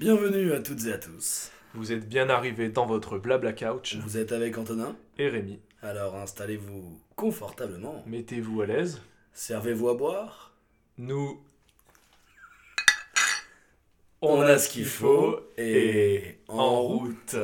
[0.00, 1.50] Bienvenue à toutes et à tous.
[1.74, 5.60] Vous êtes bien arrivés dans votre blabla couch Vous êtes avec Antonin, et Rémi.
[5.82, 8.02] alors installez-vous confortablement.
[8.06, 9.02] Mettez-vous à l'aise.
[9.34, 10.54] Servez-vous à boire.
[10.96, 11.42] Nous,
[14.22, 17.36] On a ce qu'il faut et en route.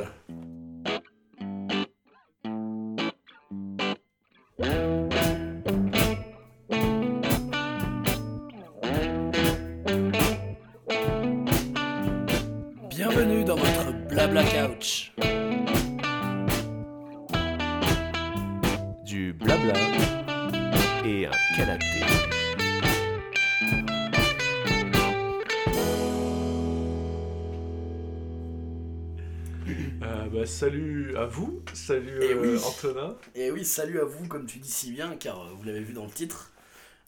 [31.17, 32.61] À vous, salut euh, oui.
[32.63, 33.15] Antonin.
[33.33, 35.93] Et oui, salut à vous, comme tu dis si bien, car euh, vous l'avez vu
[35.93, 36.51] dans le titre.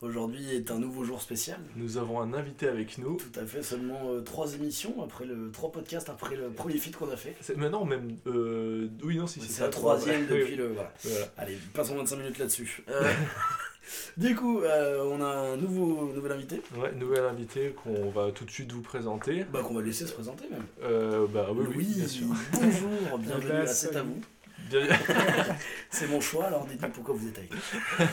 [0.01, 1.59] Aujourd'hui est un nouveau jour spécial.
[1.75, 3.17] Nous avons un invité avec nous.
[3.17, 6.95] Tout à fait, seulement euh, trois émissions après le trois podcasts après le premier feat
[6.95, 7.35] qu'on a fait.
[7.41, 8.15] C'est maintenant même.
[8.25, 10.93] euh, oui, non, si C'est la troisième depuis le voilà.
[11.03, 11.25] Voilà.
[11.37, 12.83] Allez, passons 25 minutes là-dessus.
[12.89, 13.11] Euh,
[14.17, 18.45] du coup, euh, on a un nouveau nouvel invité, Ouais, nouvel invité qu'on va tout
[18.45, 19.45] de suite vous présenter.
[19.51, 20.65] bah qu'on va laisser se présenter même.
[20.83, 22.27] Euh, bah oui, oui, Louis, bien sûr.
[22.53, 24.21] bonjour, bienvenue bah, à C'est à vous.
[24.69, 24.85] Bien-
[25.89, 27.57] C'est mon choix, alors dites-nous pourquoi vous êtes avec nous.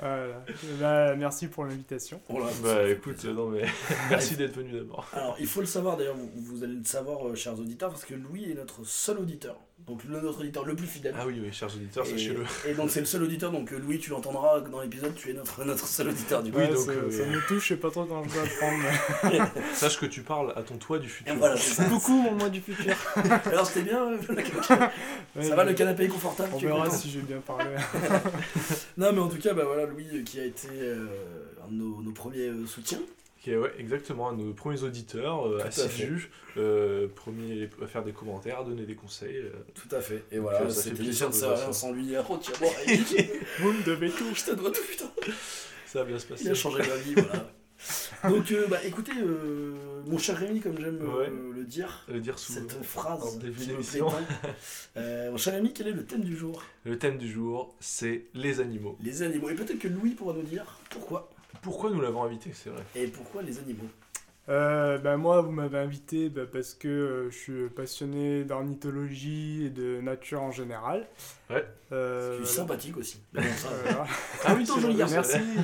[0.00, 0.44] Voilà.
[0.80, 2.20] Bah, merci pour l'invitation.
[2.62, 3.64] Bah écoute, non mais
[4.08, 5.06] merci d'être venu d'abord.
[5.12, 8.04] Alors, il faut le savoir d'ailleurs, vous, vous allez le savoir, euh, chers auditeurs, parce
[8.04, 9.56] que Louis est notre seul auditeur.
[9.90, 11.14] Donc, le, notre auditeur le plus fidèle.
[11.18, 12.44] Ah oui, oui, chers auditeurs, et, sachez-le.
[12.68, 15.32] et donc, c'est le seul auditeur, donc euh, Louis, tu l'entendras dans l'épisode, tu es
[15.32, 16.58] notre, notre seul auditeur du coup.
[16.60, 18.78] Oui, donc, ça, euh, ça me touche, je sais pas trop quand je dois prendre.
[19.24, 21.34] mais- Sache que tu parles à ton toi du Et futur.
[21.36, 21.88] voilà, c'est.
[21.88, 22.94] Coucou mon moi du futur.
[23.46, 24.16] Alors, c'était bien, euh,
[25.36, 27.64] Ouais, Ça va, le canapé est confortable On tu verra si j'ai bien parlé.
[28.96, 31.06] Non, mais en tout cas, bah voilà, Louis euh, qui a été euh,
[31.66, 33.00] un de nos, nos premiers euh, soutiens.
[33.40, 38.60] Ok, ouais, exactement, à nos premiers auditeurs, euh, assidus, euh, premiers à faire des commentaires,
[38.60, 39.36] à donner des conseils.
[39.38, 39.50] euh.
[39.74, 40.22] Tout à fait.
[40.30, 41.80] Et voilà, euh, ça fait plaisir de sert à voir rien ça.
[41.80, 42.14] sans lui.
[42.16, 42.52] Ah, oh, tiens,
[43.64, 44.26] me devez tout.
[44.34, 45.10] je te dois tout, putain.
[45.86, 46.44] Ça va bien se passer.
[46.44, 47.50] Il a changé ma vie, voilà.
[48.28, 49.72] Donc, euh, bah écoutez, euh,
[50.04, 51.30] mon cher Rémi, comme j'aime euh, Ouais.
[51.56, 52.60] le dire, Le dire souvent.
[52.68, 54.10] cette phrase en début qui me plaît d'émission.
[54.10, 54.18] tant.
[54.98, 56.62] Euh, mon cher Rémi, quel est le thème du jour?
[56.84, 58.98] Le thème du jour, c'est les animaux.
[59.02, 59.48] Les animaux.
[59.48, 61.29] Et peut-être que Louis pourra nous dire pourquoi.
[61.62, 63.88] Pourquoi nous l'avons invité, c'est vrai Et pourquoi les animaux?
[64.48, 69.70] Euh, bah, moi, vous m'avez invité bah, parce que euh, je suis passionné d'ornithologie et
[69.70, 71.06] de nature en général.
[71.50, 71.64] Ouais.
[71.92, 72.46] Euh, Tu es voilà.
[72.46, 73.20] sympathique aussi.
[73.32, 74.06] Mais ça, Voilà.
[74.44, 75.12] Ah oui, joli Merci,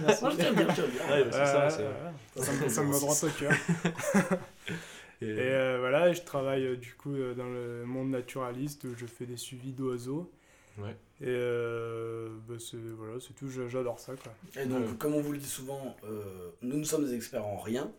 [0.05, 0.23] merci.
[0.23, 1.17] Moi, je t'aime bien, je t'aime bien.
[1.17, 2.11] Ouais, c'est ça, Euh.
[2.37, 3.53] Ça, me ça va droit au cœur.
[5.23, 8.95] Et, Et euh, voilà, je travaille euh, du coup euh, dans le monde naturaliste où
[8.95, 10.31] je fais des suivis d'oiseaux.
[10.79, 10.95] Ouais.
[11.23, 14.33] Et euh, bah, c'est voilà, c'est tout, j'a- j'adore ça quoi.
[14.63, 14.95] Et donc, Ouais.
[14.99, 16.23] comme on vous le dit souvent, euh,
[16.63, 17.91] nous ne sommes experts en rien.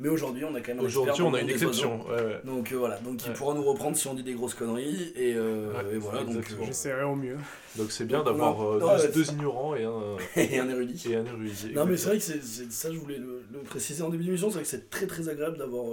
[0.00, 2.00] Mais aujourd'hui, on a quand même un Aujourd'hui, on a une des exception.
[2.06, 2.22] Ouais, ouais.
[2.22, 2.38] oiseaux.
[2.46, 5.12] Donc euh, voilà, donc il pourra nous reprendre si on dit des grosses conneries.
[5.16, 7.36] Et, euh, Ouais, et voilà, donc euh, J'essaierai au mieux.
[7.76, 11.10] Donc c'est bien d'avoir euh, deux, ouais, deux ignorants et un, et un érudit.
[11.10, 11.72] et un érudit.
[11.74, 14.22] Non mais c'est vrai que c'est c'est- ça je voulais le, le préciser en début
[14.24, 15.86] d'émission, c'est vrai que c'est très très agréable d'avoir...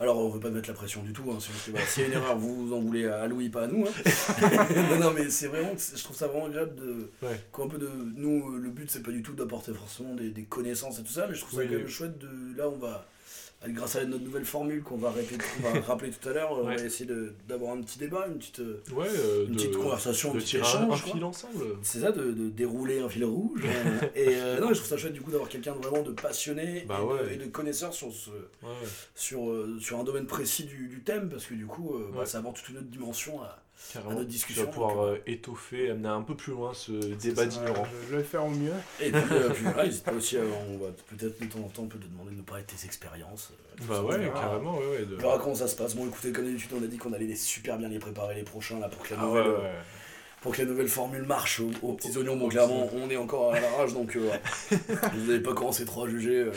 [0.00, 2.08] Alors on veut pas mettre la pression du tout, hein, c'est voilà, s'il y a
[2.08, 3.86] une erreur vous en voulez à Louis, pas à nous.
[3.86, 3.90] hein.
[4.90, 7.10] non, non mais c'est vraiment, je trouve ça vraiment agréable de...
[7.26, 7.40] Ouais.
[7.56, 7.88] qu'un peu de...
[8.16, 11.26] Nous le but c'est pas du tout d'apporter forcément des, des connaissances et tout ça,
[11.28, 11.90] mais je trouve ça Oui, quand même oui.
[11.90, 12.28] chouette de...
[12.56, 13.06] Là on va...
[13.68, 16.66] Grâce à notre nouvelle formule qu'on va, répéter, qu'on va rappeler tout à l'heure, on
[16.66, 16.76] Ouais.
[16.76, 17.08] va essayer
[17.48, 20.56] d'avoir un petit débat, une petite, euh, Ouais, euh, une de, petite conversation, un petit
[20.56, 20.82] échange.
[20.82, 20.96] un quoi.
[20.96, 21.64] fil ensemble.
[21.82, 23.62] C'est ça, de, de dérouler un fil rouge.
[24.16, 26.84] et euh, non, je trouve ça chouette du coup d'avoir quelqu'un de vraiment de passionné
[26.88, 28.30] Bah et, de, et de connaisseur sur, ce,
[29.14, 29.40] sur,
[29.80, 32.68] sur un domaine précis du, du thème, parce que du coup, bah, ça apporte toute
[32.70, 34.10] une autre dimension à, à Carrément.
[34.12, 34.64] notre Tu discussion.
[34.64, 37.86] vas pouvoir donc, euh, étoffer, amener un peu plus loin ce débat Euh, d'ignorants.
[38.02, 38.72] je, je vais le faire au mieux.
[39.00, 40.40] Et puis, euh, puis voilà, n'hésite pas aussi, à-
[40.70, 42.68] on va peut-être de temps en temps on peut te demander de nous parler de
[42.72, 43.50] tes expériences.
[43.80, 44.40] euh, Bah ouais, verra.
[44.40, 45.04] carrément, ouais, ouais.
[45.06, 45.94] de- verra comment ça se passe.
[45.94, 48.44] Bon, écoutez, comme d'habitude, on a dit qu'on allait les super bien les préparer les
[48.44, 49.70] prochains là pour que la Ah nouvelle, ouais, euh, ouais.
[50.40, 52.36] pour que la nouvelle formule marche aux, aux petits oignons.
[52.36, 54.30] Bon, clairement, on est encore à la rage, donc euh,
[54.70, 56.36] vous n'avez pas commencé trop à juger.
[56.38, 56.52] euh.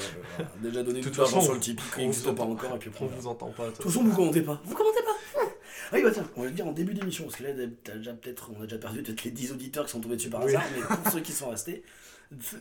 [0.62, 2.76] Déjà donné De tout toute l'argent façon, sur le Tipeee on vous pas entend- encore,
[2.76, 4.62] et puis après, On vous entend pas, De toute façon, vous commentez pas.
[4.64, 5.45] Vous commentez pas Ah
[5.94, 7.50] oui, bah tiens, on va le dire en début d'émission, parce que là,
[7.84, 10.30] t'as déjà peut-être, on a déjà perdu peut-être les 10 auditeurs qui sont tombés dessus
[10.30, 10.50] par Oui.
[10.56, 11.84] hasard, mais pour ceux qui sont restés,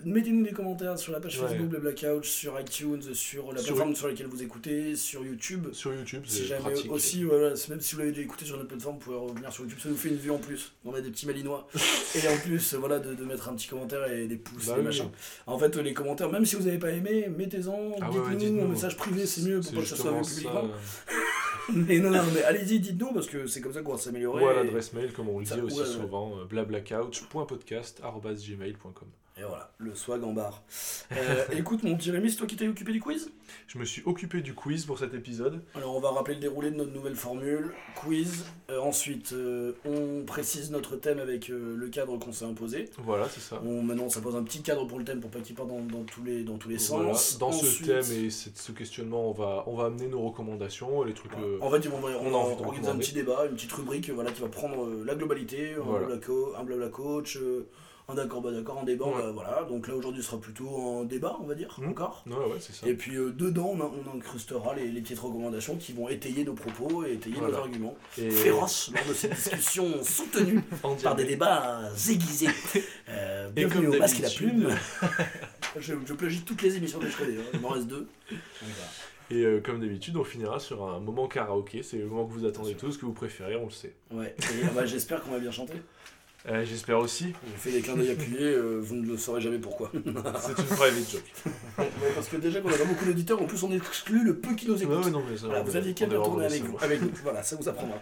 [0.05, 1.49] mettez-nous des commentaires sur la page Ouais.
[1.49, 5.69] Facebook Blabla Couch, sur iTunes, sur la plateforme sur laquelle vous écoutez, sur YouTube.
[5.73, 6.93] Sur YouTube, Si c'est jamais pratique.
[6.93, 9.65] aussi, voilà, même si vous l'avez déjà écouté sur notre plateforme, vous pouvez revenir sur
[9.65, 10.73] YouTube, ça nous fait une vue en plus.
[10.85, 11.67] On a des petits malinois.
[12.15, 14.81] et en plus, voilà, de, de mettre un petit commentaire et des pouces, Bah des
[14.81, 14.85] oui.
[14.85, 15.09] machins.
[15.47, 18.97] En fait, les commentaires, même si vous n'avez pas aimé, mettez-en, Ah dites-nous, ouais, message
[18.99, 20.69] privé, c'est mieux pour pas que ça soit vu publiquement.
[21.73, 24.45] Mais non, non, mais allez-y, dites-nous, parce que c'est comme ça qu'on va s'améliorer.
[24.45, 29.09] Ou à l'adresse mail, comme on le dit aussi souvent, euh, blablacouch.podcast.gmail.com.
[29.37, 30.63] Et voilà, le swag en barre.
[31.11, 33.33] Euh, écoute, mon petit Rémi, c'est toi qui t'es occupé du quiz?
[33.67, 35.61] Je me suis occupé du quiz pour cet épisode.
[35.75, 37.73] Alors, on va rappeler le déroulé de notre nouvelle formule.
[37.97, 38.45] Quiz.
[38.71, 42.89] Euh, ensuite, euh, on précise notre thème avec le cadre qu'on s'est imposé.
[42.99, 43.61] Voilà, c'est ça.
[43.67, 45.81] On, maintenant, ça pose un petit cadre pour le thème pour pas qu'il parte dans,
[45.81, 47.15] dans tous les, dans tous les Voilà.
[47.15, 47.37] sens.
[47.39, 51.13] Dans ce thème et cette- ce questionnement, on va, on va amener nos recommandations, les
[51.13, 51.33] trucs.
[51.61, 54.31] En fait, on va, on on de organiser un petit débat, une petite rubrique voilà,
[54.31, 56.07] qui va prendre la globalité, un Voilà.
[56.07, 57.37] blabla co- un blabla coach,
[58.09, 59.07] un d'accord, pas d'accord, un débat.
[59.07, 59.13] Ouais.
[59.23, 59.65] bah, voilà.
[59.69, 60.69] Donc là, aujourd'hui, ce sera plutôt
[61.01, 61.89] un débat, on va dire, Mhm.
[61.91, 62.23] encore.
[62.27, 62.87] Ouais, ouais, c'est ça.
[62.87, 66.53] Et puis euh, dedans, on, on incrustera les, les petites recommandations qui vont étayer nos
[66.55, 67.55] propos et étayer Voilà.
[67.57, 67.97] nos arguments.
[68.19, 72.49] Et Féroces lors de cette discussion soutenue en par des débats aiguisés.
[73.09, 74.69] Euh, Et bienvenue comme au masque et la plume.
[75.79, 77.45] je, je plagie toutes les émissions que je connais, hein.
[77.53, 78.01] il m'en reste deux.
[78.31, 78.91] Donc, voilà.
[79.31, 81.83] Et euh, comme d'habitude, on finira sur un moment karaoké.
[81.83, 83.95] C'est le moment que vous attendez tous, que vous préférez, on le sait.
[84.11, 85.75] Ouais, et, ah bah, j'espère qu'on va bien chanter.
[86.47, 87.33] Euh, J'espère aussi.
[87.47, 89.91] J'ai fait des clins d'œil appuyés, euh, vous ne le saurez jamais pourquoi.
[89.95, 91.33] C'est une private joke.
[91.79, 94.55] Ouais, parce que déjà qu'on a pas beaucoup d'auditeurs, en plus on exclut le peu
[94.55, 95.05] qui nous Ouais, écoutent.
[95.07, 97.11] ouais, non, mais ça, Voilà, vous aviez qu'à tourner avec, nous.
[97.23, 97.97] Voilà, ça vous apprendra.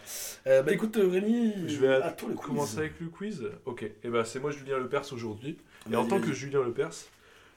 [0.48, 2.46] Euh, bah écoute, euh, Rémi, Je vais à toi le quiz.
[2.48, 3.84] Commencer avec le quiz Ok.
[4.02, 5.56] Et ben c'est moi Julien Lepers aujourd'hui.
[5.90, 6.94] Et en tant que Julien Lepers,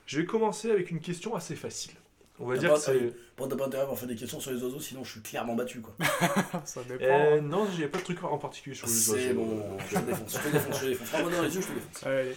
[0.06, 1.94] je vais commencer avec une question assez facile.
[2.40, 3.14] On va dire pas- que c'est.
[3.38, 5.22] Bon, t'as pas intérêt à avoir fait des questions sur les oiseaux, sinon je suis
[5.22, 5.94] clairement battu quoi.
[6.66, 7.04] Ça dépend.
[7.06, 9.34] Euh, non, j'ai pas de truc en particulier sur les C'est oiseaux.
[9.36, 11.12] bon, je te défonce, je te défonce, je te défonce.
[11.34, 12.04] Dans les yeux, je te défonce.
[12.06, 12.36] Allez,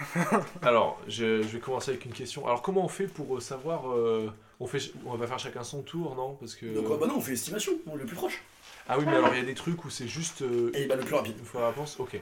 [0.62, 2.46] Alors, je, je vais commencer avec une question.
[2.46, 5.82] Alors, comment on fait pour euh, savoir euh, on, fait, on va faire chacun son
[5.82, 6.34] tour, non?
[6.36, 6.66] Parce que.
[6.66, 8.42] Donc, euh, bah non, on fait estimation, on est le plus proche.
[8.88, 10.96] Ah oui, mais alors il y a des trucs où c'est juste euh, Et bah
[10.96, 11.36] le plus rapide.
[11.38, 11.96] une fois la réponse.
[12.00, 12.20] Ok.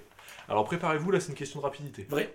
[0.49, 2.07] Alors, préparez-vous, là, c'est une question de rapidité.
[2.11, 2.35] Vrai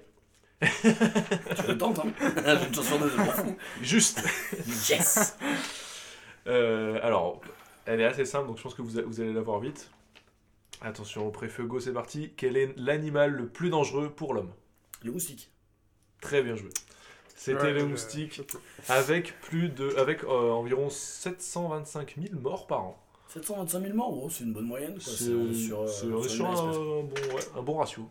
[0.82, 3.58] Tu le tentes, hein J'ai une chance sur deux, je m'en fous.
[3.82, 4.22] Juste
[4.90, 5.38] Yes
[6.48, 7.42] Euh, alors,
[7.86, 9.90] elle est assez simple, donc je pense que vous, a- vous allez la voir vite.
[10.82, 12.34] Attention, pré-feu go, c'est parti.
[12.36, 14.52] Quel est l'animal le plus dangereux pour l'homme?
[15.04, 15.50] Le moustique.
[16.22, 16.70] Très bien joué.
[17.36, 22.68] C'était Ouais, le je- moustique, je- avec plus de, avec euh, environ 725 000 morts
[22.68, 23.00] par an.
[23.30, 24.94] 725 000 morts, oh, c'est une bonne moyenne.
[24.94, 25.02] quoi.
[25.04, 26.76] C'est C'est on est sur, euh, c'est- on est sur sur une un, espèce.
[27.30, 28.10] bon, ouais, un bon ratio.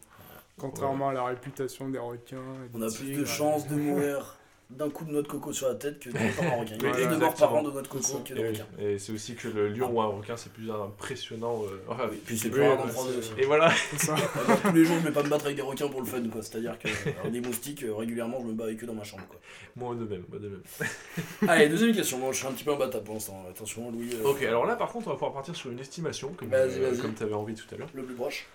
[0.70, 2.36] Contrairement à la réputation des requins.
[2.36, 4.38] et On a plus de tigres, chances de euh, mourir
[4.70, 6.76] d'un coup de noix de coco sur la tête que d'un par un requin.
[6.80, 8.48] Il y a plus de morts par an de noix de coco que de Et,
[8.48, 8.64] requins.
[8.78, 11.60] et c'est aussi que le lion ou un requin, c'est plus impressionnant.
[11.64, 12.16] euh, enfin, oui.
[12.24, 13.32] Puis c'est plus rare d'en bah, c'est- aussi.
[13.36, 13.70] Et voilà.
[13.90, 14.14] c'est ça.
[14.34, 16.06] Ah, moi, tous les jours, je vais pas me battre avec des requins pour le
[16.06, 16.40] fun, quoi.
[16.42, 19.24] C'est-à-dire que alors, des moustiques, euh, régulièrement, je me bats avec eux dans ma chambre,
[19.28, 19.38] quoi.
[19.76, 20.62] Moi de même, moi de même.
[21.50, 22.16] Allez, deuxième question.
[22.18, 23.44] Moi, je suis un petit peu imbattable pour l'instant.
[23.50, 24.14] Attention, Louis.
[24.14, 27.14] euh, Ok, alors là par contre, on va pouvoir partir sur une estimation, euh, comme
[27.14, 27.88] tu avais envie tout à l'heure.
[27.92, 28.46] Le plus proche.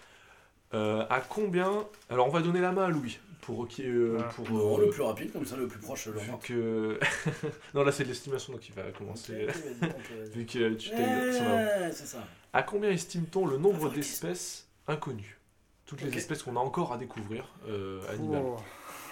[0.74, 4.24] Euh, à combien Alors on va donner la main à Louis pour qui euh, Ah.
[4.36, 7.00] pour euh, le plus rapide, comme ça, le plus proche, le que
[7.74, 9.48] non là c'est de l'estimation donc il va commencer
[10.34, 10.90] vu que tu.
[10.92, 12.18] Ouais, c'est ça.
[12.52, 15.40] À combien estime-t-on le nombre d'espèces inconnues?
[15.86, 18.44] Toutes les espèces qu'on a encore à découvrir euh, animales.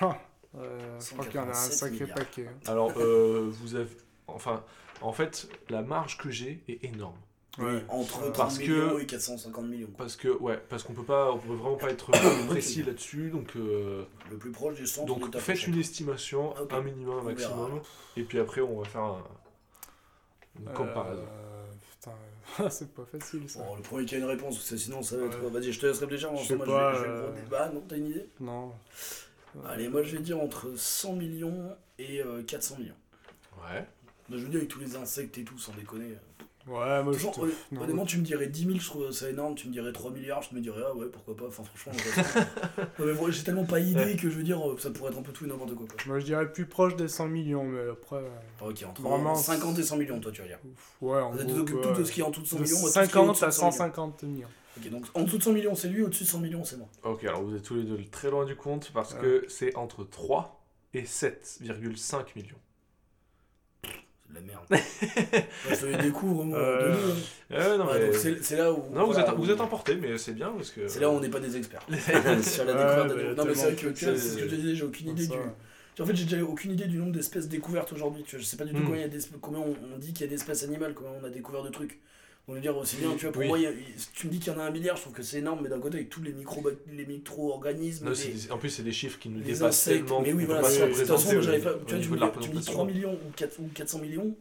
[0.01, 0.11] Oh.
[0.99, 2.15] Je crois qu'il y en a un 187 sacré milliards.
[2.17, 2.47] paquet.
[2.49, 2.59] hein.
[2.71, 3.95] Alors euh, vous avez
[4.27, 4.63] enfin
[5.01, 7.15] en fait la marge que j'ai est énorme
[7.57, 7.83] Ouais.
[7.87, 9.87] entre Euh, 30 parce que- millions et 450 millions.
[9.87, 9.95] quoi.
[9.99, 12.11] parce que ouais parce qu'on peut pas on peut vraiment pas être
[12.49, 16.73] précis là-dessus donc euh, Le plus proche du centre Donc faites une estimation, Ok.
[16.73, 17.55] un minimum, un verra.
[17.55, 17.81] maximum,
[18.17, 19.23] et puis après on va faire un,
[20.59, 21.21] une comparaison.
[21.23, 23.59] Euh, putain, c'est pas facile ça.
[23.63, 25.49] Bon, le premier qui a une réponse, parce que sinon ça va être Ouais.
[25.49, 26.29] Vas-y, je te laisse réfléchir.
[26.29, 27.69] Je ensemble, sais moi, pas, je vais, je vais euh, débat.
[27.73, 28.29] Non, t'as une idée?
[28.39, 28.73] Non.
[29.65, 32.93] Allez, moi je vais dire entre 100 millions et euh, 400 millions.
[33.63, 33.85] Ouais.
[34.29, 36.15] Je veux dire, avec tous les insectes et tout, sans déconner.
[36.67, 37.23] Ouais, moi je
[37.71, 39.53] non, honnêtement, tu me dirais 10 000, je trouve ça énorme.
[39.53, 41.45] Tu me dirais 3 milliards, je me dirais, ah ouais, pourquoi pas.
[41.47, 41.93] Enfin, franchement,
[43.19, 45.31] moi, j'ai tellement pas idée que je veux dire, euh, ça pourrait être un peu
[45.31, 45.85] tout et n'importe quoi.
[45.87, 45.97] quoi.
[46.07, 48.15] Moi je dirais plus proche des 100 millions, mais après.
[48.17, 50.59] euh, Ok, entre Vraiment, 50 et 100 millions, toi, tu vas dire.
[50.65, 51.61] ouf, Ouais, en Tout, gros.
[51.65, 51.93] tout, ouais.
[51.93, 53.05] tout ce qui est en dessous de 100 De millions, moi, tout ce qui est
[53.05, 53.77] 50 au-dessus à de 100 millions.
[53.77, 54.47] 150 millions.
[54.77, 56.87] Ok, donc en dessous de 100 millions, c'est lui, au-dessus de 100 millions, c'est moi.
[57.03, 59.19] Ok, alors vous êtes tous les deux très loin du compte parce Ouais.
[59.21, 62.55] que c'est entre 3 et 7,5 millions.
[64.33, 64.65] La merde.
[65.79, 66.93] Je les découvre, moi, Euh,
[67.51, 68.05] non, Ouais, mais...
[68.07, 68.83] donc c'est là où.
[68.93, 70.87] non vous, êtes, où- vous êtes emporté, mais c'est bien parce que.
[70.87, 71.85] C'est là où on n'est pas des experts.
[72.43, 73.35] Sur la Ouais, découverte d'animaux.
[73.35, 75.09] Non, mais c'est vrai que tu vois, c'est ce que je te disais, j'ai aucune
[75.09, 76.01] idée Ça, du.
[76.01, 78.25] En fait, j'ai déjà aucune idée du nombre d'espèces découvertes aujourd'hui.
[78.27, 78.85] Je sais pas du tout Hmm.
[78.87, 81.29] combien, y a combien on, on dit qu'il y a d'espèces animales, combien on a
[81.29, 81.99] découvert de trucs.
[82.47, 83.47] Donc, je veux dire, aussi bien, tu vois, pour Oui.
[83.47, 83.71] moi, y a-
[84.13, 85.69] tu me dis qu'il y en a un milliard, je trouve que c'est énorme, mais
[85.69, 88.83] d'un côté, avec tous les, micro les micro-organismes, Non, les, c'est des- En plus, c'est
[88.83, 90.05] des chiffres qui nous dépassent insectes.
[90.05, 90.21] tellement.
[90.21, 91.29] Mais oui, voilà, de toute façon, pas.
[91.29, 92.73] Tu vois, tu me de la dis- tu me dis représentation.
[92.73, 94.35] 3 millions ou 4 ou 400 millions.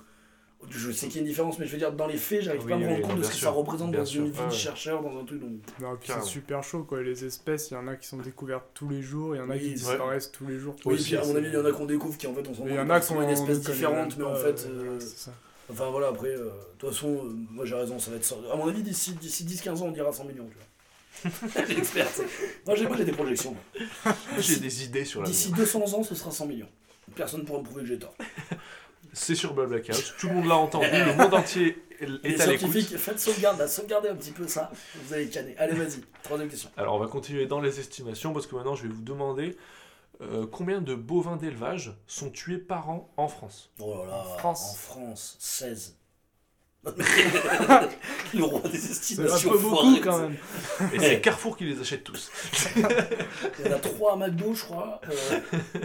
[0.71, 2.63] Je sais qu'il y a une différence, mais je veux dire, dans les faits, j'arrive
[2.65, 4.23] Oui, pas à me rendre non, compte de ce que sûr, ça représente dans sûr,
[4.25, 4.57] une vie ouais, de ouais.
[4.57, 5.41] chercheur, dans un truc.
[5.41, 7.03] Donc, Non, c'est super chaud quoi.
[7.03, 9.51] Les espèces, il y en a qui sont découvertes tous les jours, il y en
[9.51, 10.75] a Oui, qui disparaissent tous les jours.
[10.87, 12.49] Oui, Aussi, puis à mon avis, il y en a qu'on découvre qui en fait
[12.49, 13.63] on s'en Mais Il y rend en compte a qui sont sont une espèce on
[13.63, 14.69] connaît différente, même mais en fait.
[15.67, 15.73] Ça.
[15.73, 18.25] Enfin voilà, après, euh, de toute façon, euh, moi j'ai raison, ça va être.
[18.25, 20.65] 100 À mon avis, d'ici d'ici 10-15 ans, on dira 100 millions, tu vois.
[22.67, 23.55] Moi, j'ai moi, j'ai des projections.
[24.05, 24.15] moi.
[24.39, 26.69] J'ai des idées sur la D'ici 200 ans, ce sera 100 millions.
[27.15, 28.15] Personne ne pourra me prouver que j'ai tort.
[29.13, 29.97] C'est sur Blablacar.
[30.19, 30.87] Tout le monde l'a entendu.
[30.93, 32.71] Le monde entier Les est à l'écoute.
[32.73, 34.71] scientifiques, faites sauvegarde, là, sauvegardez un petit peu ça.
[34.97, 35.55] Vous allez canner.
[35.57, 36.01] Allez, vas-y.
[36.23, 36.69] Troisième question.
[36.77, 39.57] Alors, on va continuer dans les estimations parce que maintenant, je vais vous demander
[40.21, 43.71] euh, combien de bovins d'élevage sont tués par an en France?
[43.81, 44.19] Oh là là.
[44.19, 44.71] En France.
[44.71, 45.97] En France, 16.
[48.35, 49.51] Le roi des C'est un estimations.
[49.53, 50.37] peu beaucoup foirées, quand même.
[50.93, 52.31] Et c'est Carrefour qui les achète tous.
[52.77, 52.83] Il
[53.67, 55.01] y en a 3 à McDo, je crois.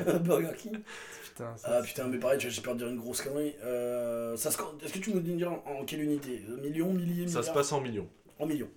[0.07, 0.79] euh, Burger King.
[1.24, 3.55] Putain, ça, Ah putain, mais pareil, j'ai peur de dire une grosse connerie.
[3.63, 6.43] Euh, ça se- Est-ce que tu me dis en, en quelle unité?
[6.62, 8.09] Millions, milliers, Ça milliards se passe en millions.
[8.38, 8.69] En millions.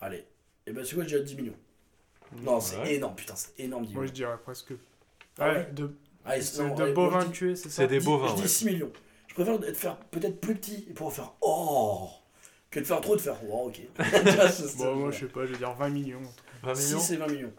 [0.00, 0.24] Allez.
[0.66, 1.56] Et ben, c'est quoi, je dirais 10 millions.
[2.42, 2.94] Non, c'est Ouais.
[2.94, 4.72] énorme, putain, c'est énorme, 10 Moi je dirais presque.
[5.38, 5.94] Ah Ouais, ouais de,
[6.24, 8.48] Allez, c'est de bovins tués, c'est ça C'est des bovins, Je dis ouais.
[8.48, 8.92] 6 millions.
[9.28, 12.10] Je préfère être faire peut-être plus petit et pouvoir faire Oh
[12.70, 13.80] que de faire trop de faire Oh, ok.
[14.78, 16.20] Bon, moi je sais pas, je vais dire 20 millions.
[16.62, 17.52] 20 millions 6 et 20 millions.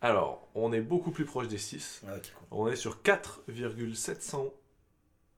[0.00, 2.02] Alors, on est beaucoup plus proche des 6.
[2.06, 2.46] Ah, ok, cool.
[2.50, 4.52] On est sur 4,700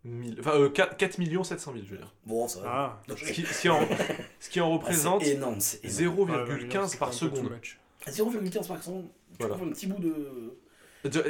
[0.05, 0.35] 000.
[0.41, 2.15] Enfin, euh, 4, 4 millions 700 000, je veux dire.
[2.27, 3.01] Bon, ça va.
[3.09, 3.81] Ah, Ce qui, ce qui en,
[4.41, 6.31] ce qui en Ah, représente c'est énorme, c'est énorme.
[6.31, 7.59] ouais, 20 millions, 0,15 c'est par seconde.
[8.07, 8.15] Much.
[8.17, 9.05] 0,15 par seconde.
[9.39, 9.55] Tu Voilà.
[9.63, 10.55] un petit bout de.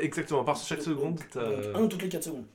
[0.01, 2.47] Exactement, par chaque seconde, t'as- Donc, un toutes les 4 secondes.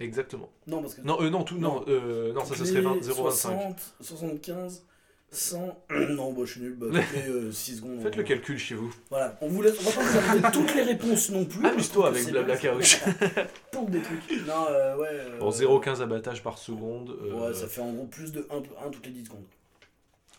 [0.00, 0.50] Exactement.
[0.66, 1.00] Non, parce que.
[1.02, 1.84] Non, euh, non, tout, non, Non.
[1.88, 3.14] euh, non ça, ce serait les 20 0,25.
[3.30, 4.84] 60, 75,
[5.30, 5.78] 100.
[6.10, 6.74] non, bah, je suis nul.
[6.76, 8.02] Bah, toutes les 6 secondes.
[8.02, 8.94] Faites on- le calcul chez vous.
[9.10, 9.76] Voilà, on vous laisse.
[9.80, 11.64] On va pas vous donner toutes les réponses non plus.
[11.66, 13.00] Amuse-toi avec Blabla Carouche.
[13.72, 14.46] Pompe des trucs.
[14.46, 15.08] Non, euh, ouais.
[15.10, 17.16] euh, Bon, 0,15 abattage par seconde.
[17.22, 19.44] euh, Ouais, ça fait en gros plus de 1, toutes les 10 secondes.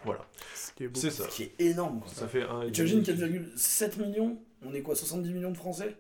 [0.06, 0.26] Voilà,
[0.56, 1.00] Ce qui est beaucoup.
[1.02, 1.24] c'est ça.
[1.30, 2.00] Ce qui est énorme.
[2.00, 2.10] Quoi.
[2.14, 2.70] Ça fait 1.
[2.72, 5.96] Tu imagines 4,7 millions On est quoi 70 millions de Français?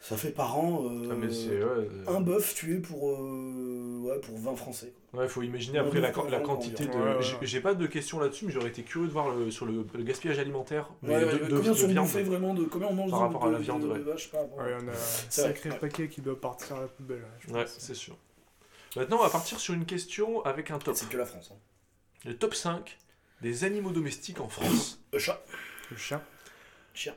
[0.00, 1.48] Ça fait par an euh, Ah, mais c'est.
[1.48, 4.92] Ouais, euh, un bœuf tué pour, euh, ouais, pour 20 Français.
[5.10, 5.20] quoi.
[5.20, 6.90] ouais, faut imaginer Un après la, quantité de.
[6.90, 7.04] environ.
[7.12, 9.64] Ouais, ouais, j'ai- pas de questions là-dessus, mais j'aurais été curieux de voir le, sur
[9.64, 12.04] le, le gaspillage alimentaire mais de, ouais, de- combien de sont viande.
[12.06, 13.98] bouffés vraiment de combien on mange Par de- rapport à la de- viande, de, ouais.
[13.98, 16.80] de vache par rapport à- Ouais, on a un sacré paquet qui doit partir à
[16.82, 17.24] la poubelle.
[17.50, 18.18] Ouais, c'est sûr.
[18.96, 20.96] Maintenant, on va partir sur une question avec un top.
[20.96, 21.50] C'est que la France.
[21.50, 21.56] Hein.
[22.24, 22.98] Le top 5
[23.40, 25.00] des animaux domestiques en France.
[25.12, 25.42] Le chat,
[25.90, 26.22] Le chat.
[26.94, 27.14] chien.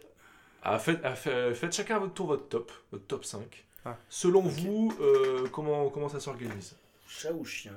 [0.64, 3.66] Ah, faites, ah, faites chacun à votre tour votre top, votre top 5.
[3.86, 3.98] Ah.
[4.10, 6.76] Selon vous, euh, comment, comment ça s'organise?
[7.08, 7.74] Chat ou chien?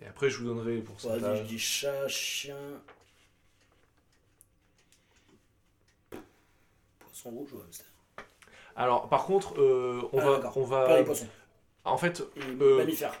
[0.00, 1.16] Et après, je vous donnerai pour ça.
[1.16, 2.56] Vas-y, je dis chat, chien.
[6.98, 7.86] Poisson rouge ou hamster
[8.76, 10.98] Alors, par contre, euh, on Ah, va, on Pas va.
[10.98, 11.28] les poissons.
[11.84, 12.22] En fait,
[12.60, 13.14] euh, mammifères.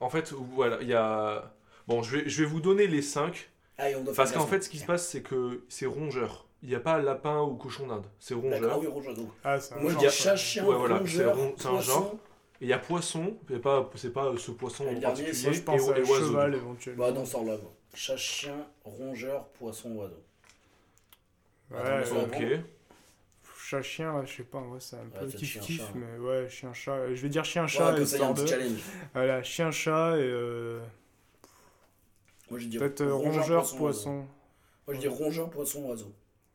[0.00, 1.52] en fait, voilà, il y a.
[1.88, 4.46] Bon, je vais, je vais vous donner les 5 Allez, on doit parce qu'en ça.
[4.46, 6.46] fait, ce qui se passe, c'est que c'est rongeur.
[6.62, 8.80] Il n'y a pas lapin ou cochon d'Inde, c'est D'accord, rongeur.
[8.80, 9.14] oui, rongeur.
[9.14, 9.30] donc.
[9.44, 10.14] Ah, c'est un Moi je genre, dis quoi.
[10.16, 11.92] chat, chien, Ouais, voilà, rongeur, c'est ron- c'est un poisson.
[11.92, 12.16] genre.
[12.60, 15.42] Et il y a poisson, c'est pas, c'est pas ce poisson Et en dernier, particulier,
[15.44, 16.26] Moi je pense et, à et oiseau.
[16.26, 17.04] cheval éventuellement.
[17.04, 17.56] Bah, dans ce ordre-là.
[17.62, 17.72] moi.
[17.94, 20.22] Chat, chien, rongeur, poisson, oiseau.
[21.70, 22.22] Ouais, Attends.
[22.22, 22.42] Ok.
[23.64, 25.92] Chat, chien, là, je sais pas, ouais, c'est un peu Ouais, c'est kiff-kiff, chat.
[25.94, 26.92] mais ouais, chien, chat.
[26.92, 28.80] euh, Je vais dire chien, Ouais, chat, comme ça, il y a un petit challenge.
[29.14, 30.22] Voilà, chien, chat et.
[30.22, 30.80] euh,
[32.50, 34.26] Moi je dis Peut-être euh, rongeur, poisson.
[34.86, 36.12] Moi je dis rongeur, poisson, oiseau.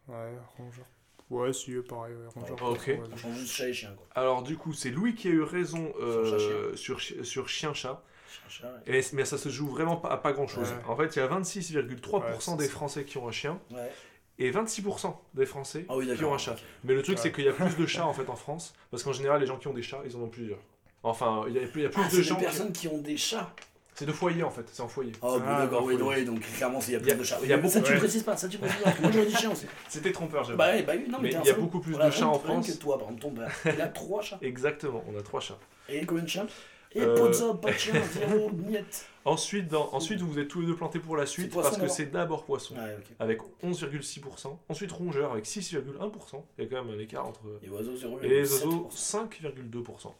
[0.07, 0.15] Ouais,
[0.57, 0.85] rongeur.
[1.29, 2.95] Ouais, si, pareil, ouais, rongeur, Ok.
[2.95, 4.05] poisson, On change juste chat et chien quoi.
[4.15, 6.75] Alors du coup, c'est Louis qui a eu raison euh, Sur chat-chien.
[6.75, 8.03] sur, chi- sur chien-chat.
[8.27, 8.99] Chien, chat, ouais.
[8.99, 10.69] Et- Mais ça se joue vraiment pas, à pas grand-chose.
[10.71, 10.77] Ouais.
[10.87, 13.91] En fait, il y a 26,3% Ouais, des Français qui ont un chien Ouais.
[14.39, 16.55] et 26% des Français Ah oui, qui ont un chat.
[16.83, 17.23] Mais le truc, Ouais.
[17.23, 19.47] c'est qu'il y a plus de chats en fait en France, parce qu'en général, les
[19.47, 20.59] gens qui ont des chats, ils en ont plusieurs.
[21.03, 22.35] Enfin, il y a plus, il y a plus Ah, de gens.
[22.35, 23.53] qui- personnes qui ont des chats.
[23.95, 25.11] C'est de foyer en fait, c'est en foyer.
[25.21, 27.23] Oh, bon, Ah, d'accord, bah, oui, faut- oui, donc clairement, il y a plus de
[27.23, 27.39] chats.
[27.43, 27.97] il y a beaucoup- Ça, tu ouais.
[27.99, 28.93] précises pas, ça, tu précises pas.
[29.01, 29.65] Moi, j'aurais dit chien aussi.
[29.87, 30.57] C'était trompeur, j'avoue.
[30.57, 32.67] Bah, oui, bah oui, non, mais, il y a beaucoup plus de chats en France.
[32.67, 33.51] que toi, par exemple, ton père.
[33.75, 34.39] Il a trois chats.
[34.41, 35.59] Exactement, on a trois chats.
[35.89, 36.47] Et combien de chiens
[36.95, 39.05] Et Euh, Pozza, pas de chien, zéro, niette.
[39.25, 41.87] Ensuite, dans, ensuite, vous êtes tous les deux plantés pour la suite, poisson parce que
[41.87, 43.15] c'est d'abord poisson, Ouais, ok.
[43.19, 44.57] avec 11,6%.
[44.69, 46.43] Ensuite, rongeur, avec 6,1%.
[46.57, 47.41] Il y a quand même un écart entre.
[47.63, 48.23] Et oiseaux, 0,7%.
[48.23, 50.13] Et les oiseaux, 5,2%.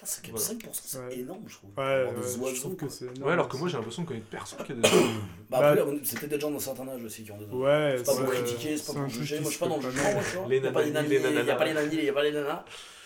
[0.00, 0.72] Putain, c'est quand même Voilà.
[0.72, 1.18] 5%, c'est Ouais.
[1.18, 1.70] énorme, je trouve.
[1.76, 3.04] Ouais, ouais, des je trouve que c'est.
[3.04, 5.06] énorme Ouais, alors que moi, j'ai l'impression qu'il y a personne qui a des oiseaux.
[5.50, 7.64] Bah, après, c'est peut-être des gens d'un certain âge aussi qui ont des oiseaux.
[7.64, 9.40] Ouais, C'est pas pour critiquer, c'est pas pour juger.
[9.40, 9.88] Moi, je suis pas dans le tu
[10.36, 10.48] vois.
[10.48, 12.08] Les Il y a pas les nannis, il y a pas les nannis, il y
[12.08, 12.64] a pas les nanas.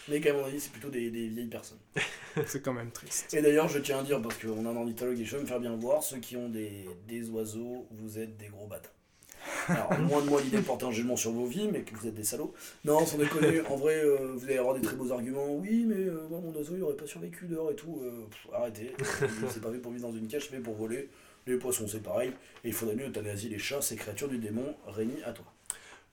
[0.09, 1.79] Mais quand même, on dit, c'est plutôt des, des vieilles personnes.
[2.47, 3.33] C'est quand même triste.
[3.33, 5.47] Et d'ailleurs, je tiens à dire, parce qu'on a un ornithologue et je vais me
[5.47, 8.93] faire bien voir, ceux qui ont des, des oiseaux, vous êtes des gros bâtards.
[9.69, 12.07] Alors, loin de moi l'idée de porter un jugement sur vos vies, mais que vous
[12.07, 12.55] êtes des salauds.
[12.85, 15.55] Non, sans déconner, en vrai, euh, vous allez avoir des très beaux arguments.
[15.55, 18.03] Oui, mais euh, moi, mon oiseau, il aurait pas survécu dehors et tout.
[18.05, 18.93] Euh, arrêtez.
[19.49, 21.09] c'est pas fait pour vivre dans une cage, fait pour voler.
[21.47, 22.31] Les poissons, c'est pareil.
[22.65, 24.75] Et il faudrait mieux euthanasier les chats, ces créatures du démon.
[24.87, 25.54] Rémi, à toi.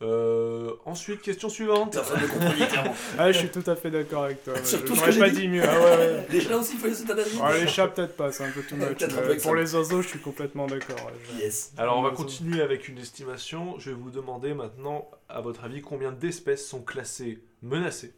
[0.01, 1.93] Euh, ensuite, question suivante.
[1.93, 2.95] Personne ne clairement.
[3.19, 4.53] Ah, je suis tout à fait d'accord avec toi.
[4.63, 5.47] Sur Je- pas dit dit.
[5.47, 5.63] mieux.
[5.63, 6.27] Ah ouais, ouais.
[6.31, 7.05] Les chats aussi, il faut.
[7.41, 9.03] Ah, les chats, peut-être pas, c'est un peu much.
[9.27, 11.11] Mais pour les oiseaux, je suis complètement d'accord.
[11.37, 11.73] Yes.
[11.77, 13.77] Alors, on va continuer avec une estimation.
[13.79, 18.13] Je vais vous demander maintenant, à votre avis, combien d'espèces sont classées menacées?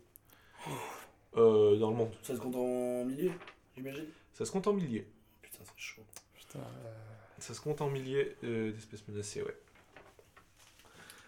[1.35, 3.31] Euh, dans le monde Ça se compte en milliers,
[3.75, 5.05] j'imagine Ça se compte en milliers.
[5.41, 6.03] Putain, c'est chaud.
[6.37, 6.91] Putain, euh,
[7.39, 9.57] Ça se compte en milliers euh, d'espèces menacées, ouais.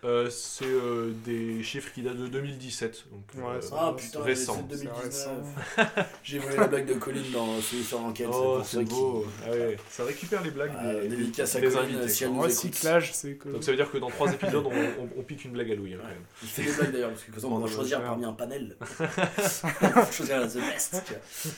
[0.06, 3.06] Euh, c'est euh, des chiffres qui datent de 2017.
[3.12, 4.54] Donc, Ouais, euh, Ah putain, récent.
[4.70, 5.04] c'est c'est 2019.
[5.04, 5.44] récent.
[6.24, 8.28] J'ai volé la blague de Colin dans celui sur l'enquête.
[8.32, 9.26] Oh, c'est beau.
[9.46, 12.08] Ah ouais, Ça récupère les blagues Ah, des, dédicace à des invités.
[12.08, 12.26] si.
[12.26, 13.40] Recyclage, c'est.
[13.46, 14.70] Donc ça veut dire que dans trois épisodes, on,
[15.04, 15.94] on- on pique une blague à Louis.
[15.96, 16.14] hein, quand Ouais.
[16.14, 16.24] même.
[16.44, 18.34] Il fait des blagues d'ailleurs, parce que comme ça, on va non, choisir parmi un
[18.34, 18.76] panel.
[18.86, 20.94] Faut choisir la the best.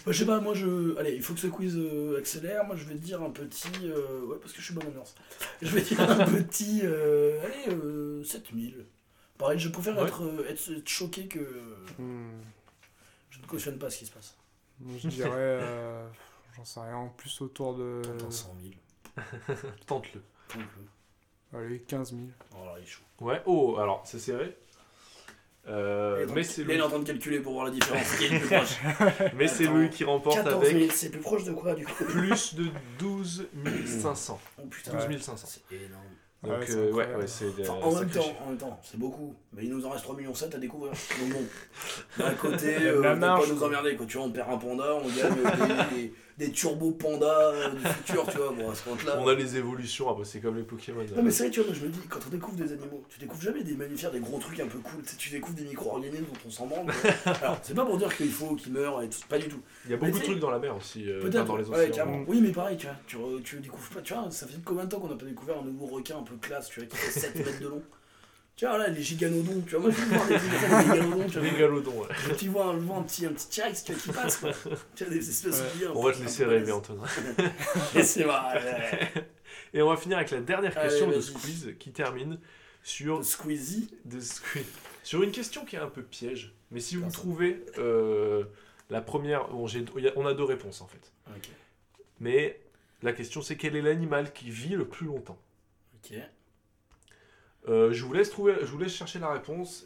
[0.05, 0.97] Moi, je sais pas, moi je.
[0.99, 2.65] Allez, il faut que ce quiz euh, accélère.
[2.65, 3.67] Moi je vais te dire un petit.
[3.85, 5.15] euh, Ouais, parce que je suis bonne ambiance.
[5.61, 6.81] Je vais dire un petit.
[6.83, 8.85] euh, Allez, euh, 7000.
[9.37, 10.07] Pareil, je préfère Ouais.
[10.07, 11.39] être, euh, être, être choqué que.
[11.99, 12.41] Hmm,
[13.29, 14.35] Je ne cautionne pas ce qui se passe.
[14.99, 15.29] Je dirais.
[15.33, 16.07] euh,
[16.55, 18.01] J'en sais rien, plus autour de.
[18.03, 18.73] T'entends 100 000.
[19.85, 20.21] Tente-le.
[20.47, 21.57] tente-le.
[21.59, 22.21] Allez, 15 000.
[22.53, 23.03] Oh là, il est chaud.
[23.19, 24.57] Ouais, oh, alors c'est serré.
[25.67, 28.15] Euh, mais c'est Là, il est en train de calculer pour voir la différence.
[28.15, 28.77] Qui est le plus proche
[29.35, 29.65] mais c'est.
[29.65, 32.05] Louis qui remporte 14 avec 000, c'est plus proche de quoi du coup?
[32.05, 32.67] plus de
[32.99, 33.47] 12
[33.85, 34.39] 500.
[34.59, 35.47] Oh putain, 12 500.
[35.69, 36.03] c'est énorme.
[36.47, 37.19] Donc Ouais, c'est euh, ouais, incroyable.
[37.21, 39.35] ouais, c'est des- Enfin, en même temps, en même temps, c'est beaucoup.
[39.53, 40.91] Mais il nous en reste 3 millions 7 à découvrir.
[40.91, 43.95] Donc bon, d'un côté, euh, la on peut pas marge, nous emmerder.
[43.95, 44.05] Quoi.
[44.05, 48.25] Tu vois, on perd un panda, on gagne euh, des, turbo pandas euh, du futur,
[48.29, 48.51] tu vois.
[48.51, 49.19] Bon, à ce compte-là.
[49.19, 51.03] On a les évolutions, après c'est comme les Pokémon.
[51.15, 53.03] Non mais c'est vrai, tu vois, moi je me dis, quand on découvre des animaux,
[53.09, 55.55] tu découvres jamais des mammifères, des gros trucs un peu cool, tu sais, tu découvres
[55.55, 56.87] des micro-organismes dont on s'en branle.
[57.25, 59.61] Alors, c'est pas pour dire qu'il faut qu'ils meurent et tout, pas du tout.
[59.85, 61.67] Il y a beaucoup Mais de trucs dans la mer aussi, euh, Peut-être, dans les
[61.67, 62.23] ouais, océans.
[62.27, 64.89] Oui, mais pareil, tu vois, tu, tu découvres pas, tu vois, ça fait combien de
[64.89, 67.19] temps qu'on n'a pas découvert un nouveau requin un peu classe, tu vois, qui fait
[67.19, 67.83] 7 mètres de long?
[68.57, 71.41] Tu vois, là, les giganodons, tu vois, moi je veux voir des, giganodons, tu vois.
[71.43, 72.47] Mégalodon, ouais.
[72.47, 74.51] Vois, un, je vois un petit, un petit T-Rex qui passe, quoi.
[74.95, 75.79] Tu vois, des espèces Ouais.
[75.79, 76.71] de liens, On va te laisser rêver.
[76.71, 77.03] Antonin.
[77.93, 79.07] Laissez-moi, rêver.
[79.73, 82.39] Et on va finir avec la dernière Allez, question de quiz qui termine
[82.81, 83.91] sur, Squeezie.
[84.05, 84.65] de quiz-
[85.03, 86.53] sur une question qui est un peu piège.
[86.71, 88.43] Mais si vous trouvez euh,
[88.89, 89.49] la première.
[89.49, 89.67] Bon,
[90.15, 91.11] on a deux réponses en fait.
[91.29, 91.49] Ok.
[92.19, 92.59] Mais
[93.03, 95.37] la question c'est quel est l'animal qui vit le plus longtemps?
[96.03, 96.17] Ok.
[97.69, 99.85] Euh, je, vous laisse trouver, je vous laisse chercher la réponse.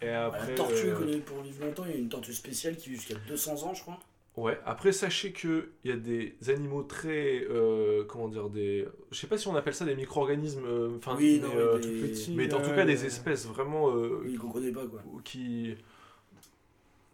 [0.00, 2.76] Et après, la tortue euh, connue pour vivre longtemps, il y a une tortue spéciale
[2.76, 3.98] qui vit jusqu'à 200 ans, je crois.
[4.36, 9.18] Ouais, après sachez que il y a des animaux très euh, comment dire des je
[9.18, 10.88] sais pas si on appelle ça des micro-organismes euh,
[11.18, 12.32] oui, non, euh, des- petit.
[12.34, 15.02] mais en tout cas des espèces vraiment Oui, qu'on connaît pas, quoi.
[15.22, 15.74] qui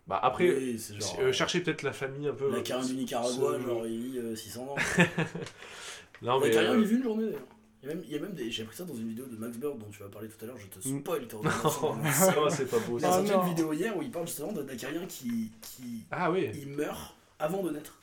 [0.07, 1.33] bah après Oui, genre.
[1.35, 4.37] cherchez peut-être la famille un peu La carrière du Nicaragua, ce- genre, il vit euh,
[4.37, 4.77] 600 ans.
[6.22, 7.42] non La mais carrière, euh, il vit une journée, d'ailleurs.
[7.83, 8.51] Il y a même, il y a même des...
[8.51, 10.49] J'ai appris ça dans une vidéo de Max Bird dont tu vas parler tout à
[10.49, 11.01] l'heure, je te Mm.
[11.01, 14.03] spoil, t'es en non, non, c'est pas beau Il a sorti une vidéo hier où
[14.03, 18.03] il parle justement de Dakarien qui, qui ah oui il meurt avant de naître.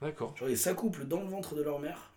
[0.00, 2.10] d'accord Genre ils s'accouplent dans le ventre de leur mère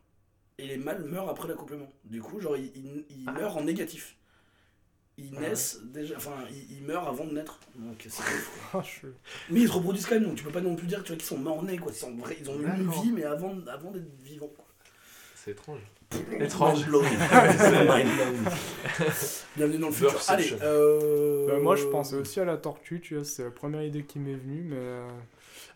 [0.59, 1.91] et les mâles meurent après l'accouplement.
[2.03, 3.31] Du coup, genre ils, ils- ils Ah.
[3.31, 4.15] meurent en négatif.
[5.17, 7.59] Ils Ah naissent déjà, enfin ils, ils meurent avant de naître.
[7.75, 8.21] Donc c'est
[8.83, 9.07] je-
[9.49, 11.17] Mais ils se reproduisent quand même, donc tu peux pas non plus dire tu vois,
[11.17, 11.91] qu'ils sont morts-nés quoi.
[11.91, 14.65] Ils, sont vrais- ils ont eu une vie mais avant, avant d'être vivants quoi.
[15.35, 15.79] c'est étrange
[16.39, 16.85] étrange.
[19.55, 20.21] Bienvenue dans le futur.
[20.27, 21.47] Allez, euh...
[21.47, 24.19] Bah, moi, je pensais aussi à la tortue, tu vois, c'est la première idée qui
[24.19, 24.77] m'est venue, mais.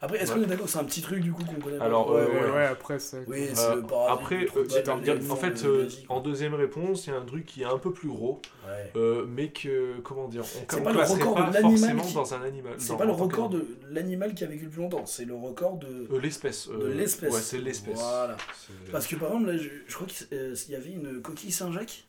[0.01, 1.83] Après, est-ce qu'on est d'accord que c'est un petit truc du coup qu'on connaît pas
[1.83, 2.51] Alors, Ouais, euh, ouais, ouais.
[2.51, 3.17] ouais, après, ça.
[3.27, 6.05] Oui, c'est Euh, après euh, en vent, fait euh, magique.
[6.07, 8.91] en deuxième réponse il y a un truc qui est un peu plus gros Ouais.
[8.95, 11.77] euh, mais que comment dire on, C'est on pas le classerait record pas de l'animal
[11.79, 14.65] forcément qui- dans un animal C'est pas le en record de l'animal qui a vécu
[14.65, 17.33] le plus longtemps, c'est le record de, Euh, l'espèce de l'espèce.
[17.33, 18.37] ouais c'est l'espèce Voilà.
[18.55, 21.51] C'est- Parce que par exemple, là, je, je crois qu'il euh, y avait une coquille
[21.51, 22.05] Saint-Jacques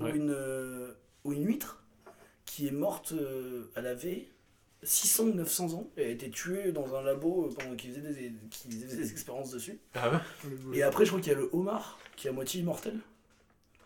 [0.00, 0.16] ou, Ouais.
[0.16, 0.36] une,
[1.24, 1.80] ou une huître
[2.44, 4.26] qui est morte, euh, elle avait
[4.82, 8.32] 600 ou 900 ans et a été tuée dans un labo euh, pendant qu'ils faisaient
[8.68, 9.78] des, expériences dessus.
[9.94, 10.18] ah ouais
[10.74, 12.94] Et après, je crois qu'il y a le homard qui est à moitié immortel.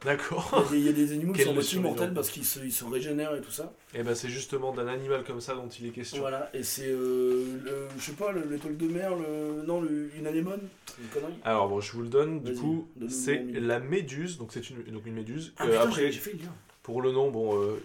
[0.04, 2.14] d'accord Il y a des, il y a des animaux qui sont à moitié immortels
[2.14, 3.72] parce qu'ils se, régénèrent et tout ça.
[3.94, 6.88] et ben c'est justement d'un animal comme ça dont il est question Voilà, et c'est,
[6.88, 10.60] euh, je sais pas, le- l'étoile de mer, le, non, le, une anémone,
[11.00, 11.34] une connerie.
[11.44, 15.04] alors bon je vous le donne du coup c'est la méduse donc c'est une donc
[15.06, 16.52] une méduse Ah Euh, putain, après j'ai fait le lien.
[16.82, 17.76] pour le nom bon euh,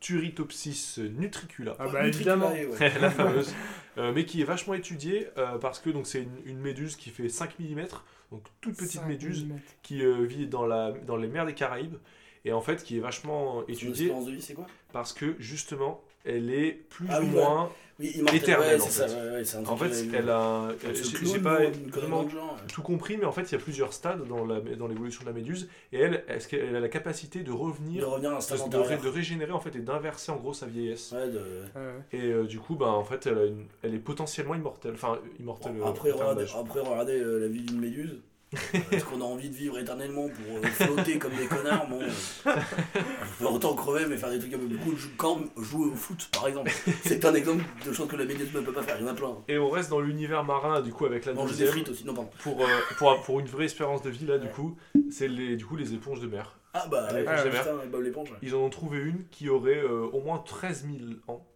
[0.00, 2.50] Turritopsis nutricula Ah, bah, Nutriculae, évidemment.
[2.52, 2.98] ouais.
[3.00, 3.54] la fameuse,
[3.98, 7.10] Euh, mais qui est vachement étudiée euh, parce que donc c'est une, une méduse qui
[7.10, 7.86] fait 5 mm,
[8.30, 9.46] donc toute petite 5 méduse
[9.82, 11.96] qui euh, vit dans, la, dans les mers des Caraïbes
[12.44, 14.66] et en fait qui est vachement Son étudiée espérance de vie, c'est quoi?
[14.92, 17.34] parce que justement elle est plus Ah ou oui, ouais.
[17.34, 17.70] moins.
[17.98, 19.60] Oui, immortel, Éternel, ouais, en c'est ça, fait.
[19.60, 20.68] ouais, En fait, elle a.
[20.94, 21.58] Se J'ai pas
[21.92, 22.26] vraiment
[22.72, 25.26] tout compris, mais en fait, il y a plusieurs stades dans la dans l'évolution de
[25.28, 25.68] la méduse.
[25.92, 28.70] Et elle, est-ce qu'elle a la capacité de De revenir, revenir à un de, stade
[28.70, 31.12] de, de régénérer en fait et d'inverser en gros sa vieillesse.
[31.12, 31.40] Ouais, de...
[31.76, 31.92] Ouais.
[32.12, 34.92] Et euh, du coup, bah, en fait, elle, a une- elle est potentiellement immortelle.
[34.94, 35.72] Enfin, immortelle.
[35.78, 36.56] euh, Après, d'âge.
[36.58, 38.16] après regarder euh, la vie d'une méduse,
[38.92, 42.50] est-ce qu'on a envie de vivre éternellement pour euh, flotter comme des connards Bon, euh,
[42.50, 44.94] on peut autant crever, mais faire des trucs un peu plus cool.
[45.16, 46.70] Quand jouer au foot, par exemple,
[47.04, 48.96] c'est un exemple de choses que la méduse ne peut pas faire.
[48.98, 49.36] Il y en a plein.
[49.46, 52.14] Et on reste dans l'univers marin, du coup, avec la Manger des frites aussi, non,
[52.14, 52.30] pardon.
[52.40, 52.66] Pour, euh,
[52.98, 54.76] pour, pour une vraie espérance de vie, là, du coup,
[55.12, 56.56] c'est les, du coup, les éponges de mer.
[56.74, 58.30] Ah bah, j'aime putain, Bob l'éponge.
[58.30, 58.36] ouais.
[58.42, 61.46] Ils en ont trouvé une qui aurait euh, au moins 13 000 ans.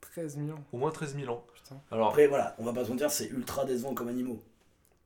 [0.00, 1.44] 13 millions, Au moins 13 000 ans.
[1.54, 1.80] putain.
[1.92, 4.40] Alors, Après, voilà, on va pas se mentir, c'est ultra décevant comme animaux.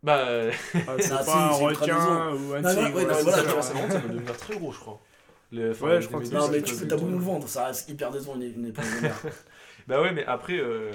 [0.02, 0.18] Bah.
[0.28, 2.82] euh, Ah, c'est Ah, pas si, un c'est ultra requin ou un non, tigre.
[2.96, 3.72] ouais, mais voilà, ça.
[3.74, 5.00] va devenir très gros, je crois.
[5.52, 7.48] Ouais, je crois que Non, mais tu peuvent fais ta vite, boule euh, le ventre,
[7.48, 9.22] ça reste hyper décevant une, éponge de mer.
[9.88, 10.92] Bah ouais, mais après, euh,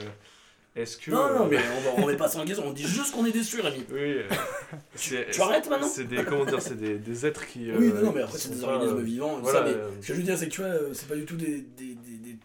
[0.76, 1.12] est-ce que.
[1.12, 3.14] non, non, euh, mais on, va, on remet pas ça en question, on dit juste
[3.14, 3.84] qu'on est déçu, Rémi.
[3.92, 3.98] Oui.
[4.00, 4.24] euh,
[4.96, 7.70] tu arrêtes maintenant C'est des, comment dire, c'est des, des êtres qui.
[7.72, 9.40] Oui, non, non, mais après, c'est des organismes vivants.
[9.42, 11.26] voilà, ça, mais ce que je veux dire, c'est que tu vois, c'est pas du
[11.26, 11.96] tout des, des,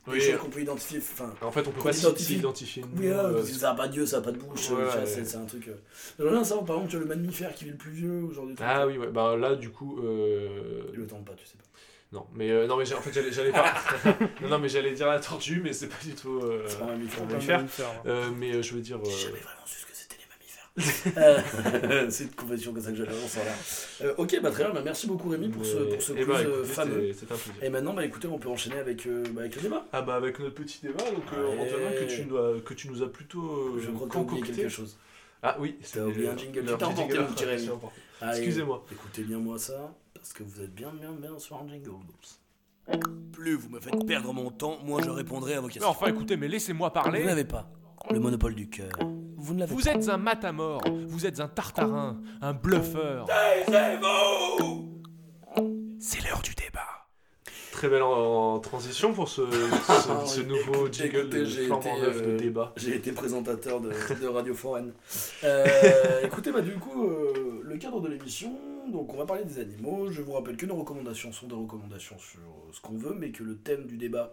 [0.06, 0.98] des, des, Oui, choses qu'on peut identifier.
[0.98, 2.34] Enfin, En fait, on peut pas identifie.
[2.34, 2.84] s'identifier.
[2.96, 4.70] oui, là, euh, ça a pas d'yeux, ça a pas de bouche.
[4.70, 5.68] Ouais, c'est un truc.
[5.68, 5.74] euh.
[6.18, 8.58] J'aimerais bien savoir, par exemple, tu vois, le mammifère qui vit le plus vieux, trucs.
[8.60, 10.00] Ah oui, ouais, bah là, du coup.
[10.02, 11.62] euh, Il le tente pas, tu sais pas.
[12.12, 13.72] Non, mais euh, non, mais en fait, j'allais, pas.
[14.42, 16.40] non, non, mais j'allais dire la tortue, mais c'est pas du tout.
[16.42, 17.64] euh, C'est pas un mammifère.
[18.04, 18.98] euh, mais je veux dire.
[19.04, 20.61] Jamais vraiment su ce que c'était les mammifères.
[20.78, 23.54] Euh, c'est une confession comme ça que j'avais en l'air.
[24.02, 26.16] Euh, ok, bah très bien, bah, merci beaucoup Rémi pour ce, mais- pour ce eh
[26.16, 27.10] quiz bah, euh, écoutez, fameux.
[27.62, 29.86] Et maintenant, bah écoutez, on peut enchaîner avec, euh, bah, avec le débat.
[29.92, 31.60] Ah bah avec notre petit débat, donc euh, Ouais.
[31.60, 33.42] Antonin, que tu nous as, que tu nous as plutôt
[33.76, 34.52] euh, Je crois concocté.
[34.52, 34.96] quelque chose.
[35.42, 36.60] Ah oui, c'est oublié un jingle.
[36.60, 37.68] Tu t'es emporté, mon petit Rémi.
[38.22, 38.86] Je Excusez-moi.
[38.92, 41.90] Écoutez bien moi ça, parce que vous êtes bien, bien, bien sur un jingle.
[43.32, 45.90] Plus vous me faites perdre mon temps, moins je répondrai à vos Mais questions.
[45.90, 47.24] enfin, écoutez, mais laissez-moi Vous parler.
[47.24, 47.68] n'avez pas
[48.10, 48.92] le monopole du cœur.
[49.36, 53.26] Vous ne l'avez Vous êtes un matamor, vous êtes un tartarin, un bluffeur.
[55.98, 57.06] C'est l'heure du débat.
[57.72, 61.66] Très belle en, en transition pour ce, ce, ce nouveau Écoutez, jingle de écoutez, j'ai
[61.66, 62.72] flambant été, neuf euh, de débat.
[62.76, 64.92] J'ai été présentateur de, de Radio Foraine.
[65.44, 65.66] Euh,
[66.24, 68.52] écoutez, bah, du coup, euh, le cadre de l'émission,
[68.92, 70.10] donc on va parler des animaux.
[70.10, 73.30] Je vous rappelle que nos recommandations sont des recommandations sur euh, ce qu'on veut, mais
[73.30, 74.32] que le thème du débat,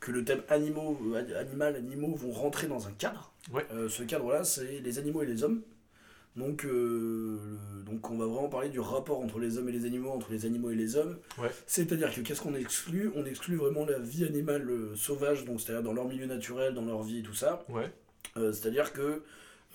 [0.00, 3.32] que le thème animaux, euh, animal, animaux vont rentrer dans un cadre.
[3.52, 3.66] Ouais.
[3.72, 5.62] Euh, ce cadre-là, c'est les animaux et les hommes.
[6.36, 7.38] Donc, euh,
[7.76, 10.30] le- donc on va vraiment parler du rapport entre les hommes et les animaux, entre
[10.30, 11.18] les animaux et les hommes.
[11.38, 11.50] Ouais.
[11.66, 13.10] C'est-à-dire que qu'est-ce qu'on exclut?
[13.16, 16.84] On exclut vraiment la vie animale euh, sauvage, donc c'est-à-dire dans leur milieu naturel, dans
[16.84, 17.64] leur vie et tout ça.
[17.68, 17.90] Ouais.
[18.36, 19.22] C'est-à-dire que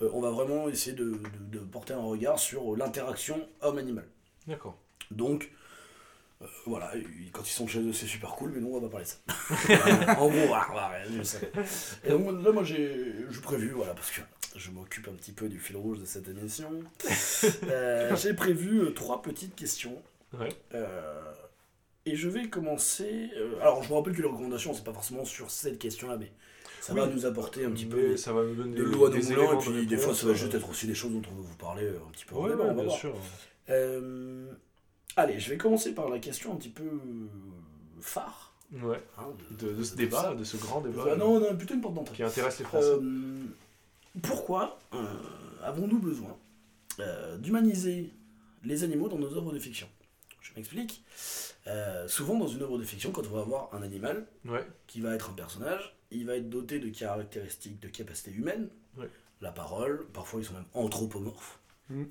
[0.00, 4.04] on va vraiment essayer de, de- de porter un regard sur l'interaction homme-animal.
[4.46, 4.78] D'accord.
[5.10, 5.50] Donc,
[6.42, 6.92] euh, voilà,
[7.32, 9.10] quand ils sont chez eux, c'est super cool, mais nous, on va pas parler de
[9.10, 10.12] ça.
[10.20, 11.50] en gros, voilà, voilà, je sais.
[12.04, 14.20] Et donc, là, moi, j'ai prévu, voilà, parce que
[14.54, 16.70] je m'occupe un petit peu du fil rouge de cette émission.
[17.68, 20.02] Euh, j'ai prévu euh, trois petites questions.
[20.38, 20.48] Ouais.
[22.06, 23.30] Et je vais commencer.
[23.60, 26.32] alors, je vous rappelle que les recommandations, c'est pas forcément sur cette question-là, mais
[26.80, 29.16] ça va nous apporter un petit peu ça va nous donner de l'eau à nos
[29.16, 31.22] des moulins, et de puis des fois, ça va juste être aussi des choses dont
[31.30, 32.96] on veut vous parler un petit peu Ouais, ouais, on va bien voir.
[32.96, 33.14] sûr.
[35.18, 37.26] Euh, allez, je vais commencer par la question un petit peu euh,
[38.00, 38.54] phare.
[38.72, 39.00] Ouais.
[39.18, 40.34] hein, De, de ce débat, ça.
[40.34, 42.16] de ce grand débat Euh, non, non, plutôt une porte d'entrée.
[42.16, 42.88] qui intéresse les Français.
[42.88, 43.44] Euh,
[44.22, 45.04] pourquoi euh,
[45.62, 46.36] avons-nous besoin
[47.00, 48.10] euh, d'humaniser
[48.64, 49.88] les animaux dans nos œuvres de fiction?
[50.40, 51.04] Je m'explique.
[51.66, 54.64] Euh, souvent, dans une œuvre de fiction, quand on va avoir un animal Ouais.
[54.86, 59.10] qui va être un personnage, il va être doté de caractéristiques, de capacités humaines, Ouais.
[59.40, 61.58] la parole, parfois ils sont même anthropomorphes.
[61.90, 62.04] Mm.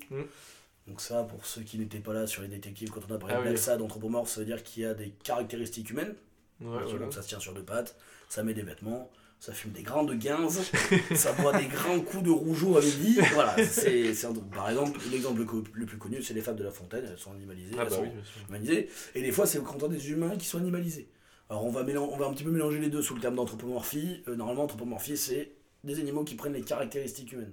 [0.86, 3.34] Donc ça, pour ceux qui n'étaient pas là sur les détectives, quand on a parlé
[3.36, 3.48] Ah de oui.
[3.50, 6.14] Black Sad, anthropomorphe, ça veut dire qu'il y a des caractéristiques humaines.
[6.60, 6.98] Ouais, Ok, voilà.
[7.00, 7.96] Donc ça se tient sur deux pattes,
[8.28, 10.62] ça met des vêtements, ça fume des grains de guinze,
[11.14, 13.18] ça boit des grands coups de rougeau à midi.
[13.34, 14.12] Voilà, c'est,
[14.54, 15.44] par exemple, l'exemple
[15.74, 17.96] le, plus connu, c'est les fables de La Fontaine, elles sont animalisées, Ah elles bah
[17.96, 18.10] sont oui,
[18.48, 21.08] humanisées, et des fois c'est quand on a des humains qui sont animalisés.
[21.50, 24.22] Alors on va, on va un petit peu mélanger les deux sous le terme d'anthropomorphie.
[24.26, 25.52] Euh, normalement, anthropomorphie, c'est
[25.84, 27.52] des animaux qui prennent les caractéristiques humaines.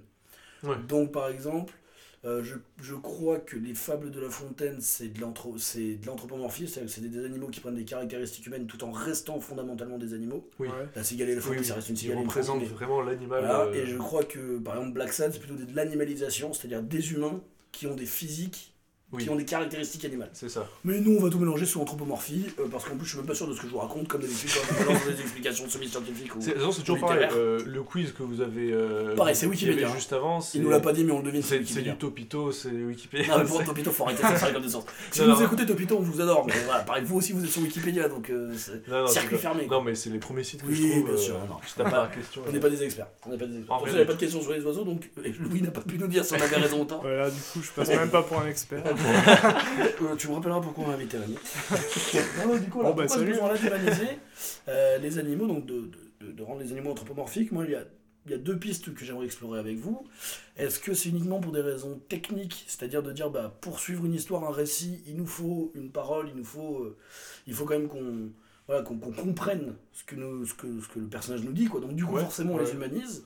[0.64, 0.76] Ouais.
[0.88, 1.74] Donc par exemple,
[2.24, 6.06] euh, je, je crois que les fables de La Fontaine, c'est de, l'anthro- c'est de
[6.06, 9.98] l'anthropomorphie, c'est-à-dire que c'est des animaux qui prennent des caractéristiques humaines tout en restant fondamentalement
[9.98, 10.48] des animaux.
[10.58, 10.68] Oui.
[10.68, 10.74] Ouais.
[10.96, 12.70] La cigale et le Oui, faucon, oui, ça reste une cigale et une représente faucon,
[12.70, 13.40] mais- vraiment l'animal.
[13.44, 16.82] Voilà, euh, Et je crois que par exemple Black Sad, c'est plutôt de l'animalisation, c'est-à-dire
[16.82, 17.40] des humains
[17.72, 18.73] qui ont des physiques
[19.16, 19.24] Oui.
[19.24, 20.30] qui ont des caractéristiques animales.
[20.32, 20.66] C'est ça.
[20.84, 23.26] Mais nous, on va tout mélanger sous anthropomorphie, euh, parce qu'en plus, je suis même
[23.26, 24.50] pas sûr de ce que je vous raconte, comme d'habitude,
[24.86, 26.34] quand je des explications semi-scientifiques.
[26.36, 26.40] Ou...
[26.40, 27.28] C'est de toute façon, c'est toujours pareil.
[27.32, 28.72] euh, le quiz que vous avez.
[28.72, 29.92] euh, Pareil, c'est Wikipédia, hein.
[29.94, 30.40] juste avant.
[30.54, 33.36] Il nous l'a pas dit, mais on le devine, c'est du Topito, c'est Wikipédia.
[33.36, 34.84] Non, mais pour Topito, faut arrêter de ça comme des sens.
[35.10, 35.38] Si Non, vous non.
[35.38, 38.08] nous écoutez Topito, on vous adore, mais voilà, pareil, vous aussi, vous êtes sur Wikipédia,
[38.08, 39.66] donc euh, c'est Non, non, circuit fermé.
[39.66, 39.76] quoi.
[39.78, 41.04] Non, mais c'est les premiers sites que Oui, je trouve.
[41.14, 41.84] bien sûr, non.
[41.84, 42.42] Pas la question.
[42.48, 43.06] On n'est pas des experts.
[43.26, 44.06] On n'est pas des experts.
[44.06, 46.40] Pas de questions sur les oiseaux, donc Louis n'a pas pu nous dire si on
[46.40, 46.98] avait raison ou pas.
[47.02, 48.82] Voilà, du coup, je passe même pas pour un expert.
[49.04, 51.18] Euh, tu me rappelleras pourquoi on a invité
[52.46, 53.32] non, du coup, alors, Bon, bah, salut.
[53.32, 54.18] d'humaniser
[54.68, 55.74] euh, les animaux, donc de,
[56.20, 57.84] de, de, de rendre les animaux anthropomorphiques Moi, il y a,
[58.26, 60.06] il y a deux pistes que j'aimerais explorer avec vous.
[60.56, 64.14] Est-ce que c'est uniquement pour des raisons techniques, c'est-à-dire de dire, bah, pour suivre une
[64.14, 66.96] histoire, un récit, il nous faut une parole, il nous faut, euh,
[67.46, 68.30] il faut quand même qu'on
[68.66, 71.66] voilà, qu'on qu'on comprenne ce que, nous, ce, que, ce que le personnage nous dit,
[71.66, 71.80] quoi.
[71.80, 72.64] Donc, du coup, Ouais, forcément, on ouais.
[72.64, 73.24] les humanise.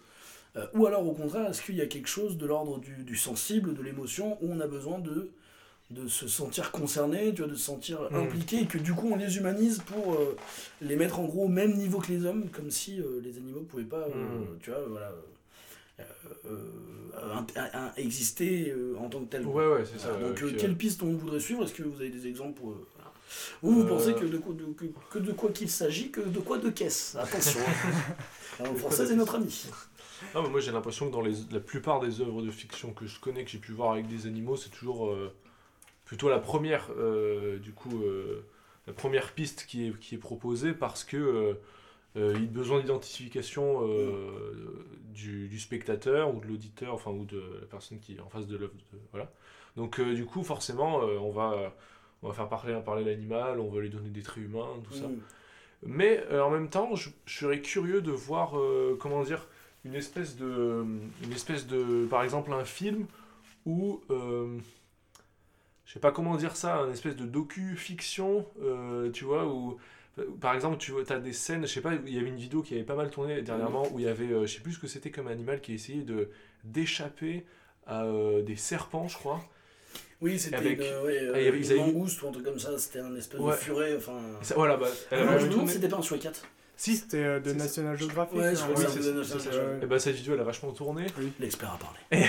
[0.56, 3.14] Euh, ou alors, au contraire, est-ce qu'il y a quelque chose de l'ordre du, du
[3.14, 5.30] sensible, de l'émotion, où on a besoin de
[5.90, 8.16] de se sentir concerné, tu vois, de se sentir Mm.
[8.16, 10.36] impliqué, et que du coup on les humanise pour euh,
[10.82, 13.60] les mettre en gros au même niveau que les hommes, comme si euh, les animaux
[13.62, 14.58] pouvaient pas, euh, Mm.
[14.62, 15.12] tu vois, voilà,
[17.96, 19.46] exister en tant que tel.
[19.46, 20.12] Ouais, ouais, c'est ça.
[20.16, 21.64] Donc quelle piste on voudrait suivre?
[21.64, 23.12] Est-ce que vous avez des exemples pour, voilà.
[23.62, 26.38] Vous, vous pensez que de quoi, de, que, que de quoi qu'il s'agit, que de
[26.38, 27.16] quoi de caisse?
[27.18, 27.60] Attention.
[27.60, 27.90] hein.
[28.60, 29.66] Alors, De quoi Français de est notre ami.
[30.34, 33.06] Non, mais moi j'ai l'impression que dans les, la plupart des œuvres de fiction que
[33.06, 35.12] je connais, que j'ai pu voir avec des animaux, c'est toujours
[36.08, 38.42] plutôt la première, euh, du coup, euh,
[38.86, 41.52] la première piste qui est, qui est proposée parce que euh,
[42.16, 47.26] euh, il y a besoin d'identification euh, du, du spectateur ou de l'auditeur, enfin ou
[47.26, 48.72] de la personne qui est en face de l'œuvre.
[49.12, 49.30] Voilà.
[49.76, 51.74] Donc euh, du coup, forcément, on va
[52.22, 55.08] on va faire parler, parler l'animal, on va lui donner des traits humains, tout ça.
[55.08, 55.20] Mm.
[55.82, 58.54] Mais en même temps, je, je serais curieux de voir,
[58.98, 59.46] comment dire,
[59.84, 60.84] une espèce de,
[61.22, 63.06] une espèce de, par exemple, un film
[63.66, 64.00] où,
[65.88, 69.78] je sais pas comment dire ça, un espèce de docu-fiction, euh, tu vois, où,
[70.38, 72.74] par exemple, tu as des scènes, je sais pas, il y avait une vidéo qui
[72.74, 74.86] avait pas mal tourné dernièrement, où il y avait, euh, je sais plus ce que
[74.86, 76.28] c'était comme animal qui essayait de
[76.64, 77.46] d'échapper
[77.86, 79.40] à euh, des serpents, je crois.
[80.20, 82.58] Oui, c'était Avec- une, ouais, euh, Ah, avait- ils une mangouste ou un truc comme
[82.58, 83.52] ça, c'était un espèce Ouais.
[83.52, 84.20] de furet, enfin...
[84.42, 86.42] Ça- voilà, bah, elle Non, tourné- si c'était pas un 4.
[86.80, 87.52] Si, C'était euh, de.
[87.54, 88.38] National Geographic.
[88.38, 89.82] Ouais, hein, je crois que c'est de National Geographic.
[89.82, 91.06] et bah, cette vidéo elle a vachement tourné.
[91.40, 92.26] L'expert a parlé.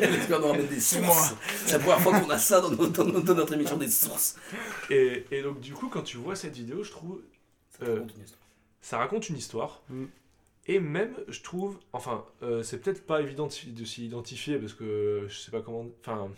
[0.10, 1.34] L'expert nous ramène des sources.
[1.64, 3.88] C'est la première fois qu'on a ça dans, nos- dans nos- dans notre émission des
[3.88, 4.34] sources.
[4.90, 7.20] Et, et donc, du coup, quand tu vois cette vidéo, je trouve
[7.78, 8.40] Ça Euh, raconte une histoire.
[8.82, 9.82] ça raconte une histoire.
[9.88, 10.04] Mm.
[10.66, 14.58] Et même, je trouve, enfin, euh, c'est peut-être pas évident de s'y de s'y identifier
[14.58, 15.86] parce que je sais pas comment.
[16.00, 16.28] Enfin,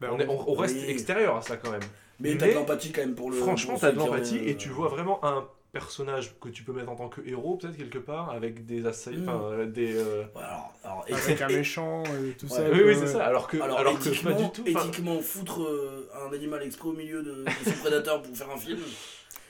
[0.00, 0.84] Ben, on, est- on- on reste oui.
[0.88, 1.80] extérieur à ça quand même.
[2.18, 3.36] Mais t'as mais- de l'empathie quand même pour le.
[3.36, 6.96] Franchement, t'as de l'empathie et tu vois vraiment un personnage que tu peux mettre en
[6.96, 9.28] tant que héros, peut-être quelque part, avec des assaillants, Mm.
[9.28, 9.94] enfin, euh, des.
[9.96, 12.52] euh, alors, alors, Avec un méchant et tout Ouais.
[12.56, 12.70] ça.
[12.72, 13.24] Oui, oui, c'est ça.
[13.24, 14.62] Alors que, Alors, alors, que éthiquement, pas du tout.
[14.66, 18.56] éthiquement, foutre euh, un animal exprès au milieu de, de son prédateur pour faire un
[18.58, 18.78] film,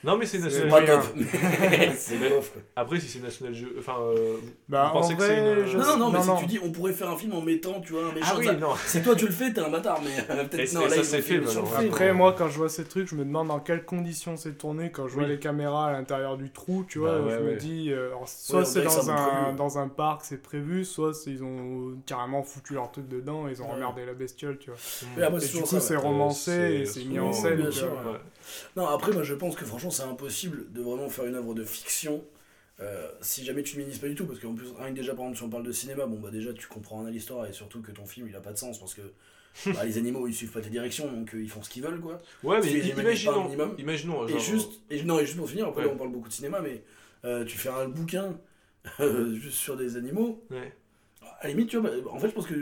[0.03, 0.69] Non, mais c'est national.
[0.69, 1.03] pas top.
[1.15, 2.51] Mais c'est bof.
[2.75, 3.75] Après, si c'est national jeu.
[3.77, 4.35] Enfin, euh,
[4.67, 6.41] Bah, Vous pensez en que c'est vrai, une- je Non, non, non, mais non, si
[6.43, 8.27] tu dis on pourrait faire un film en mettant, tu vois, un méchant.
[8.31, 8.73] Ah oui, ça- non.
[8.85, 11.05] Si toi tu le fais, t'es un bâtard, mais euh, peut-être non, là ça, ils
[11.05, 11.47] c'est fait, le
[11.87, 14.91] Après, moi, quand je vois ces trucs, je me demande dans quelles conditions c'est tourné.
[14.91, 15.29] Quand je vois Oui.
[15.29, 17.51] les caméras à l'intérieur du trou, tu vois, Bah ouais, je ouais.
[17.53, 21.43] me dis, euh, alors, soit c'est dans, un, dans un parc, c'est prévu, soit ils
[21.43, 24.79] ont carrément foutu leur truc dedans et ils ont emmerdé la bestiole, tu vois.
[25.27, 27.69] Et du coup, c'est romancé Euh, et c'est- mis en scène.
[28.75, 31.63] Non, après, moi je pense que franchement, c'est impossible de vraiment faire une œuvre de
[31.63, 32.23] fiction
[32.79, 34.25] euh, si jamais tu ne minises pas du tout.
[34.25, 36.31] Parce qu'en plus, rien que déjà, par exemple, si on parle de cinéma, bon bah
[36.31, 38.57] déjà tu comprends rien à l'histoire et surtout que ton film il a pas de
[38.57, 39.01] sens parce que
[39.73, 41.99] bah, les animaux ils suivent pas tes directions donc euh, ils font ce qu'ils veulent
[41.99, 42.19] quoi.
[42.43, 43.75] Ouais, mais au imaginons, minimum.
[43.77, 45.91] imaginons, Et juste, et, non, et juste pour finir, après Ouais.
[45.93, 46.83] on parle beaucoup de cinéma, mais
[47.25, 48.37] euh, tu fais un bouquin
[49.33, 50.43] juste sur des animaux.
[50.49, 50.73] ouais.
[51.43, 52.55] À la limite, tu vois, bah, en fait, je pense que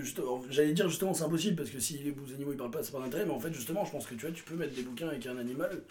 [0.50, 3.00] j'allais dire justement c'est impossible parce que si les animaux ils parlent pas, c'est pas
[3.00, 5.10] d'intérêt, mais en fait, justement, je pense que tu vois, tu peux mettre des bouquins
[5.10, 5.82] avec un animal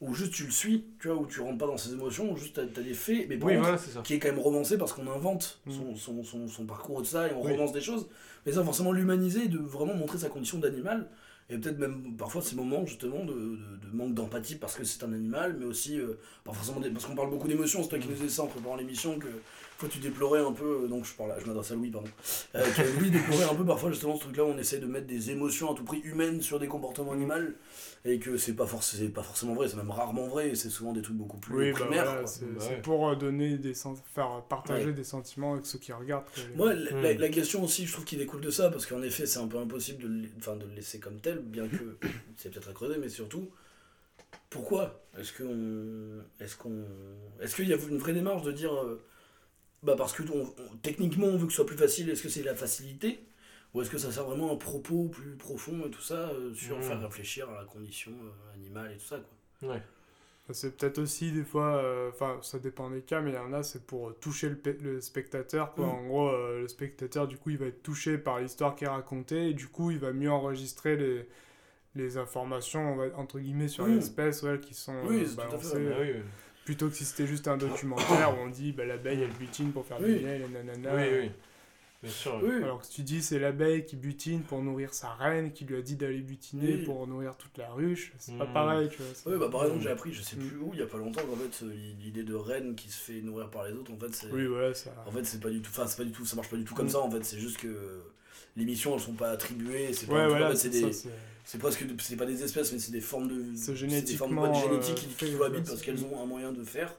[0.00, 2.36] où juste tu le suis, tu vois, où tu rentres pas dans ses émotions, où
[2.36, 4.00] juste t'as as des faits, mais Oui, contre, voilà, c'est ça.
[4.00, 5.72] qui est quand même romancé parce qu'on invente Mm.
[5.72, 7.52] son, son, son, son parcours de ça et on Oui.
[7.52, 8.08] romance des choses.
[8.46, 11.08] Mais ça, forcément, l'humaniser et de vraiment montrer sa condition d'animal.
[11.50, 13.56] Et peut-être même parfois ces moments justement de, de,
[13.90, 17.06] de manque d'empathie parce que c'est un animal, mais aussi euh, pas forcément des- parce
[17.06, 17.82] qu'on parle beaucoup d'émotions.
[17.82, 19.28] C'est toi qui nous disais ça en préparant l'émission que
[19.78, 20.82] fois tu déplorais un peu.
[20.84, 22.08] euh, donc je parle, là, je m'adresse à Louis, pardon.
[22.54, 25.06] Euh, que Louis déplorait un peu parfois justement ce truc-là où on essaie de mettre
[25.06, 27.34] des émotions à tout prix humaines sur des comportements animaux
[28.04, 30.50] et que c'est pas, forc- pas forcément vrai, c'est même rarement vrai.
[30.50, 32.04] et C'est souvent des trucs beaucoup plus Oui, bah primaires.
[32.04, 32.82] voilà, c'est Bah c'est ouais.
[32.82, 34.92] pour euh, donner des sen- faire partager Ouais.
[34.92, 36.24] des sentiments avec ceux qui regardent.
[36.56, 37.18] Moi, la, la- Hmm.
[37.18, 39.58] la question aussi, je trouve qu'il découle de ça, parce qu'en effet, c'est un peu
[39.58, 41.96] impossible de, le- enfin, de le laisser comme tel, bien que
[42.36, 43.48] c'est peut-être à creuser, mais surtout,
[44.50, 46.84] pourquoi Est-ce qu'on, est-ce qu'on,
[47.40, 49.02] est-ce qu'il y a une vraie démarche de dire, euh,
[49.82, 52.08] bah parce que on- on- techniquement, on veut que ce soit plus facile.
[52.10, 53.20] Est-ce que c'est la facilité?
[53.74, 56.54] Ou est-ce que ça sert vraiment à un propos plus profond et tout ça, euh,
[56.54, 56.82] sur Mm.
[56.82, 59.20] faire réfléchir à la condition euh, animale et tout ça,
[59.60, 59.70] quoi?
[59.74, 59.82] Ouais.
[60.50, 63.52] C'est peut-être aussi des fois, euh, enfin ça dépend des cas, mais il y en
[63.52, 65.74] a c'est pour toucher le, pe- le spectateur.
[65.74, 65.84] Quoi.
[65.84, 65.90] Mm.
[65.90, 68.88] En gros, euh, le spectateur du coup il va être touché par l'histoire qui est
[68.88, 71.28] racontée et du coup il va mieux enregistrer les,
[71.94, 73.96] les informations on va- entre guillemets sur Mm.
[73.96, 76.22] l'espèce ouais, qui sont Oui, euh, c'est tout à fait, balancées, Ah euh, oui, oui.
[76.68, 79.86] Plutôt que si c'était juste un documentaire où on dit bah, l'abeille elle butine pour
[79.86, 80.18] faire Oui.
[80.18, 80.94] du miel et nanana.
[80.96, 81.30] oui, oui.
[82.02, 82.38] Bien sûr.
[82.44, 85.64] Oui, Alors que si tu dis c'est l'abeille qui butine pour nourrir sa reine, qui
[85.64, 86.84] lui a dit d'aller butiner Oui.
[86.84, 88.52] pour nourrir toute la ruche, c'est pas Mm.
[88.52, 89.32] pareil, tu vois.
[89.32, 90.40] Oui, bah par exemple, j'ai appris, je sais Mm.
[90.46, 93.00] plus où, il y a pas longtemps, qu'en fait, euh, l'idée de reine qui se
[93.00, 94.30] fait nourrir par les autres, en fait, c'est.
[94.30, 94.90] Oui, voilà, ça.
[95.06, 95.70] En fait, c'est pas du tout.
[95.72, 96.26] Enfin, c'est pas du tout.
[96.26, 96.90] Ça marche pas du tout comme Mm.
[96.90, 97.24] ça, en fait.
[97.24, 98.02] C'est juste que
[98.56, 99.92] les missions, elles sont pas attribuées.
[99.94, 100.12] C'est pas.
[100.22, 100.92] Ouais, voilà, en fait, des.
[100.92, 101.08] ça,
[101.50, 101.84] c'est- presque.
[102.00, 103.42] C'est pas des espèces, mais c'est des formes de.
[103.56, 106.62] C'est des formes génétiques euh, qui, qui ouais, cohabitent parce qu'elles ont un moyen de
[106.62, 106.94] faire.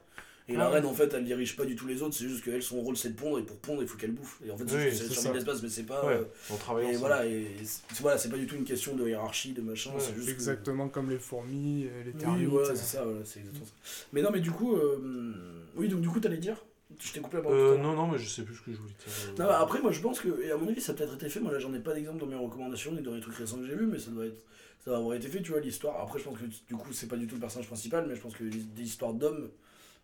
[0.51, 2.15] Et Ah la reine, en fait, elle dirige pas du tout les autres.
[2.15, 3.37] C'est juste qu'elle, son rôle, c'est de pondre.
[3.37, 4.39] Et pour pondre, il faut qu'elle bouffe.
[4.43, 6.03] Et en fait, c'est Oui, c'est sur d'espèces, mais c'est pas.
[6.03, 6.99] Ouais, euh, on travaille et ensemble.
[7.01, 9.91] voilà, et c'est voilà, c'est pas du tout une question de hiérarchie, de machin.
[9.91, 12.47] Ouais, c'est juste que- Exactement comme les fourmis, et les Oui, termites.
[12.47, 13.73] voilà, c'est ça, voilà, c'est exactement ça.
[14.11, 15.43] Mais non, mais du coup, euh,
[15.75, 16.57] oui, donc du coup, t'allais dire
[17.01, 17.57] Je t'ai coupé la parole.
[17.57, 19.13] Euh, non, non, mais je sais plus ce que je voulais dire.
[19.39, 21.29] Non, bah, après, moi, je pense que, et à mon avis, ça a peut-être été
[21.29, 21.39] fait.
[21.39, 23.65] Moi, là, j'en ai pas d'exemple dans mes recommandations ni dans les trucs récents que
[23.65, 24.43] j'ai vus, mais ça doit être,
[24.83, 25.99] ça va avoir été fait, tu vois, l'histoire.
[26.01, 28.21] Après, je pense que du coup, c'est pas du tout le personnage principal, mais je
[28.21, 29.49] pense que des histoires d'hommes,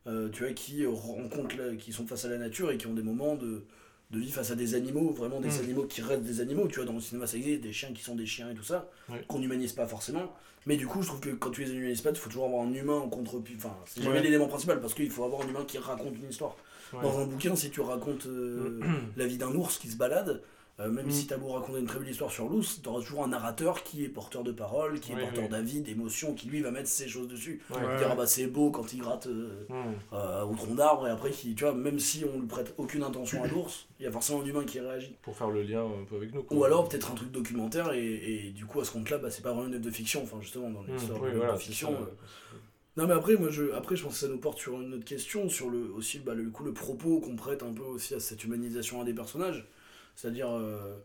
[0.08, 2.94] euh, tu vois, qui rencontrent, la- qui sont face à la nature et qui ont
[2.94, 3.64] des moments de,
[4.12, 5.64] de vie face à des animaux, vraiment des Mm.
[5.64, 8.04] animaux qui restent des animaux, tu vois, dans le cinéma, ça existe, des chiens qui
[8.04, 8.90] sont des chiens et tout ça,
[9.28, 10.32] qu'on n'humanise pas forcément.
[10.68, 12.64] Mais du coup, je trouve que quand tu les humanises pas, il faut toujours avoir
[12.64, 14.24] un humain en contre Enfin, c'est jamais Ouais.
[14.24, 16.56] l'élément principal parce qu'il faut avoir un humain qui raconte une histoire.
[16.96, 17.02] Ouais.
[17.04, 18.80] Dans un bouquin, si tu racontes euh,
[19.18, 20.42] la vie d'un ours qui se balade,
[20.82, 21.12] euh, même Mm.
[21.12, 24.04] si t'as beau raconter une très belle histoire sur l'ours, t'auras toujours un narrateur qui
[24.04, 25.50] est porteur de paroles, qui est porteur oui.
[25.50, 27.62] d'avis, d'émotions, qui lui va mettre ses choses dessus.
[27.70, 27.78] Ouais.
[27.78, 27.84] Ouais.
[27.94, 29.66] Il dira bah c'est beau quand il gratte euh,
[30.12, 33.04] euh, au tronc d'arbre et après qui, tu vois, même si on lui prête aucune
[33.04, 35.16] intention à l'ours, il y a forcément un humain qui réagit.
[35.22, 36.44] Pour faire le lien un peu avec nous.
[36.44, 36.58] quoi.
[36.58, 39.44] Ou alors peut-être un truc documentaire et, et du coup à ce compte-là, bah, c'est
[39.44, 41.88] pas vraiment une œuvre de fiction, enfin justement dans l'histoire oui, de voilà, fiction.
[41.94, 42.60] ça, ouais.
[42.98, 45.06] Non mais après moi je après je pense que ça nous porte sur une autre
[45.06, 48.20] question sur le aussi bah, le coup le propos qu'on prête un peu aussi à
[48.20, 49.68] cette humanisation à des personnages
[50.16, 50.96] c'est-à-dire euh,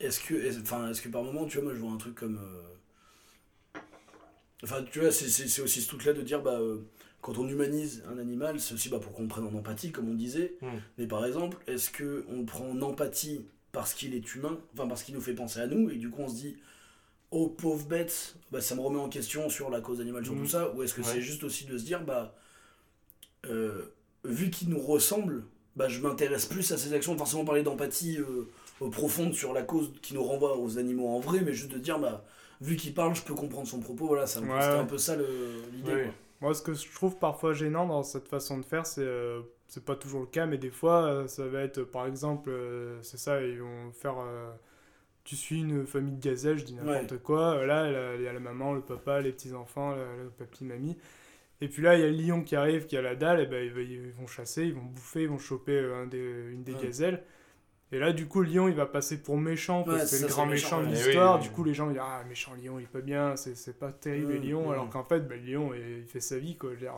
[0.00, 2.14] est-ce que est enfin est-ce que par moment tu vois moi je vois un truc
[2.14, 3.78] comme euh,
[4.62, 6.78] enfin tu vois c'est- aussi ce truc là de dire bah euh,
[7.20, 10.08] quand on humanise un animal c'est aussi bah, pour qu'on le prenne en empathie comme
[10.08, 10.66] on disait Mm.
[10.98, 14.86] mais par exemple est-ce que on le prend en empathie parce qu'il est humain enfin
[14.88, 16.56] parce qu'il nous fait penser à nous et du coup on se dit
[17.30, 20.42] oh pauvre bête, bah, ça me remet en question sur la cause animale, sur Mhm.
[20.42, 21.06] tout ça, ou est-ce que Ouais.
[21.06, 22.34] c'est juste aussi de se dire, bah,
[23.46, 23.82] euh,
[24.24, 25.44] vu qu'il nous ressemble,
[25.76, 28.48] bah, je m'intéresse plus à ses actions, forcément parler d'empathie euh,
[28.82, 31.78] euh, profonde sur la cause qui nous renvoie aux animaux en vrai, mais juste de
[31.78, 32.24] dire, bah,
[32.60, 35.16] vu qu'il parle, je peux comprendre son propos, voilà, ça me- Ouais, un peu ça
[35.16, 36.08] l'idée.
[36.40, 39.02] Moi, ce que je trouve parfois gênant dans cette façon de faire, c'est.
[39.02, 42.50] euh, c'est pas toujours le cas, mais des fois, ça va être, par exemple,
[43.02, 44.14] c'est ça, ils vont faire.
[45.28, 47.56] Tu suis une famille de gazelles, je dis n'importe quoi.
[47.56, 50.96] euh, Là, il y a- la maman, le papa, les petits-enfants, le, papy, mamie.
[51.60, 53.46] Et puis là, il y a le lion qui arrive, qui a la dalle, et
[53.46, 56.72] ben ils, vont chasser, ils vont bouffer, ils vont choper euh, un des, une des
[56.74, 56.82] Ouais.
[56.84, 57.22] gazelles.
[57.90, 60.20] Et là, du coup, le lion, il va passer pour méchant, parce Ouais, que c'est
[60.22, 61.36] le grand méchant, méchant de l'histoire.
[61.36, 63.34] Eh oui, du coup, les gens, ils disent Ah, méchant lion, il est pas bien,
[63.36, 64.68] c'est c'est pas terrible, le Mm, lion.
[64.68, 64.72] mm.
[64.72, 66.68] Alors qu'en fait, ben, le lion, il fait sa vie, quoi.
[66.70, 66.92] Je veux dire,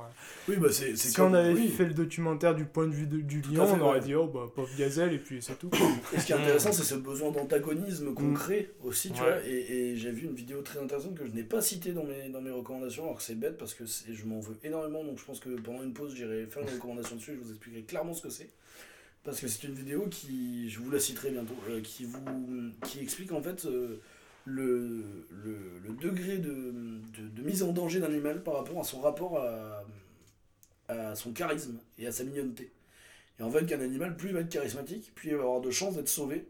[0.48, 1.68] Oui, bah, c'est si comme- on avait oui.
[1.68, 4.05] fait le documentaire du point de vue de- du fait, on aurait ouais.
[4.05, 5.70] dit Oh, bah, pauvre gazelle, et puis c'est tout.
[6.12, 8.38] Et ce qui est intéressant, c'est ce besoin d'antagonisme qu'on Mm.
[8.83, 9.29] aussi, tu Ouais.
[9.29, 9.46] vois.
[9.46, 12.31] Et, et j'ai vu une vidéo très intéressante que je n'ai pas citée dans mes,
[12.31, 15.05] dans mes recommandations, alors que c'est bête parce que je m'en veux énormément.
[15.05, 17.35] Donc je pense que pendant une pause, j'irai faire une recommandation dessus.
[17.37, 18.50] Je vous expliquerai clairement ce que c'est.
[19.22, 22.20] Parce que c'est une vidéo qui, je vous la citerai bientôt, euh, qui, vous,
[22.87, 24.00] qui explique en fait euh,
[24.46, 28.85] le, le, le degré de, de, de mise en danger d'un animal par rapport à
[28.85, 29.85] son rapport à,
[30.88, 32.72] à son charisme et à sa mignonneté.
[33.38, 35.70] Et en fait, qu'un animal, plus il va être charismatique, plus il va avoir de
[35.70, 36.48] chances d'être sauvé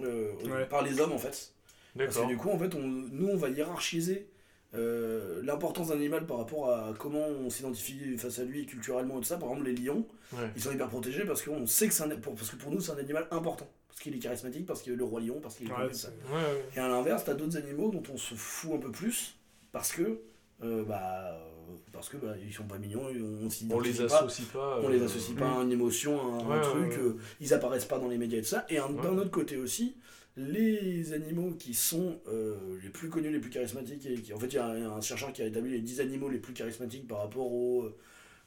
[0.00, 0.66] euh, Ouais.
[0.66, 1.52] par les hommes en fait.
[1.96, 4.28] Parce que du coup, en fait, on, nous, on va hiérarchiser
[4.74, 9.20] euh, l'importance d'un animal par rapport à comment on s'identifie face à lui culturellement et
[9.20, 9.36] tout ça.
[9.36, 10.50] Par exemple, les lions, Ouais.
[10.56, 12.80] ils sont hyper protégés parce qu'on sait que c'est un, pour, parce que pour nous,
[12.80, 13.68] c'est un animal important.
[13.88, 15.94] Parce qu'il est charismatique, parce qu'il est le roi lion, parce qu'il est Ouais, tout
[15.94, 16.08] ça.
[16.32, 16.64] Ouais.
[16.74, 19.36] Et à l'inverse, t'as d'autres animaux dont on se fout un peu plus
[19.72, 20.20] parce que,
[20.64, 24.80] euh, bah, euh, parce que bah, ils sont pas mignons, on, On les associe pas.
[24.82, 27.98] On euh, les associe pas à une émotion, à un, truc, euh, ils apparaissent pas
[27.98, 28.64] dans les médias et tout ça.
[28.70, 29.96] Et d'un autre côté aussi,
[30.36, 34.46] les animaux qui sont euh, les plus connus, les plus charismatiques, et qui, en fait,
[34.46, 37.18] il y, a un chercheur qui a établi les 10 animaux les plus charismatiques par
[37.18, 37.94] rapport aux, euh,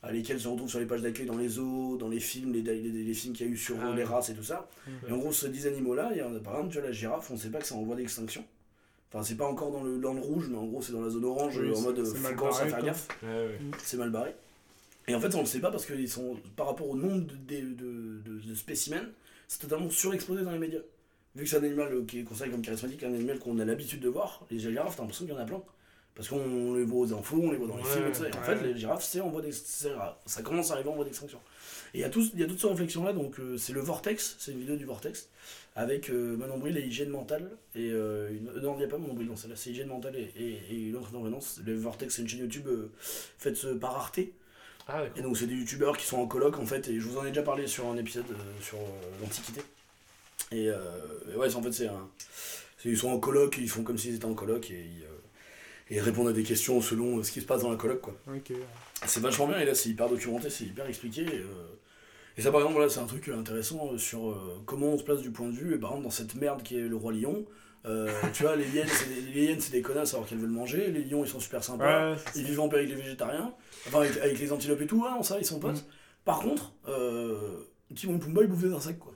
[0.01, 2.61] à lesquels se retrouvent sur les pages d'accueil dans les zoos, dans les films, les,
[2.61, 4.67] les, les films qu'il y a eu sur Ah les races et tout ça.
[5.07, 6.93] Et en gros, ces 10 animaux-là, il y en a par exemple, tu vois, la
[6.93, 8.43] girafe, on sait pas que c'est en voie d'extinction.
[9.13, 11.09] Enfin, c'est pas encore dans le, dans le rouge, mais en gros, c'est dans la
[11.09, 11.95] zone orange, Oui, en mode
[12.35, 13.59] commencer à barré, faire gaffe Ouais, ouais.
[13.83, 14.35] c'est mal barré.
[15.07, 17.61] Et en fait, on le sait pas parce qu'ils sont, par rapport au nombre de,
[17.61, 19.05] de- de spécimens,
[19.47, 20.79] c'est totalement surexposé dans les médias.
[21.35, 23.65] Vu que c'est un animal euh, qui est considéré comme charismatique, un animal qu'on a
[23.65, 25.61] l'habitude de voir, les girafes, t'as l'impression qu'il y en a plein.
[26.15, 28.19] Parce qu'on les voit aux infos, on les voit dans les Ouais, films, et tout
[28.19, 28.29] ça.
[28.29, 28.55] Et en ouais.
[28.55, 29.99] fait, les girafes, c'est en voie d'extinction.
[30.25, 31.39] Ça commence à arriver en voie d'extinction.
[31.93, 34.37] Et il y, a il y a toutes ces réflexions-là, donc euh, c'est le Vortex,
[34.39, 35.27] c'est une vidéo du Vortex,
[35.75, 37.51] avec euh, Manon Bril et Hygiène Mentale.
[37.75, 38.45] Et euh, une...
[38.61, 40.75] Non, il n'y a pas Manon Bril, non, celle-là, c'est Hygiène Mentale et, et, et
[40.87, 41.59] une autre intervenance.
[41.65, 42.69] Le Vortex, c'est une chaîne YouTube
[43.37, 44.21] faite par Arte.
[44.87, 45.03] Ah.
[45.17, 47.25] Et donc c'est des youtubeurs qui sont en coloc en fait, et je vous en
[47.25, 48.25] ai déjà parlé sur un épisode
[48.61, 48.77] sur
[49.21, 49.61] l'Antiquité.
[50.51, 50.79] Et, euh,
[51.33, 52.09] et ouais, en fait c'est un...
[52.87, 55.15] Ils sont en coloc, ils font comme s'ils étaient en coloc, et ils, euh,
[55.89, 58.01] et ils répondent à des questions selon euh, ce qui se passe dans la coloc
[58.01, 58.15] quoi.
[59.07, 61.21] C'est vachement bien, et là c'est hyper documenté, c'est hyper expliqué.
[61.23, 61.79] Et, euh,
[62.37, 65.21] et ça par exemple, voilà, c'est un truc intéressant sur euh, comment on se place
[65.21, 67.43] du point de vue, et par exemple dans cette merde qui est le roi lion,
[67.85, 70.49] euh, tu vois, les hyènes c'est des, les hyènes, c'est des connasses alors qu'elles veulent
[70.49, 72.11] manger, les lions ils sont super sympas.
[72.11, 73.51] Ouais, Ils vivent en paix avec les végétariens,
[73.87, 75.77] enfin avec, avec les antilopes et tout, hein, ça, ils sont potes.
[75.77, 75.89] Mm.
[76.23, 76.71] Par contre,
[77.95, 79.14] Timon Pumba ils bouffent des insectes quoi.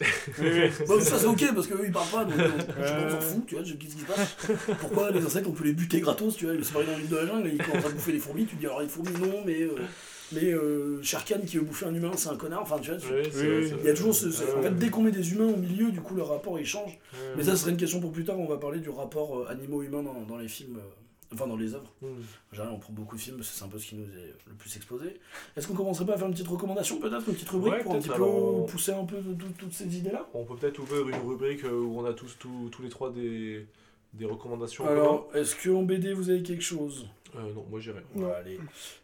[0.00, 0.06] Oui,
[0.88, 1.18] Bah, ça.
[1.18, 3.74] c'est ok parce qu'eux ils parlent pas, donc euh, on s'en fout, tu vois, je-
[3.74, 4.36] qu'est-ce qui se passe
[4.80, 7.16] Pourquoi les insectes on peut les buter gratos, tu vois, c'est pareil dans l'île de
[7.16, 9.42] la jungle, ils commencent à bouffer les fourmis, tu te dis alors les fourmis non,
[9.46, 9.62] mais.
[9.62, 9.76] Euh,
[10.32, 13.06] mais euh, Sharkan qui veut bouffer un humain c'est un connard, enfin tu vois, tu-
[13.12, 13.68] Ouais, c'est Oui, vrai, oui.
[13.68, 14.26] c'est il y a toujours ce.
[14.58, 16.98] en fait, dès qu'on met des humains au milieu, du coup le rapport il change.
[17.36, 20.02] Mais ça serait une question pour plus tard, on va parler du rapport euh, animaux-humains
[20.02, 21.03] dans, dans les films, euh,
[21.34, 21.92] enfin dans les œuvres.
[22.02, 24.04] En général, on prend beaucoup de films parce que c'est un peu ce qui nous
[24.06, 25.20] est le plus exposé.
[25.56, 27.94] Est-ce qu'on commencerait pas à faire une petite recommandation, peut-être Une petite rubrique Ouais, pour
[27.94, 30.28] un petit peut-être, peu alors- pousser un peu de- de- toutes ces idées-là?
[30.34, 33.10] On peut peut-être ouvrir une rubrique euh, où on a tous, tous, tous les trois
[33.10, 33.66] des,
[34.12, 34.84] des recommandations.
[34.84, 37.06] en Alors, est-ce qu'en BD vous avez quelque chose?
[37.36, 37.98] Euh, non, moi j'irai.
[38.14, 38.60] Ouais, Allez.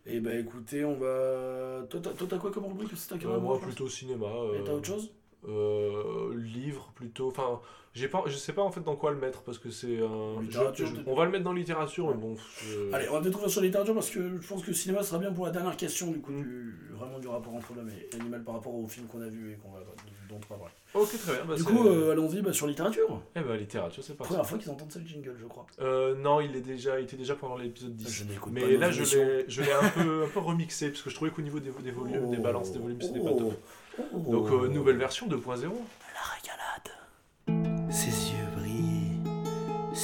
[0.06, 1.84] Et bah écoutez, on va.
[1.90, 2.92] Toi, t'as toi, t'as quoi comme rubrique?
[3.24, 4.26] Euh, moi plutôt cinéma.
[4.54, 5.10] Et t'as euh, autre chose?
[5.48, 7.28] euh, livre plutôt.
[7.28, 7.60] Enfin,
[7.94, 10.84] j'ai pas, je sais pas en fait dans quoi le mettre parce que c'est je-
[10.86, 11.08] je- peut-être.
[11.08, 12.36] on va le mettre dans littérature, mais bon.
[12.62, 15.18] je- Allez, on va peut-être sur littérature parce que je pense que le cinéma sera
[15.18, 16.42] bien pour la dernière question, du coup, Mm.
[16.42, 19.52] du, vraiment du rapport entre l'homme et l'animal par rapport au film qu'on a vu
[19.52, 19.80] et qu'on va,
[20.28, 20.74] dont on va parler.
[20.94, 21.44] Ok, très bien.
[21.44, 23.20] bah, du coup, euh, allons-y bah, sur littérature.
[23.36, 24.32] Eh ben, littérature, c'est parti.
[24.32, 25.66] Première fois qu'ils entendent ça le jingle, je crois.
[25.80, 28.08] Euh, non, il est déjà, il était déjà pendant l'épisode 10.
[28.08, 31.02] Je pas Mais nos là, je l'ai, je l'ai un peu, un peu remixé parce
[31.02, 33.52] que je trouvais qu'au niveau des, des volumes, des balances, des volumes, c'était pas top.
[33.98, 34.18] Oh.
[34.30, 35.62] Donc, euh, nouvelle version 2.0.
[35.62, 36.20] La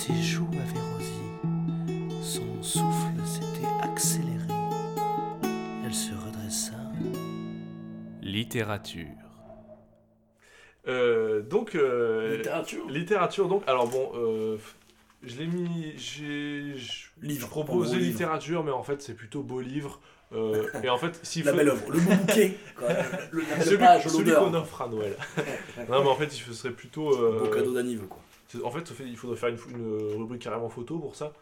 [0.06, 4.36] ses joues avaient rosi, son souffle s'était accéléré.
[5.84, 6.72] Elle se redressa.
[8.22, 9.06] Littérature.
[10.88, 13.48] Euh, donc, euh, Littérature littérature.
[13.48, 14.56] Donc, alors bon, euh,
[15.22, 18.10] je l'ai mis, j'ai, je Livre, je proposais livre.
[18.10, 20.00] littérature, mais en fait, c'est plutôt beau livre.
[20.32, 22.56] Euh, et en fait, s'il La faut- belle œuvre, le beau bouquet.
[22.76, 22.88] quoi.
[23.30, 24.44] Le, celui, page, celui l'odeur.
[24.44, 25.16] qu'on offre à Noël.
[25.88, 27.10] non, mais en fait, il serait plutôt.
[27.16, 28.20] euh, Beau cadeau d'Anive, quoi.
[28.64, 31.32] En fait, il faudrait faire une, une rubrique carrément photo pour ça.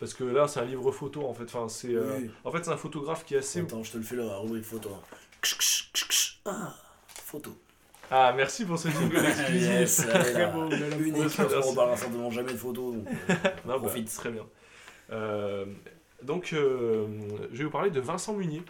[0.00, 1.44] Parce que là, c'est un livre photo en fait.
[1.44, 2.30] Enfin, c'est, euh, Oui.
[2.44, 3.60] En fait, c'est un photographe qui est assez.
[3.60, 4.90] Attends, je te le fais là, la rubrique photo.
[4.94, 5.00] hein.
[5.42, 6.40] Ksh, ksh, ksh, ksh.
[6.44, 6.74] Ah,
[7.24, 7.50] photo.
[8.10, 10.00] Ah, merci pour ce jingle exclusif.
[10.08, 10.68] info.
[11.00, 12.94] Unique, parce qu'on parlera certainement jamais de photos.
[12.94, 13.32] Donc, euh,
[13.66, 14.08] Non, bah, profite.
[14.14, 14.46] très bien.
[15.10, 15.66] Euh,
[16.22, 17.06] donc, euh,
[17.52, 18.62] je vais vous parler de Vincent Munier.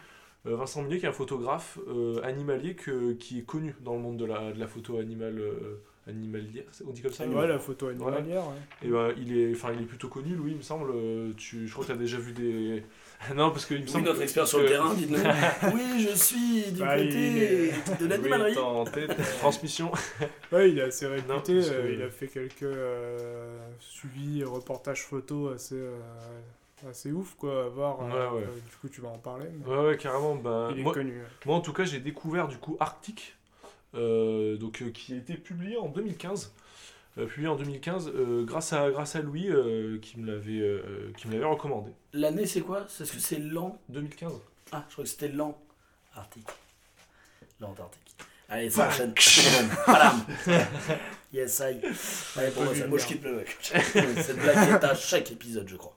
[0.47, 4.01] Euh, Vincent Munier, qui est un photographe euh, animalier que, qui est connu dans le
[4.01, 6.65] monde de la, de la photo animale, euh, animalière.
[6.87, 8.43] On dit comme ça Ouais, la photo animalière.
[8.49, 8.87] ouais.
[8.89, 10.91] Et ben, il est, enfin, il est plutôt connu, Louis, il me semble.
[10.95, 12.83] Euh, Tu, je crois que tu as déjà vu des.
[13.37, 14.05] non, parce qu'il me Oui, semble.
[14.07, 15.17] notre expert sur le que- terrain, dites-nous.
[15.75, 18.53] oui, je suis du Bah, il côté est- de l'animalerie.
[18.53, 19.91] Oui, en tête, transmission.
[20.53, 21.55] Ouais, il est assez Non, réputé.
[21.57, 25.97] parce que- euh, il a fait quelques euh, suivis, reportages photos assez, euh,
[26.89, 27.99] assez ouf, quoi, à voir.
[28.03, 28.47] euh, Ouais, ouais.
[28.71, 29.47] du coup, tu vas en parler.
[29.59, 30.37] mais Ouais, ouais, carrément.
[30.37, 31.21] Bah, il est moi, connu.
[31.45, 33.38] moi, en tout cas, j'ai découvert du coup Arctic, euh,
[33.95, 36.53] donc, euh, qui a été publié en 2015.
[37.18, 41.12] Euh, publié en 2015 euh, grâce, à, grâce à Louis euh, qui me l'avait euh,
[41.16, 41.91] qui me l'avait recommandé.
[42.12, 42.86] L'année, c'est quoi?
[42.89, 44.32] C'est ce que c'est lent 2015
[44.72, 45.59] Ah, je crois que c'était lent.
[46.14, 46.47] Arctique.
[47.61, 48.08] L'Antarctique.
[48.49, 49.13] Allez, ça enchaîne.
[49.85, 50.17] Padam.
[51.35, 51.79] Yes, I.
[52.39, 53.57] Allez, pour moi, ça, moi, je quitte le mec.
[53.61, 55.95] Cette blague est à chaque épisode, je crois.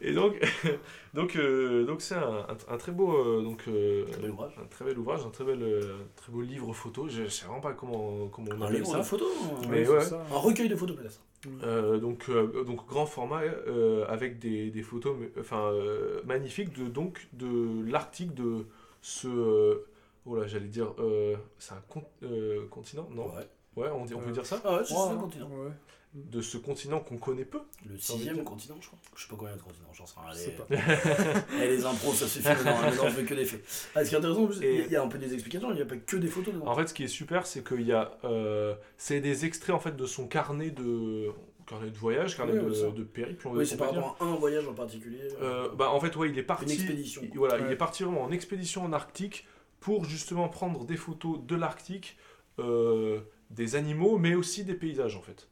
[0.00, 0.34] Et donc,
[1.14, 4.52] donc, euh, donc c'est un, un- un très beau, euh, donc, euh, Très bel ouvrage.
[4.60, 7.06] un très bel ouvrage, un très bel, euh, très beau livre photo.
[7.08, 8.98] Je, je sais vraiment pas comment, comment on Un appelle livre ça.
[8.98, 9.28] de photos
[9.70, 10.00] Mais un- ouais.
[10.00, 10.26] c'est ça.
[10.32, 11.20] Un recueil de photos, peut-être.
[11.62, 16.76] Euh, donc, euh, donc grand format euh, avec des, des photos mais- enfin, euh, magnifiques
[16.76, 18.66] de, donc, de l'Arctique, de
[19.00, 19.82] ce...
[20.26, 20.92] oh là, j'allais dire...
[20.98, 23.48] euh, c'est un con- euh, continent Non Ouais.
[23.76, 25.48] Ouais, on, dit, on peut Euh, dire ça Ah ouais, c'est le continent.
[25.50, 25.70] ouais.
[26.14, 27.60] De ce continent qu'on connaît peu.
[27.86, 28.98] Le sixième continent, je crois.
[29.14, 30.32] Je sais pas combien de continents, j'en sais rien.
[30.32, 31.40] Je sais Allez, pas.
[31.62, 33.06] Eh, les impros, ça suffit maintenant.
[33.06, 33.62] Je fais que des faits.
[33.94, 35.70] Ah, ce qui est intéressant, en plus, Et- il y a un peu des explications,
[35.72, 36.66] il n'y a pas que des photos dedans.
[36.68, 38.16] En fait, ce qui est super, c'est qu'il y a...
[38.24, 41.32] euh, c'est des extraits, en fait, de son carnet de...
[41.66, 44.36] Carnet de voyage, carnet Oui, de, périple, on Oui, on c'est par rapport à un
[44.36, 45.18] voyage en particulier.
[45.42, 46.64] Euh, bah, en fait, ouais, il est parti.
[46.64, 47.22] Une expédition.
[47.24, 49.44] il- voilà, il est parti vraiment en expédition en Arctique
[49.86, 52.16] pour justement prendre des photos de l'Arctique
[52.58, 53.20] euh,
[53.50, 55.46] des animaux, mais aussi des paysages en fait.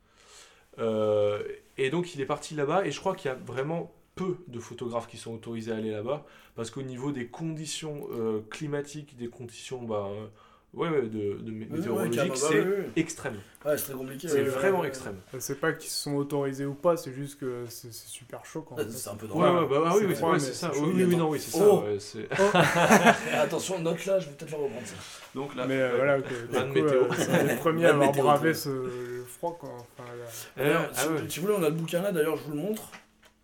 [0.81, 1.41] Euh,
[1.79, 4.59] et donc il est parti là-bas, et je crois qu'il y a vraiment peu de
[4.59, 6.27] photographes qui sont autorisés à aller là-bas,
[6.57, 10.11] parce qu'au niveau des conditions euh, climatiques, des conditions bah,
[10.77, 12.89] ouais, ouais, de, de mé- Ouais, météorologiques, ouais, carrément, c'est ouais, ouais.
[12.97, 13.35] extrême.
[13.65, 14.29] Ouais, c'est très compliqué.
[14.29, 14.89] C'est ouais, vraiment ouais.
[14.89, 15.17] extrême.
[15.39, 18.77] C'est pas qu'ils se sont autorisés ou pas, c'est juste que c'est c'est super en
[18.77, 18.91] Ouais, fait.
[18.91, 19.43] C'est un peu drôle.
[19.45, 20.71] ouais, bah, ah oui, c'est oui, mais c'est ça.
[20.73, 20.91] Oui, chaud.
[20.95, 21.65] oui, oui, non, oui, c'est ça.
[21.69, 21.83] Oh.
[21.85, 22.29] ouais, c'est-
[23.33, 24.95] Et attention, note là, je vais peut-être le reprendre ça.
[25.35, 25.97] Donc là, Mais euh, ouais.
[25.97, 26.89] voilà, que, du Van coup, météo.
[27.05, 28.69] euh, c'est les premiers à avoir bravé ce,
[29.27, 29.71] froid, quoi.
[29.99, 30.09] Enfin,
[30.57, 30.63] là.
[30.63, 31.03] Euh, ah
[31.59, 32.83] on a le bouquin là, d'ailleurs, je vous le montre.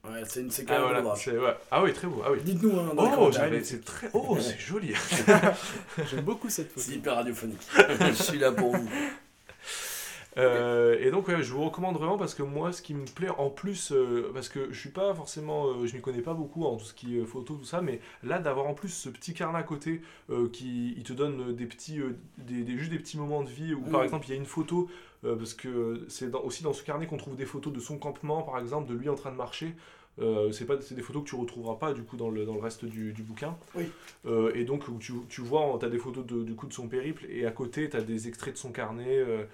[0.04, 1.54] Ouais, c'est une séquence Ah, voilà, c'est- ouais.
[1.70, 2.22] ah oui, très beau.
[2.24, 2.38] Ah oui.
[2.42, 3.30] Dites-nous, hein, Oh,
[3.62, 4.08] c'est très.
[4.14, 4.94] Oh, c'est joli.
[6.10, 6.80] J'aime beaucoup cette photo.
[6.88, 7.60] C'est hyper radiophonique.
[8.00, 8.88] je suis là pour vous.
[10.38, 13.30] Euh, et donc ouais, je vous recommande vraiment parce que moi ce qui me plaît
[13.36, 16.64] en plus euh, parce que je suis pas forcément euh, je m'y connais pas beaucoup
[16.66, 19.34] en tout ce qui est photo tout ça mais là d'avoir en plus ce petit
[19.34, 23.00] carnet à côté euh, qui il te donne des petits euh, des, des- juste des
[23.00, 24.04] petits moments de vie où par Mm.
[24.04, 24.92] exemple il y a une photo euh,
[25.22, 28.42] parce que c'est dans- aussi dans ce carnet qu'on trouve des photos de son campement
[28.42, 29.74] par exemple de lui en train de marcher.
[30.20, 32.54] Euh, c'est pas c'est des photos que tu retrouveras pas du coup dans le, dans
[32.54, 33.56] le reste du, du bouquin.
[33.74, 33.84] Oui.
[34.26, 36.88] Euh, et donc tu, tu vois tu as des photos de, du coup de son
[36.88, 39.44] périple et à côté tu as des extraits de son carnet euh,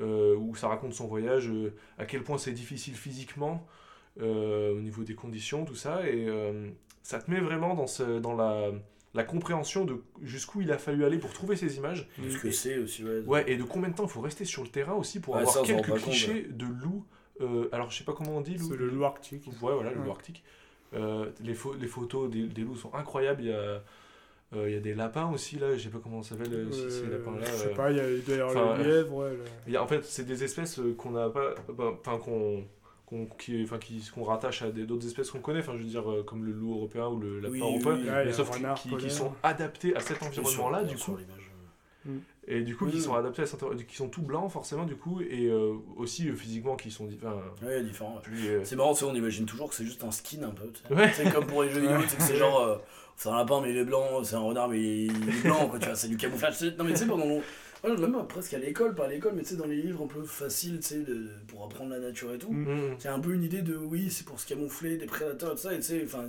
[0.00, 3.66] euh, où ça raconte son voyage, euh, à quel point c'est difficile physiquement,
[4.20, 6.68] euh, au niveau des conditions, tout ça, et euh,
[7.02, 8.70] ça te met vraiment dans, ce, dans la,
[9.14, 12.78] la compréhension de jusqu'où il a fallu aller pour trouver ces images, Ce que c'est
[12.78, 13.20] aussi, ouais.
[13.26, 15.40] ouais, et de combien de temps il faut rester sur le terrain aussi pour Ouais,
[15.40, 17.04] avoir ça, on quelques compte, clichés de loups,
[17.40, 19.46] euh, alors je sais pas comment on dit, loup, C'est le loup arctique.
[19.62, 20.44] Ouais, voilà, le loup arctique.
[20.94, 23.56] Euh, les, pho- les photos des, des loups sont incroyables, il y a...
[23.56, 23.82] euh,
[24.68, 26.90] il y a des lapins aussi là, je sais pas comment ça s'appelle euh, si
[26.90, 27.44] ces Euh, lapins là.
[27.44, 28.00] Je sais pas, il y
[28.40, 29.30] a, enfin, le lièvre, ouais.
[29.32, 32.18] le- Il y a- en fait, c'est des espèces euh, qu'on n'a pas, bah, enfin
[32.18, 32.64] qu'on
[33.08, 35.88] qu'on qui, enfin, qui, qu'on rattache à des- d'autres espèces qu'on connaît, enfin je veux
[35.88, 39.10] dire euh, comme le loup européen ou le lapin Oui, européen, oui, mais sauf qui,
[39.10, 41.50] sont adaptés à cet environnement-là du coup, l'image.
[42.46, 43.02] et du coup qui Oui.
[43.02, 46.34] sont adaptés à cet qui sont tout blancs forcément du coup, et euh, aussi euh,
[46.34, 47.06] physiquement qui sont,
[47.62, 48.16] Ouais, différent.
[48.16, 48.22] ouais.
[48.22, 50.50] plus, euh, C'est marrant, tu sais, on imagine toujours que c'est juste un skin un
[50.50, 50.70] peu.
[50.94, 51.10] Ouais.
[51.14, 52.60] C'est comme pour les jeux vidéo, sais que c'est genre.
[52.60, 52.76] euh,
[53.16, 55.78] c'est un lapin, mais il est blanc, c'est un renard, mais il est blanc, quoi,
[55.80, 56.62] tu vois, c'est du camouflage.
[56.78, 57.24] Non, mais tu sais, pendant.
[57.84, 60.08] Ouais, même presque à l'école, pas à l'école, mais tu sais, dans les livres un
[60.08, 62.50] peu faciles, tu sais, de- pour apprendre la nature et tout.
[62.52, 62.64] Mm.
[62.74, 65.54] mm, C'est un peu une idée de oui, c'est pour se camoufler des prédateurs et
[65.54, 66.24] tout ça, et tu sais, enfin,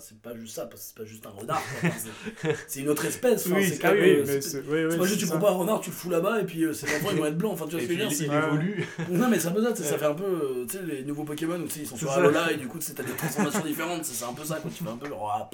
[0.00, 3.04] c'est pas juste ça, parce que c'est pas juste un renard, c'est- c'est une autre
[3.04, 5.30] espèce, Oui, c'est c'est- ah oui, c'est- c'est oui, c'est oui, pas juste c'est tu
[5.30, 7.26] prends pas un renard, tu le fous là-bas, et puis euh, ses enfants ils vont
[7.26, 8.86] être blancs, enfin tu vois ce que je veux dire il, c'est- évolue.
[9.10, 11.24] Non mais c'est un peu ça, ça fait un peu, euh, tu sais, les nouveaux
[11.24, 12.18] Pokémon où ils sont sur C'est.
[12.18, 14.56] Alola et du coup tu sais, t'as des transformations différentes, c'est c'est un peu ça
[14.56, 15.50] quoi, tu fais un peu genre, ah,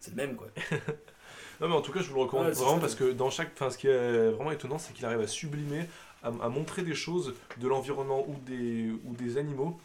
[0.00, 0.48] c'est le même quoi.
[1.60, 3.50] Non mais en tout cas je vous le recommande Ouais, vraiment parce que dans chaque,
[3.54, 5.86] enfin ce qui est vraiment étonnant c'est qu'il arrive à sublimer,
[6.22, 9.78] à, à montrer des choses de l'environnement ou des, ou des animaux.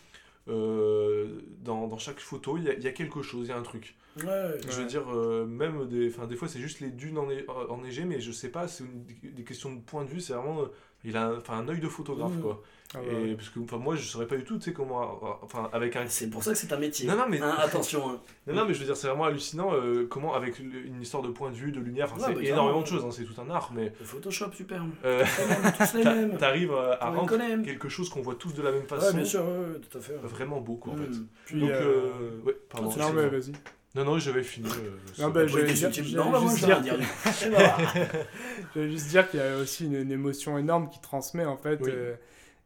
[0.49, 3.53] euh, dans, dans chaque photo, il y, a, il y a quelque chose, il y
[3.53, 3.95] a un truc.
[4.17, 4.24] Ouais,
[4.67, 4.86] Je veux Ouais.
[4.88, 8.49] dire, euh, même des, des fois c'est juste les dunes ennei- enneigées, mais je sais
[8.49, 8.84] pas, c'est
[9.24, 10.65] des questions de point de vue, c'est vraiment.
[11.04, 12.41] Il a un, enfin, un œil de photographe, Mhm.
[12.41, 12.62] quoi.
[12.95, 15.01] Ah bah, Et, parce que enfin, moi je saurais pas du tout, tu sais, comment.
[15.01, 16.06] euh, Enfin, avec un.
[16.08, 17.08] c'est pour ça que c'est un métier.
[17.08, 18.20] Non, non, mais- Hein, attention, hein.
[18.47, 21.30] Non, non, mais je veux dire, c'est vraiment hallucinant euh, comment, avec une histoire de
[21.30, 23.39] point de vue, de lumière, enfin, Ouais, c'est bah, énormément de choses, hein, c'est tout
[23.41, 23.91] un art, mais.
[23.99, 24.86] le Photoshop, super.
[25.06, 25.26] euh,
[25.64, 26.38] On est tous les mêmes.
[26.38, 27.62] T'arrives euh, à rendre connaît.
[27.64, 29.16] quelque chose qu'on voit tous de la même Ouais, façon.
[29.16, 30.14] bien sûr, ouais, ouais, tout à fait.
[30.14, 30.20] ouais.
[30.24, 31.10] Vraiment beau, quoi, en fait.
[31.10, 31.28] Mm.
[31.45, 32.89] Puis, Donc, euh, euh, ouais, pardon.
[32.95, 33.54] Non, mais vas-y.
[33.95, 34.67] Non, non, j'avais fini.
[34.69, 36.97] euh, Non, c'est- bah, Non, bah, juste je vais rien dire
[37.51, 37.77] bah,
[38.75, 41.79] J'allais juste dire qu'il y a aussi une, une émotion énorme qui transmet en fait.
[41.81, 41.91] Oui.
[41.93, 42.15] euh,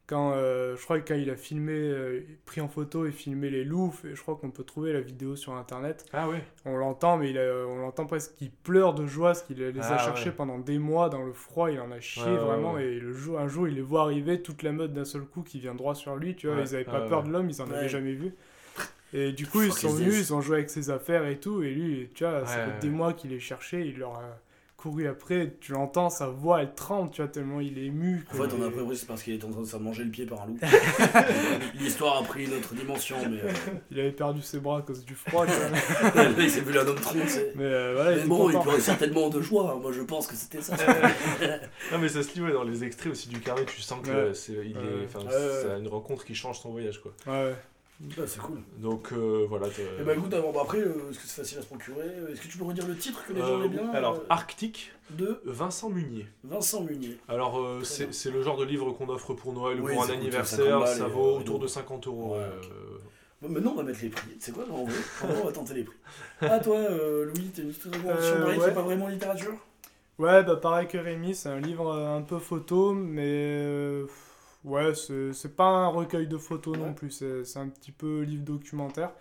[0.10, 3.50] quand, euh, je crois que quand il a filmé, euh, pris en photo et filmé
[3.50, 6.06] les loups, et je crois qu'on peut trouver la vidéo sur internet.
[6.14, 6.42] Ah ouais.
[6.64, 9.74] On l'entend, mais il a- on l'entend presque qu'il pleure de joie parce qu'il les
[9.82, 10.36] Ah, a cherchés ouais.
[10.38, 11.70] pendant des mois dans le froid.
[11.72, 12.76] Il en a chié Ouais, vraiment.
[12.76, 12.86] ouais.
[12.86, 15.42] Et le jour, un jour, il les voit arriver, toute la meute d'un seul coup
[15.44, 16.38] qui vient droit sur lui.
[16.38, 17.28] Tu vois, Ouais, ils avaient pas ouais, peur ouais.
[17.28, 17.76] de l'homme, ils en Ouais.
[17.76, 18.34] avaient jamais vu.
[19.18, 21.64] Et du coup, ils sont venus, ils ont joué avec ses affaires et tout.
[21.64, 22.80] Et lui, tu vois, ça fait ouais.
[22.82, 23.88] des mois qu'il les cherchait.
[23.88, 24.40] Il leur a
[24.78, 25.56] couru après.
[25.60, 28.24] Tu l'entends, sa voix, elle tremble, tu vois, tellement il est ému.
[28.32, 30.12] En fait, on a appris c'est parce qu'il était en train de se manger le
[30.12, 30.60] pied par un loup.
[31.80, 33.52] L'histoire a pris une autre dimension, mais euh,
[33.92, 35.48] Il avait perdu ses bras à cause du froid.
[36.38, 37.16] il s'est vu la homme tronc,
[37.56, 39.74] mais euh, voilà, il Mais bon, il pleurait certainement de joie.
[39.76, 39.80] hein.
[39.82, 40.76] Moi, je pense que c'était ça.
[41.92, 44.28] Non, mais ça se lit ouais, dans les extraits aussi du carnet, tu sens que
[44.28, 44.34] Ouais.
[44.36, 47.14] c'est, il est, une rencontre qui change son voyage, quoi.
[47.26, 47.56] Ouais,
[48.02, 48.08] ouais.
[48.20, 48.60] Ah, c'est cool.
[48.78, 49.68] Donc euh, voilà.
[49.68, 52.06] Et bah écoute, avant, bah, après, euh, est-ce que c'est facile à se procurer?
[52.32, 54.26] Est-ce que tu peux redire le titre que les gens Euh, aiment bien alors, euh,
[54.30, 56.28] Arctique, De Vincent Munier.
[56.44, 57.18] Vincent Munier.
[57.28, 60.06] Alors, euh, c'est, le genre de livre qu'on offre pour Noël ou Oui, pour un
[60.06, 62.34] coûte 50 anniversaire, balles ça vaut euh, autour de 50 euros.
[62.34, 62.60] Ouais, euh,
[62.96, 63.02] ok.
[63.42, 64.30] Bon, maintenant, on va mettre les prix.
[64.40, 64.86] C'est quoi vrai,
[65.24, 65.98] on va tenter les prix?
[66.42, 68.66] Ah, toi, euh, Louis, t'es une petite Euh, pareil, ouais.
[68.66, 69.54] c'est pas vraiment littérature?
[70.18, 73.22] Ouais, bah pareil que Rémi, c'est un livre un peu photo, mais
[73.62, 74.08] euh,
[74.68, 78.22] ouais, c'est c'est pas un recueil de photos non plus, c'est c'est un petit peu
[78.22, 79.12] livre documentaire.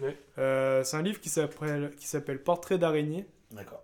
[0.00, 0.16] Ouais.
[0.38, 3.82] Euh, c'est un livre qui s'appelle qui s'appelle Portrait d'araignée, D'accord.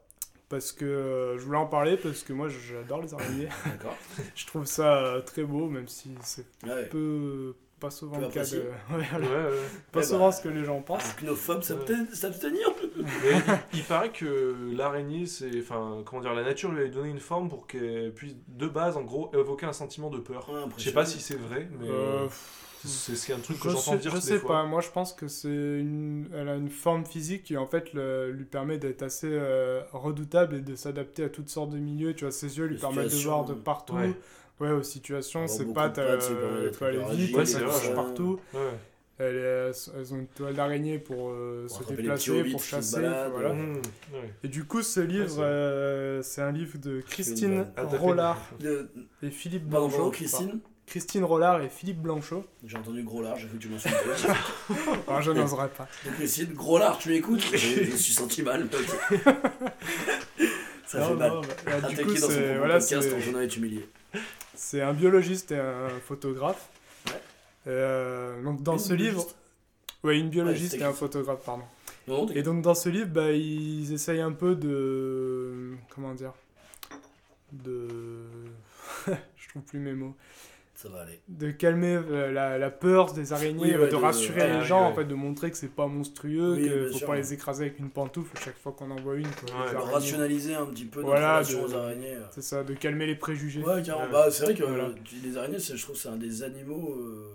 [0.48, 3.48] parce que euh, je voulais en parler parce que moi j'adore les araignées.
[3.66, 3.96] D'accord.
[4.34, 6.86] je trouve ça euh, très beau, même si c'est Ouais.
[6.88, 8.38] peu pas souvent Peu le cas de.
[8.40, 8.58] apprécié.
[8.90, 9.26] Ouais, voilà.
[9.26, 9.58] Ouais, ouais.
[9.92, 10.32] Pas Eh souvent bah.
[10.32, 11.02] ce que les gens pensent.
[11.02, 11.84] Ça Ouais.
[11.86, 13.04] peut s'abstenir il,
[13.74, 15.50] il paraît que l'araignée, c'est.
[15.60, 18.96] Enfin, comment dire, la nature lui a donné une forme pour qu'elle puisse, de base,
[18.96, 20.48] en gros, évoquer un sentiment de peur.
[20.50, 21.88] Ouais, Je sais pas si c'est vrai, mais.
[21.90, 22.26] Euh,
[22.86, 24.56] c'est c'est un truc que je j'entends dire je des sais fois.
[24.56, 27.94] pas, moi je pense que c'est une, elle a une forme physique qui en fait
[27.94, 32.12] le- lui permet d'être assez euh, redoutable et de s'adapter à toutes sortes de milieux.
[32.14, 33.96] Tu vois, ses yeux lui permettent de voir de partout.
[34.60, 34.70] Ouais.
[34.70, 35.46] Aux situations, euh,
[36.44, 37.90] permet d'être peut aller vite, Ouais, c'est ça.
[37.94, 38.40] partout.
[38.52, 38.60] Ouais.
[39.16, 43.00] Elle est- elles ont une toile d'araignée pour euh, Pour se déplacer, pour chasser.
[43.30, 43.52] voilà.
[43.52, 43.76] Mmh,
[44.12, 44.30] ouais.
[44.42, 48.88] Et du coup, ce livre, c'est- euh, c'est un livre de Christine Ah, Rollard De...
[49.22, 50.10] et Philippe Pardon, Blanchot.
[50.10, 52.44] Christine Christine Rollard et Philippe Blanchot.
[52.66, 53.96] J'ai entendu gros lard, j'ai cru que tu m'insultais.
[55.08, 55.88] Alors, je n'oserais pas.
[56.04, 57.40] Donc Christine, gros lard, tu m'écoutes?
[57.52, 58.68] Je, je me suis senti mal.
[60.94, 61.30] Ça Non, fait mal.
[61.32, 61.48] non, bah,
[61.82, 63.88] bah, du coup, dans son voilà, podcast, ton journal est humilié.
[64.54, 66.68] c'est un biologiste et un photographe.
[67.06, 67.12] Ouais.
[67.66, 69.36] Euh, donc dans Une ce livre, biologiste
[70.04, 71.64] ouais, une biologiste c'était et un photographe, pardon.
[72.06, 76.32] Non, Et donc dans ce livre, bah, ils essayent un peu de, comment dire,
[77.52, 78.26] de,
[79.06, 80.14] je trouve plus mes mots,
[80.74, 81.20] ça va aller.
[81.28, 84.48] de calmer euh, la, la peur des araignées, Oui, euh, ouais, de de- rassurer ouais,
[84.52, 84.92] les ouais, gens, ouais.
[84.92, 87.18] en fait, de montrer que c'est pas monstrueux, Oui, qu'il faut sûr, pas ouais.
[87.18, 89.26] les écraser avec une pantoufle chaque fois qu'on en voit une.
[89.92, 92.18] rationaliser un petit peu notre Voilà, relation de- aux araignées.
[92.32, 93.62] C'est ça, de calmer les préjugés.
[93.62, 94.10] Ouais, carrément.
[94.12, 94.84] Bah, c'est vrai que Voilà.
[94.84, 96.96] euh, les araignées, je trouve que c'est un des animaux.
[96.98, 97.30] euh,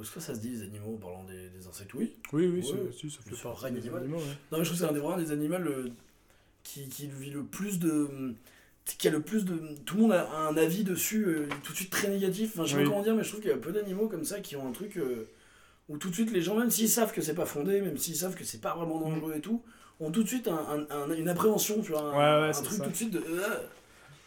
[0.00, 1.92] Est-ce que ça se dit, les animaux, en parlant des, des insectes?
[1.94, 2.14] Oui.
[2.32, 2.62] Oui, oui, Ouais.
[2.92, 4.16] c'est- si, ça fait C'est partie un des animaux.
[4.18, 4.22] ouais.
[4.50, 5.90] Non, mais je trouve que c'est un des, vraiment des animaux euh,
[6.62, 8.34] qui, qui vit le plus de.
[8.84, 9.56] Qui a le plus de.
[9.84, 12.50] Tout le monde a un avis dessus euh, tout de suite très négatif.
[12.54, 12.84] Enfin, je sais Oui.
[12.84, 14.68] pas comment dire, mais je trouve qu'il y a peu d'animaux comme ça qui ont
[14.68, 15.28] un truc euh,
[15.88, 18.16] où tout de suite les gens, même s'ils savent que c'est pas fondé, même s'ils
[18.16, 19.62] savent que c'est pas vraiment dangereux et tout,
[20.00, 22.02] ont tout de suite un, un- un- une appréhension, tu vois.
[22.02, 22.84] Un, Ouais, ouais, truc ça.
[22.84, 23.18] tout de suite de.
[23.20, 23.56] euh,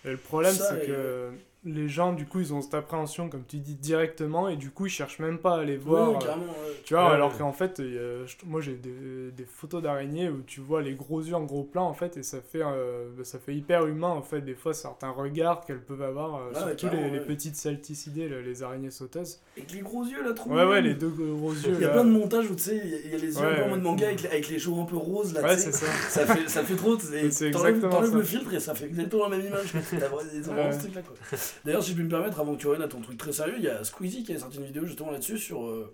[0.05, 1.31] Et le problème, c'est que
[1.65, 4.85] les gens, du coup, ils ont cette appréhension, comme tu dis, directement, et du coup,
[4.85, 6.11] ils cherchent même pas à aller voir.
[6.11, 6.81] ouais, euh, ouais.
[6.83, 7.37] Tu vois, Ouais, alors ouais.
[7.39, 11.21] qu'en fait, euh, je- moi j'ai des, des photos d'araignées où tu vois les gros
[11.21, 14.09] yeux en gros plan en fait, et ça fait, euh, bah, ça fait hyper humain
[14.09, 17.55] en fait, des fois certains regards qu'elles peuvent avoir, euh, Ouais, surtout les, les petites
[17.55, 19.39] salticidés, là, les araignées sauteuses.
[19.57, 21.73] Avec les gros yeux là, trop Ouais, ouais, les deux gros yeux.
[21.73, 21.93] Il y a là.
[21.93, 23.51] plein de montages où tu sais, il y a- il y, a les yeux Ouais,
[23.53, 25.57] un peu en mode manga avec, les- avec les cheveux un peu roses là, Ouais,
[25.57, 25.87] c'est ça.
[26.09, 26.99] ça fait, ça fait trop.
[26.99, 28.15] C'est C'est t'enlèves exactement ça.
[28.17, 29.73] le filtre et ça fait exactement la même image.
[29.89, 31.37] T'as vraiment, ce truc-là, quoi.
[31.63, 33.55] D'ailleurs, si je peux me permettre, avant que tu reviennes à ton truc très sérieux,
[33.57, 35.93] il y a Squeezie qui a sorti une vidéo justement là-dessus sur euh,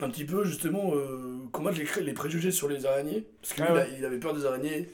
[0.00, 3.24] un petit peu justement euh, combattre les, préjugés sur les araignées.
[3.40, 4.04] Parce qu'il Ah ouais.
[4.04, 4.88] avait peur des araignées.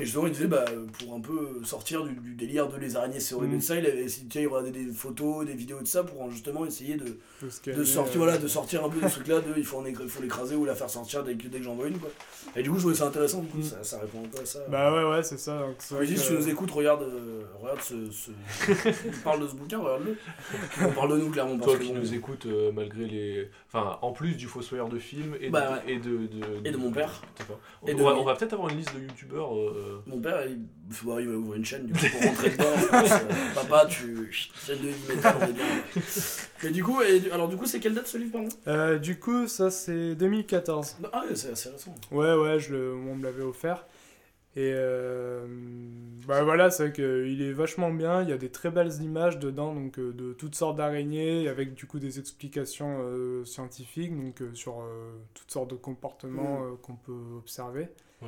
[0.00, 0.64] Et justement, il disait, bah,
[0.98, 3.58] pour un peu sortir du, du délire de les araignées, c'est horrible Mhm.
[3.58, 6.64] et ça, il avait essayé, il regardait des photos, des vidéos de ça pour justement
[6.66, 7.04] essayer de,
[7.66, 9.76] De, de sortir, euh, voilà, de sortir un peu de ce truc-là, de il faut,
[9.78, 11.88] en écr- il faut l'écraser ou la faire sortir dès que, dès que j'en vois
[11.88, 11.98] une.
[11.98, 12.10] Quoi.
[12.56, 13.62] Et du coup, je trouvais ça intéressant, coup, Mm.
[13.62, 14.60] ça, ça répond un peu à ça.
[14.68, 15.58] Bah ouais, ouais, c'est ça.
[15.60, 17.94] donc vrai Vas-y, si que- tu nous écoutes, regarde, euh, regarde ce.
[18.10, 18.30] ce...
[19.08, 20.16] On parle de ce bouquin, regarde-le.
[20.86, 21.56] On parle de nous, clairement.
[21.58, 23.48] parce Toi que qui bon, nous écoutes euh, malgré les.
[23.72, 25.94] Enfin, en plus du Fossoyeur de film et, Bah de, ouais.
[25.94, 27.22] et de, de- Et de mon père.
[27.86, 29.54] Et On, de va, peut-être avoir une liste de youtubeurs.
[29.56, 30.58] euh, Mon père, il,
[31.04, 32.64] bah, il va ouvrir une chaîne du coup, pour rentrer dedans.
[32.92, 34.30] euh, papa, tu.
[34.32, 35.64] Chaîne de métal, on est bien.
[36.62, 38.48] Mais du coup, et, alors du coup, c'est quelle date ce livre, pardon?
[38.66, 40.98] Euh, du coup, ça c'est 2014.
[41.12, 41.94] Ah, ouais, c'est assez récent.
[42.10, 43.86] Ouais, ouais, je le, on me l'avait offert.
[44.56, 45.46] Et euh,
[46.26, 48.22] bah voilà, c'est vrai qu'il est vachement bien.
[48.22, 51.74] Il y a des très belles images dedans, donc euh, de toutes sortes d'araignées, avec
[51.74, 56.70] du coup des explications euh, scientifiques, donc euh, sur euh, toutes sortes de comportements euh,
[56.82, 57.90] qu'on peut observer.
[58.22, 58.26] Il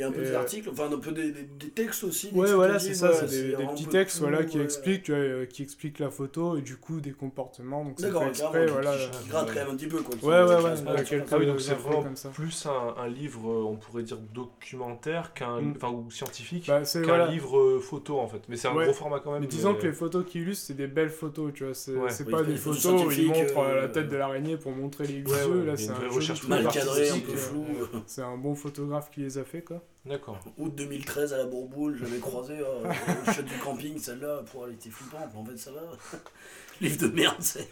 [0.00, 2.04] y a un peu Et, des euh, articles, enfin un peu des, des, des textes
[2.04, 2.30] aussi.
[2.32, 4.64] Ouais, des voilà, explicatifs, c'est ça, ouais, c'est des, petits textes tout, voilà, qui ouais.
[4.64, 7.84] expliquent, tu vois, euh, qui expliquent la photo et du coup des comportements.
[7.84, 8.96] Donc c'est fait exprès, voilà.
[8.96, 10.14] qui, qui gratte quand même un petit peu, quoi.
[10.16, 12.28] qui- Ouais, ouais, qui ouais, Ah oui, donc c'est vraiment comme ça.
[12.30, 15.74] plus un, un livre, euh, on pourrait dire documentaire, qu'un, Mm.
[15.76, 17.26] enfin, ou scientifique, Bah, c'est qu'un voilà.
[17.28, 18.42] livre euh, photo en fait.
[18.48, 18.84] Mais c'est un Ouais.
[18.84, 19.40] gros format quand même.
[19.42, 21.74] Mais disons que les photos qu'il illustre, c'est des belles photos, tu vois.
[21.74, 22.08] C'est Ouais.
[22.30, 25.06] pas des photos où il scientifiques, montre euh, la euh, tête de l'araignée pour montrer
[25.06, 25.64] les Ouais, ouais, yeux.
[25.64, 27.66] Là, c'est un recherche Mal truc cadré, un peu euh, flou.
[28.06, 29.82] C'est un bon photographe qui les a fait, quoi.
[30.04, 30.38] D'accord.
[30.56, 32.88] Août 2013 à la Bourboule, je l'avais croisé euh,
[33.26, 35.80] au chute du camping, celle-là, pour elle était flippante, mais en fait ça va.
[36.80, 37.68] Livre de merde, c'est.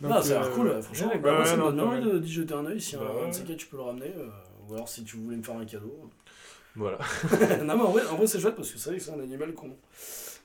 [0.00, 1.08] Donc, non, ça a l'air euh, cool, franchement.
[1.08, 3.02] ouais, bah, ouais, ça me non, donne envie de- d'y jeter un oeil si Bah
[3.24, 4.12] un, de ces quatre tu peux le ramener.
[4.16, 4.28] euh,
[4.68, 6.10] ou alors si tu voulais me faire un cadeau.
[6.76, 6.98] Voilà.
[7.62, 9.20] non, mais en vrai, en vrai c'est chouette parce que c'est vrai que c'est un
[9.20, 9.70] animal qu'on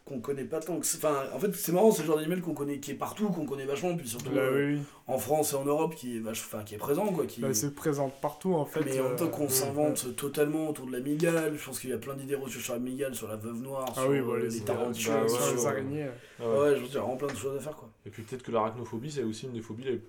[0.10, 2.41] qu'on connaît pas tant que c'est- enfin en fait c'est marrant c'est le genre d'animal
[2.41, 5.53] qu'on connaît qui est partout qu'on connaît vachement puis surtout Bah euh, oui, en France
[5.53, 8.12] et en Europe qui est vache enfin qui est présent quoi qui Bah, c'est présent
[8.22, 8.82] partout, en fait.
[8.84, 11.91] mais en même temps euh, qu'on s'invente totalement autour de la migale, je pense qu'il
[11.91, 14.18] y a plein d'idées reçues sur la migale, sur la veuve noire, Ah sur oui,
[14.18, 16.05] euh, voilà, les les tarentules, bah ouais, sur sur- les araignées.
[16.39, 16.45] ouais.
[16.60, 17.89] Ouais, je veux dire, vraiment plein de choses à faire quoi.
[18.05, 20.01] Et puis peut-être que l'arachnophobie, c'est aussi une des phobies les,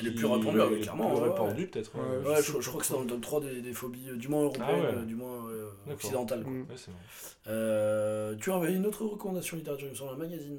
[0.00, 1.92] Les plus répandus, oui, est clairement, plus ouais, répandu, peut-être.
[1.96, 3.72] Ouais, je Ouais, sais je, je crois que c'est dans le top 3 des, des
[3.72, 4.98] phobies, euh, du moins européennes, Ah ouais.
[4.98, 6.42] euh, du moins euh, occidentales.
[6.44, 6.52] quoi.
[6.52, 6.66] Mm.
[6.68, 6.76] Ouais.
[7.48, 10.58] Euh, tu avais une autre recommandation littérature, il me semble, un magazine.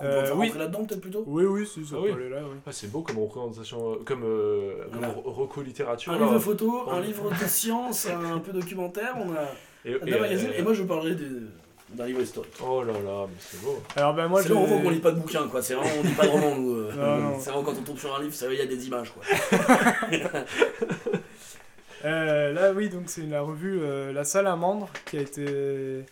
[0.00, 0.46] On peut Euh, oui.
[0.46, 1.24] rentrer là-dedans, peut-être plutôt?
[1.26, 2.12] Oui, oui, si, ça Ah oui.
[2.12, 2.56] aller là, oui.
[2.66, 5.08] Ah, c'est beau comme représentation, euh, comme, euh, Voilà.
[5.24, 6.12] reco littérature.
[6.12, 6.26] Un là.
[6.26, 9.44] livre photo, un livre de science, un peu documentaire, on a
[9.84, 11.24] Et, deux et, magazines, euh, et moi je parlerai des-
[11.90, 12.52] d'un livre historique.
[12.64, 13.78] Oh là là, mais c'est beau.
[13.96, 15.62] Alors, ben moi, c'est voit qu'on lit pas de bouquins, quoi.
[15.62, 16.74] C'est vraiment, on lit pas de romans, nous.
[16.74, 16.90] euh.
[17.38, 19.22] C'est vraiment quand on tombe sur un livre, il y a des images, quoi.
[22.04, 26.04] Euh, là, oui, donc c'est la revue euh, La Salamandre qui a été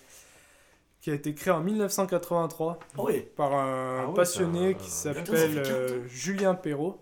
[1.00, 3.24] qui a été créée en 1983 Oh, oui.
[3.36, 7.00] par un Ah ouais, passionné qui s'appelle fait 40 euh, Julien Perrault.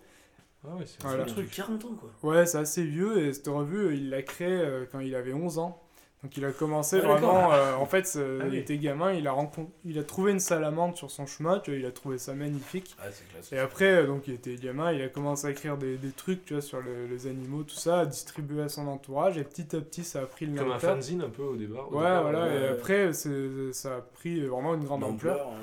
[0.66, 1.22] Ah ouais, c'est Voilà.
[1.22, 1.46] un truc.
[1.50, 2.30] truc 40 ans, quoi.
[2.30, 5.58] Ouais, c'est assez vieux et cette revue, il l'a créée euh, quand il avait 11
[5.58, 5.80] ans.
[6.24, 7.52] Donc il a commencé Ah, vraiment.
[7.52, 9.36] euh, en fait, Ah il était gamin, il a,
[9.84, 12.96] il a trouvé une salamandre sur son chemin, tu vois, il a trouvé ça magnifique.
[12.96, 13.52] Classe.
[13.52, 16.46] Et après, euh, donc il était gamin, il a commencé à écrire des, des trucs,
[16.46, 19.76] tu vois, sur le- les animaux, tout ça, à distribuer à son entourage, et petit
[19.76, 21.88] à petit, ça a pris le Comme un fanzine un peu au départ.
[21.92, 25.46] au Ouais, départ, voilà, ouais, et après, ça a pris vraiment une grande ampleur.
[25.48, 25.60] Hein.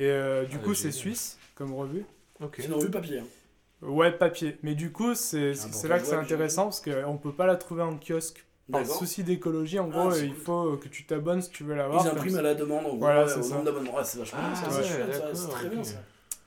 [0.00, 2.04] Et euh, du Ah, coup, c'est suisse comme revue.
[2.42, 2.56] Ok.
[2.58, 3.20] C'est une revue papier.
[3.20, 3.86] hein.
[3.86, 4.58] Ouais, papier.
[4.64, 5.52] Mais du coup, c'est
[5.88, 8.44] là que c'est intéressant parce qu'on peut pas la trouver en kiosque.
[8.70, 12.04] Par souci d'écologie, en Ah, gros, il faut que tu t'abonnes si tu veux l'avoir.
[12.04, 13.54] Ils impriment à la demande, en gros, Voilà, ouais, c'est au ça.
[13.54, 13.96] nombre d'abonnements.
[13.96, 15.96] Ouais, c'est vachement Ah, bien, ça, ouais, c'est très bien, ça.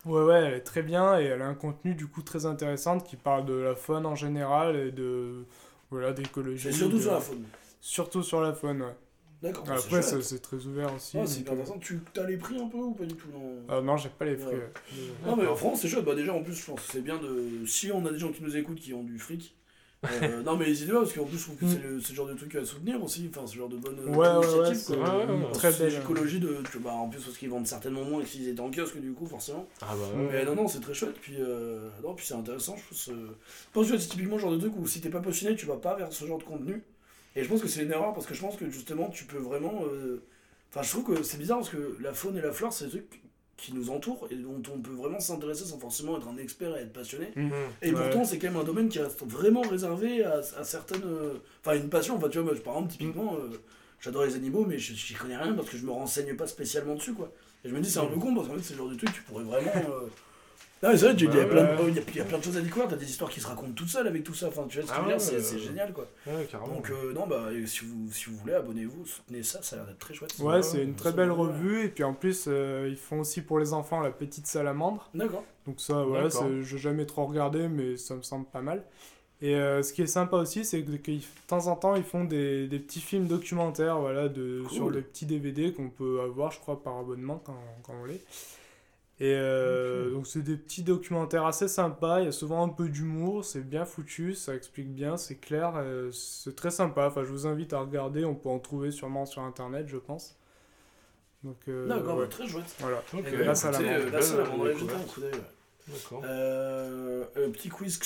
[0.05, 2.99] Ouais, ouais, elle est très bien et elle a un contenu du coup très intéressant
[2.99, 5.45] qui parle de la faune en général et de
[5.89, 6.71] voilà d'écologie.
[6.71, 7.43] Surtout de- sur la faune.
[7.81, 8.95] Surtout sur la faune, ouais.
[9.41, 11.17] D'accord, Après, c'est très ouvert aussi.
[11.17, 11.79] Ouais, c'est hyper euh, intéressant.
[11.79, 13.57] Tu as les prix un peu ou pas du tout non?
[13.67, 14.35] Ah, non, j'ai pas les.
[14.35, 14.53] Ouais.
[14.53, 14.71] ouais.
[15.25, 16.05] Non, mais en France, c'est chouette.
[16.05, 17.65] Bah, déjà, en plus, je pense que c'est bien de.
[17.65, 19.55] Si on a des gens qui nous écoutent qui ont du fric.
[20.23, 22.15] Euh, non, mais n'hésitez pas, parce qu'en plus, je trouve que c'est le, c'est le
[22.15, 23.29] genre de truc à soutenir aussi.
[23.35, 24.97] Enfin, ce genre de bonne Ouais, ouais, initiative.
[24.97, 25.49] quoi.
[25.53, 25.93] Très belle.
[25.93, 26.57] l'écologie de.
[26.79, 29.25] bah, en plus, parce qu'ils vendent certainement moins que s'ils étaient en kiosque, du coup,
[29.25, 29.67] forcément.
[29.81, 30.29] Ah bah Ouais.
[30.31, 31.15] Mais non, non, c'est très chouette.
[31.21, 32.75] Puis, euh, non, puis c'est intéressant.
[32.77, 35.09] Je pense, euh, je pense que c'est typiquement le genre de truc où si t'es
[35.09, 36.83] pas passionné, tu vas pas vers ce genre de contenu.
[37.35, 39.37] Et je pense que c'est une erreur parce que je pense que justement, tu peux
[39.39, 39.83] vraiment.
[39.91, 40.23] euh,
[40.71, 42.91] Enfin, je trouve que c'est bizarre parce que la faune et la flore, c'est des
[42.91, 43.21] trucs
[43.57, 46.81] qui nous entourent et dont on peut vraiment s'intéresser sans forcément être un expert et
[46.81, 47.31] être passionné.
[47.35, 47.51] Mhm.
[47.81, 48.01] Et Ouais.
[48.01, 51.03] pourtant, c'est quand même un domaine qui reste vraiment réservé à, à certaines.
[51.05, 51.35] euh,
[51.65, 52.17] Enfin, une passion.
[52.17, 53.57] Enfin, tu vois, moi, par exemple, typiquement, euh,
[54.01, 56.95] j'adore les animaux, mais je- j'y connais rien parce que je me renseigne pas spécialement
[56.95, 57.31] dessus, quoi.
[57.63, 58.95] Et je me dis, c'est un peu con parce qu'en fait, c'est le genre de
[58.95, 59.71] truc, tu pourrais vraiment.
[59.89, 60.07] euh,
[60.83, 61.83] Non, mais c'est vrai, il y, a Ouais, plein ouais.
[61.85, 63.31] de- il y a- il y a plein de choses à découvrir, t'as des histoires
[63.31, 64.49] qui se racontent toutes seules avec tout ça.
[64.49, 65.61] Enfin, tu vois ce que Ah je veux dire, ouais, c'est ouais, c'est ouais.
[65.61, 66.07] génial, quoi.
[66.27, 66.75] Ouais, carrément.
[66.75, 69.79] Donc, euh, non, bah, et si vous, si vous voulez, abonnez-vous, soutenez ça, ça a
[69.79, 70.35] l'air d'être très chouette.
[70.39, 73.57] Ouais, c'est une très belle revue et puis en plus, euh, ils font aussi pour
[73.57, 75.09] les enfants la petite salamandre.
[75.15, 75.43] D'accord.
[75.65, 76.43] Donc ça, voilà, D'accord.
[76.47, 78.83] c'est- j'ai jamais trop regardé, mais ça me semble pas mal.
[79.41, 82.03] Et euh, ce qui est sympa aussi, c'est que, que de temps en temps, ils
[82.03, 84.71] font des, des petits films documentaires, voilà, de, Cool.
[84.71, 88.21] sur des petits DVD qu'on peut avoir, je crois, par abonnement quand, quand on l'est.
[89.21, 92.89] Et euh, donc c'est des petits documentaires assez sympas, il y a souvent un peu
[92.89, 97.07] d'humour, c'est bien foutu, ça explique bien, c'est clair, euh, c'est très sympa.
[97.07, 100.35] Enfin, je vous invite à regarder, on peut en trouver sûrement sur internet, je pense.
[101.45, 102.65] Donc, euh, D'accord, ouais, bah, très chouette.
[102.79, 102.97] voilà.
[103.13, 103.23] Ok.
[103.27, 104.73] Eh ben, la euh, La un ouais.
[105.87, 106.23] D'accord.
[106.25, 107.99] Euh, euh, petit quiz.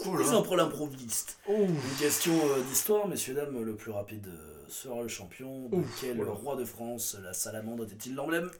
[0.00, 0.42] Oh Quiz là.
[0.42, 1.38] pour l'improviste.
[1.48, 1.52] Oh.
[1.58, 3.62] Une question euh, d'histoire, messieurs, dames.
[3.64, 5.68] Le plus rapide euh, sera le champion.
[5.68, 6.32] De Ouf, quel voilà.
[6.32, 8.50] roi de France la salamandre était-il l'emblème?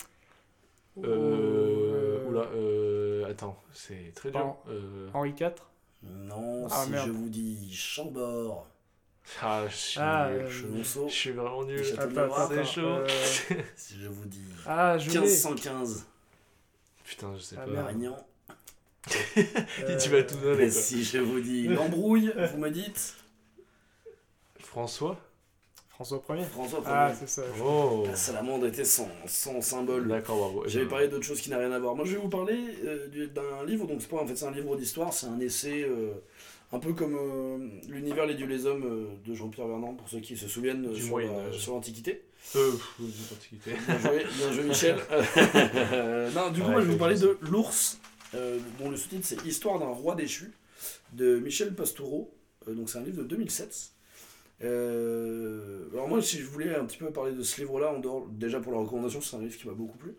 [1.05, 4.57] Euh, Euh, Oula, euh, attends, c'est très dur.
[4.69, 5.51] Euh, Henri IV
[6.03, 7.07] Non, Ah, si merde.
[7.07, 8.67] je vous dis Chambord,
[9.43, 10.41] ah, je suis, Ah, nul.
[10.43, 11.85] euh, Chenonceau, je suis vraiment nul.
[11.85, 12.81] C'est attends, chaud.
[12.81, 13.07] euh,
[13.77, 15.21] si je vous dis Ah, je l'ai.
[15.21, 16.07] 1515,
[17.05, 17.71] Putain, je sais Ah, pas.
[17.71, 18.17] Marignan,
[19.39, 20.65] Euh, tu vas tout donner.
[20.65, 20.81] et quoi.
[20.81, 23.15] si je vous dis l'embrouille, vous me dites
[24.61, 25.19] François?
[25.99, 26.45] François 1er.
[26.45, 27.17] François Ah, Ier.
[27.19, 27.43] c'est ça.
[27.61, 28.05] Oh.
[28.07, 30.07] La salamandre était son, son symbole.
[30.07, 30.63] D'accord, bravo.
[30.69, 31.97] J'avais Euh, parlé d'autre chose qui n'a rien à voir.
[31.97, 33.85] Moi, je vais vous parler euh, du- d'un livre.
[33.89, 35.13] Donc, c'est pas en fait, c'est un livre d'histoire.
[35.13, 36.13] C'est un essai, euh,
[36.71, 40.21] un peu comme euh, l'univers les dieux les hommes euh, de Jean-Pierre Vernant pour ceux
[40.21, 41.03] qui se souviennent euh, Du
[41.59, 42.23] sur, l'Antiquité.
[42.55, 42.71] Euh,
[43.01, 43.73] l'Antiquité.
[43.89, 44.97] Bien joué, bien joué, Michel.
[45.93, 47.99] Euh, non, du coup, Ouais, moi, je vais vous parler de l'ours,
[48.37, 50.53] euh, dont le sous-titre c'est Histoire d'un roi déchu
[51.13, 52.33] de Michel Pastoureau.
[52.69, 53.91] Euh, donc, c'est un livre de 2007.
[54.65, 58.27] Euh, alors moi, si je voulais un petit peu parler de ce livre-là, en dehors,
[58.31, 60.15] déjà pour la recommandation, c'est un livre qui m'a beaucoup plu.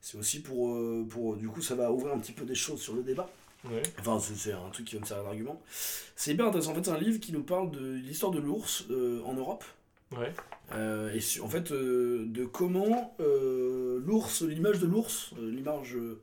[0.00, 2.80] C'est aussi pour, euh, pour, du coup, ça va ouvrir un petit peu des choses
[2.80, 3.28] sur le débat.
[3.64, 3.82] Ouais.
[3.98, 5.60] Enfin, c'est- un truc qui va me servir d'argument.
[6.14, 6.70] C'est hyper intéressant.
[6.72, 9.64] En fait, c'est un livre qui nous parle de l'histoire de l'ours euh, en Europe.
[10.16, 10.32] Ouais.
[10.74, 15.96] Euh, et su- en fait, euh, de comment euh, l'ours, l'image de l'ours, euh, l'image
[15.96, 16.20] euh,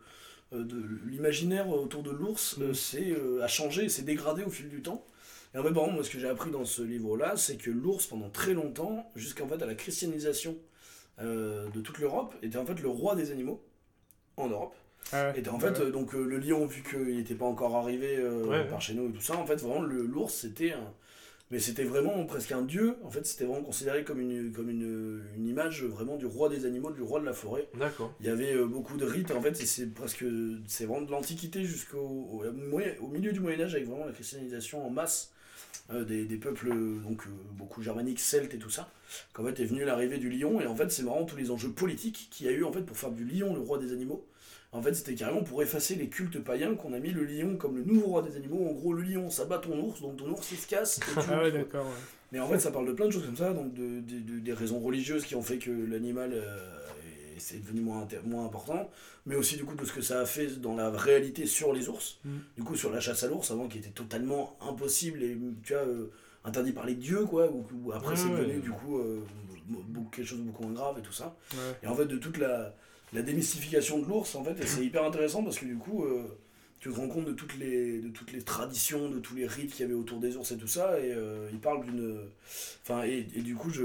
[0.53, 2.73] de l'imaginaire autour de l'ours, euh, Mm.
[2.73, 5.05] c'est, euh, a changé, s'est dégradé au fil du temps.
[5.55, 7.71] Et en fait, par exemple, moi, ce que j'ai appris dans ce livre-là, c'est que
[7.71, 10.57] l'ours, pendant très longtemps, jusqu'en fait à la christianisation
[11.21, 13.63] euh, de toute l'Europe, était en fait le roi des animaux
[14.35, 14.75] en Europe.
[15.13, 15.39] Ah ouais.
[15.39, 15.85] Et en fait, Ouais.
[15.85, 19.07] euh, donc euh, le lion, vu qu'il n'était pas encore arrivé Ouais, par chez nous
[19.07, 20.93] et tout ça, en fait, vraiment, l'ours, c'était un.
[21.51, 22.97] Mais c'était vraiment presque un dieu.
[23.03, 26.65] En fait, c'était vraiment considéré comme une, comme une, une image vraiment du roi des
[26.65, 27.69] animaux, du roi de la forêt.
[27.75, 28.11] D'accord.
[28.19, 30.25] Il y avait beaucoup de rites, en fait, et c'est presque.
[30.67, 31.99] C'est vraiment de l'Antiquité jusqu'au
[32.41, 35.34] au, milieu du Moyen-Âge, avec vraiment la christianisation en masse
[35.93, 38.89] des, des peuples, euh, donc euh, beaucoup germaniques, celtes et tout ça.
[39.33, 41.69] Qu'en fait est venue l'arrivée du lion, et en fait, c'est marrant tous les enjeux
[41.69, 44.25] politiques qu'il y a eu en fait pour faire du lion le roi des animaux.
[44.71, 47.77] En fait, c'était carrément pour effacer les cultes païens qu'on a mis le lion comme
[47.77, 48.67] le nouveau roi des animaux.
[48.67, 50.97] En gros, le lion, ça bat ton ours, donc ton ours il se casse.
[50.97, 51.85] et tu Ah ouais, d'accord.
[51.85, 51.91] ouais.
[52.31, 54.39] Mais en fait, ça parle de plein de choses comme ça, donc de, de- de-
[54.39, 56.57] des raisons religieuses qui ont fait que l'animal euh,
[57.35, 58.89] est- c'est devenu moins, moins important,
[59.25, 61.89] mais aussi du coup de ce que ça a fait dans la réalité sur les
[61.89, 62.19] ours.
[62.25, 62.29] Mm.
[62.57, 65.83] Du coup, sur la chasse à l'ours, avant qui était totalement impossible et tu vois,
[65.83, 66.11] euh,
[66.43, 68.39] interdit par les dieux, quoi, ou, ou après Ouais, c'est ouais.
[68.45, 69.23] devenu du coup euh,
[70.11, 71.35] quelque chose de beaucoup moins grave et tout ça.
[71.83, 72.75] Et en fait, de toute la,
[73.13, 76.23] la démystification de l'ours, en fait, et c'est hyper intéressant parce que du coup, euh,
[76.79, 79.71] tu te rends compte de toutes, les, de toutes les traditions, de tous les rites
[79.71, 82.19] qu'il y avait autour des ours et tout ça, et euh, il parle d'une.
[82.83, 83.83] Enfin, et, et du coup, je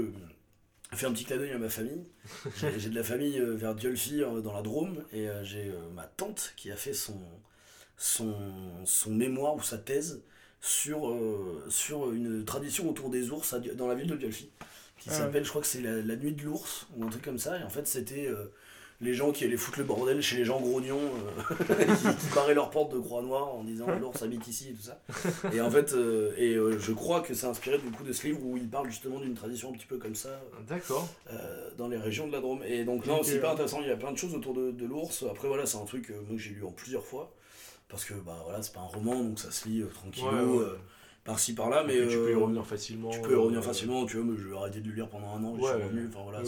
[0.97, 2.03] fais un petit clin d'œil à ma famille.
[2.77, 6.05] J'ai de la famille euh, vers Diolfi, euh, dans la Drôme, et euh, j'ai ma
[6.05, 7.19] tante qui a fait son,
[7.97, 8.35] son,
[8.85, 10.21] son mémoire ou sa thèse
[10.61, 14.51] sur, euh, sur une tradition autour des ours à dans la ville de Diolfi
[14.99, 15.17] qui Ah ouais.
[15.19, 17.59] s'appelle, je crois que c'est la, la nuit de l'ours, ou un truc comme ça.
[17.59, 18.45] Et en fait, c'était euh,
[19.01, 21.63] les gens qui allaient foutre le bordel chez les gens grognons, euh,
[21.95, 24.83] qui, qui barraient leurs portes de croix noire en disant l'ours habite ici et tout
[24.83, 25.01] ça.
[25.53, 28.27] Et en fait, euh, et euh, je crois que c'est inspiré du coup de ce
[28.27, 30.39] livre où il parle justement d'une tradition un petit peu comme ça
[30.69, 31.07] D'accord.
[31.77, 32.61] dans les régions de la Drôme.
[32.65, 33.81] Et donc, non, Ok, c'est hyper intéressant.
[33.81, 35.25] Il y a plein de choses autour de, de l'ours.
[35.29, 37.33] Après, voilà, c'est un truc moi, que j'ai lu en plusieurs fois.
[37.89, 40.63] Parce que, bah voilà, c'est pas un roman, donc ça se lit tranquillou, Ouais, ouais.
[40.63, 40.77] euh,
[41.25, 41.83] par-ci par-là.
[41.85, 43.09] Mais tu peux y revenir facilement.
[43.09, 45.35] tu peux y revenir euh, facilement, tu vois, mais j'ai arrêté de le lire pendant
[45.35, 46.45] un an, je suis revenu, enfin voilà, ouais.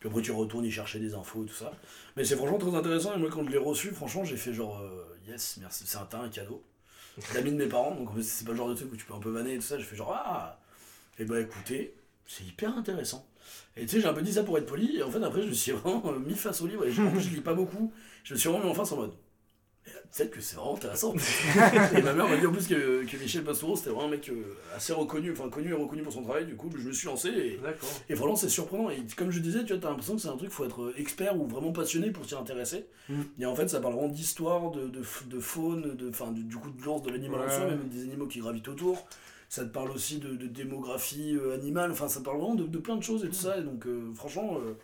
[0.00, 1.72] Puis après tu retournes y chercher des infos et tout ça.
[2.16, 4.78] Mais c'est franchement très intéressant, et moi quand je l'ai reçu, franchement j'ai fait genre,
[4.80, 6.62] euh, yes, merci, c'est un, un cadeau.
[7.34, 9.20] L'ami de mes parents, donc c'est pas le genre de truc où tu peux un
[9.20, 10.60] peu vanner et tout ça, j'ai fait genre, ah,
[11.18, 11.94] et bah écoutez,
[12.26, 13.26] c'est hyper intéressant.
[13.76, 15.42] Et tu sais, j'ai un peu dit ça pour être poli, et en fait après
[15.42, 17.92] je me suis vraiment mis face au livre, et je, je lis pas beaucoup,
[18.24, 19.25] je me suis vraiment mis en face en mode, Eh,
[20.16, 21.14] peut-être que c'est vraiment intéressant.
[21.96, 24.28] et ma mère m'a dit en plus que, que Michel Pastoureau c'était vraiment un mec
[24.28, 27.06] euh, assez reconnu, enfin connu et reconnu pour son travail, du coup je me suis
[27.06, 27.58] lancé
[28.08, 28.90] et, vraiment c'est surprenant.
[28.90, 31.38] Et comme je disais, tu vois, t'as l'impression que c'est un truc, faut être expert
[31.38, 32.86] ou vraiment passionné pour s'y intéresser.
[33.08, 33.22] Mm.
[33.40, 36.82] Et en fait, ça parle vraiment d'histoire, de, de, faune, de, du, du coup de
[36.82, 39.06] l'ours, de l'animal en soi, même des animaux qui gravitent autour.
[39.48, 42.78] Ça te parle aussi de, de démographie euh, animale, enfin ça parle vraiment de, de
[42.78, 43.58] plein de choses et tout ça.
[43.58, 44.74] Et donc euh, franchement, euh,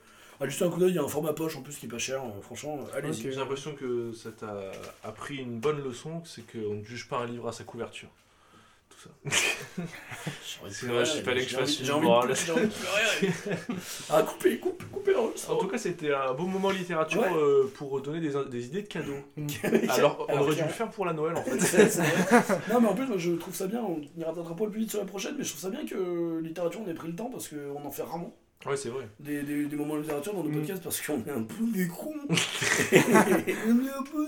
[0.42, 1.88] ah, juste un coup d'œil, il y a un format poche en plus qui est
[1.88, 2.20] pas cher.
[2.22, 3.22] euh, franchement, euh, allez-y.
[3.22, 4.72] J'ai l'impression que ça t'a
[5.04, 8.08] appris une bonne leçon, c'est qu'on ne juge pas un livre à sa couverture.
[8.90, 9.10] Tout ça.
[10.70, 12.34] C'est vrai, il fallait que je fasse une J'ai envie, morale.
[14.10, 17.32] ah, coupez, coupez, coupez En tout cas, c'était un beau moment littérature Ouais.
[17.34, 19.16] euh, pour donner des, des idées de cadeaux.
[19.88, 21.58] Alors, on aurait dû le faire pour la Noël en fait.
[21.60, 22.42] C'est- c'est vrai.
[22.72, 24.80] non mais en plus moi, je trouve ça bien, on y rattrapera pas le plus
[24.80, 27.16] vite sur la prochaine, mais je trouve ça bien que littérature on ait pris le
[27.16, 28.34] temps parce qu'on en fait rarement
[28.66, 29.08] Ouais, c'est vrai.
[29.18, 30.58] des, des, des moments de littérature dans nos Mm.
[30.60, 32.14] podcasts parce qu'on est un peu des cons.
[32.28, 34.26] on est un peu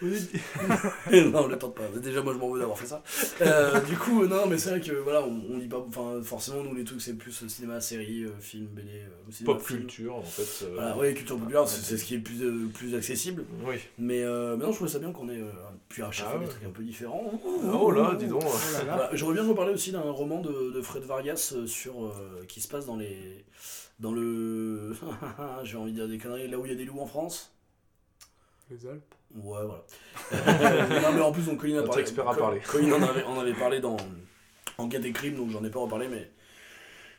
[0.00, 1.82] des non, le tente pas.
[2.02, 3.02] Déjà, moi, je m'en veux d'avoir fait ça.
[3.42, 5.84] Euh, du coup, non, mais c'est vrai que voilà, on, on lit pas.
[5.86, 9.66] Enfin, forcément, nous, les trucs, c'est plus cinéma, série, euh, film, BD, euh, cinéma, Pop
[9.66, 9.80] film.
[9.80, 10.64] culture en fait.
[10.64, 13.44] euh, Voilà, ouais, culture populaire, c'est c'est ce qui est plus, euh, plus accessible.
[13.66, 13.76] Oui.
[13.98, 15.50] Mais, euh, mais non, je trouvais ça bien qu'on ait euh,
[15.90, 17.30] pu à chaque Ah fois des trucs un peu différents.
[17.74, 18.42] Oh là, dis donc.
[18.46, 18.96] Oh là là.
[18.96, 22.60] Voilà, je reviens reparler aussi d'un roman de, de Fred Vargas euh, sur, euh, qui
[22.62, 23.44] se passe dans les.
[23.98, 24.94] Dans le.
[25.64, 27.52] J'ai envie de dire des conneries, là où il y a des loups en France.
[28.70, 29.14] Les Alpes.
[29.34, 29.84] Ouais, voilà.
[31.02, 32.02] Non, mais en plus, donc, Colline a parlé.
[32.02, 32.60] expert a Co- parlé.
[32.60, 33.96] Colline en avait, en avait parlé dans
[34.78, 36.30] Enquête et crime, donc j'en ai pas reparlé, mais.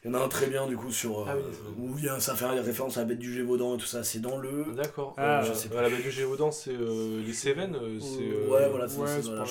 [0.03, 1.19] Il y en a un très bien, du coup, sur.
[1.19, 3.31] euh, Ah oui, c'est où il y a, ça fait référence à la bête du
[3.31, 4.03] Gévaudan et tout ça.
[4.03, 4.65] C'est dans le.
[4.75, 5.13] D'accord.
[5.17, 7.75] Ah, Euh, je sais à la bête du Gévaudan, c'est euh, les Cévennes.
[7.75, 9.45] euh, c'est, euh, Ouais, voilà, c'est Ouais, c'est c'est dans là.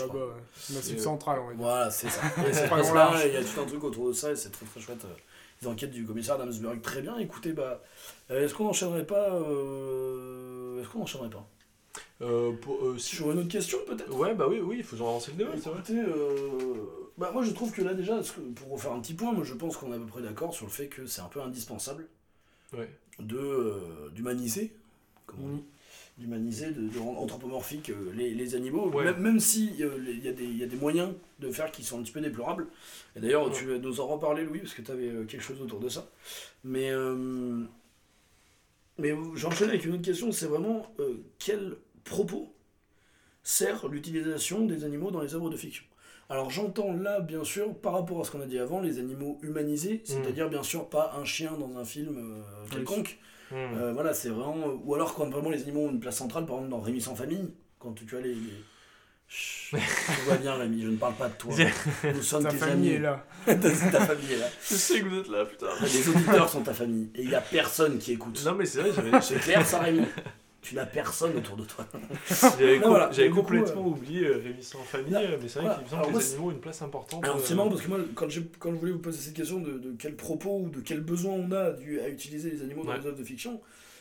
[0.70, 1.62] Massif euh, central, on va dire.
[1.62, 2.20] Voilà, c'est ça.
[2.68, 4.80] Pas pas il y a tout un truc autour de ça, et c'est très très
[4.80, 5.05] chouette.
[5.05, 5.14] euh,
[5.62, 7.16] Les enquêtes du commissaire d'Amsberg, très bien.
[7.18, 7.80] Écoutez, bah,
[8.32, 11.46] euh, est-ce qu'on enchaînerait pas euh, Est-ce qu'on enchaînerait pas?
[12.22, 14.14] Euh, pour- euh, si- Sur une autre question, peut-être?
[14.14, 15.78] Ouais, bah oui, oui, faisons avancer le débat, c'est vrai.
[15.78, 16.74] Écoutez, euh,
[17.21, 19.55] bah, moi je trouve que là déjà, que pour refaire un petit point, moi je
[19.55, 22.09] pense qu'on est à peu près d'accord sur le fait que c'est un peu indispensable
[22.73, 22.89] Ouais.
[23.18, 24.73] de euh, d'humaniser,
[25.27, 25.64] comme on dit,
[26.18, 29.05] d'humaniser, de, de rendre anthropomorphiques euh, les, les animaux, Ouais.
[29.05, 31.71] même, même si euh, il y, a des- il y a des moyens de faire
[31.73, 32.66] qui sont un petit peu déplorables.
[33.16, 33.53] Et d'ailleurs, Ouais.
[33.53, 36.09] tu vas nous en reparler, Louis, parce que tu avais quelque chose autour de ça.
[36.64, 36.91] Mais,
[38.99, 40.87] mais j'enchaîne avec une autre question, c'est vraiment
[41.39, 42.53] quel propos
[43.43, 45.85] sert l'utilisation des animaux dans les œuvres de fiction?
[46.31, 49.39] Alors j'entends là, bien sûr, par rapport à ce qu'on a dit avant, les animaux
[49.43, 53.18] humanisés, c'est-à-dire bien sûr pas un chien dans un film euh, quelconque,
[53.53, 53.57] Hmm.
[53.57, 54.81] Euh, voilà, c'est vraiment.
[54.85, 57.16] Ou alors quand vraiment les animaux ont une place centrale, par exemple dans Rémi sans
[57.16, 58.33] famille, quand tu as les.
[58.35, 58.64] les...
[59.26, 61.53] Chut, tu vois bien, Rémi, je ne parle pas de toi.
[62.14, 62.97] Nous sommes Ta tes famille amis.
[62.97, 63.24] est là.
[63.47, 64.47] ta, ta famille est là.
[64.62, 65.66] Je sais que vous êtes là, putain.
[65.83, 67.11] Les auditeurs sont ta famille.
[67.16, 68.41] Et il n'y a personne qui écoute.
[68.45, 70.03] Non, mais c'est vrai, j'avais C'est clair, ça, Rémi?
[70.63, 71.87] Tu n'as personne autour de toi.
[72.59, 75.69] j'avais voilà, du coup, complètement oublié euh, Rémi sans famille, Là, euh, mais c'est vrai
[75.69, 75.75] voilà.
[75.77, 77.25] qu'il me semble Alors, que moi, les animaux ont une place importante.
[77.25, 79.35] Alors euh, c'est marrant parce que moi, quand, j'ai- quand je voulais vous poser cette
[79.35, 82.63] question de, de quel propos ou de quel besoin on a dû, à utiliser les
[82.63, 82.99] animaux dans Ouais.
[82.99, 83.61] les œuvres de fiction,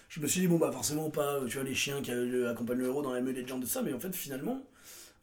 [0.09, 2.51] je me suis dit, bon, bah forcément pas, euh, tu vois, les chiens qui euh,
[2.51, 4.61] accompagnent le héros dans la meute des gens de ça, mais en fait, finalement,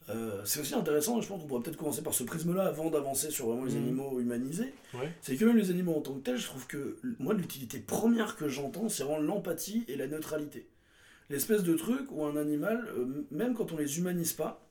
[0.09, 3.29] euh, c'est aussi intéressant, je pense qu'on pourrait peut-être commencer par ce prisme-là avant d'avancer
[3.29, 3.83] sur vraiment les Mhm.
[3.83, 4.73] animaux humanisés.
[4.95, 5.11] Ouais.
[5.21, 8.37] C'est que même les animaux en tant que tels, je trouve que moi, l'utilité première
[8.37, 10.65] que j'entends, c'est vraiment l'empathie et la neutralité.
[11.29, 14.63] L'espèce de truc où un animal, euh, même quand on les humanise pas,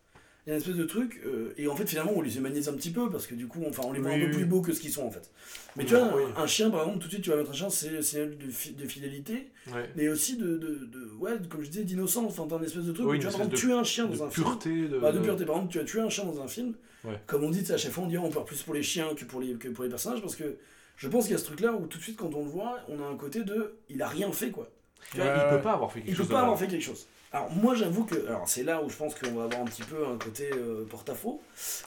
[0.47, 2.69] il y a une espèce de truc, euh, et en fait finalement on les humanise
[2.69, 4.37] un petit peu, parce que du coup enfin, on les voit Oui, un peu oui.
[4.37, 5.29] plus beaux que ce qu'ils sont en fait.
[5.77, 7.55] Mais tu vois, un, un chien par exemple, tout de suite tu vas mettre un
[7.55, 9.91] chien, c'est signal de, fi- de fidélité, Ouais.
[9.97, 12.93] mais aussi de, de, de- ouais, comme je disais, d'innocence, enfin t'as une espèce de
[12.93, 14.47] truc Oui, où tu vas par exemple tuer un chien dans un film.
[14.89, 14.99] de.
[15.01, 16.75] Bah, de pureté, par exemple, tu as tué un chien dans un film.
[17.05, 17.21] Ouais.
[17.27, 19.25] Comme on dit, à chaque fois, on dit on peur plus pour les chiens que
[19.25, 20.57] pour les, que pour les personnages parce que
[20.97, 22.79] je pense qu'il y a ce truc-là où tout de suite, quand on le voit,
[22.89, 24.71] on a un côté de il a rien fait quoi.
[25.13, 26.83] Tu vois, Il peut pas avoir fait quelque il peut chose pas avoir fait quelque
[26.85, 27.07] chose.
[27.33, 28.27] Alors, moi, j'avoue que.
[28.29, 30.85] Alors, c'est là où je pense qu'on va avoir un petit peu un côté euh,
[30.89, 31.43] porte-à-faux.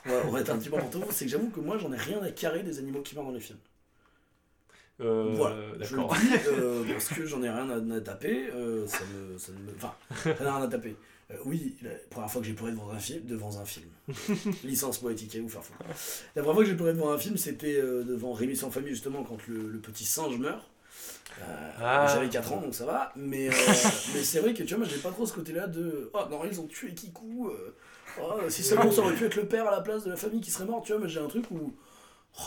[0.05, 1.07] On va, on va être un petit peu porte-à-faux.
[1.11, 3.31] C'est que j'avoue que moi, j'en ai rien à carrer des animaux qui meurent dans
[3.31, 3.59] les films.
[5.01, 5.55] Euh, voilà.
[5.79, 6.15] Je le D'accord.
[6.17, 8.47] dis euh, parce que j'en ai rien à, à taper.
[8.85, 9.37] ça me.
[9.37, 9.93] Ça me enfin,
[10.25, 10.95] j'en ai rien à taper.
[11.45, 13.87] Oui, la première fois que j'ai pleuré devant un film, devant un film.
[14.63, 15.79] Licence poétique, et vous faire foutre.
[16.35, 19.23] La première fois que j'ai pleuré devant un film, c'était devant Rémi sans famille, justement,
[19.23, 20.68] quand le, le petit singe meurt.
[21.41, 22.07] Euh, Ah.
[22.13, 23.11] J'avais 4 ans, donc ça va.
[23.15, 23.51] Mais, euh,
[24.13, 26.41] mais c'est vrai que tu vois, moi, j'ai pas trop ce côté-là de Oh non,
[26.49, 27.49] ils ont tué Kikou.
[27.49, 27.75] euh,
[28.21, 30.41] oh, si seulement ça aurait pu être le père à la place de la famille
[30.41, 31.73] qui serait mort, tu vois, mais j'ai un truc où.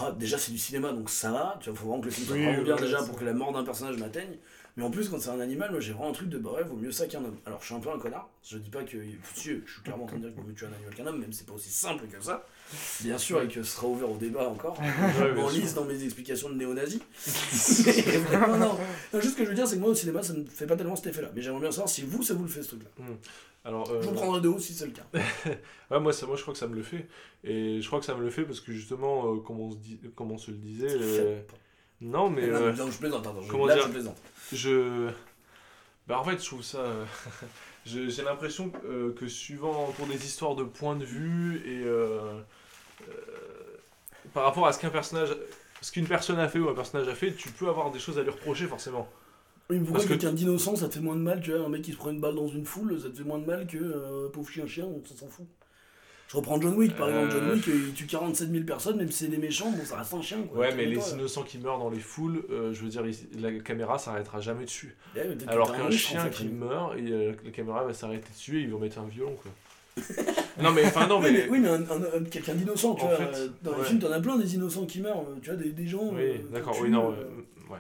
[0.01, 1.57] oh, déjà, c'est du cinéma, donc ça va.
[1.61, 3.25] Tu vois, faut vraiment que le film soit Oui, vraiment bien ouais, déjà pour que
[3.25, 4.37] la mort d'un personnage m'atteigne.
[4.77, 6.63] Mais en plus, quand c'est un animal, moi j'ai vraiment un truc de bah ouais,
[6.65, 7.37] vaut mieux ça qu'un homme.
[7.45, 8.97] Alors je suis un peu un connard, je dis pas que.
[9.35, 11.21] Je suis clairement en train de dire qu'il vaut mieux tuer un animal qu'un homme,
[11.21, 12.47] même si c'est pas aussi simple que ça.
[13.03, 14.81] Bien sûr, et que ce sera ouvert au débat encore.
[14.81, 17.03] En lise dans mes explications de néo-nazi.
[17.87, 18.79] Mais vraiment, non.
[19.13, 20.67] Non, Juste ce que je veux dire, c'est que moi au cinéma, ça ne fait
[20.67, 21.31] pas tellement cet effet-là.
[21.35, 23.05] Mais j'aimerais bien savoir si vous, ça vous le fait ce truc-là.
[23.65, 25.05] Alors, Je vous euh, prendrai de haut si c'est le cas.
[25.91, 27.07] ouais, moi, ça, moi, je crois que ça me le fait.
[27.45, 29.77] Et je crois que ça me le fait parce que justement, euh, comme, on se
[29.77, 30.89] dit, comme on se le disait.
[30.91, 31.41] euh.
[32.03, 32.47] Non, mais.
[32.47, 34.17] Non, euh, non, je plaisante, attends, comment là dire je plaisante.
[34.53, 35.11] Je.
[36.07, 36.79] Bah, en fait, je trouve ça.
[36.79, 37.05] euh,
[37.87, 41.85] J'ai l'impression que, euh, que suivant pour des histoires de point de vue et.
[41.85, 42.41] euh,
[43.09, 43.13] euh,
[44.33, 45.37] par rapport à ce qu'un personnage.
[45.81, 48.17] Ce qu'une personne a fait ou un personnage a fait, tu peux avoir des choses
[48.17, 49.09] à lui reprocher forcément.
[49.69, 51.67] Oui, mais pourquoi Parce que- quelqu'un d'innocent, ça te fait moins de mal, tu vois,
[51.67, 53.47] un mec qui se prend une balle dans une foule, ça te fait moins de
[53.47, 55.45] mal que euh, pauvre chien chien, on s'en fout.
[56.33, 57.55] Je reprends John Wick, par exemple, John Euh.
[57.57, 60.23] Wick, il tue 47 000 personnes, même si c'est des méchants, bon, ça reste un
[60.23, 60.61] chien, quoi.
[60.61, 63.03] Ouais, mais les innocents qui meurent dans les foules, euh, je veux dire,
[63.39, 64.97] la caméra s'arrêtera jamais dessus.
[65.15, 68.63] Ouais, que Alors qu'un chien qui meurt, et, euh, la caméra va s'arrêter dessus et
[68.63, 69.51] ils vont mettre un violon quoi.
[70.63, 73.09] non mais enfin non Oui, mais, oui, mais un- un- un- quelqu'un d'innocent, tu En
[73.09, 73.17] vois.
[73.19, 75.87] fait, dans les films, t'en as plein des innocents qui meurent, tu vois, des, des
[75.87, 76.15] gens.
[76.15, 77.79] oui d'accord oui non ouais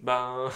[0.00, 0.50] ben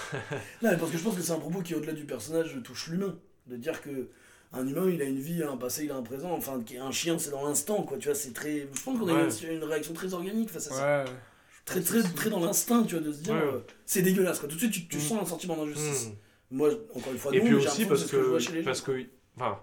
[0.63, 2.89] Non, mais parce que je pense que c'est un propos qui, au-delà du personnage, touche
[2.89, 3.17] l'humain.
[3.47, 4.09] De dire que
[4.53, 6.33] un humain, il a une vie, un passé, il a un présent.
[6.33, 7.99] Enfin, un chien, c'est dans l'instant, quoi.
[7.99, 8.67] Tu vois, c'est très.
[8.73, 11.05] Je pense qu'on a une, une réaction très organique face à ça.
[11.05, 11.11] Ouais.
[11.65, 13.35] Très, très, très dans l'instinct, tu vois, de se dire.
[13.35, 13.41] Ouais.
[13.41, 14.49] euh, c'est dégueulasse, quoi.
[14.49, 15.01] Tout de suite, tu, tu Mm.
[15.01, 16.09] sens un sentiment d'injustice.
[16.09, 16.57] hmm.
[16.57, 18.81] Moi, encore une fois, et non, puis aussi parce que je vois chez les parce
[18.81, 18.87] gens.
[18.87, 19.05] que
[19.37, 19.61] enfin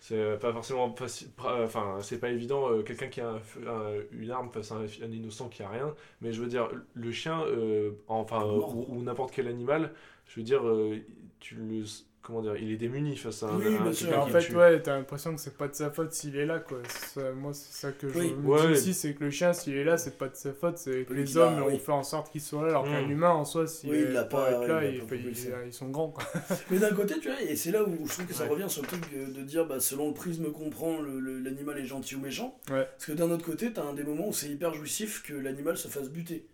[0.00, 1.28] c'est pas forcément facile
[1.64, 4.76] enfin c'est pas évident euh, quelqu'un qui a un f- un- une arme face à
[4.76, 8.60] un, un innocent qui a rien mais je veux dire le chien euh, enfin euh,
[8.60, 9.92] ou, ou n'importe quel animal
[10.28, 10.98] je veux dire euh,
[11.40, 11.82] tu le
[12.28, 14.16] comment dire il est démuni face à un, Oui, bien un- sûr.
[14.16, 14.54] en fait, tue.
[14.54, 16.78] ouais, t'as l'impression que c'est pas de sa faute s'il est là, quoi.
[16.86, 18.34] Ça- moi, c'est ça que je Oui.
[18.34, 18.60] me Ouais.
[18.66, 21.04] dis aussi, c'est que le chien, s'il est là, c'est pas de sa faute, c'est
[21.04, 21.74] que les a- hommes oui.
[21.74, 23.10] ont fait en sorte qu'il soit là, alors qu'un Mm.
[23.10, 25.72] humain, en soi, s'il Oui, il est pas- être là, il a il il- ils
[25.72, 26.22] sont grands, quoi.
[26.70, 28.50] Mais d'un côté, tu vois, et c'est là où je trouve que ça Ouais.
[28.50, 29.02] revient sur le truc
[29.34, 32.58] de dire, bah, selon le prisme qu'on prend, l'animal est gentil ou méchant.
[32.70, 32.86] Ouais.
[32.92, 35.76] Parce que d'un autre côté, t'as un des moments où c'est hyper jouissif que l'animal
[35.78, 36.46] se fasse buter.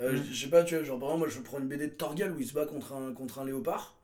[0.00, 0.22] Euh, Mm.
[0.32, 2.32] Je sais pas, tu vois, genre par exemple, moi je prends une BD de Torgal
[2.32, 3.96] où il se bat contre un, contre un léopard.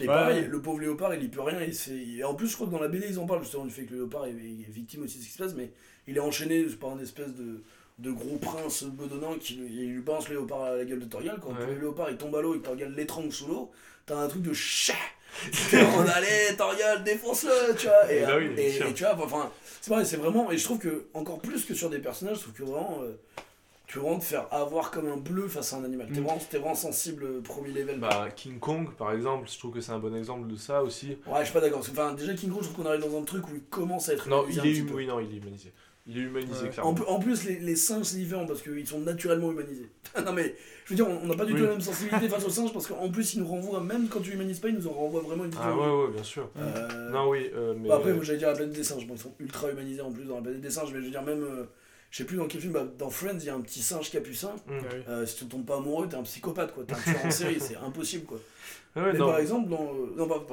[0.00, 0.14] Et Ouais.
[0.14, 1.58] pareil, le pauvre léopard il y peut rien.
[1.60, 3.82] Et en plus, je crois que dans la BD ils en parlent justement du fait
[3.84, 5.70] que le léopard est, est victime aussi de ce qui se passe, mais
[6.06, 7.62] il est enchaîné par une espèce de,
[7.98, 11.38] de gros prince bedonnant qui lui, balance le léopard à la gueule de Torgal.
[11.42, 11.66] Quand Ouais.
[11.74, 13.70] le léopard il tombe à l'eau et que Torgal l'étrangle sous l'eau,
[14.06, 14.94] t'as un truc de chat.
[15.72, 18.12] on allait, Torgal, défonce-le, tu vois.
[18.12, 18.86] Et, bah oui, bien et- sûr.
[18.86, 20.50] et tu vois, enfin, c'est pareil, c'est vraiment.
[20.50, 23.00] Et je trouve que, encore plus que sur des personnages, je trouve que vraiment.
[23.02, 23.12] euh,
[23.90, 26.06] tu veux vraiment te faire avoir comme un bleu face à un animal.
[26.12, 26.24] T'es Mm.
[26.24, 27.98] vraiment, vraiment sensible euh, premier level.
[27.98, 31.18] Bah, King Kong, par exemple, je trouve que c'est un bon exemple de ça aussi.
[31.26, 31.80] Ouais, je suis pas d'accord.
[31.80, 34.12] Enfin, déjà, King Kong, je trouve qu'on arrive dans un truc où il commence à
[34.12, 35.72] être Non, humanisé il est hum- oui, non, il est humanisé.
[36.06, 36.68] Il est humanisé, Ouais.
[36.70, 36.90] clairement.
[36.90, 39.90] En, plus- en plus, les, les singes, c'est différent parce qu'ils sont naturellement humanisés.
[40.24, 41.58] non, mais je veux dire, on n'a pas du Oui.
[41.58, 44.20] tout la même sensibilité face aux singes parce qu'en plus, ils nous renvoient, même quand
[44.20, 45.82] tu humanises pas, ils nous en renvoient vraiment une Ah vidéo.
[46.00, 46.48] ouais, ouais, bien sûr.
[46.58, 47.88] Euh, Non, oui, euh, mais.
[47.88, 49.06] bah, après, moi, j'allais dire la planète des singes.
[49.06, 51.10] Bon, ils sont ultra humanisés en plus dans la planète des singes, mais je veux
[51.10, 51.42] dire, même.
[51.42, 51.64] euh,
[52.10, 54.10] je sais plus dans quel film, bah, dans Friends, il y a un petit singe
[54.10, 54.52] capucin.
[54.66, 54.78] Hmm.
[55.06, 55.10] Ah.
[55.10, 56.84] Euh, si tu tombes pas amoureux, t'es un psychopathe, quoi.
[56.84, 58.38] T'es un tueur en série, c'est impossible, quoi.
[58.96, 59.28] Ah ouais, mais non.
[59.28, 59.92] par exemple, dans.
[60.16, 60.44] Non, bah,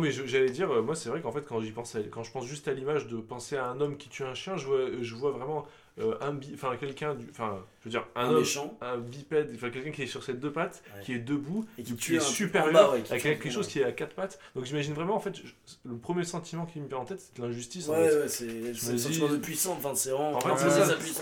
[0.00, 2.32] mais j'allais dire, euh, moi c'est vrai qu'en fait quand j'y pense, à- quand je
[2.32, 4.86] pense juste à l'image de penser à un homme qui tue un chien, je vois,
[5.02, 5.66] je vois vraiment
[5.98, 8.78] euh, un enfin quelqu'un, du, enfin je veux dire un, Un homme, méchant.
[8.80, 11.02] un bipède, enfin quelqu'un qui est sur ses deux pattes, Ouais.
[11.04, 13.92] qui est debout, Et qui est supérieur, ouais, qui un quelque chose qui est à
[13.92, 14.38] quatre pattes.
[14.54, 15.52] Donc j'imagine vraiment en fait, je-
[15.90, 17.88] le premier sentiment qui me vient en tête c'est de l'injustice.
[17.88, 20.32] Ouais, ouais, c'est le sentiment de puissance, enfin, c'est vraiment.
[20.36, 20.70] En fait,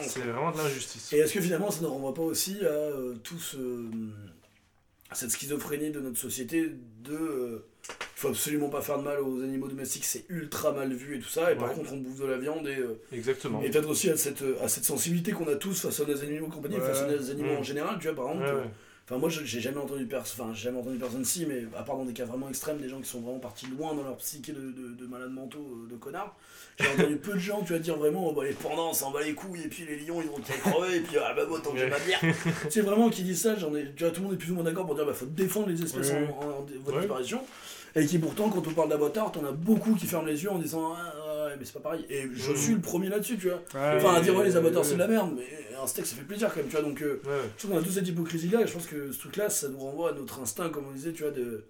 [0.07, 1.13] c'est vraiment de l'injustice.
[1.13, 3.57] Et est-ce que finalement ça ne renvoie pas aussi à euh, tout ce,
[5.11, 6.69] à cette schizophrénie de notre société
[7.03, 7.67] de euh,
[8.17, 11.29] faut absolument pas faire de mal aux animaux domestiques, c'est ultra mal vu et tout
[11.29, 11.75] ça, et par Ouais.
[11.75, 13.63] contre on bouffe de la viande et, euh, Exactement.
[13.63, 16.47] et peut-être aussi à cette, à cette sensibilité qu'on a tous face à nos animaux
[16.49, 16.83] de compagnie, Ouais.
[16.87, 18.45] face à nos animaux en général, tu vois par exemple.
[18.45, 18.65] Ouais, euh.
[19.09, 21.83] Enfin moi je- j'ai jamais entendu personne, enfin j'ai jamais entendu personne si, mais à
[21.83, 24.17] part dans des cas vraiment extrêmes, des gens qui sont vraiment partis loin dans leur
[24.19, 26.37] psyché de, de, de malades mentaux, euh, de connards,
[26.79, 29.11] j'ai entendu peu de gens, tu vas dire vraiment, oh, bah, les pendants, ça en
[29.11, 31.45] bat les couilles, et puis les lions, ils ont qu'à crever, et puis ah bah
[31.49, 32.21] moi tant que j'ai ma bière.
[32.71, 34.55] c'est vraiment qui dit ça, j'en ai, tu vois, tout le monde est plus ou
[34.55, 37.43] moins d'accord pour dire, bah faut défendre les espèces en, en- en voie de disparition.
[37.97, 40.59] Et qui pourtant, quand on parle d'abattoir, t'en as beaucoup qui ferment les yeux en
[40.59, 42.05] disant ah, ouais, mais c'est pas pareil.
[42.09, 42.57] Et je Mm.
[42.57, 43.57] suis le premier là-dessus, tu vois.
[43.75, 44.89] Ouais, Enfin, à dire ouais, les abattoirs ouais.
[44.89, 45.47] c'est de la merde, mais
[45.83, 46.83] un steak ça fait plaisir quand même, tu vois.
[46.83, 47.21] Donc, euh,
[47.57, 49.79] je trouve qu'on a toute cette hypocrisie-là, et je pense que ce truc-là, ça nous
[49.79, 51.65] renvoie à notre instinct, comme on disait, tu vois, de.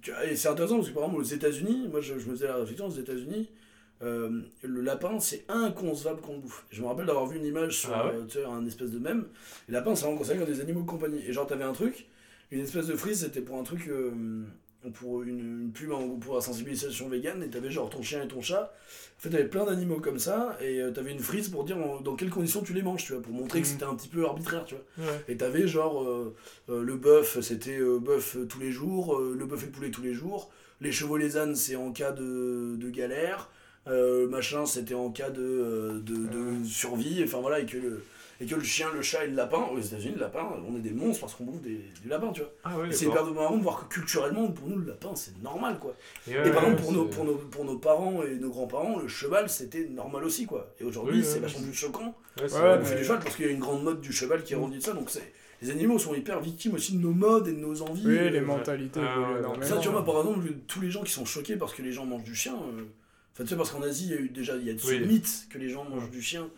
[0.00, 2.34] Tu vois, et c'est intéressant parce que par exemple, aux États-Unis, moi je, je me
[2.36, 3.50] faisais la réflexion, aux États-Unis,
[4.00, 6.64] euh, le lapin c'est inconcevable qu'on le bouffe.
[6.70, 8.92] Je me rappelle d'avoir vu une image sur Ah ouais euh, tu sais, un espèce
[8.92, 9.24] de mème,
[9.66, 11.20] les lapins c'est vraiment considéré comme des animaux de compagnie.
[11.26, 12.06] Et genre, t'avais un truc,
[12.52, 13.88] une espèce de frise, c'était pour un truc.
[13.88, 14.12] euh,
[14.94, 18.28] pour une, une pub en pour la sensibilisation vegan et t'avais genre ton chien et
[18.28, 18.72] ton chat
[19.18, 22.00] en fait t'avais plein d'animaux comme ça et euh, t'avais une frise pour dire en-
[22.00, 23.72] dans quelles conditions tu les manges tu vois pour montrer que Mhm.
[23.72, 25.20] c'était un petit peu arbitraire tu vois Ouais.
[25.28, 26.34] et t'avais genre euh,
[26.70, 30.02] euh, le bœuf, c'était euh, bœuf tous les jours, le bœuf et le poulet tous
[30.02, 30.50] les jours.
[30.80, 33.50] Les chevaux les ânes, c'est en cas de, de galère.
[34.30, 37.22] Machin, c'était en cas de, de, de survie.
[37.24, 38.02] Enfin voilà, et que, le,
[38.40, 40.80] et que le chien, le chat et le lapin, aux États-Unis, le lapin, on est
[40.80, 42.52] des monstres parce qu'on bouffe des, du lapin, tu vois.
[42.64, 45.78] Ah ouais, c'est hyper marrant de voir que culturellement, pour nous, le lapin, c'est normal,
[45.80, 45.96] quoi.
[46.28, 49.08] Et, par ouais, exemple, pour nos, pour, nos, pour nos parents et nos grands-parents, le
[49.08, 50.72] cheval, c'était normal aussi, quoi.
[50.80, 53.52] Et aujourd'hui, Oui, c'est vachement plus choquant de bouffer du cheval parce qu'il y a
[53.52, 54.92] une grande mode du cheval qui est rendue de ça.
[54.92, 58.06] Donc c'est les animaux sont hyper victimes aussi de nos modes et de nos envies.
[58.06, 59.60] Oui, euh, les mentalités énormément.
[59.62, 62.06] Ça, tu vois, par exemple, tous les gens qui sont choqués parce que les gens
[62.06, 62.54] mangent du chien.
[62.54, 62.84] euh,
[63.34, 64.86] Enfin, tu sais, parce qu'en Asie, il y a eu déjà il y a ce
[64.88, 65.00] Oui.
[65.00, 66.48] mythe que les gens mangent du chien.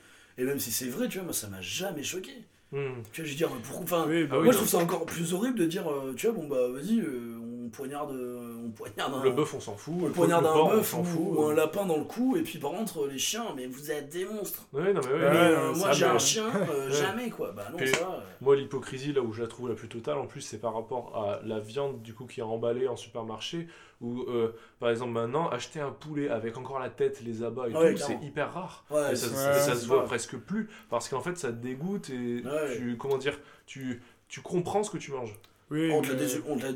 [0.41, 2.33] Et même si c'est vrai, tu vois, moi, ça m'a jamais choqué.
[2.73, 3.03] Hmm.
[3.13, 4.07] Tu vois, je veux dire, pourquoi.
[4.07, 4.53] Oui, bah Ah moi, oui.
[4.53, 7.37] je trouve ça encore plus horrible de dire, euh, tu vois, bon, bah, vas-y, euh,
[7.67, 9.23] on poignarde, euh, on poignarde un.
[9.25, 9.95] Le bœuf, on s'en fout.
[10.01, 11.21] on le poignarde un bœuf s'en ou, fout.
[11.25, 14.09] ou un lapin dans le cou, et puis par contre, les chiens, mais vous êtes
[14.09, 14.67] des monstres.
[14.73, 15.21] Ouais, non, mais ouais.
[15.25, 17.53] Euh, moi j'ai un chien, euh, jamais quoi.
[17.53, 18.25] Bah non, Puis- ça.
[18.41, 21.15] Moi, l'hypocrisie, là où je la trouve la plus totale, en plus, c'est par rapport
[21.17, 23.67] à la viande du coup qui est emballée en supermarché.
[24.01, 27.75] Où, euh, par exemple, maintenant, acheter un poulet avec encore la tête, les abats et
[27.75, 28.85] Ouais, tout, c'est hyper rare.
[28.91, 32.43] Ouais, et ça, se voit presque plus parce qu'en fait, ça te dégoûte et
[32.77, 35.39] tu, comment dire, tu, tu comprends ce que tu manges.
[35.73, 36.73] Oui, On te la mais- dés- on te la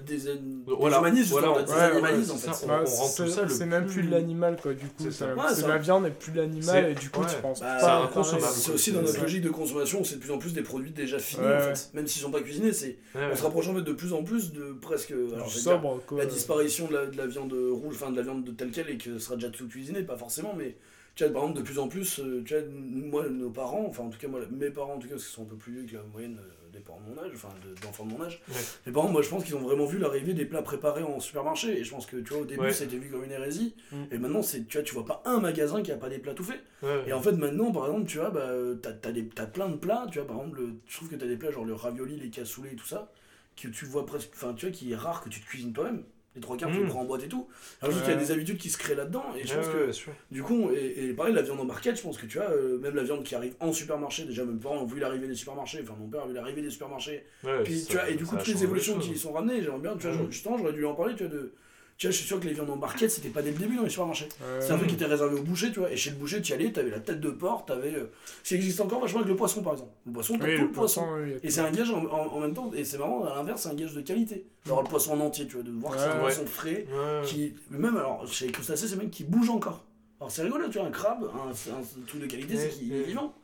[0.67, 2.67] Voilà, déshumanise, voilà, on on- ouais, désanimalise ouais, en c'est fait.
[2.67, 5.11] Bah, même plus- de l'animal, quoi, du coup.
[5.11, 5.25] C'est.
[5.25, 8.09] Ouais, la viande et plus l'animal, C'est- et du coup, tu penses Bah,
[8.53, 11.19] c'est aussi dans notre logique de consommation, c'est de plus en plus des produits déjà
[11.19, 11.91] finis en fait.
[11.95, 14.53] Même s'ils sont pas cuisinés, c'est on se rapproche en fait de plus en plus
[14.53, 16.19] de presque alors, sobre, quoi.
[16.19, 18.91] la disparition de la, de la viande rouge, enfin de la viande de telle quelle
[18.91, 20.77] et que ce sera déjà tout cuisiné, pas forcément, mais
[21.17, 24.05] tu vois, par exemple, de plus en plus, euh, tu vois, moi, nos parents, enfin
[24.05, 25.73] en tout cas, moi, mes parents en tout cas, parce qu'ils sont un peu plus
[25.73, 28.23] vieux que la moyenne euh, des parents de mon âge, enfin de- d'enfants de, mon
[28.23, 28.55] âge, Ouais.
[28.87, 31.79] mes parents, moi je pense qu'ils ont vraiment vu l'arrivée des plats préparés en supermarché,
[31.79, 32.73] et je pense que tu vois, au début, Ouais.
[32.73, 34.03] c'était vu comme une hérésie, Mm.
[34.11, 36.35] et maintenant, c'est, tu vois, tu vois pas un magasin qui a pas des plats
[36.35, 36.63] tout faits.
[36.83, 37.05] ouais.
[37.07, 38.49] Et en fait, maintenant, par exemple, tu vois, bah,
[38.83, 41.27] t'as, des, t'as plein de plats, tu vois, par exemple, le- je trouve que t'as
[41.27, 43.11] des plats genre le ravioli, les cassoulets et tout ça,
[43.57, 46.03] que tu vois presque, enfin, tu vois, qui est rare que tu te cuisines toi-même.
[46.35, 46.89] Les trois quarts, tu les Mm.
[46.89, 47.47] prends en boîte et tout.
[47.81, 49.91] Alors, juste qu'il y a des habitudes qui se créent là-dedans, et je pense que,
[50.33, 52.77] du coup, et, et pareil, la viande en market, je pense que tu vois, euh,
[52.79, 55.79] même la viande qui arrive en supermarché, déjà, mes parents ont vu l'arrivée des supermarchés,
[55.83, 58.25] enfin, mon père a vu l'arrivée des supermarchés, Ouais, puis, ça- tu vois, et du
[58.25, 60.19] coup, toutes les évolutions qui y sont ramenées, j'aimerais bien, tu vois, Mm.
[60.19, 61.53] genre, justement, j'aurais dû lui en parler, tu vois, de.
[61.97, 63.77] Tu vois, je suis sûr que les viandes en market, c'était pas dès le début
[63.77, 64.25] dans les supermarchés.
[64.41, 64.61] Ouais.
[64.61, 65.93] C'est un truc qui était réservé au boucher, tu vois.
[65.93, 67.95] Et chez le boucher, tu y allais, t'avais la tête de porc, t'avais.
[67.95, 68.11] euh,
[68.43, 69.93] Ce qui existe encore vachement avec le poisson, par exemple.
[70.07, 71.07] Le poisson, t'as Oui, tout le le poisson.
[71.23, 73.63] oui, Et c'est un gage en, en- en même temps, et c'est marrant, à l'inverse,
[73.63, 74.45] c'est un gage de qualité.
[74.67, 76.21] Genre le poisson en entier, tu vois, de voir que c'est un Ouais.
[76.23, 76.87] poisson frais,
[77.25, 77.55] qui.
[77.71, 79.85] Même alors, chez les crustacés, c'est même qui bouge encore.
[80.21, 82.93] Alors c'est rigolo, tu vois, un crabe, un, un, un truc de qualité, c'est qu'il
[82.93, 83.35] est vivant.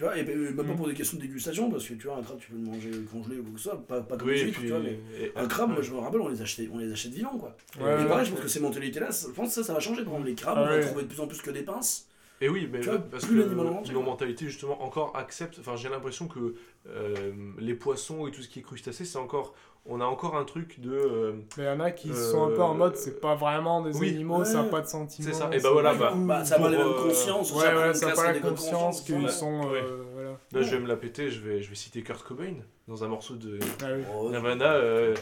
[0.00, 0.76] Tu vois, et euh, même pas Mm.
[0.76, 2.90] pour des questions de dégustation, parce que tu vois, un crabe, tu peux le manger
[3.12, 4.62] congelé ou quoi que ce soit, pas, pas comme Oui, puis.
[4.62, 4.98] tu vois, mais.
[5.20, 5.74] et- Un crabe, ouais.
[5.74, 7.54] moi je me rappelle, on les achetait, on les achète vivants, quoi.
[7.78, 10.02] Ouais, et pareil, je pense que ces mentalités-là, je pense que ça, ça va changer.
[10.02, 12.08] Par exemple, les crabes, Ah on va trouver de plus en plus que des pinces.
[12.40, 15.58] Et oui, mais vois, parce que nos mentalités justement encore acceptent.
[15.58, 16.54] Enfin, j'ai l'impression que
[16.88, 19.54] euh, les poissons et tout ce qui est crustacé, c'est encore,
[19.86, 20.92] on a encore un truc de.
[20.92, 23.34] euh, Mais il y en a qui Euh, sont un peu en mode, c'est pas
[23.34, 24.10] vraiment des oui.
[24.10, 24.70] animaux, ça n'a Ouais.
[24.70, 25.28] pas de sentiments.
[25.28, 25.48] C'est ça.
[25.52, 27.52] Et bah voilà, bah, Bah, ça n'a pas pour, les mêmes euh, consciences.
[27.54, 29.28] Ouais, ouais, ça n'a pas la conscience qu'ils ouais.
[29.30, 29.60] sont.
[29.70, 29.82] Ouais.
[29.82, 30.30] euh, voilà.
[30.52, 31.30] Là, je vais me la péter.
[31.30, 32.54] Je vais, je vais citer Kurt Cobain
[32.88, 34.02] dans un morceau de Ah oui.
[34.14, 34.30] Oh, ouais.
[34.32, 34.72] Nirvana.
[34.74, 35.14] euh,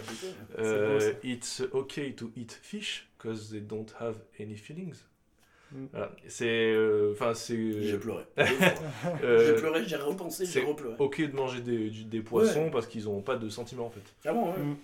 [0.58, 1.12] euh.
[1.22, 5.04] It's okay to eat fish because they don't have any feelings.
[5.72, 5.84] Mm.
[5.92, 6.10] Voilà.
[6.26, 7.98] C'est, euh, enfin, J'ai c'est.
[7.98, 8.24] pleuré.
[8.38, 10.94] euh, J'ai pleuré, j'ai repensé, j'ai repleuré.
[10.98, 14.00] ok de manger des, poissons parce qu'ils n'ont pas de sentiments en fait.
[14.22, 14.58] Clairement, ouais.
[14.62, 14.76] Mm.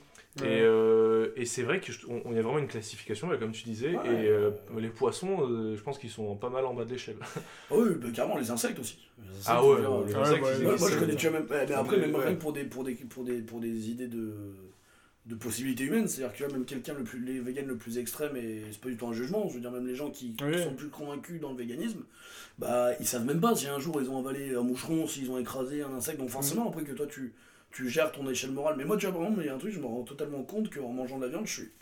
[0.42, 3.94] Et, euh, et c'est vrai qu'il y a vraiment une classification, là, comme tu disais,
[3.94, 4.24] Ouais.
[4.24, 7.18] et euh, les poissons, euh, je pense qu'ils sont pas mal en bas de l'échelle.
[7.70, 8.98] Ah oui, bah, carrément, les insectes aussi.
[9.22, 11.46] Les insectes, Ah ouais, euh, les Ouais, insectes, ouais, Moi, je connais, tu vois, même,
[11.48, 12.24] mais après, même ouais.
[12.24, 14.34] rien que pour des, pour des, pour des, pour des, pour des idées de,
[15.26, 18.62] de possibilités humaines, c'est-à-dire que même quelqu'un, le plus, les véganes le plus extrême, et
[18.70, 20.90] c'est pas du tout un jugement, je veux dire, même les gens qui, sont plus
[20.90, 22.04] convaincus dans le véganisme,
[22.58, 25.38] bah, ils savent même pas si un jour ils ont avalé un moucheron, s'ils ont
[25.38, 27.32] écrasé un insecte, donc forcément, après que toi, tu,
[27.72, 28.76] tu gères ton échelle morale.
[28.76, 30.42] Mais moi, tu vois, par exemple, il y a un truc, je me rends totalement
[30.42, 31.72] compte qu'en mangeant de la viande, je suis.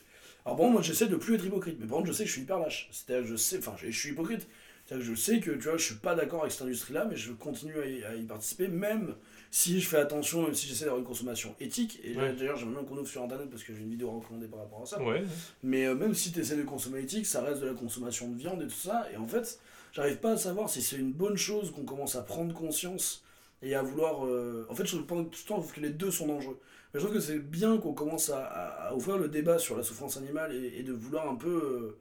[0.44, 2.34] Alors, bon, moi, j'essaie de plus être hypocrite, mais par contre, je sais que je
[2.34, 2.88] suis hyper lâche.
[2.92, 4.46] C'est-à-dire, je sais, enfin, je, je suis hypocrite.
[4.86, 7.16] C'est-à-dire que je sais que, tu vois, je suis pas d'accord avec cette industrie-là, mais
[7.16, 9.14] je continue à y, à y participer, même
[9.54, 12.00] si je fais attention, même si j'essaie d'avoir une consommation éthique.
[12.02, 12.32] Et Ouais.
[12.32, 14.80] d'ailleurs, j'aimerais bien qu'on ouvre sur Internet parce que j'ai une vidéo recommandée par rapport
[14.82, 15.00] à ça.
[15.02, 15.22] Ouais.
[15.62, 18.36] Mais euh, même si tu essaies de consommer éthique, ça reste de la consommation de
[18.38, 19.06] viande et tout ça.
[19.12, 19.60] Et en fait,
[19.92, 23.22] j'arrive pas à savoir si c'est une bonne chose qu'on commence à prendre conscience
[23.60, 24.24] et à vouloir.
[24.26, 26.58] euh, En fait, je pense tout le temps que les deux sont dangereux.
[26.94, 29.76] Mais je trouve que c'est bien qu'on commence à, à- à ouvrir le débat sur
[29.76, 31.48] la souffrance animale et, et de vouloir un peu.
[31.50, 31.98] euh,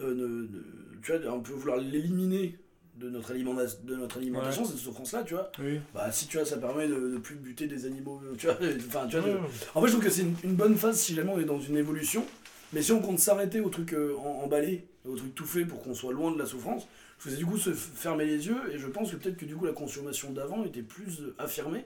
[0.00, 2.56] euh, ne- ne- tu vois, un peu vouloir l'éliminer
[3.00, 5.50] de notre, alimenta- de notre alimentation, cette souffrance-là, tu vois.
[5.58, 5.80] Oui.
[5.94, 8.56] Bah, si tu vois, ça permet de, de plus buter des animaux, tu vois.
[8.88, 9.40] Enfin, tu vois, de- Ouais.
[9.74, 11.60] en fait, je trouve que c'est une, une bonne phase si jamais on est dans
[11.60, 12.24] une évolution.
[12.72, 15.82] Mais si on compte s'arrêter au truc euh, en- emballé, au truc tout fait pour
[15.82, 16.86] qu'on soit loin de la souffrance,
[17.18, 19.56] je faisais du coup se fermer les yeux et je pense que peut-être que du
[19.56, 21.84] coup la consommation d'avant était plus euh, affirmée.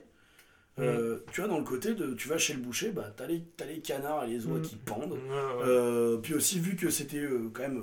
[0.77, 3.41] Euh, Tu vois, dans le côté de tu vas chez le boucher, bah t'as les,
[3.55, 4.61] t'as les canards et les oies Mm.
[4.61, 5.17] qui pendent.
[5.65, 7.81] Euh, puis aussi, vu que c'était euh, quand même.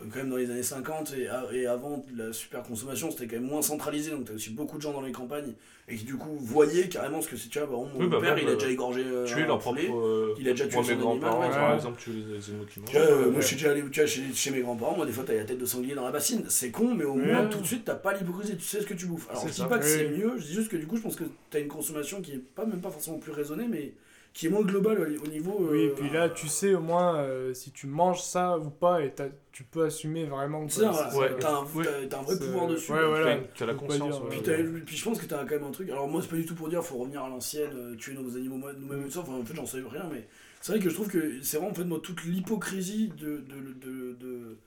[0.00, 1.14] Euh, quand même dans les années 50
[1.52, 4.82] et, avant la super consommation c'était quand même moins centralisé donc t'as aussi beaucoup de
[4.82, 5.52] gens dans les campagnes
[5.86, 8.18] et qui du coup voyaient carrément ce que c'est tu vois bah, mon Oui, bah,
[8.20, 9.84] père il a euh, déjà égorgé euh, un leur poulet.
[9.84, 10.34] propre.
[10.40, 11.20] Il a déjà tué son animal, ouais.
[11.20, 11.38] par
[11.70, 11.74] Ouais.
[11.76, 12.96] exemple, tuer les, animaux qui mangent.
[12.96, 13.30] Euh, Ouais.
[13.30, 15.34] moi je suis déjà allé tu vois, chez, chez mes grands-parents, moi des fois t'as
[15.34, 16.44] la tête de sanglier dans la bassine.
[16.48, 18.94] C'est con, mais au moins tout de suite t'as pas l'hypocrisie, tu sais ce que
[18.94, 19.28] tu bouffes.
[19.30, 21.16] Alors je dis pas que c'est mieux, je dis juste que du coup je pense
[21.16, 23.92] que t'as une consommation qui est pas même pas forcément plus raisonnée, mais
[24.34, 25.56] qui est moins globale au, au niveau.
[25.70, 28.68] Oui, et euh, puis là, tu sais au moins euh, si tu manges ça ou
[28.68, 30.68] pas, et t'as- tu peux assumer vraiment.
[30.68, 31.10] C'est ça, voilà.
[31.10, 31.28] c'est Ouais.
[31.28, 31.34] ça.
[31.38, 31.86] T'as un, Oui.
[32.12, 32.92] un vrai pouvoir dessus.
[32.92, 33.36] ouais, voilà.
[33.56, 34.14] T'as- la conscience.
[34.16, 34.64] dire, ouais.
[34.64, 35.88] Puis, puis je pense que t'as quand même un truc.
[35.88, 38.36] Alors moi c'est pas du tout pour dire faut revenir à l'ancienne, euh, tuer nos
[38.36, 39.20] animaux nous-mêmes ça.
[39.20, 40.26] Enfin en fait j'en sais rien, mais
[40.60, 43.72] c'est vrai que je trouve que c'est vraiment en fait moi toute l'hypocrisie de de,
[43.80, 44.58] de, de,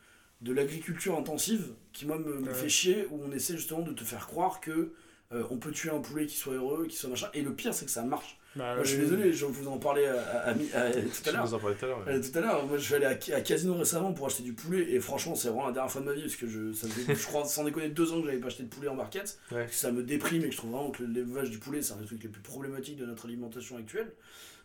[0.42, 2.54] de l'agriculture intensive qui moi me, me Ouais.
[2.54, 4.94] fait chier où on essaie justement de te faire croire que
[5.34, 7.28] euh, on peut tuer un poulet qui soit heureux, qui soit machin.
[7.34, 8.38] Et le pire c'est que ça marche.
[8.58, 9.04] Bah, Moi je suis oui.
[9.04, 11.44] désolé, je vous en parlais à, à- à mi- à- tout à l'heure.
[11.80, 12.12] tout à.
[12.12, 14.92] Euh, tout à l'heure, moi je suis allé à, Casino récemment pour acheter du poulet
[14.92, 17.14] et franchement c'est vraiment la dernière fois de ma vie parce que je, ça faisait,
[17.16, 19.40] je crois sans déconner deux ans que j'avais pas acheté de poulet en barquette.
[19.52, 19.60] Ouais.
[19.60, 21.94] Parce que ça me déprime et que je trouve vraiment que l'élevage du poulet c'est
[21.94, 24.12] un des trucs les plus problématiques de notre alimentation actuelle.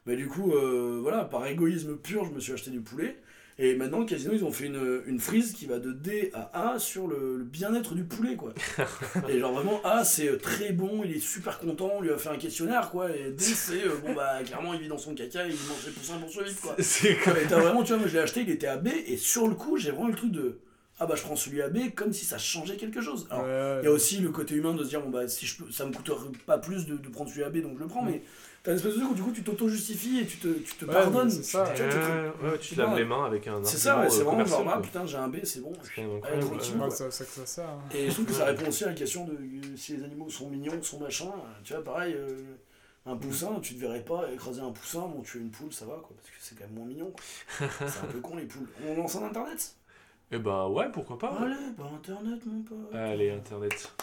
[0.07, 3.17] Mais du coup, euh, voilà, par égoïsme pur, je me suis acheté du poulet.
[3.59, 6.73] Et maintenant, le casino, ils ont fait une, une frise qui va de D à
[6.73, 8.55] A sur le, le bien-être du poulet, quoi.
[9.29, 12.17] et genre vraiment, A, c'est euh, très bon, il est super content, on lui a
[12.17, 13.11] fait un questionnaire, quoi.
[13.11, 15.91] Et D, c'est, euh, bon, bah, clairement, il vit dans son caca, il mange ses
[15.91, 16.77] poussins pour survivre, quoi.
[16.79, 17.37] C'est comme.
[17.37, 19.47] Et t'as vraiment, tu vois, moi je l'ai acheté, il était à B, et sur
[19.47, 20.59] le coup, j'ai vraiment eu le truc de
[21.03, 23.27] ah bah je prends celui à B comme si ça changeait quelque chose.
[23.31, 25.47] Alors, Ouais, il y a aussi le côté humain de se dire, bon bah si
[25.47, 26.11] je peux, ça me coûte
[26.47, 28.23] pas plus de, de prendre celui à B, donc je le prends, mais
[28.63, 30.85] t'as une espèce de truc où du coup tu t'auto-justifies et tu te, tu te
[30.85, 31.31] Ouais, pardonnes.
[31.31, 31.73] c'est ça.
[31.75, 33.63] Tu tu te- Ouais, ouais, tu tu te laves les mains avec un.
[33.65, 35.73] C'est ça, ouais, c'est argument, vraiment euh, genre, ah putain, j'ai un B, c'est bon.
[36.41, 36.81] tranquille.
[36.91, 37.81] ça ça hein.
[37.95, 40.31] Et je trouve que ça répond aussi à la question de euh, si les animaux
[40.31, 41.33] sont mignons, sont machin.
[41.65, 42.37] Tu vois, pareil, euh,
[43.05, 45.85] un poussin, tu te verrais pas écraser un poussin, bon, tu es une poule, ça
[45.85, 47.13] va, quoi, parce que c'est quand même moins mignon.
[47.59, 48.69] C'est un peu con, les poules.
[48.87, 49.75] On lance en internet?
[50.35, 51.29] Eh bah ouais, pourquoi pas.
[51.43, 52.95] Allez, bah internet, mon pote.
[52.95, 53.95] Allez, internet.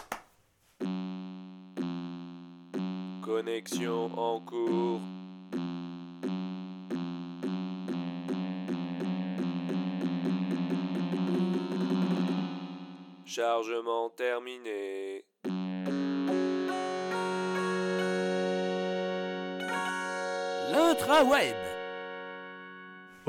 [3.20, 5.00] Connexion en cours.
[13.26, 15.24] Chargement terminé.
[20.70, 21.79] L'intraweb.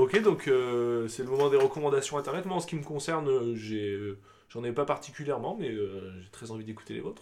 [0.02, 2.46] Ok, donc euh, c'est le moment des recommandations internet.
[2.48, 4.18] Moi, en ce qui me concerne, j'ai, euh,
[4.50, 7.22] j'en ai pas particulièrement, mais euh, j'ai très envie d'écouter les vôtres.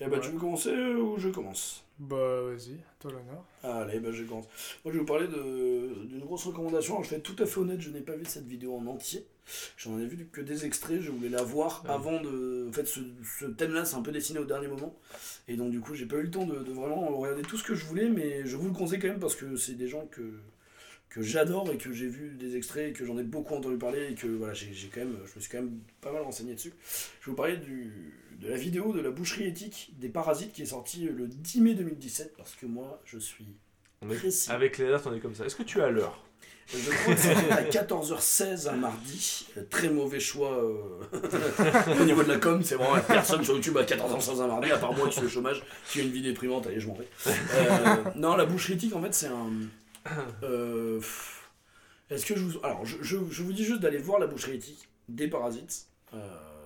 [0.00, 0.20] Eh bah, Ouais.
[0.20, 1.84] tu veux commencer ou je commence?
[2.00, 3.44] Bah, vas-y, toi l'honneur.
[3.62, 4.46] Allez, bah, je commence.
[4.84, 6.94] Moi, je vais vous parler de- d'une grosse recommandation.
[6.94, 8.84] Alors, je vais être tout à fait honnête, je n'ai pas vu cette vidéo en
[8.86, 9.24] entier.
[9.76, 11.90] J'en ai vu que des extraits, je voulais la voir Ouais.
[11.90, 12.66] avant de.
[12.68, 13.00] En fait, ce,
[13.38, 14.96] ce thème-là, c'est un peu dessiné au dernier moment.
[15.46, 17.62] Et donc, du coup, j'ai pas eu le temps de, de vraiment regarder tout ce
[17.64, 20.06] que je voulais, mais je vous le conseille quand même parce que c'est des gens
[20.10, 20.22] que,
[21.10, 24.08] que j'adore et que j'ai vu des extraits et que j'en ai beaucoup entendu parler
[24.10, 26.72] et que voilà, j'ai quand même, je me suis quand même pas mal renseigné dessus.
[27.20, 27.92] Je vais vous parler du,
[28.40, 31.74] de la vidéo de la boucherie éthique des parasites qui est sortie le 10 mai
[31.74, 33.46] 2017 parce que moi, je suis
[34.02, 34.50] On est- précis.
[34.50, 35.44] Avec les dates, on est comme ça.
[35.46, 36.22] Est-ce que tu as l'heure?
[36.70, 39.46] Je crois que c'était à 14h16 un mardi.
[39.56, 41.00] Euh, Très mauvais choix euh,
[42.00, 42.62] au niveau de la com.
[42.62, 45.30] C'est vraiment personne sur YouTube à 14h16 un mardi, à part moi qui suis au
[45.30, 46.66] chômage, qui a une vie déprimante.
[46.66, 47.08] Allez, je m'en vais.
[47.26, 49.50] Euh, non, la boucherie éthique, en fait, c'est un.
[50.42, 51.00] Euh,
[52.10, 52.58] Est-ce que je vous.
[52.64, 56.18] Alors, je, je- je vous dis juste d'aller voir la boucherie éthique des parasites, euh,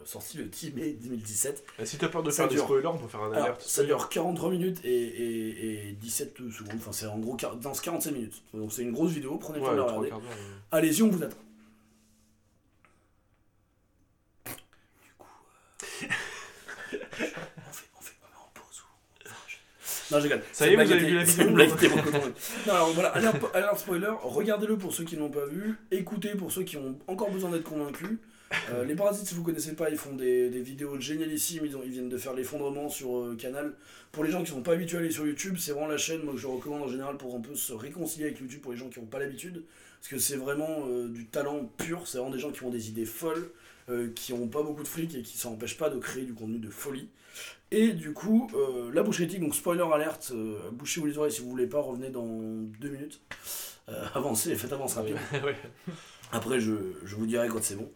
[0.05, 1.65] sortie le 10 mai 2017.
[1.81, 2.65] Euh, Si tu as peur de Ça faire des dure.
[2.65, 3.61] spoilers, on peut faire un alerte.
[3.63, 6.75] ça dure 43 minutes et, et- et 17 secondes.
[6.77, 8.43] Enfin, c'est en gros quar- dans 45 minutes.
[8.55, 9.37] Donc, c'est une grosse vidéo.
[9.39, 10.11] Prenez le temps de la regarder.
[10.71, 11.37] Allez-y, on vous attend.
[14.47, 15.27] Du coup,
[16.03, 16.07] euh,
[16.93, 19.57] on, fait, on fait on met en pause ou enfin, je-
[20.13, 20.43] Non, je rigole.
[20.53, 21.91] Ça y est, vous avez vu la vidéo.
[22.67, 26.31] Non, alors voilà, alerte, alerte spoiler, regardez-le pour ceux qui ne l'ont pas vu, écoutez
[26.31, 28.19] pour ceux qui ont encore besoin d'être convaincus.
[28.71, 31.65] Euh, les Parasites, si vous connaissez pas, ils font des, des vidéos génialissimes.
[31.65, 33.73] Ils, ont- ils viennent de faire l'effondrement sur euh, Canal.
[34.13, 36.21] Pour les gens qui sont pas habitués à aller sur YouTube, c'est vraiment la chaîne
[36.23, 38.79] moi, que je recommande en général pour un peu se réconcilier avec YouTube pour les
[38.79, 39.63] gens qui n'ont pas l'habitude.
[40.01, 42.07] Parce que c'est vraiment euh, du talent pur.
[42.07, 43.49] C'est vraiment des gens qui ont des idées folles,
[43.89, 46.35] euh, qui ont pas beaucoup de fric et qui s'en empêchent pas de créer du
[46.35, 47.09] contenu de folie.
[47.73, 51.41] Et du coup, euh, la bouche éthique, donc spoiler alerte, euh, bouchez-vous les oreilles si
[51.41, 53.23] vous voulez pas, revenez dans deux minutes.
[53.89, 55.17] Euh, avancez, faites avance rapide.
[56.33, 57.91] Après, je, je vous dirai quand c'est bon.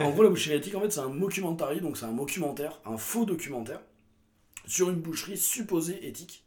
[0.00, 2.96] En gros, la boucherie éthique, en fait, c'est un mockumentary, donc c'est un documentaire, un
[2.96, 3.80] faux documentaire,
[4.66, 6.44] sur une boucherie supposée éthique.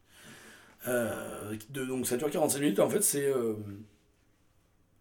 [0.86, 3.34] De, donc ça dure 45 minutes, en fait, c'est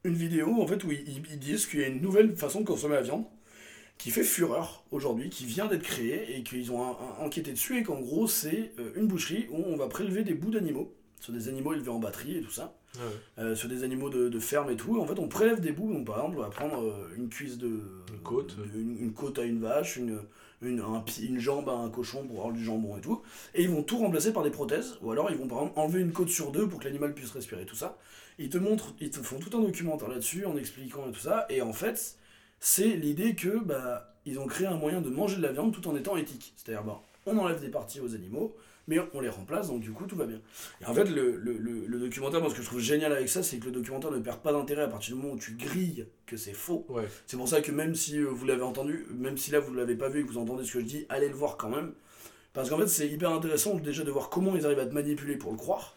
[0.04, 2.66] une vidéo en fait, où ils, ils disent qu'il y a une nouvelle façon de
[2.66, 3.24] consommer la viande
[3.98, 7.78] qui fait fureur aujourd'hui, qui vient d'être créée et qu'ils ont un- un- enquêté dessus
[7.78, 11.32] et qu'en gros, c'est euh, une boucherie où on va prélever des bouts d'animaux, sur
[11.32, 13.02] des animaux élevés en batterie et tout ça Ouais.
[13.44, 14.98] euh, sur des animaux de, de ferme et tout.
[14.98, 15.92] En fait, on prélève des bouts.
[15.92, 17.66] Donc, par exemple, on va prendre euh, une cuisse de.
[18.12, 18.56] Une côte.
[18.56, 20.20] de- une, une côte à une vache, une,
[20.62, 23.20] une, un pi- une jambe à un cochon pour avoir du jambon et tout.
[23.54, 24.96] Et ils vont tout remplacer par des prothèses.
[25.02, 27.30] Ou alors, ils vont par exemple enlever une côte sur deux pour que l'animal puisse
[27.32, 27.98] respirer, tout ça.
[28.38, 31.46] Ils te montrent, ils te font tout un documentaire là-dessus en expliquant et tout ça.
[31.50, 32.16] Et en fait,
[32.60, 35.86] c'est l'idée que bah, ils ont créé un moyen de manger de la viande tout
[35.88, 36.54] en étant éthique.
[36.56, 38.56] C'est-à-dire, bah, on enlève des parties aux animaux,
[38.86, 40.40] mais on les remplace, donc du coup, tout va bien.
[40.80, 43.28] Et en fait, le, le, le, le documentaire, moi, ce que je trouve génial avec
[43.28, 45.52] ça, c'est que le documentaire ne perd pas d'intérêt à partir du moment où tu
[45.52, 46.86] grilles que c'est faux.
[46.88, 47.06] Ouais.
[47.26, 49.94] C'est pour ça que même si euh, vous l'avez entendu, même si là vous l'avez
[49.94, 51.92] pas vu et que vous entendez ce que je dis, allez le voir quand même.
[52.54, 55.36] Parce qu'en fait, c'est hyper intéressant déjà de voir comment ils arrivent à te manipuler
[55.36, 55.94] pour le croire.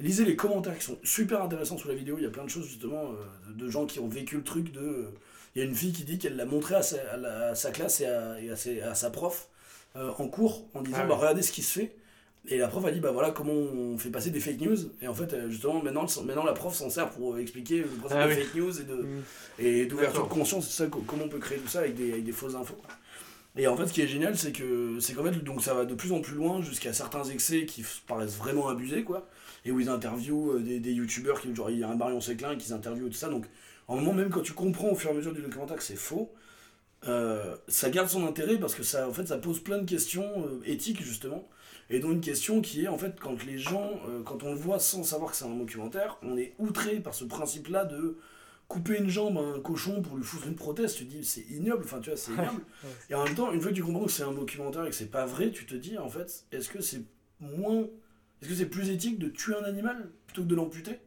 [0.00, 2.16] Lisez les commentaires qui sont super intéressants sous la vidéo.
[2.18, 4.72] Il y a plein de choses justement euh, de gens qui ont vécu le truc
[4.72, 4.80] de.
[4.80, 5.10] euh,
[5.54, 7.54] Il y a une fille qui dit qu'elle l'a montré à sa, à la- à
[7.54, 9.48] sa classe et à, et à, ses- à sa prof
[9.96, 11.96] euh, en cours en disant Ah bah, regardez ce qui se fait.
[12.48, 14.76] Et la prof a dit bah voilà comment on fait passer des fake news.
[15.00, 18.18] Et en fait, euh, justement, maintenant, maintenant la prof s'en sert pour expliquer le principe
[18.20, 18.40] Ah des oui.
[18.42, 19.22] fake news et de, Mm.
[19.60, 22.12] et d'ouverture de conscience, c'est ça, co- comment on peut créer tout ça avec des,
[22.12, 22.76] avec des fausses infos.
[23.54, 25.84] Et en fait, ce qui est génial, c'est que c'est qu'en fait, donc ça va
[25.84, 29.28] de plus en plus loin jusqu'à certains excès qui paraissent vraiment abusés, quoi.
[29.66, 32.20] Et où ils interviewent euh, des, des youtubeurs, qui, genre il y a un Marion
[32.22, 33.28] Séclin qui interviewe tout ça.
[33.28, 33.44] Donc,
[33.88, 35.96] en moment même quand tu comprends au fur et à mesure du documentaire que c'est
[35.96, 36.32] faux,
[37.08, 40.46] euh, ça garde son intérêt parce que ça, en fait, ça pose plein de questions
[40.46, 41.48] euh, éthiques, justement.
[41.90, 44.58] Et dont une question qui est, en fait, quand les gens, euh, quand on le
[44.58, 48.18] voit sans savoir que c'est un documentaire, on est outré par ce principe-là de
[48.68, 51.42] couper une jambe à un cochon pour lui foutre une prothèse, tu te dis c'est
[51.50, 52.62] ignoble, enfin tu vois, c'est ignoble.
[53.10, 54.94] Et en même temps, une fois que tu comprends que c'est un documentaire et que
[54.94, 57.02] c'est pas vrai, tu te dis en fait, est-ce que c'est
[57.40, 57.86] moins.
[58.40, 61.00] Est-ce que c'est plus éthique de tuer un animal plutôt que de l'amputer?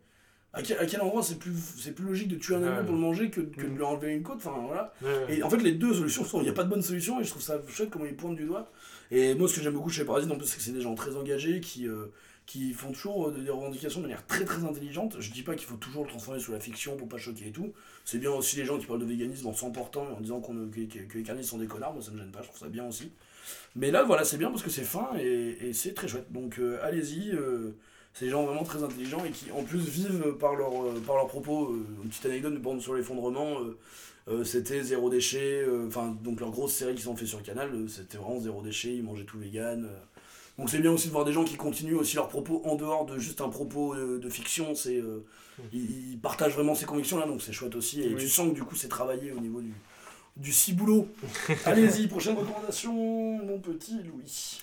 [0.56, 2.86] À quel, à quel endroit c'est plus, c'est plus logique de tuer un animal Ouais.
[2.86, 3.76] pour le manger que, que de Mm.
[3.78, 4.94] lui enlever une côte Enfin voilà.
[5.04, 5.38] Ouais.
[5.38, 6.40] Et en fait, les deux solutions sont.
[6.40, 8.36] Il n'y a pas de bonne solution et je trouve ça chouette comment ils pointent
[8.38, 8.72] du doigt.
[9.12, 10.96] Et moi, ce que j'aime beaucoup chez Parasite, en plus, c'est que c'est des gens
[10.96, 12.08] très engagés qui, euh,
[12.48, 15.18] qui font toujours euh, des revendications de manière très très intelligente.
[15.20, 17.52] Je dis pas qu'il faut toujours le transformer sous la fiction pour pas choquer et
[17.52, 17.72] tout.
[18.04, 20.56] C'est bien aussi les gens qui parlent de véganisme en s'emportant et en disant qu'on,
[20.70, 21.94] que, les carnistes sont des connards.
[21.94, 23.12] Moi, ça me gêne pas, je trouve ça bien aussi.
[23.76, 26.32] Mais là, voilà, c'est bien parce que c'est fin et, et c'est très chouette.
[26.32, 27.32] Donc, euh, allez-y.
[27.32, 27.76] euh,
[28.16, 31.16] c'est des gens vraiment très intelligents et qui en plus vivent par, leur, euh, par
[31.18, 31.72] leurs propos.
[31.74, 33.58] Euh, une petite anecdote de bande sur l'effondrement.
[34.28, 37.88] euh, c'était zéro déchet, enfin donc leur grosse série qu'ils ont fait sur Canal, euh,
[37.88, 39.88] c'était vraiment zéro déchet, ils mangeaient tout vegan.
[40.58, 43.06] Donc c'est bien aussi de voir des gens qui continuent aussi leurs propos en dehors
[43.06, 45.24] de juste un propos de fiction, c'est euh,
[45.74, 48.22] ils, ils partagent vraiment ces convictions là, donc c'est chouette aussi, et Oui.
[48.22, 49.74] tu sens que du coup c'est travaillé au niveau du,
[50.38, 51.08] du ciboulot.
[51.66, 54.60] Allez-y, prochaine recommandation, mon petit Louis.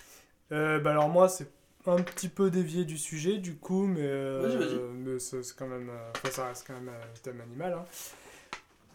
[0.51, 1.47] Euh, bah alors moi, c'est
[1.87, 6.11] un petit peu dévié du sujet du coup, mais, euh, mais c'est quand même, euh,
[6.17, 7.73] enfin, ça reste quand même un thème animal.
[7.75, 7.85] hein.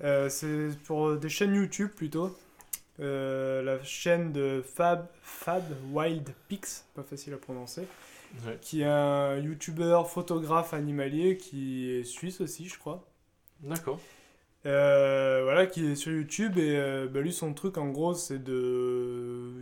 [0.04, 2.36] Euh, c'est pour des chaînes YouTube plutôt.
[3.00, 7.84] Euh, la chaîne de Fab, Fab Wild Pix, pas facile à prononcer,
[8.46, 8.58] Ouais.
[8.62, 13.06] qui est un youtubeur photographe animalier qui est suisse aussi, je crois.
[13.62, 14.00] D'accord.
[14.66, 18.44] Euh, voilà, qui est sur YouTube et euh, bah, lui son truc en gros c'est
[18.44, 19.54] de...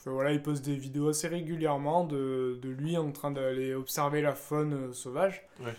[0.00, 4.22] enfin, voilà, il poste des vidéos assez régulièrement de, de lui en train d'aller observer
[4.22, 5.74] la faune euh, sauvage, Ouais.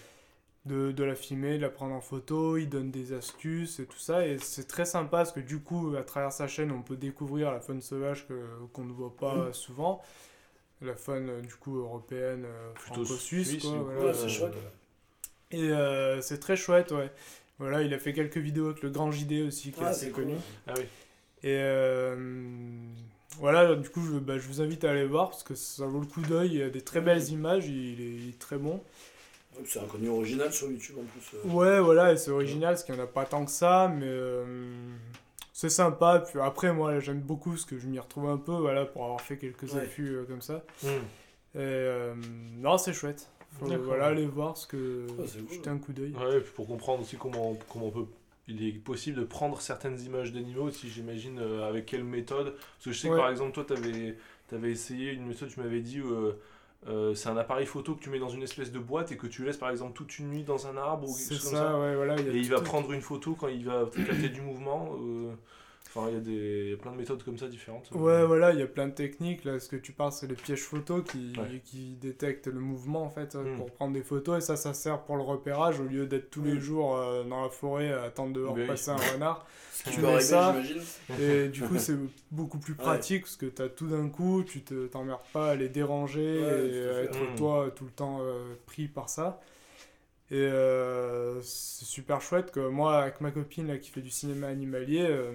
[0.66, 3.98] de, de la filmer, de la prendre en photo, il donne des astuces et tout
[3.98, 6.98] ça et c'est très sympa parce que du coup à travers sa chaîne on peut
[6.98, 8.34] découvrir la faune sauvage que,
[8.74, 9.54] qu'on ne voit pas Mhm.
[9.54, 10.02] souvent,
[10.82, 14.06] la faune euh, du coup européenne, euh, Plutôt franco-suisse voilà.
[14.06, 14.54] Ouais, c'est chouette.
[15.52, 17.12] Et euh, c'est très chouette, ouais.
[17.60, 20.10] Voilà, il a fait quelques vidéos avec le Grand JD aussi, qui est Ah, assez
[20.12, 20.24] cool.
[20.26, 20.36] connu.
[20.68, 20.84] Ah oui.
[21.44, 22.16] Et euh,
[23.40, 26.00] voilà, du coup, je, bah, je vous invite à aller voir parce que ça vaut
[26.00, 26.50] le coup d'œil.
[26.54, 28.82] Il y a des très belles images, il est, il est très bon.
[29.58, 31.38] Ouais, C'est un contenu original sur YouTube en plus.
[31.38, 31.54] euh.
[31.54, 34.06] Ouais, voilà, et c'est original parce qu'il n'y en a pas tant que ça, mais
[34.06, 34.46] euh,
[35.54, 36.24] c'est sympa.
[36.28, 39.22] Puis après, moi, j'aime beaucoup parce que je m'y retrouve un peu, voilà, pour avoir
[39.22, 39.82] fait quelques Ouais.
[39.82, 40.64] affûts euh, comme ça.
[40.84, 40.88] Hmm.
[41.56, 42.14] Et euh,
[42.58, 43.30] non, c'est chouette.
[43.60, 45.26] Faut, voilà, aller voir parce que cool.
[45.52, 46.14] jeter un coup d'œil.
[46.16, 48.06] Ouais, et puis pour comprendre aussi comment, comment on peut.
[48.52, 52.54] Il est possible de prendre certaines images d'animaux, si j'imagine, euh, avec quelle méthode.
[52.56, 55.80] Parce que je sais que par exemple, toi, tu avais, essayé une méthode, tu m'avais
[55.82, 56.34] dit, euh,
[56.88, 59.28] euh, c'est un appareil photo que tu mets dans une espèce de boîte et que
[59.28, 61.58] tu laisses par exemple toute une nuit dans un arbre ou quelque C'est chose ça,
[61.58, 61.80] comme ça.
[61.80, 62.20] ouais, voilà.
[62.20, 64.98] Et il va prendre une photo quand il va capter du mouvement.
[65.94, 67.92] Enfin, il y a des, plein de méthodes comme ça différentes.
[67.92, 69.44] Ouais, voilà, il y a plein de techniques.
[69.44, 71.62] Là, ce que tu parles, c'est les pièges photos qui, Ouais.
[71.66, 73.58] qui détectent le mouvement en fait euh, Mm.
[73.58, 74.38] pour prendre des photos.
[74.38, 76.60] Et ça, ça sert pour le repérage au lieu d'être tous les Mm.
[76.62, 78.68] jours euh, dans la forêt à attendre dehors Mais oui.
[78.68, 79.46] passer un renard.
[79.92, 80.82] Tu mets arriver, ça, j'imagine.
[81.20, 81.98] Et du coup, c'est
[82.32, 82.80] beaucoup plus Ouais.
[82.80, 86.70] pratique parce que t'as tout d'un coup, tu te t'emmerdes pas à les déranger Ouais,
[86.70, 87.36] et à être Mm.
[87.36, 89.42] toi tout le temps euh, pris par ça.
[90.30, 94.48] Et euh, c'est super chouette que moi, avec ma copine là, qui fait du cinéma
[94.48, 95.34] animalier, euh,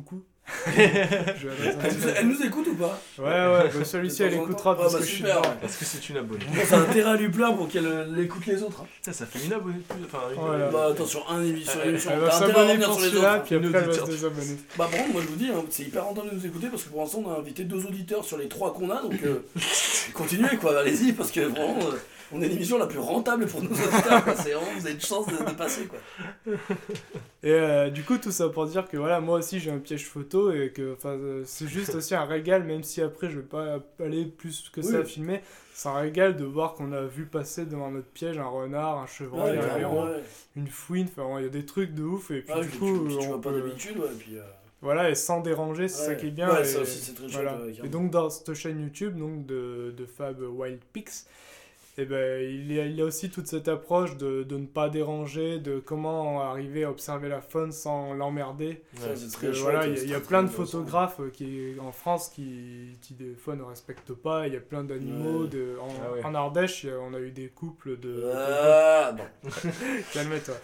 [0.00, 0.22] coucou.
[0.76, 3.00] Je Elle nous, elle nous écoute ou pas?
[3.18, 5.40] Ouais, ouais, bah, celui-ci elle écoutera parce Ah, bah, que je suis super.
[5.40, 5.54] dedans.
[5.64, 8.46] Est-ce que c'est une abonnée Bon, T'as intérêt à lui plaire pour qu'elle euh, écoute
[8.46, 8.82] les autres.
[8.82, 8.86] hein.
[9.02, 10.04] Ça, ça fait une abonnée de plus.
[10.04, 10.68] Enfin, une Voilà.
[10.70, 12.86] Bah attends, sur un émi- sur Elle- l'émission, Elle va t'as intérêt à s'abonner revenir
[12.86, 13.42] pour sur les celui-là, autres.
[13.44, 14.56] puis Une après elle va se désabonner.
[14.78, 16.82] Bah par contre, moi je vous dis, hein, c'est hyper rentable de nous écouter parce
[16.84, 19.44] que pour l'instant on a invité deux auditeurs sur les trois qu'on a, donc euh,
[20.14, 21.96] continuez quoi, allez-y parce que vraiment euh,
[22.32, 24.22] on est l'émission la plus rentable pour nos auditeurs.
[24.36, 25.98] C'est vraiment, vous avez une chance de, de passer quoi.
[27.42, 30.06] Et euh, du coup, tout ça pour dire que voilà, moi aussi j'ai un piège
[30.06, 33.78] photo et que euh, c'est juste aussi un régal, même si après je vais pas
[34.00, 34.96] aller plus que ça Oui.
[34.96, 35.40] à filmer.
[35.74, 39.06] C'est un régal de voir qu'on a vu passer devant notre piège un renard, un
[39.06, 40.22] chevreuil, Ouais, un héron, ouais.
[40.56, 41.06] une fouine.
[41.16, 42.30] Enfin, il y a des trucs de ouf.
[42.30, 44.38] Et puis Ouais, du coup, tu, que tu on vois pas d'habitude, ouais, et puis.
[44.38, 44.42] euh,
[44.80, 46.50] voilà, et sans déranger, c'est ça qui est bien.
[46.50, 47.32] Ouais, et, ça aussi c'est très chouette.
[47.42, 47.58] voilà.
[47.62, 47.92] ouais, et carrément.
[47.92, 51.26] donc dans cette chaîne YouTube donc de, de Fab Wild Pix,
[51.98, 54.66] et ben, il, y a, il y a aussi toute cette approche de, de ne
[54.66, 58.82] pas déranger, de comment arriver à observer la faune sans l'emmerder.
[59.00, 59.14] Ouais.
[59.62, 63.34] voilà, il y a- y, plein de photographes euh, qui, en France qui, qui des
[63.34, 64.46] fois ne respectent pas.
[64.46, 65.42] Il y a plein d'animaux.
[65.44, 65.48] Ouais.
[65.48, 66.24] de En, Ah ouais.
[66.24, 68.30] en Ardèche, on a eu des couples de.
[68.34, 69.14] Ah.
[70.12, 70.54] Calme-toi.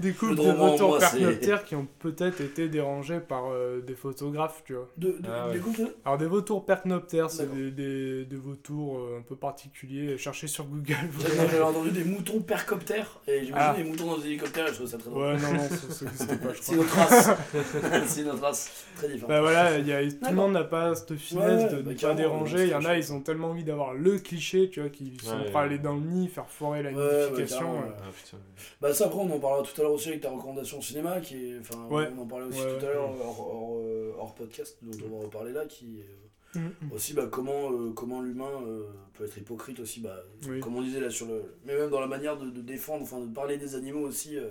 [0.00, 4.74] Des couples de vautours percnoptères qui ont peut-être été dérangés par euh, des photographes, tu
[4.74, 4.88] vois.
[4.96, 9.22] De, de, Ah, des couples, Alors, des vautours percnoptères, c'est des, des vautours euh, un
[9.22, 10.16] peu particuliers.
[10.18, 10.94] Cherchez sur Google.
[11.10, 13.74] vous J'avais entendu des moutons percoptères et j'imagine Ah.
[13.76, 15.22] des moutons dans des hélicoptères et je trouve ça très drôle.
[15.24, 17.30] Ouais, non, non, n'existe pas, je C'est notre race.
[18.06, 18.84] c'est notre race.
[18.96, 19.28] Très différent.
[19.28, 21.90] Bah voilà, il y a, tout le monde n'a pas cette finesse Ouais, de bah
[21.90, 22.62] ne pas carrément, déranger.
[22.64, 25.36] Il y en a, ils ont tellement envie d'avoir le cliché, tu vois, qu'ils sont
[25.38, 27.72] Ouais, prêts à aller dans le nid, faire foirer la nidification.
[27.72, 27.78] ouais.
[27.78, 27.94] ouais.
[27.98, 28.36] Ah, putain.
[28.80, 31.50] Bah ça après on en parlera tout à l'heure aussi avec ta recommandation cinéma qui
[31.52, 32.08] est enfin Ouais.
[32.16, 32.94] on en parlait aussi Ouais, tout à ouais.
[32.94, 36.06] l'heure hors, hors, euh, hors podcast dont on va reparler là qui est,
[36.54, 36.92] Mm, mm.
[36.92, 38.84] aussi bah comment euh, comment l'humain euh,
[39.14, 40.16] peut être hypocrite aussi bah
[40.48, 40.60] Oui.
[40.60, 43.20] comme on disait là sur le mais même dans la manière de, de défendre enfin
[43.20, 44.48] de parler des animaux aussi euh,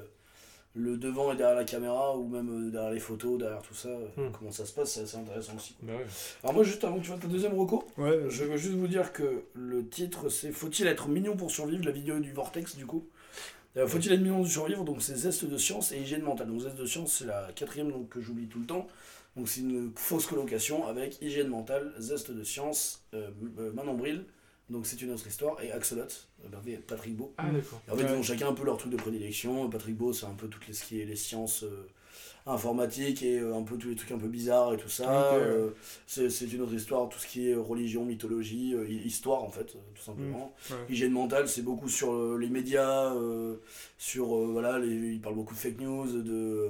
[0.75, 4.27] le devant et derrière la caméra ou même derrière les photos derrière tout ça Mm.
[4.37, 6.05] comment ça se passe c'est assez intéressant aussi Bah ouais.
[6.43, 8.87] alors moi juste avant que tu fasses ta deuxième reco Ouais, je veux juste vous
[8.87, 11.83] dire que le titre c'est Faut-il être mignon pour survivre?
[11.83, 13.07] La vidéo du Vortex du coup.
[13.87, 14.83] Faut-il être mignon pour survivre?
[14.83, 16.47] Donc c'est Zeste de science et hygiène mentale.
[16.47, 18.87] Donc Zeste de science c'est la quatrième donc, que j'oublie tout le temps.
[19.38, 24.26] Donc c'est une fausse colocation avec hygiène mentale, Zeste de science, euh, euh, Manon Bril.
[24.69, 25.61] Donc c'est une autre histoire.
[25.61, 26.01] Et Axolot,
[26.43, 27.34] euh, Patrick Beau.
[27.38, 27.81] Ah, d'accord.
[27.89, 29.69] En fait, ils ont chacun un peu leur truc de prédilection.
[29.69, 31.88] Patrick Beau, c'est un peu toutes les, ce qui est les sciences euh,
[32.47, 35.03] informatiques et euh, un peu tous les trucs un peu bizarres et tout ça.
[35.03, 35.43] Ok, ouais.
[35.47, 39.49] Euh, c'est une autre histoire, tout ce qui est religion, mythologie, euh, hi- histoire en
[39.49, 40.53] fait, tout simplement.
[40.71, 40.75] ouais.
[40.89, 43.13] Hygiène mentale, c'est beaucoup sur les médias,
[43.97, 46.69] sur voilà, les, il parle beaucoup de fake news, de,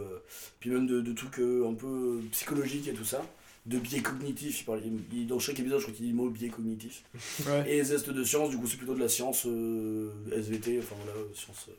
[0.60, 3.22] puis même de, de trucs un peu psychologiques et tout ça.
[3.66, 4.62] de biais cognitifs.
[4.62, 4.82] Il parle,
[5.14, 7.04] il- dans chaque épisode, je crois qu'il dit le mot biais cognitif.
[7.46, 10.96] Ouais, Et Zeste de science, du coup, c'est plutôt de la science euh, SVT, enfin
[11.04, 11.74] voilà, science euh,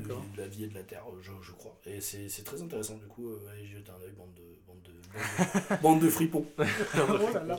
[0.00, 0.22] d'accord.
[0.34, 1.78] de la vie et de la terre, je, je crois.
[1.86, 5.82] Et c'est très intéressant, du coup, euh, allez, jetez un œil, bande de, bande de,
[5.82, 6.46] bande de, fripons.
[6.58, 6.62] Oh
[7.34, 7.56] là là.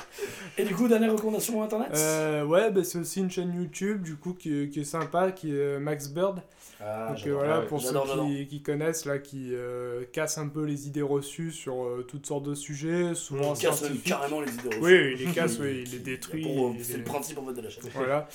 [0.58, 1.90] Et du coup, dernière recommandation internet?
[1.94, 5.52] Euh, ouais, bah, c'est aussi une chaîne YouTube du coup qui, qui est sympa, qui
[5.52, 6.42] est euh, Max Bird.
[6.80, 7.98] Ah, Donc euh, voilà, ouais, pour ceux
[8.28, 12.44] qui, qui connaissent, là, qui euh, cassent un peu les idées reçues sur toutes sortes
[12.44, 14.80] de sujets, souvent Il casse carrément les idées reçues.
[14.82, 16.46] Oui, il les casse, oui, il les détruit.
[16.82, 17.84] C'est le principe en fait de la chaîne.
[17.94, 18.28] Voilà.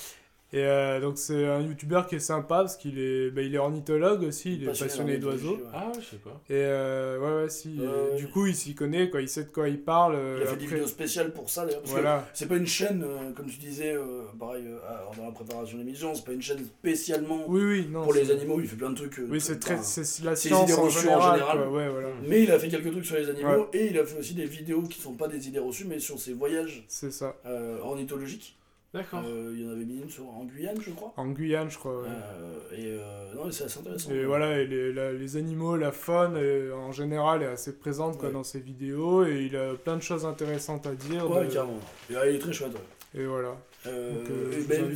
[0.50, 3.58] Et euh, donc c'est un youtubeur qui est sympa parce qu'il est, bah, il est
[3.58, 5.56] ornithologue aussi, il est passionné d'oiseaux.
[5.56, 5.62] ouais.
[5.74, 6.40] Ah, je sais pas.
[6.48, 7.76] Et euh, ouais, ouais, si.
[7.80, 8.16] Euh.
[8.16, 10.14] Du coup, il s'y connaît, quoi, il sait de quoi il parle.
[10.14, 11.80] euh, Il a fait des vidéos spéciales pour ça d'ailleurs.
[11.82, 15.12] Parce que Voilà, c'est pas une chaîne, euh, comme tu disais, euh, pareil, euh, alors,
[15.18, 18.04] dans la préparation de l'émission, c'est pas une chaîne spécialement oui, oui, non.
[18.04, 19.18] pour les animaux, il fait plein de trucs.
[19.18, 21.58] euh, Oui, c'est très, c'est la c'est science idées en reçues en général, général.
[21.58, 22.08] quoi, ouais, voilà.
[22.26, 23.66] Mais il a fait quelques trucs sur les animaux Ouais.
[23.74, 26.18] et il a fait aussi des vidéos qui sont pas des idées reçues mais sur
[26.18, 27.36] ses voyages C'est ça.
[27.44, 28.54] euh, ornithologiques.
[28.94, 29.22] D'accord.
[29.26, 31.12] Euh, il y en avait mis une sur, en Guyane, je crois.
[31.18, 32.00] En Guyane, je crois.
[32.02, 32.08] ouais.
[32.08, 34.10] Euh, et euh, non, c'est assez intéressant.
[34.10, 36.36] Et voilà, et les, la- les animaux, la faune
[36.72, 40.24] en général est assez présente quoi, dans ses vidéos et il a plein de choses
[40.24, 41.30] intéressantes à dire.
[41.30, 41.78] Ouais, de- carrément.
[42.10, 42.72] Et, euh, il est très chouette.
[42.72, 43.20] ouais.
[43.20, 43.56] Et voilà.
[43.86, 44.92] Euh, euh, ben,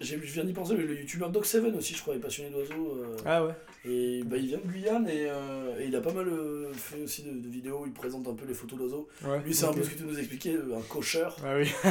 [0.00, 2.98] je viens d'y penser, mais le youtubeur Doc7 aussi, je crois, est passionné d'oiseaux.
[2.98, 3.52] euh, Ah ouais
[3.86, 7.02] Et bah, il vient de Guyane et, euh, et il a pas mal euh, fait
[7.02, 9.08] aussi de, de vidéos où il présente un peu les photos d'oiseaux.
[9.26, 9.40] ouais.
[9.44, 11.36] Lui, c'est un peu ce que tu nous expliquais, un cocheur.
[11.44, 11.70] Ah oui.
[11.84, 11.90] Euh,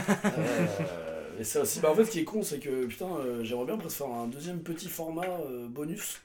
[1.40, 3.66] et ça aussi, bah en fait, ce qui est con, c'est que putain, euh, j'aimerais
[3.66, 6.22] bien presque faire un deuxième petit format euh, bonus.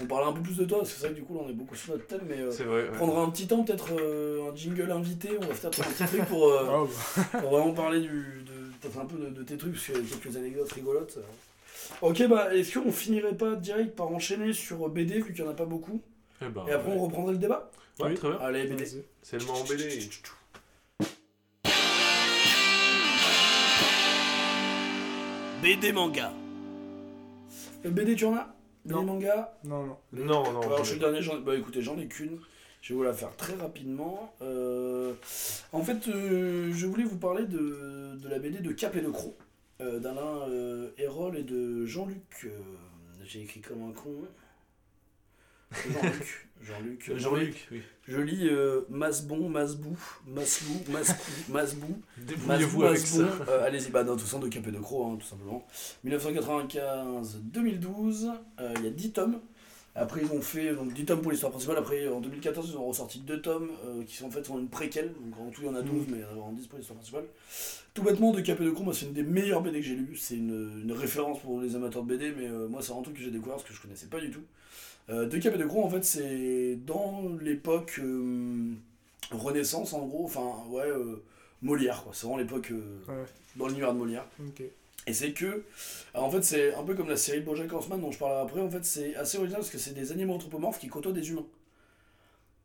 [0.00, 1.40] On parlera un peu plus de toi, parce que c'est vrai que du coup, là,
[1.44, 2.82] on est beaucoup sur notre thème, mais euh, C'est vrai.
[2.84, 2.92] ouais.
[2.96, 6.24] prendre un petit temps, peut-être euh, un jingle invité, on va faire un petit truc
[6.26, 7.40] pour, euh, Oh, bah.
[7.40, 8.51] pour vraiment parler du, de,
[8.82, 11.18] peut-être un peu de, de tes trucs, parce qu'il y a quelques anecdotes rigolotes.
[11.18, 11.22] euh.
[12.00, 15.52] Ok, bah est-ce qu'on finirait pas direct par enchaîner sur BD, vu qu'il n'y en
[15.52, 16.00] a pas beaucoup,
[16.40, 18.14] Eh ben, et après on reprendrait le débat ouais, Oui.
[18.14, 18.38] très bien.
[18.38, 19.04] Allez, BD.
[19.22, 20.00] C'est le moment BD.
[25.62, 26.32] BD manga.
[27.84, 28.48] Euh, BD, tu en as?
[28.84, 29.04] BD Non.
[29.04, 29.54] manga?
[29.64, 29.96] Non, non.
[30.12, 30.60] Non, non.
[30.62, 32.38] Alors, je suis le dernier, j'en- bah écoutez, j'en ai qu'une.
[32.82, 34.34] Je vais vous la faire très rapidement.
[34.42, 35.14] Euh,
[35.70, 39.08] en fait, euh, je voulais vous parler de, de la BD de Cap et de
[39.08, 39.36] Croc,
[39.80, 40.48] euh, d'Alain
[40.98, 42.48] Hérol et de Jean-Luc.
[43.24, 44.10] J'ai écrit comme un con.
[45.70, 46.48] Jean-Luc.
[46.62, 47.12] Jean-Luc.
[47.16, 47.82] Jean-Luc, oui.
[48.08, 48.50] Je lis
[48.88, 49.96] Masbon, Masbou,
[50.26, 52.02] Maslou, Mascou, Masbou.
[52.18, 53.28] Débrouillez-vous avec ça.
[53.64, 55.64] Allez-y, bah, non, tout ça de Cap et de Croc, hein, tout simplement.
[56.04, 59.40] 1995-2012, euh, il y a 10 tomes.
[59.94, 61.76] Après, ils ont fait donc, 10 tomes pour l'histoire principale.
[61.76, 64.68] Après, en 2014, ils ont ressorti 2 tomes euh, qui sont en fait sont une
[64.68, 65.12] préquelle.
[65.20, 66.66] Donc, en tout, il y en a 12, mais il y en a vraiment 10
[66.66, 67.24] pour l'histoire principale.
[67.92, 69.94] Tout bêtement, de Cap et de Croc, moi, c'est une des meilleures BD que j'ai
[69.96, 70.16] lues.
[70.16, 73.16] C'est une, une référence pour les amateurs de BD, mais euh, moi, c'est un truc
[73.16, 74.40] que j'ai découvert parce que je connaissais pas du tout.
[75.10, 78.00] Euh, de Cap et de Croc, en fait, c'est dans l'époque
[79.30, 80.24] Renaissance, en gros.
[80.24, 80.88] Enfin, ouais,
[81.60, 82.12] Molière, quoi.
[82.14, 83.24] C'est vraiment l'époque euh, Ouais.
[83.56, 84.26] dans l'univers de Molière.
[85.06, 85.64] Et c'est que,
[86.14, 88.60] en fait, c'est un peu comme la série Bojack Horseman dont je parlerai après.
[88.60, 91.46] En fait, c'est assez original parce que c'est des animaux anthropomorphes qui côtoient des humains.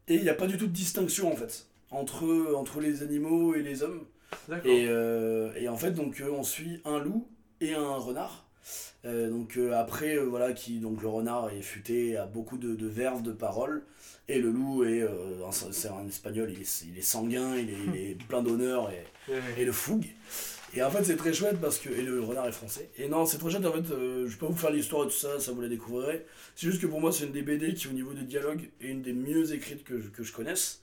[0.07, 3.55] Et il n'y a pas du tout de distinction en fait entre, entre les animaux
[3.55, 4.05] et les hommes.
[4.65, 7.27] Et, euh, et en fait, donc euh, on suit un loup
[7.61, 8.45] et un renard.
[9.05, 12.75] Euh, donc euh, après, euh, voilà, qui donc le renard est futé, a beaucoup de,
[12.75, 13.83] de verve, de paroles,
[14.27, 15.05] et le loup est,
[15.71, 19.05] c'est un espagnol, il est, il est sanguin, il est, il est plein d'honneur et,
[19.57, 20.07] et de fougue.
[20.77, 21.89] Et en fait, c'est très chouette parce que.
[21.89, 22.89] Et le renard est français.
[22.97, 23.91] Et non, c'est très chouette en fait.
[23.91, 26.25] euh, je vais pas vous faire l'histoire et tout ça, ça vous la découvrirez.
[26.55, 28.87] C'est juste que pour moi, c'est une des BD qui, au niveau des dialogues, est
[28.87, 30.81] une des mieux écrites que je, que je connaisse.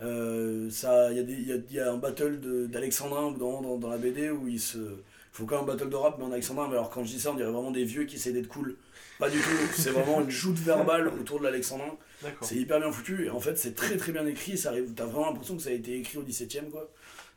[0.00, 0.68] Euh,
[1.10, 3.76] il y, a des- il y a, il y a un battle d'Alexandrin dans, dans,
[3.78, 4.78] dans la BD où il se.
[4.78, 6.66] Il faut quand même un battle de rap, mais en alexandrin.
[6.68, 8.76] Mais alors, quand je dis ça, on dirait vraiment des vieux qui essaient d'être cool.
[9.18, 9.48] Pas du tout.
[9.74, 11.96] C'est vraiment une joute verbale autour de l'alexandrin.
[12.42, 15.56] C'est hyper bien foutu et en fait c'est très très bien écrit, t'as vraiment l'impression
[15.56, 16.88] que ça a été écrit au 17ème quoi.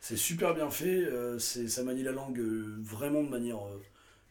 [0.08, 3.82] C'est super bien fait, euh, c'est, ça manie la langue euh, vraiment de manière euh,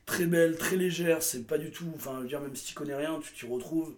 [0.07, 2.75] très belle, très légère, c'est pas du tout, enfin je veux dire même si tu
[2.75, 3.93] connais rien, tu t'y retrouves.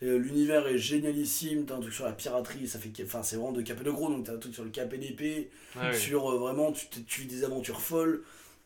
[0.00, 3.52] Et, l'univers est génialissime, t'as un truc sur la piraterie, ça fait, enfin c'est vraiment
[3.52, 5.82] de cap et de gros, donc t'as un truc sur le cap et d'épée, Ouais,
[5.88, 5.92] ouais.
[5.94, 8.22] sur vraiment tu, tu vis des aventures folles,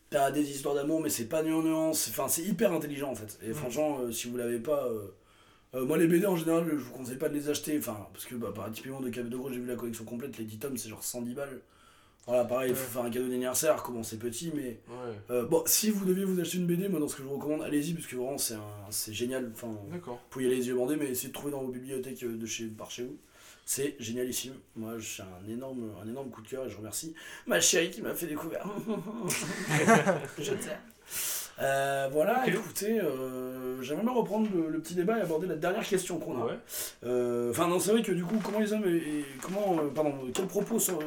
[0.09, 3.39] t'as des histoires d'amour mais c'est pas nuance, enfin c'est hyper intelligent en fait.
[3.43, 3.53] Et Mm.
[3.55, 4.87] franchement si vous l'avez pas...
[5.75, 8.25] euh, moi les BD en général je vous conseille pas de les acheter, enfin parce
[8.25, 10.59] que bah, par typiquement de Cap de Gros j'ai vu la collection complète, les 10
[10.59, 11.59] tomes c'est genre 110 balles.
[12.25, 14.79] Voilà pareil, il faut faire un cadeau d'anniversaire, commencer petit mais...
[15.29, 17.35] Euh, bon si vous deviez vous acheter une BD, moi dans ce que je vous
[17.35, 19.67] recommande, allez-y parce que vraiment c'est un- c'est génial, enfin...
[19.91, 20.15] D'accord.
[20.15, 22.37] Vous pouvez y aller les yeux bandés, mais essayez de trouver dans vos bibliothèques euh,
[22.37, 23.17] de chez, par chez vous.
[23.65, 24.53] C'est génialissime.
[24.75, 27.13] Moi, j'ai un énorme, un énorme coup de cœur et je remercie
[27.47, 28.59] ma chérie qui m'a fait découvrir.
[30.39, 30.77] je t'aime.
[31.61, 35.87] Euh, voilà, écoutez, euh, j'aimerais bien reprendre le, le petit débat et aborder la dernière
[35.87, 36.45] question qu'on a.
[36.45, 36.59] Ouais.
[37.05, 40.13] Euh, Enfin, non, c'est vrai que du coup, comment les hommes et, et comment, pardon,
[40.33, 40.97] quels propos sont,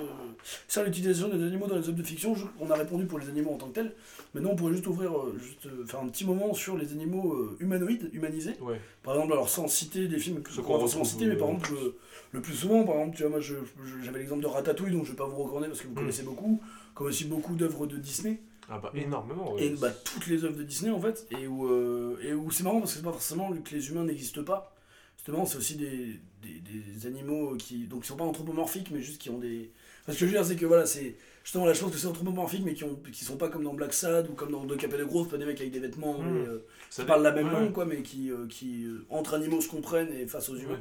[0.69, 3.29] Ça, l'utilisation des animaux dans les œuvres de fiction, je- on a répondu pour les
[3.29, 3.93] animaux en tant que tels.
[4.35, 7.33] Maintenant, on pourrait juste ouvrir, euh, juste euh, faire un petit moment sur les animaux
[7.35, 8.55] euh, humanoïdes, humanisés.
[8.61, 8.81] Ouais.
[9.03, 11.73] Par exemple, alors sans citer des films que qu'on va forcément citer, mais par exemple,
[11.73, 11.95] le,
[12.33, 15.17] le plus souvent, par exemple, tu vois, moi j'avais l'exemple de Ratatouille, donc je vais
[15.17, 15.97] pas vous recommander parce que vous Mm.
[15.97, 16.61] connaissez beaucoup,
[16.95, 18.41] comme aussi beaucoup d'œuvres de Disney.
[18.69, 19.55] Ah bah énormément.
[19.55, 19.65] ouais.
[19.67, 22.65] Et bah, toutes les œuvres de Disney en fait, et où, euh, et où c'est
[22.65, 24.75] marrant parce que c'est pas forcément que les humains n'existent pas.
[25.17, 27.85] Justement, c'est aussi des, des, des animaux qui.
[27.87, 29.71] Donc, qui sont pas anthropomorphiques, mais juste qui ont des.
[30.07, 31.15] Parce que je veux dire, c'est que voilà, c'est.
[31.45, 33.75] Justement, là, je pense que c'est anthropomorphique, mais qui, ont, qui sont pas comme dans
[33.75, 36.19] Black Sad ou comme dans Deux Capets de Gros, pas des mecs avec des vêtements
[36.19, 36.27] Mm.
[36.45, 37.53] et, euh, Ça qui parlent la même ouais.
[37.53, 40.81] langue, quoi, mais qui, euh, qui euh, entre animaux se comprennent et face aux humains.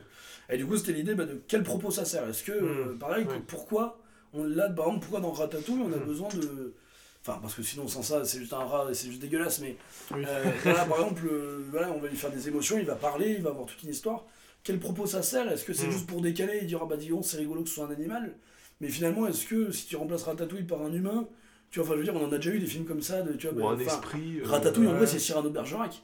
[0.50, 0.56] Ouais.
[0.56, 2.28] Et du coup, c'était l'idée bah, de quel propos ça sert?
[2.28, 4.00] Est-ce que, euh, pareil, que- pourquoi,
[4.34, 6.06] on, là, par exemple, pourquoi dans Ratatouille, on a Mm.
[6.06, 6.74] besoin de.
[7.22, 9.76] Enfin, parce que sinon, sans ça, c'est juste un rat, et c'est juste dégueulasse, mais.
[10.16, 10.24] Oui.
[10.64, 11.30] voilà, par exemple,
[11.72, 13.90] voilà, on va lui faire des émotions, il va parler, il va avoir toute une
[13.92, 14.26] histoire.
[14.64, 15.52] Quel propos ça sert?
[15.52, 17.70] Est-ce que c'est juste pour décaler et dire, ah bah dis donc, c'est rigolo que
[17.70, 18.34] ce soit un animal?
[18.82, 21.28] Mais finalement, est-ce que si tu remplaces Ratatouille par un humain,
[21.72, 23.22] tu vois, enfin, je veux dire, on en a déjà eu des films comme ça,
[23.22, 24.40] de, tu vois, Ou bah, un enfin, esprit.
[24.40, 26.04] euh, Ratatouille, en vrai, c'est Cyrano de Bergerac.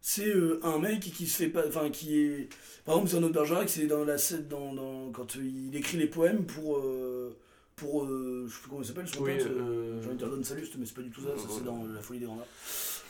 [0.00, 1.66] C'est euh, un mec qui se fait pas.
[1.66, 2.48] Enfin, qui est.
[2.84, 4.48] Par exemple, Cyrano de Bergerac, c'est dans la scène.
[4.48, 6.78] Dans, dans, quand il écrit les poèmes pour.
[6.78, 7.36] euh,
[7.76, 8.04] pour.
[8.04, 9.46] euh, je sais plus comment il s'appelle, son Oui, pote.
[9.48, 12.00] J'ai envie de dire Don mais c'est pas du tout ça, ça c'est dans La
[12.00, 12.38] folie des grands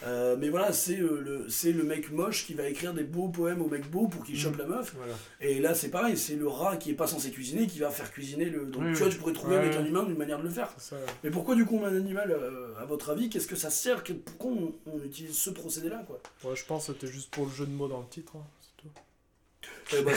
[0.06, 3.28] euh, mais voilà, c'est euh, le, c'est le mec moche qui va écrire des beaux
[3.28, 4.58] poèmes au mec beau pour qu'il chope Mm.
[4.58, 4.94] la meuf.
[4.96, 5.14] Voilà.
[5.40, 8.10] Et là, c'est pareil, c'est le rat qui est pas censé cuisiner qui va faire
[8.12, 8.66] cuisiner le.
[8.66, 9.62] Donc, Oui, tu vois, tu pourrais trouver Ouais.
[9.62, 10.72] avec un humain une manière de le faire.
[10.78, 10.96] Ça.
[11.24, 13.70] Mais pourquoi du coup on met un animal, euh, à votre avis Qu'est-ce que ça
[13.70, 16.20] sert Pourquoi on, on utilise ce procédé-là quoi?
[16.44, 18.32] Ouais, je pense que c'était juste pour le jeu de mots dans le titre.
[18.36, 18.42] hein.
[19.98, 20.12] Eh ben,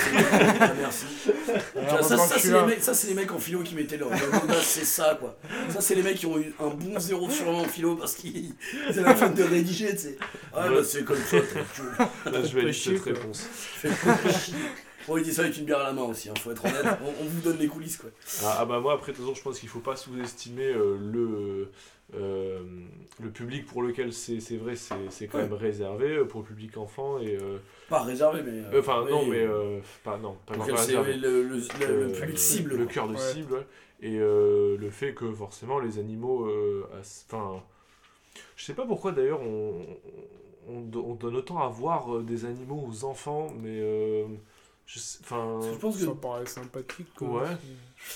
[0.80, 1.06] merci.
[1.76, 2.48] Alors, ça, c'est
[3.08, 4.10] les mecs, les en philo qui mettaient leur.
[4.10, 4.20] note,
[4.62, 5.38] c'est ça quoi.
[5.70, 8.54] Ça, c'est les mecs qui ont eu un bon zéro sur en philo parce qu'ils
[8.94, 10.18] c'est la fin de rédiger, tu sais.
[10.54, 10.76] Ah, Ouais.
[10.76, 11.38] bah c'est comme ça,
[12.32, 13.48] Là, je vais aller chier, cette réponse.
[15.08, 16.84] Bon, il dit ça avec une bière à la main aussi, hein, faut être honnête.
[17.04, 18.10] On, on vous donne les coulisses quoi.
[18.44, 20.98] Ah, ah bah moi après de toute façon je pense qu'il faut pas sous-estimer euh,
[21.00, 21.70] le
[22.14, 22.60] euh,
[23.20, 25.44] le public pour lequel c'est vrai c'est quand Ouais.
[25.46, 27.58] même réservé euh, pour le public enfant et euh,
[27.90, 28.52] Pas réservé, mais.
[28.74, 29.48] euh, enfin oui, non mais
[30.04, 31.16] pas non pas, pas réservé.
[31.18, 32.76] le, le, le- le public cible.
[32.78, 33.20] le cœur de Ouais.
[33.20, 33.66] cible ouais.
[34.02, 36.48] et le fait que forcément les animaux
[37.24, 37.62] enfin
[38.56, 39.82] je sais pas pourquoi d'ailleurs on,
[40.70, 43.82] on, on donne autant à voir des animaux aux enfants mais
[44.86, 45.20] je sais-
[45.80, 47.14] pense que Ça paraît sympathique.
[47.16, 47.44] Quoi.
[47.44, 47.58] Ouais.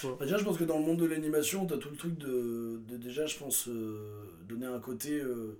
[0.04, 2.80] Bah, déjà, je pense que dans le monde de l'animation, t'as tout le truc de,
[2.88, 5.20] de déjà, je pense, euh, donner un côté.
[5.20, 5.58] euh,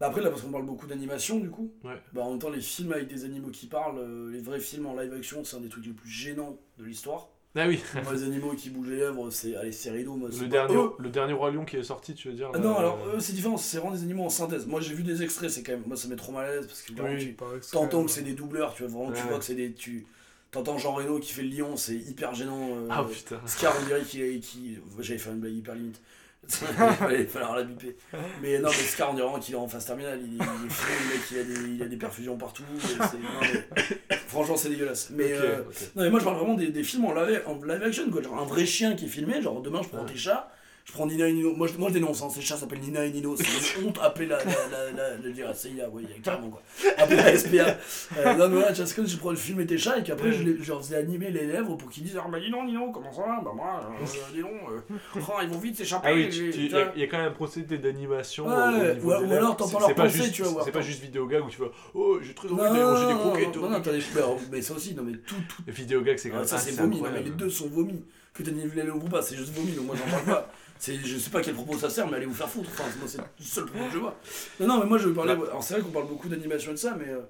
[0.00, 1.72] Bah, après, là, parce qu'on parle beaucoup d'animation, du coup.
[1.84, 2.00] Ouais.
[2.12, 4.86] Bah, en même temps, les films avec des animaux qui parlent, euh, les vrais films
[4.86, 7.28] en live action, c'est un des trucs les plus gênants de l'histoire.
[7.56, 9.54] Ah oui Moi, les animaux qui bougent les lèvres, c'est.
[9.54, 10.28] Allez, c'est rideau, moi.
[10.28, 10.90] le dernier eux.
[10.98, 13.20] le dernier roi lion qui est sorti tu veux dire Ah là, non, alors, eux,
[13.20, 14.66] c'est différent, c'est vraiment des animaux en synthèse.
[14.66, 15.84] Moi, j'ai vu des extraits, c'est quand même.
[15.86, 17.36] Moi, ça met trop mal à l'aise parce que Oui,
[17.70, 19.72] t'entends que c'est des doubleurs, tu vois, vraiment, tu vois que c'est des.
[19.72, 20.06] Tu...
[20.50, 22.68] T'entends Jean Reno qui fait le lion, c'est hyper gênant.
[22.70, 24.38] euh, ah putain Scar, on dirait qu'il est.
[24.38, 24.78] Qui...
[25.00, 26.00] J'avais fait une blague hyper limite.
[27.10, 27.96] Il va falloir la biper.
[28.42, 30.20] Mais non, mais Scar, on dirait qu'il est en phase terminale.
[30.22, 32.62] Il, il est fou, le mec, il a des, il a des perfusions partout.
[32.72, 33.06] non,
[33.42, 35.10] mais- Franchement, c'est dégueulasse.
[35.10, 35.58] Mais, euh,
[35.94, 38.10] non, mais moi, je parle vraiment des, des films en live, en live action.
[38.10, 38.22] Quoi.
[38.22, 39.40] Genre un vrai chien qui est filmé.
[39.42, 40.10] Genre demain, je prends Ouais.
[40.12, 40.50] tes chats.
[40.86, 41.54] Je prends Nina et Nino.
[41.56, 42.20] Moi, je, moi, je dénonce.
[42.22, 42.28] Hein.
[42.30, 43.34] Ces chats s'appellent Nina et Nino.
[43.36, 43.98] C'est une honte.
[44.02, 44.36] Appelez la.
[44.38, 46.62] la, la, la, je veux dire, la CIA, oui, carrément quoi.
[46.98, 47.78] Appelez la SPA.
[48.18, 49.78] Euh, non, mais voilà, tu vois, c'est comme si je prenais le film et tes
[49.78, 52.28] chats et qu'après, je, les- je leur faisais animer les lèvres pour qu'ils disent Ah,
[52.30, 53.40] bah dis donc, Nino, comment ça va?
[53.42, 54.04] Bah, moi, euh,
[54.34, 56.08] dis donc, euh, oh, ils vont vite s'échapper.
[56.10, 56.80] Ah oui, il vois.
[56.96, 58.46] y, a quand même un procédé d'animation.
[58.46, 60.62] Ouais, euh, au niveau ou- ou alors t'entends leur c'est pas pensée, juste- tu vois,
[60.64, 63.12] C'est pas juste vidéogag où tu vas Oh, j'ai très envie Non, d'aller manger des
[63.14, 63.56] non, croquettes.
[63.56, 64.20] non, non, t'as des- mais,
[64.52, 66.72] mais ça aussi, non, mais tout, tout, Les vidéogags, c'est quand Ah, même ça c'est
[66.72, 68.04] vomi, non, les deux sont vomis.
[68.34, 70.52] Que t'as nivelé le ou pas, c'est juste vomi, donc moi j'en parle pas.
[70.84, 72.68] C'est, je sais pas quel propos ça sert, mais allez vous faire foutre.
[72.70, 74.18] Enfin, moi c'est le seul propos que je vois.
[74.60, 75.32] Non, non, mais moi je veux parler.
[75.32, 77.20] Alors c'est vrai qu'on parle beaucoup d'animation et de ça, mais, euh,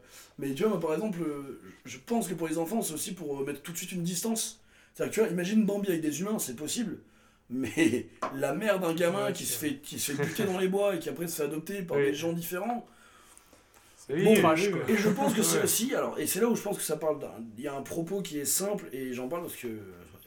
[0.40, 3.14] mais tu vois, moi par exemple, euh, je pense que pour les enfants, c'est aussi
[3.14, 4.60] pour euh, mettre tout de suite une distance.
[4.92, 6.98] C'est-à-dire que tu vois, imagine Bambi avec des humains, c'est possible.
[7.48, 10.66] Mais la mère d'un gamin Ouais, qui, se fait, qui se fait buter dans les
[10.66, 12.06] bois et qui après se fait adopter par Oui.
[12.06, 12.84] des gens différents,
[14.10, 14.70] Oui, Bon, oui.
[14.88, 16.96] et je pense que c'est aussi, alors, et c'est là où je pense que ça
[16.96, 17.30] parle d'un.
[17.56, 19.68] Il y a un propos qui est simple, et j'en parle parce que,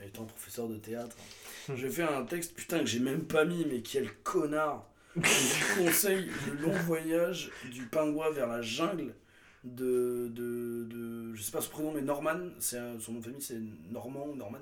[0.05, 1.17] étant professeur de théâtre,
[1.75, 4.85] je fais un texte, putain, que j'ai même pas mis, mais quel connard
[5.15, 9.13] Je conseille le long voyage du pingouin vers la jungle
[9.63, 10.29] de.
[10.33, 13.41] de, de je sais pas son prénom, mais Norman, c'est un- son nom de famille
[13.41, 13.59] c'est
[13.91, 14.59] Normand Norman.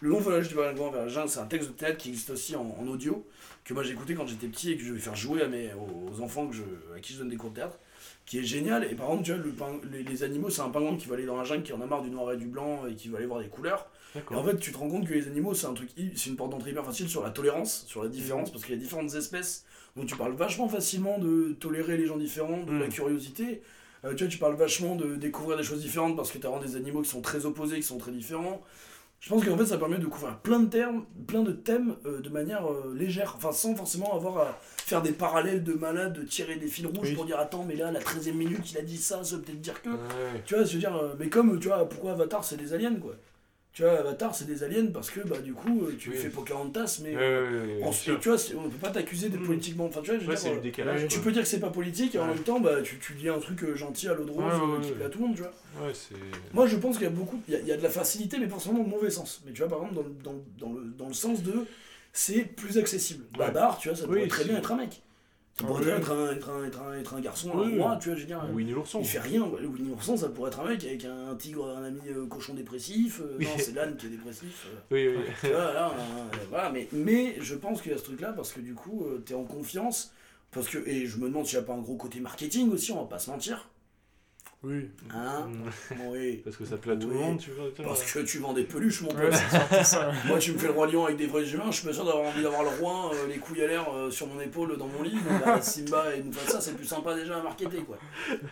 [0.00, 2.30] Le long voyage du pingouin vers la jungle, c'est un texte de théâtre qui existe
[2.30, 3.26] aussi en, audio,
[3.64, 5.70] que moi j'ai écouté quand j'étais petit et que je vais faire jouer à mes,
[5.74, 6.62] aux enfants que je,
[6.96, 7.78] à qui je donne des cours de théâtre
[8.24, 8.84] qui est génial.
[8.84, 11.26] Et par exemple, tu vois, le ping- les animaux, c'est un pingouin qui va aller
[11.26, 13.18] dans la jungle, qui en a marre du noir et du blanc, et qui va
[13.18, 13.88] aller voir des couleurs.
[14.30, 16.36] Et en fait, tu te rends compte que les animaux, c'est un truc, c'est une
[16.36, 19.14] porte d'entrée hyper facile sur la tolérance, sur la différence, parce qu'il y a différentes
[19.14, 19.64] espèces
[19.96, 22.90] dont tu parles vachement facilement de tolérer les gens différents, de la Mm.
[22.90, 23.62] curiosité.
[24.04, 26.50] Euh, tu vois, tu parles vachement de découvrir des choses différentes parce que tu as
[26.50, 28.62] vraiment des animaux qui sont très opposés, qui sont très différents.
[29.18, 32.20] Je pense qu'en fait, ça permet de couvrir plein de termes, plein de thèmes euh,
[32.20, 36.22] de manière euh, légère, enfin sans forcément avoir à faire des parallèles de malades, de
[36.22, 37.14] tirer des fils rouges Oui.
[37.14, 39.42] pour dire attends, mais là, la 13 e minute, il a dit ça, ça veut
[39.42, 39.88] peut-être dire que.
[39.88, 39.96] Ouais.
[40.44, 43.14] Tu vois, veux dire, mais comme, tu vois, pourquoi Avatar c'est des aliens, quoi
[43.76, 46.16] Tu vois, Avatar c'est des aliens parce que, bah, du coup, euh, tu Oui.
[46.16, 47.12] fais Pocahontas, mais.
[47.92, 48.14] Sûr.
[48.14, 49.46] et tu vois, on peut pas t'accuser d'être Mm.
[49.48, 49.84] politiquement.
[49.84, 51.08] Enfin, tu vois, je Ouais, dire, euh, décalage.
[51.08, 51.24] tu quoi.
[51.24, 53.38] peux dire que c'est pas politique et en même temps, bah, tu, tu dis un
[53.38, 54.94] truc euh, gentil à l'eau de rose Ouais, ouais, qui ouais.
[54.94, 55.52] plaît à tout le monde, tu vois.
[56.54, 57.90] Moi, je pense qu'il y a beaucoup, il y a, il y a de la
[57.90, 59.42] facilité, mais forcément dans le mauvais sens.
[59.44, 59.94] Mais tu vois, par exemple,
[60.24, 61.52] dans, le- dans, dans le, dans le sens de,
[62.14, 63.24] c'est plus accessible.
[63.34, 63.40] Ouais.
[63.46, 65.02] Babar, tu vois, ça Oui, pourrait très bien être un mec.
[65.58, 67.78] Être un, être un, être un, être un garçon, un Oui.
[67.80, 68.44] roi, tu vois, je veux dire.
[68.52, 69.00] Winnie l'ourson.
[69.00, 72.00] Il fait rien, Winnie l'ourson, ça pourrait être un mec avec un tigre, un ami
[72.10, 73.20] euh, cochon dépressif.
[73.20, 73.38] euh.
[73.40, 74.66] Non, c'est l'âne qui est dépressif.
[74.66, 74.78] euh.
[74.90, 75.24] Oui, oui.
[75.40, 75.92] Tu vois, là,
[76.50, 79.34] voilà, mais, mais je pense qu'il y a ce truc-là parce que du coup, t'es
[79.34, 80.12] en confiance.
[80.52, 82.92] Parce que, et je me demande s'il n'y a pas un gros côté marketing aussi,
[82.92, 83.68] on va pas se mentir.
[84.62, 84.88] Oui.
[85.14, 85.94] Hein Mm.
[86.10, 86.36] Oui.
[86.44, 87.66] Parce que ça plaît à tout le monde, tu vois.
[87.84, 89.32] Parce que tu vends des peluches, mon pote.
[89.84, 90.10] ça.
[90.26, 92.04] Moi, tu me fais le roi lion avec des vrais humains, je suis pas sûr
[92.04, 94.88] d'avoir envie d'avoir le roi, euh, les couilles à l'air euh, sur mon épaule dans
[94.88, 95.12] mon lit.
[95.14, 97.98] Donc, bah, Simba et Mufasa, c'est plus sympa déjà à marketer, quoi.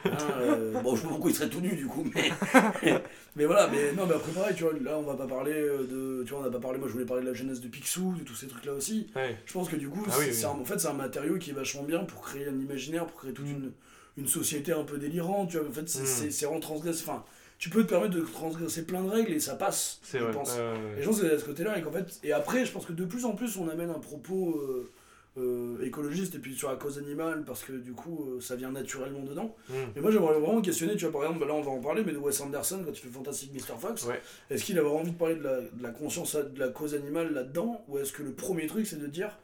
[0.04, 0.10] Hein,
[0.40, 2.30] euh, bon, je sais pas pourquoi il serait tout nu, du coup, mais.
[3.36, 5.78] mais voilà, mais non, mais après, pareil, tu vois, là, on va pas parler euh,
[6.20, 6.24] de.
[6.24, 8.14] Tu vois, on a pas parlé, moi, je voulais parler de la jeunesse de Picsou,
[8.18, 9.08] de tous ces trucs-là aussi.
[9.16, 9.36] Ouais.
[9.46, 10.52] Je pense que du coup, Ah c'est oui, c'est oui.
[10.54, 13.16] un- en fait, c'est un matériau qui est vachement bien pour créer un imaginaire, pour
[13.20, 13.50] créer toute Mm.
[13.50, 13.72] une,
[14.16, 15.50] une société un peu délirante.
[15.50, 16.52] Tu vois, en fait, c'est Mm.
[16.54, 17.00] en transgresse.
[17.02, 17.24] Enfin,
[17.58, 19.98] tu peux te permettre de transgresser plein de règles et ça passe.
[20.02, 20.32] C'est je vrai.
[20.32, 20.50] pense.
[20.56, 22.84] ouais, je pense que c'est à ce côté-là, et qu'en fait, et après, je pense
[22.86, 24.90] que de plus en plus, on amène un propos euh,
[25.36, 28.70] euh, écologiste et puis sur la cause animale, parce que du coup, euh, ça vient
[28.70, 29.54] naturellement dedans.
[29.68, 29.72] Mm.
[29.96, 32.12] Et moi, j'aimerais vraiment questionner, tu vois, par exemple, là, on va en parler, mais
[32.12, 33.78] de Wes Anderson, quand il fait Fantastic Mr.
[33.80, 34.20] Fox, Ouais.
[34.50, 37.32] est-ce qu'il avait envie de parler de la, de la conscience, de la cause animale
[37.32, 39.36] là-dedans, ou est-ce que le premier truc, c'est de dire,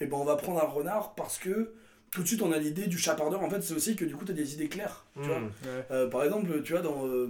[0.00, 1.70] eh ben, on va prendre un renard parce que
[2.10, 3.42] tout de suite, on a l'idée du chapardeur.
[3.42, 5.40] En fait, c'est aussi que du coup, tu as des idées claires, tu vois.
[5.40, 5.44] Mm.
[5.44, 5.86] Ouais.
[5.90, 7.06] Euh, par exemple, tu vois, dans.
[7.06, 7.28] euh,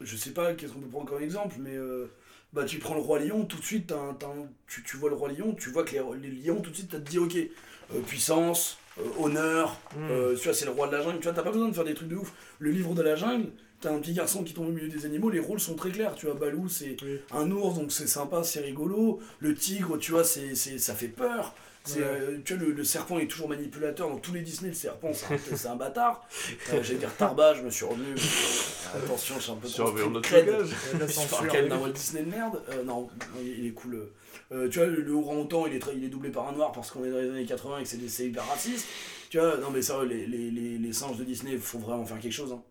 [0.00, 1.74] je sais pas qu'est-ce qu'on peut prendre comme exemple, mais.
[1.76, 2.06] euh,
[2.52, 4.96] bah, tu prends le roi lion, tout de suite, t'as un- t'as un- tu, tu
[4.96, 7.10] vois le roi lion, tu vois que les, les lions, tout de suite, t'as te
[7.10, 9.98] dit, ok, euh, puissance, euh, honneur, Mm.
[10.10, 11.74] euh, tu vois, c'est le roi de la jungle, tu vois, t'as pas besoin de
[11.74, 12.32] faire des trucs de ouf.
[12.60, 13.50] Le livre de la jungle,
[13.80, 16.14] t'as un petit garçon qui tombe au milieu des animaux, les rôles sont très clairs,
[16.14, 17.20] tu vois, Balou, c'est Oui.
[17.32, 21.08] un ours, donc c'est sympa, c'est rigolo, le tigre, tu vois, c'est, c'est, ça fait
[21.08, 21.54] peur.
[21.86, 24.08] C'est, euh, tu vois, le, le serpent est toujours manipulateur.
[24.10, 26.26] Dans tous les Disney, le serpent, c'est un, c'est un bâtard.
[26.72, 28.12] Euh, J'allais dire Tarba, je me suis revenu.
[28.14, 29.96] Euh, attention, je suis un peu trop.
[29.96, 32.60] La Je parle quand même d'un Walt Disney de merde.
[32.70, 33.08] Euh, non,
[33.40, 34.08] il il est cool.
[34.52, 36.72] Euh, tu vois, le, le orang-outan, il est, très- il est doublé par un noir
[36.72, 38.86] parce qu'on est dans les années 80 et que c'est des- c'est hyper raciste.
[39.30, 42.04] Tu vois, non mais ça, les, les, les, les singes de Disney, il faut vraiment
[42.04, 42.52] faire quelque chose.
[42.52, 42.62] Hein.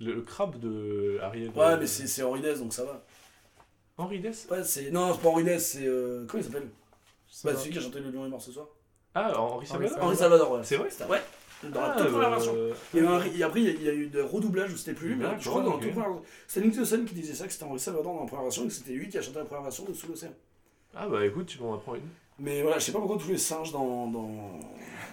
[0.00, 1.50] Le, le crabe de Ariel.
[1.56, 3.04] Ouais, mais c'est c'est Henri Dess, donc ça va.
[3.96, 4.46] Henri Dess?
[4.50, 4.90] Ouais, c'est...
[4.92, 5.86] Non, c'est pas Henri Dess, c'est...
[5.86, 6.68] euh, Comment il s'appelle?
[7.44, 8.66] Bah, celui qui a chanté Le Lion est mort ce soir?
[9.14, 10.60] Ah, Henri Salvador Henri Salvador, ouais.
[10.62, 11.22] C'est vrai Ouais,
[11.70, 12.54] dans la Ah, toute première bah, version.
[12.94, 14.06] Il y a eu un ri- et après, il y a- il y, a eu
[14.08, 16.24] des redoublages où c'était plus lui, mais je crois que dans la toute première version.
[16.46, 18.68] C'était Nick Dawson qui disait ça, que c'était Henri Salvador dans la première version et
[18.68, 20.30] que c'était lui qui a chanté la première version de Sous l'océan.
[20.94, 22.02] Ah, bah écoute, tu m'en apprends une.
[22.38, 24.06] Mais voilà, je sais pas pourquoi tous les singes dans.
[24.06, 24.22] dans.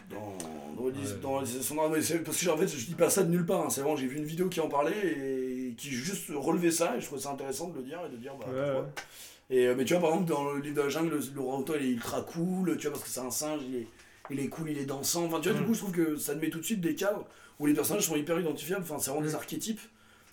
[0.10, 0.38] dans.
[0.78, 0.92] dans, dans
[1.22, 3.70] dans- mais c'est- parce que en fait, je dis pas ça de nulle part, hein,
[3.70, 7.02] c'est vraiment, j'ai vu une vidéo qui en parlait et qui juste relevait ça et
[7.02, 8.46] je trouvais ça intéressant de le dire et de dire bah.
[8.52, 8.84] Ouais.
[9.50, 11.74] Et, euh, mais tu vois, par exemple, dans le livre de la jungle, le, orang-outan
[11.80, 13.88] il est ultra cool, tu vois, parce que c'est un singe, il est,
[14.32, 15.26] il est cool, il est dansant.
[15.26, 15.62] Enfin, tu vois, Mm.
[15.62, 17.26] du coup, je trouve que ça te met tout de suite des cadres
[17.60, 19.36] où les personnages sont hyper identifiables, enfin, c'est vraiment des Mm.
[19.36, 19.82] archétypes.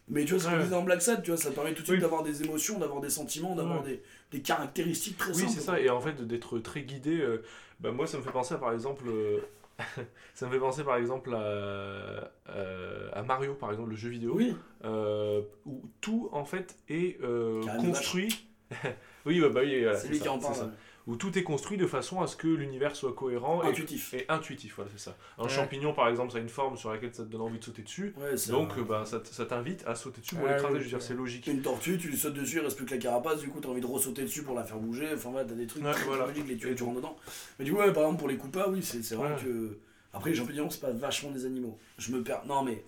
[0.08, 0.68] Mais tu vois, ce qu'on Ouais.
[0.68, 2.00] dans Black Sad, tu vois, ça te permet tout de suite Oui.
[2.02, 4.02] d'avoir des émotions, d'avoir des sentiments, d'avoir des,
[4.32, 7.42] des caractéristiques très Oui, c'est ça, et en fait d'être très guidé, euh,
[7.80, 9.38] bah, moi ça me fait penser à, par exemple, euh,
[10.34, 14.32] ça me fait penser par exemple à, euh, à Mario, par exemple, le jeu vidéo,
[14.34, 18.46] Oui, euh, où tout en fait est euh, construit.
[19.26, 20.54] oui, bah, bah oui, voilà, c'est lui ça, qui en parle.
[20.54, 20.70] ça.
[21.08, 24.14] Où tout est construit de façon à ce que l'univers soit cohérent et, Intuitif.
[24.14, 25.16] et intuitif, voilà, c'est ça.
[25.36, 25.48] Un Ouais.
[25.48, 27.82] champignon, par exemple, ça a une forme sur laquelle ça te donne envie de sauter
[27.82, 28.14] dessus.
[28.16, 30.84] Ouais, c'est Donc, un- bah, ça, t'invite à sauter dessus pour Ouais, l'écraser, oui, je
[30.84, 31.48] veux dire, c'est logique.
[31.48, 33.68] Une tortue, tu lui sautes dessus, il reste plus que la carapace, du coup t'as
[33.70, 36.04] envie de ressauter dessus pour la faire bouger, enfin voilà, t'as des trucs Ouais, très
[36.04, 36.26] voilà.
[36.28, 37.16] logiques, les tuer, tu rentres dedans.
[37.58, 39.42] Mais du coup, ouais, par exemple, pour les coupas, oui, c'est c'est vrai Ouais.
[39.42, 39.78] que.
[40.14, 41.76] Après, les champignons, c'est pas vachement des animaux.
[41.98, 42.44] Je me perds.
[42.46, 42.84] Non, mais.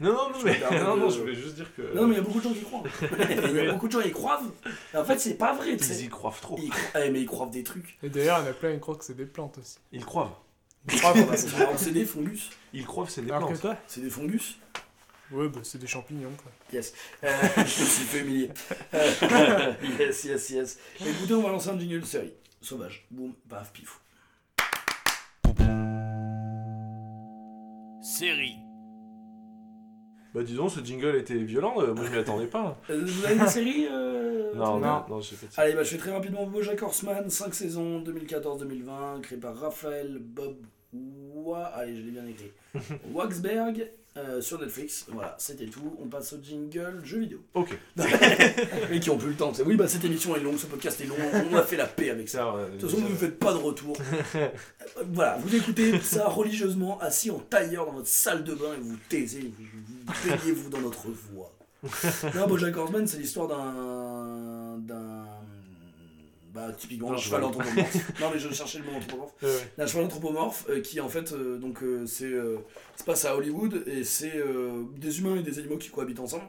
[0.00, 1.82] Non, non, non, mais, non, non, de- je voulais juste dire que.
[1.94, 2.82] Non, mais il y a beaucoup de gens qui croient.
[3.50, 4.40] Il y a beaucoup de gens qui croient.
[4.94, 6.56] Et en fait, c'est pas vrai, tu Ils y croient trop.
[6.58, 7.98] Ils cro- eh, mais ils croient des trucs.
[8.02, 9.78] Et d'ailleurs, il y en a plein qui croient que c'est des plantes aussi.
[9.92, 10.44] Ils croient.
[10.92, 11.14] Ils croient
[11.76, 12.50] c'est des fungus.
[12.72, 13.76] Ils croient que c'est des Alors plantes.
[13.86, 14.58] C'est des fungus.
[15.30, 16.52] Ouais, bah c'est des champignons quoi.
[16.72, 16.92] Yes.
[17.24, 18.50] Euh, je me suis fait humilier.
[18.92, 20.78] Euh, yes, yes, yes.
[21.00, 22.34] Écoutez, on va lancer un jingle série.
[22.60, 23.06] Sauvage.
[23.10, 23.98] Boum, paf, pif.
[28.02, 28.56] Série.
[30.34, 32.78] Bah disons, ce jingle était violent, euh, moi je m'y attendais pas.
[32.90, 35.90] Euh, vous avez des séries euh, Non, non, non, j'ai pas de Allez, bah, je
[35.90, 40.56] fais très rapidement Bojack Horseman, 5 saisons, 2014-2020, créé par Raphaël Bob
[40.92, 41.66] Wa...
[41.66, 42.50] Allez, je l'ai bien écrit.
[43.12, 45.06] Waxberg, euh, sur Netflix.
[45.10, 45.96] Voilà, c'était tout.
[46.02, 47.38] On passe au jingle jeux vidéo.
[47.54, 47.76] Ok,
[48.90, 49.52] Les qui ont plus le temps.
[49.54, 51.16] c'est- Oui, bah cette émission est longue, ce podcast est long.
[51.50, 52.54] On a fait la paix avec ça.
[52.72, 53.96] De toute façon, vous ne faites pas de retour.
[54.36, 54.48] Euh,
[55.12, 58.96] voilà, vous écoutez ça religieusement, assis en tailleur dans votre salle de bain et vous
[59.08, 59.64] taisez, vous,
[60.06, 61.52] vous baignez-vous dans notre voix.
[62.34, 64.78] Non, Bojack Horseman, c'est l'histoire d'un.
[66.52, 67.96] Bah, typiquement, Un cheval anthropomorphe.
[68.20, 69.32] non, mais je cherchais le mot anthropomorphe.
[69.42, 69.72] Ouais, ouais.
[69.82, 72.30] Un cheval anthropomorphe euh, qui, en fait, euh, donc, euh, c'est.
[72.30, 74.42] se passe à Hollywood et c'est
[74.96, 76.44] des humains et des animaux qui cohabitent ensemble.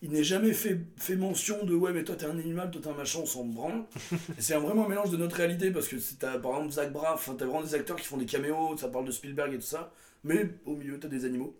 [0.00, 2.88] Il n'est jamais fait, fait mention de ouais, mais toi t'es un animal, toi t'es
[2.88, 3.82] un machin, on s'en branle.
[4.38, 6.70] Et c'est un- vraiment un mélange de notre réalité parce que c'est- t'as par exemple
[6.72, 9.56] Zach Braff, t'as vraiment des acteurs qui font des caméos, ça parle de Spielberg et
[9.58, 11.56] tout ça, mais au milieu t'as des animaux.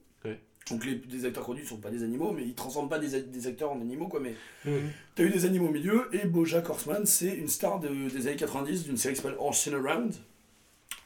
[0.70, 3.46] Donc les, des acteurs connus sont pas des animaux, mais ils transforment pas des, des
[3.46, 4.20] acteurs en animaux quoi.
[4.20, 4.34] Mais
[4.64, 4.90] Mhm.
[5.14, 8.36] t'as eu des animaux au milieu et Bojack Horseman c'est une star de- des années
[8.36, 10.14] 90 d'une série qui s'appelle Horse Around.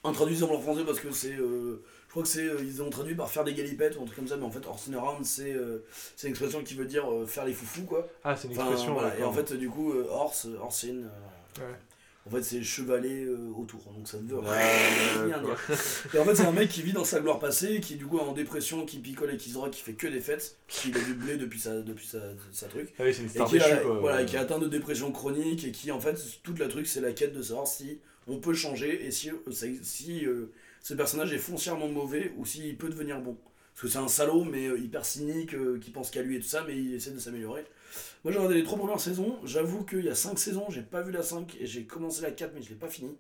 [0.05, 1.35] Introduisant en français parce que c'est.
[1.37, 2.45] euh, je crois que c'est.
[2.45, 4.51] euh, ils ont traduit par faire des galipettes ou un truc comme ça, mais en
[4.51, 5.85] fait, Horse Around, c'est euh,
[6.25, 8.09] une expression qui veut dire euh, faire les foufous, quoi.
[8.25, 8.95] Ah, c'est une Enfin, expression.
[8.95, 9.17] voilà.
[9.17, 11.03] Et en fait, du coup, euh, horse, horse in,
[11.61, 11.75] Ouais.
[12.25, 15.57] En fait, c'est chevalet euh, autour, donc ça ne veut rien dire.
[16.15, 18.19] Et en fait, c'est un mec qui vit dans sa gloire passée, qui du coup
[18.19, 20.93] est en dépression, qui picole et qui se drogue, qui fait que des fêtes, qui
[20.95, 22.21] a du blé depuis sa, depuis sa,
[22.53, 22.95] sa truc.
[23.01, 23.99] Ah oui, c'est une Et star qui, déchue, a, quoi.
[23.99, 26.87] voilà, et qui est atteint de dépression chronique et qui en fait toute la truc
[26.87, 29.35] c'est la quête de savoir si on peut changer et si, euh,
[29.83, 33.37] si euh, ce personnage est foncièrement mauvais ou s'il peut devenir bon.
[33.75, 36.63] Parce que c'est un salaud mais hyper cynique qui pense qu'à lui et tout ça
[36.69, 37.65] mais il essaie de s'améliorer.
[38.25, 41.03] Moi j'ai regardé les trois premières saisons, j'avoue qu'il y a cinq saisons, j'ai pas
[41.03, 43.17] vu la 5 et j'ai commencé la 4 mais je l'ai pas fini.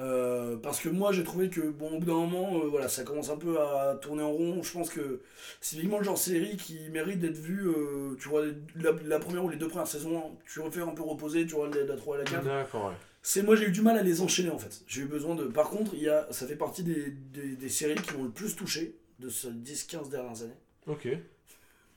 [0.00, 3.02] Euh, parce que moi j'ai trouvé que bon au bout d'un moment euh, voilà ça
[3.02, 5.22] commence un peu à tourner en rond je pense que
[5.60, 8.44] c'est typiquement le genre série qui mérite d'être vu euh, tu vois
[8.76, 11.68] la, la première ou les deux premières saisons tu refais un peu reposer tu vois
[11.68, 12.92] la, la 3 et la 4 D'accord, ouais.
[13.22, 15.46] c'est moi j'ai eu du mal à les enchaîner en fait j'ai eu besoin de
[15.46, 18.30] par contre il y a ça fait partie des, des, des séries qui m'ont le
[18.30, 20.54] plus touché de ces 10-15 dernières années
[20.86, 21.08] Ok.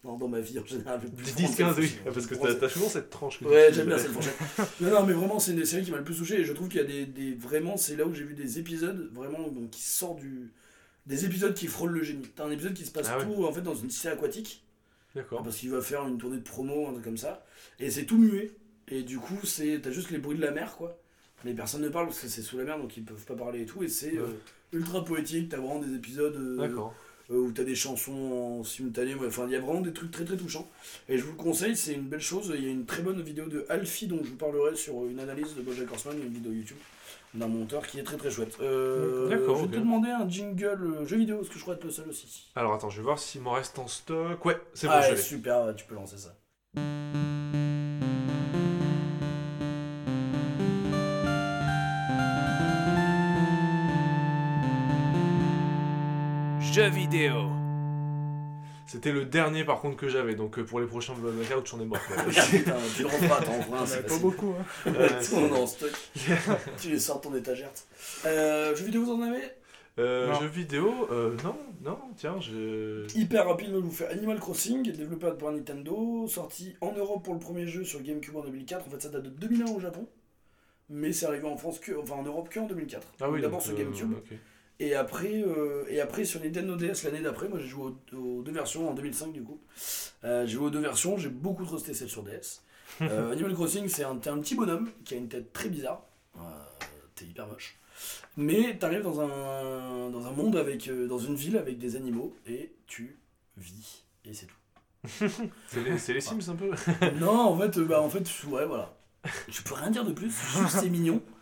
[0.03, 1.93] Non, dans ma vie en général le plus 10, 15, oui.
[2.05, 3.39] Parce que t'as souvent cette tranche.
[3.39, 4.35] que Ouais, j'aime bien cette fourchette.
[4.81, 6.53] non, non, mais vraiment, c'est une des séries qui m'a le plus touché et je
[6.53, 9.47] trouve qu'il y a des, des- Vraiment, c'est là où j'ai vu des épisodes vraiment
[9.49, 10.51] donc, qui sortent du.
[11.05, 12.27] Des épisodes qui frôlent le génie.
[12.35, 13.25] T'as un épisode qui se passe Ah ouais.
[13.25, 14.63] tout en fait dans une cité aquatique
[15.15, 15.41] D'accord.
[15.43, 17.43] parce qu'il va faire une tournée de promo, un truc comme ça.
[17.79, 18.51] Et c'est tout muet.
[18.87, 20.99] Et du coup, t'as juste les bruits de la mer quoi.
[21.43, 23.61] Mais personne ne parle parce que c'est sous la mer donc ils peuvent pas parler
[23.61, 23.81] et tout.
[23.83, 24.27] Et c'est euh,
[24.73, 25.49] ultra poétique.
[25.49, 26.35] T'as vraiment des épisodes.
[26.35, 26.93] euh, D'accord.
[27.31, 30.25] Euh, où t'as des chansons en simultané, enfin il y a vraiment des trucs très
[30.25, 30.69] très touchants.
[31.07, 32.53] Et je vous le conseille, c'est une belle chose.
[32.55, 35.19] Il y a une très bonne vidéo de Alfie dont je vous parlerai sur une
[35.19, 36.77] analyse de Bojack Horseman, une vidéo YouTube
[37.33, 38.57] d'un monteur qui est très très chouette.
[38.61, 41.75] Euh, D'accord, Je vais te demander un jingle euh, jeu vidéo parce que je crois
[41.75, 42.49] être le seul aussi.
[42.55, 44.43] Alors attends, je vais voir s'il m'en reste en stock.
[44.43, 46.35] Ouais, c'est bon, ah, je super, tu peux lancer ça.
[56.71, 57.49] Jeux vidéo.
[58.87, 61.85] C'était le dernier par contre que j'avais, donc euh, pour les prochains Blackout, j'en ai
[61.85, 62.05] marre.
[62.05, 62.15] quoi.
[62.23, 64.21] Putain, tu le referas, t'en referas, On c'est pas facile.
[64.21, 64.53] beaucoup.
[64.59, 64.91] Hein.
[64.91, 65.91] Ouais, Tout le monde est en stock.
[66.81, 67.69] tu les sors de ton étagère.
[68.25, 69.41] Euh, jeux vidéo, vous en avez?
[69.99, 70.39] Euh, Non.
[70.41, 73.05] jeux vidéo, euh, non, non, tiens, je.
[73.17, 77.67] Hyper rapide, vous fais Animal Crossing, développé par Nintendo, sorti en Europe pour le premier
[77.67, 78.87] jeu sur GameCube en 2004.
[78.87, 80.07] En fait, ça date de 2001 au Japon,
[80.89, 83.07] mais c'est arrivé en France que, enfin en Europe que en 2004.
[83.21, 84.37] Ah oui, D'abord donc, sur euh, GameCube ok.
[84.81, 87.47] Et après euh, et après sur Nintendo DS l'année d'après.
[87.47, 89.61] Moi, j'ai joué aux, aux deux versions en 2005 du coup.
[90.23, 92.61] Euh, j'ai joué aux deux versions, j'ai beaucoup trusté celle sur DS.
[92.99, 96.03] Euh, Animal Crossing, c'est un, t'es un petit bonhomme qui a une tête très bizarre.
[96.35, 96.39] Euh,
[97.15, 97.79] t'es hyper moche.
[98.35, 100.89] Mais t'arrives dans un, dans un monde avec.
[101.07, 103.17] dans une ville avec des animaux et tu
[103.55, 104.03] vis.
[104.25, 104.55] Et c'est tout.
[105.97, 106.69] C'est les, Sims un peu
[107.19, 108.93] non, en fait, bah, en fait, ouais, voilà.
[109.47, 111.23] Je peux rien dire de plus, juste c'est mignon.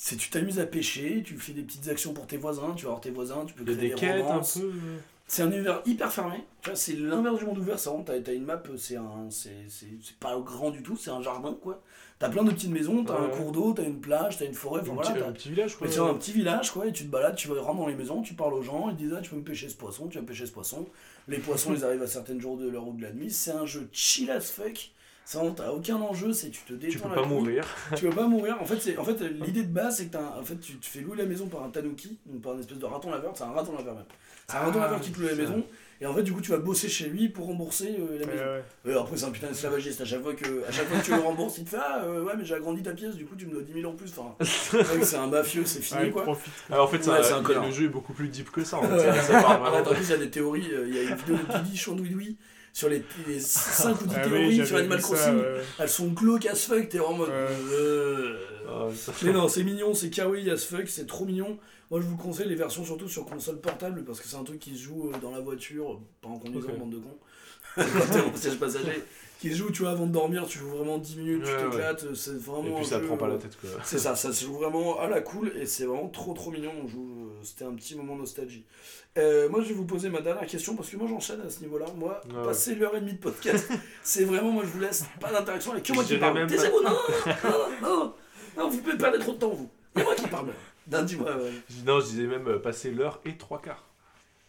[0.00, 2.90] C'est tu t'amuses à pêcher, tu fais des petites actions pour tes voisins, tu vas
[2.90, 4.58] voir tes voisins, tu peux créer des quêtes un romances.
[4.58, 4.66] peu.
[4.66, 4.96] euh.
[5.26, 6.44] C'est un univers hyper fermé.
[6.62, 7.78] Tu vois, c'est l'inverse du monde ouvert.
[7.80, 11.10] C'est vraiment, t'as, une map, c'est un, c'est, c'est, c'est pas grand du tout, c'est
[11.10, 11.82] un jardin quoi.
[12.20, 14.80] T'as plein de petites maisons, t'as un cours d'eau, t'as une plage, t'as une forêt.
[14.82, 15.86] Enfin Un, voilà, petit, t'as- un petit village quoi.
[15.88, 17.94] mais c'est un petit village quoi, et tu te balades, tu vas rentres dans les
[17.96, 20.18] maisons, tu parles aux gens, ils disent ah tu peux me pêcher ce poisson, tu
[20.18, 20.86] vas pêcher ce poisson.
[21.26, 23.30] Les poissons ils arrivent à certains jours de l'heure ou de la nuit.
[23.32, 24.92] C'est un jeu chill as fuck.
[25.30, 26.90] Ça t'as aucun enjeu, c'est tu te détends.
[26.92, 27.28] Tu peux pas couille.
[27.28, 27.66] mourir.
[27.94, 28.56] Tu peux pas mourir.
[28.62, 30.76] En fait, c'est en fait l'idée de base c'est que t'as un- en fait tu
[30.78, 33.32] te fais louer la maison par un tanuki, donc par une espèce de raton laveur.
[33.34, 34.04] C'est un raton laveur même.
[34.48, 35.62] C'est un Ah, raton laveur qui te loue la maison.
[36.00, 38.42] Et en fait, du coup, tu vas bosser chez lui pour rembourser euh, la maison.
[38.44, 38.62] ouais.
[38.86, 40.00] Euh, après, c'est un putain d'esclavagiste.
[40.00, 42.02] À chaque fois que, à chaque fois que tu le rembourses, il te fait Ah,
[42.04, 43.94] euh, ouais, mais j'ai agrandi ta pièce, du coup, tu me dois 10 000 en
[43.96, 44.10] plus.
[44.16, 44.34] Enfin,
[45.02, 46.38] c'est un mafieux, c'est fini Ouais, quoi.
[46.70, 48.78] Alors en fait, ça- Ouais, c'est un le- jeu est beaucoup plus deep que ça.
[48.78, 49.12] En fait.
[49.22, 50.72] Ça, part en plus, il y a des théories.
[50.72, 52.38] euh, Il y a une vidéo de Didi Chandouidoui
[52.78, 55.42] sur les, les 5 ou 10 Ah théories sur Animal Crossing.
[55.80, 57.28] Elles sont glauques as fuck, t'es en mode.
[57.28, 58.36] Euh,
[58.68, 58.86] Ah,
[59.24, 61.58] Mais non, c'est mignon, c'est kawaii as fuck, c'est trop mignon.
[61.90, 64.60] Moi, je vous conseille les versions surtout sur console portable parce que c'est un truc
[64.60, 67.18] qui se joue euh, dans la voiture, pas en conduisant, bande de cons.
[67.74, 69.02] Quand t'es en siège passager,
[69.38, 71.70] qui joue, tu vois, avant de dormir, tu joues vraiment 10 minutes, tu Ouais, ouais.
[71.70, 72.64] t'éclates, c'est vraiment.
[72.68, 73.70] Et puis ça jeu, prend pas la euh, tête quoi.
[73.84, 76.72] C'est ça, ça se joue vraiment à la cool et c'est vraiment trop trop mignon.
[76.82, 78.64] On joue, euh, c'était un petit moment nostalgie.
[79.16, 81.60] Euh, moi, je vais vous poser ma dernière question parce que moi j'enchaîne à ce
[81.60, 81.86] niveau-là.
[81.96, 82.44] Moi, ouais.
[82.44, 83.68] passer l'heure et demie de podcast,
[84.02, 86.34] c'est vraiment, moi je vous laisse pas d'interaction avec que moi Je qui parle.
[86.34, 88.14] même Taisez-vous, non, non, non,
[88.56, 89.70] non, vous pouvez perdre trop de temps, vous.
[89.96, 90.48] C'est moi qui parle.
[90.90, 91.30] Non, dis-moi,
[91.84, 93.84] Non, je disais même euh, passer l'heure et trois quarts.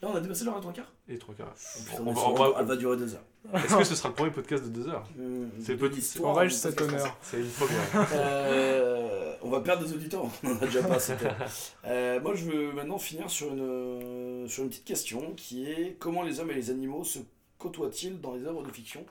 [0.02, 1.54] Là, on a dépassé l'heure à trois quarts Et trois quarts.
[1.86, 2.22] Putain, On mais va-
[2.62, 3.24] on durer deux heures.
[3.54, 6.32] Est-ce que ce sera le premier podcast de deux heures Mmh, C'est de petit- l'histoire,
[6.32, 8.08] Aurais-je du cet podcast honneur C'est une première.
[8.14, 11.00] Euh, on va perdre des auditeurs, on en a déjà pas.
[11.00, 11.30] c'était-
[11.86, 15.98] Euh, moi, je veux maintenant finir sur une, euh, sur une petite question qui est
[16.00, 17.20] comment les hommes et les animaux se
[17.58, 19.06] côtoient-ils dans les œuvres de fiction?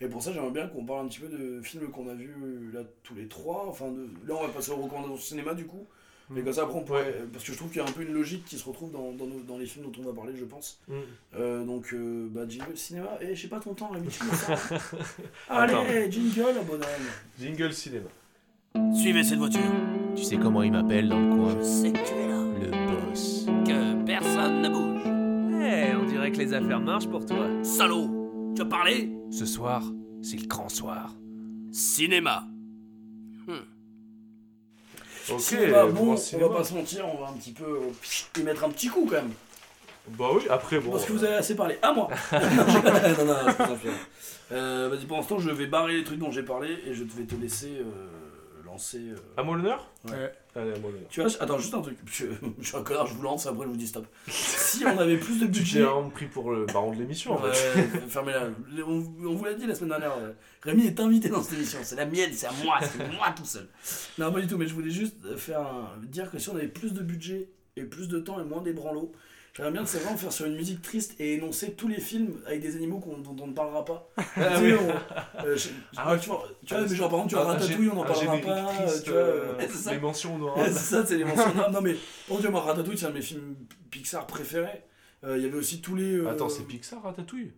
[0.00, 2.34] Et pour ça, j'aimerais bien qu'on parle un petit peu de films qu'on a vus
[2.42, 3.66] euh, là tous les trois.
[3.68, 5.86] Enfin, de, là, on va passer aux recommandations cinéma du coup.
[6.30, 6.44] Mais Mm.
[6.44, 7.14] comme ça, après, on pourrait.
[7.32, 9.12] Parce que je trouve qu'il y a un peu une logique qui se retrouve dans,
[9.12, 10.80] dans, nos- dans les films dont on va parler, je pense.
[10.88, 10.92] Mm.
[11.36, 13.08] Euh, donc, euh, bah, jingle cinéma.
[13.20, 14.20] Eh, j'ai pas ton temps, tu.
[15.48, 15.80] Attends.
[15.82, 16.84] Allez, jingle, bonhomme.
[17.38, 18.08] Jingle cinéma.
[18.94, 19.60] Suivez cette voiture.
[20.16, 21.56] Tu sais comment il m'appelle dans le coin?
[21.58, 22.42] Je sais que tu es là.
[22.60, 23.46] Le boss.
[23.66, 25.60] Que personne ne bouge.
[25.62, 27.48] Eh, on dirait que les affaires marchent pour toi.
[27.64, 29.10] Salaud Tu as parlé?
[29.30, 29.82] Ce soir,
[30.22, 31.14] c'est le grand soir.
[31.72, 32.44] Cinéma.
[35.28, 38.38] Ok, Cinéma, euh, bon, on va pas se mentir, on va un petit peu euh,
[38.40, 39.32] y mettre un petit coup quand même.
[40.08, 40.92] Bah oui, après bon.
[40.92, 41.78] Parce que euh, vous avez assez parlé.
[41.82, 43.90] À moi Non, non, je.
[44.52, 47.24] Euh, Vas-y, pour l'instant, je vais barrer les trucs dont j'ai parlé et je vais
[47.24, 48.98] te laisser euh, lancer.
[48.98, 50.32] euh, À moi l'honneur Ouais.
[50.56, 50.90] Allez, moi.
[51.08, 51.96] Tu vois, attends, juste un truc.
[52.06, 52.26] Je,
[52.60, 54.06] je suis un connard, je vous lance, après je vous dis stop.
[54.26, 55.82] Si on avait plus de budget.
[55.82, 57.48] vraiment pris pour le baron de l'émission en fait.
[57.80, 58.48] Ouais, fermez-la.
[58.84, 58.90] On,
[59.26, 60.16] on vous l'a dit la semaine dernière.
[60.18, 60.32] euh,
[60.62, 61.78] Rémi est invité dans cette émission.
[61.82, 63.68] C'est la mienne, c'est à moi, c'est moi tout seul.
[64.18, 66.66] Non, pas du tout, mais je voulais juste faire un- dire que si on avait
[66.68, 69.12] plus de budget et plus de temps et moins des branlos,
[69.54, 72.40] j'aimerais bien que c'est vraiment faire sur une musique triste et énoncer tous les films
[72.46, 74.08] avec des animaux qu'on- dont on ne parlera pas.
[74.16, 74.72] Tu sais, oui.
[74.74, 77.88] on- euh, je- Ah tu vois, tu vois, mais genre par exemple, tu vois Ratatouille,
[77.90, 78.72] on n'en parlera pas.
[78.74, 79.92] triste, tu vois, euh, ouais, c'est ça.
[79.92, 80.72] Les mentions Ouais, honorables.
[80.72, 81.54] c'est ça, c'est les mentions.
[81.54, 81.96] non, non, mais
[82.26, 83.56] pour dire, moi, Ratatouille, c'est un de mes films
[83.90, 84.84] Pixar préférés.
[85.24, 86.14] Euh, Il y avait aussi tous les.
[86.14, 87.52] euh, Attends, c'est Pixar Ratatouille?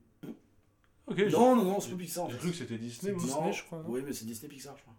[1.06, 2.30] Ok, j'ai Non, non, non, c'est pas Pixar.
[2.30, 3.12] j'ai cru que c'était Disney.
[3.14, 4.94] Disney, je crois, Oui, mais c'est Disney Pixar, je crois.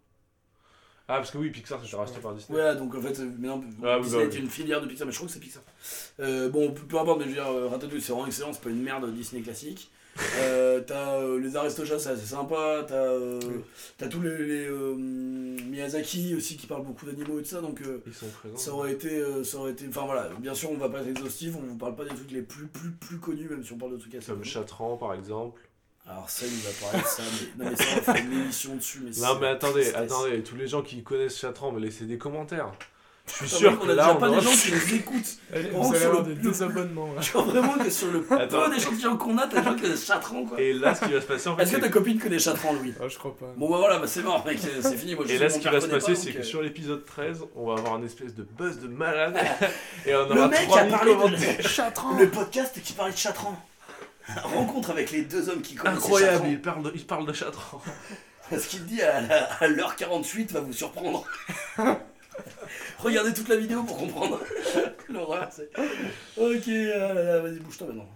[1.08, 2.58] Ah, parce que oui, Pixar c'était racheté par Disney.
[2.58, 4.42] Ouais, donc en fait, euh, mais non, Ah oui, Disney bah est oui.
[4.44, 5.64] une filière de Pixar, mais je crois que c'est Pixar.
[6.22, 8.62] Euh, bon, peu, peu importe, mais je veux dire, euh, Ratatouille, c'est vraiment excellent, c'est
[8.62, 9.92] pas une merde Disney classique.
[10.38, 12.86] Euh, t'as euh, les Aristochats, c'est assez sympa.
[12.88, 13.40] T'as euh,
[13.98, 18.00] t'as tous les, les, Miyazaki aussi qui parlent beaucoup d'animaux et tout ça, donc euh,
[18.06, 18.56] Ils sont présents.
[18.58, 19.86] ça aurait été, ça aurait été.
[19.90, 22.30] Enfin voilà, bien sûr, on va pas être exhaustif, on vous parle pas des trucs
[22.32, 24.44] les plus plus plus connus, même si on parle de trucs assez Comme.
[24.44, 25.60] Chatran par exemple.
[26.10, 27.24] Alors ça, il va parler de ça,
[27.58, 30.44] mais non mais ça, on va faire une émission dessus, mais Non mais attendez, attendez,
[30.44, 32.72] tous les gens qui connaissent Chatran, me laissez des commentaires.
[33.26, 34.40] Je suis sûr mec, que on a là déjà on pas aura...
[34.42, 35.38] des gens qui nous écoutent.
[35.54, 37.14] Allez, Vraiment, vous allez sur avoir le- des le- désabonnements.
[37.14, 37.22] là.
[37.22, 38.38] Je vois vraiment que sur le peu
[38.76, 40.60] d'échantillons qu'on a, t'as des gens qui connaissent Chatran quoi.
[40.60, 42.74] Et là ce qui va se passer en fait, Est-ce que ta copine connaît Chatran,
[42.74, 42.94] Louis?
[43.02, 43.46] Ah, je crois pas.
[43.56, 45.16] Bon bah voilà, bah c'est mort mec, c'est fini.
[45.16, 47.06] Moi, je Et là, ce qui va se passer, pas, c'est que euh, sur l'épisode
[47.06, 49.38] 13, on va avoir une espèce de buzz de malade.
[50.06, 51.58] Et on Le aura mec 3000 a parlé commentaires.
[51.60, 53.58] de Chatran le podcast qui parlait de Chatran.
[54.44, 57.82] Rencontre avec les deux hommes qui connaissent Incroyable, il parle de, il parle de Chatran.
[58.52, 61.26] Ce qu'il dit à l'heure 48 va vous surprendre.
[63.00, 64.40] Regardez toute la vidéo pour comprendre.
[65.10, 65.70] L'horreur, c'est.
[66.38, 68.10] Ok, là, vas-y, bouge-toi maintenant.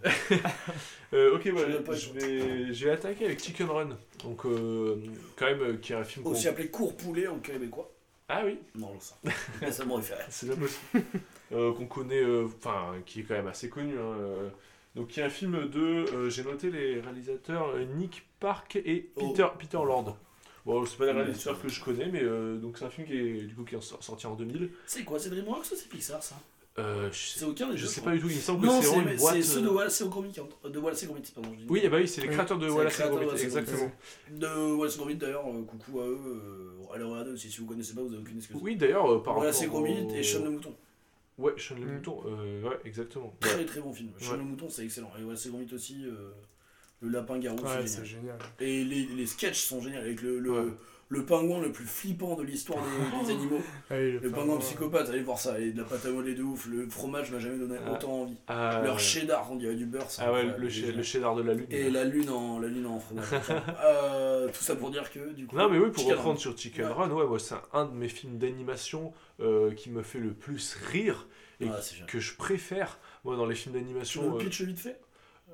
[1.14, 3.98] Euh, ok, Je pas je vais, je vais attaquer avec Chicken Run.
[4.24, 4.96] Donc, euh,
[5.36, 7.92] quand même, euh, qui est un film qu'on- Aussi appelé court poulet en québécois.
[8.30, 9.16] Ah oui, Non, ça.
[9.72, 11.06] Ça m'aurait fait c'est bien possible.
[11.54, 13.94] Euh, qu'on connaît, euh, enfin, qui est quand même assez connu.
[13.98, 14.18] hein,
[14.98, 15.80] Donc, qui est un film de.
[16.14, 19.30] euh, J'ai noté les réalisateurs euh, Nick Park et Oh.
[19.30, 20.18] Peter, Peter Lord.
[20.66, 23.08] Bon, c'est pas des Ouais, réalisateurs que je connais, mais euh, donc c'est un film
[23.08, 24.70] qui est du coup qui est sor- sorti en 2000.
[24.86, 26.36] C'est quoi, c'est DreamWorks ou c'est Pixar ça?
[26.80, 28.30] Euh, je sais, C'est aucun des je sais pas du tout.
[28.30, 29.36] Il me semble que Non, c'est vraiment c'est une boîte.
[29.36, 30.32] c'est ceux de Wallace et Gromit,
[30.66, 31.50] de Wallace et Gromit, pardon.
[31.54, 31.66] je dis.
[31.70, 33.92] Oui, eh bah oui, c'est les créateurs de les Wallace et de Gromit, exactement.
[34.30, 36.74] De Wallace et Gromit d'ailleurs, coucou à eux.
[36.94, 38.58] Allez regarder aussi, si vous connaissez pas, vous avez aucune excuse.
[38.62, 40.74] Oui, d'ailleurs, par Wallace et Gromit au- et Sean le Mouton.
[41.38, 41.94] Ouais, Sean le Mm.
[41.96, 43.36] Mouton, euh, ouais, exactement.
[43.40, 44.10] Très très bon film.
[44.20, 44.38] Sean Ouais.
[44.38, 45.12] le Mouton, c'est excellent.
[45.20, 46.32] Et Wallace et Gromit aussi, euh,
[47.02, 48.40] le lapin garou, Ouais, c'est c'est génial.
[48.40, 48.40] génial.
[48.60, 50.72] Et les, les sketchs sont géniaux avec le, le, Ouais.
[51.10, 53.62] Le pingouin le plus flippant de l'histoire des, des animaux.
[53.90, 55.60] Allez, Le pingouin psychopathe, allez voir ça.
[55.60, 56.68] Et de la pâte à modeler de ouf.
[56.68, 57.94] Le fromage m'a jamais donné Ah.
[57.94, 58.36] autant envie.
[58.48, 59.00] Ah, Leur ouais.
[59.02, 60.10] cheddar, on dirait du beurre.
[60.10, 60.96] c'est Ah ouais, le, génial.
[60.98, 61.68] le cheddar de la lune.
[61.70, 63.26] Et la lune en, la lune en fromage.
[63.86, 65.56] Euh, tout ça pour dire que du coup.
[65.56, 66.92] Non mais oui, pour Chicken reprendre sur Chicken Ouais.
[66.92, 70.76] Run, ouais, moi c'est un de mes films d'animation euh, qui me fait le plus
[70.92, 71.28] rire
[71.62, 74.30] et Ah, que je préfère moi dans les films Tu d'animation.
[74.30, 75.00] le euh, pitch vite fait?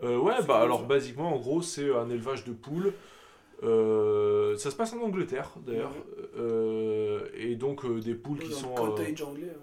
[0.04, 2.94] Euh, ouais, bah alors basiquement, en gros, c'est un élevage de poules.
[3.64, 5.94] Euh, ça se passe en Angleterre d'ailleurs.
[6.38, 8.76] Euh, et donc euh, des poules qui Dans sont.
[8.76, 9.54] le euh, cottage anglais.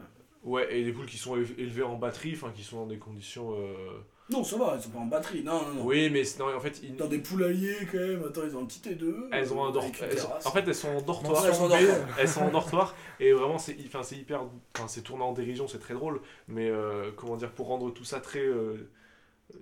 [0.45, 0.51] ouais.
[0.65, 2.99] ouais, et des poules qui sont éle- élevées en batterie, enfin qui sont dans des
[2.99, 3.53] conditions.
[3.53, 3.99] euh,
[4.31, 5.43] Non, ça va, elles sont pas en batterie.
[5.43, 5.85] Non, non, non.
[5.85, 8.23] Oui, mais c'est- non, en fait, ils- Dans des poulaillers quand même.
[8.25, 9.29] Attends, ils ont un petit T2.
[9.33, 10.09] elles ont un dortoir.
[10.45, 11.45] En fait, elles sont en dortoir.
[11.47, 11.97] Elles sont en dortoir.
[12.19, 14.45] elles sont en dortoir et vraiment c'est enfin c'est hyper
[14.77, 18.05] enfin c'est tourné en dérision c'est très drôle mais euh, comment dire pour rendre tout
[18.05, 18.89] ça très euh,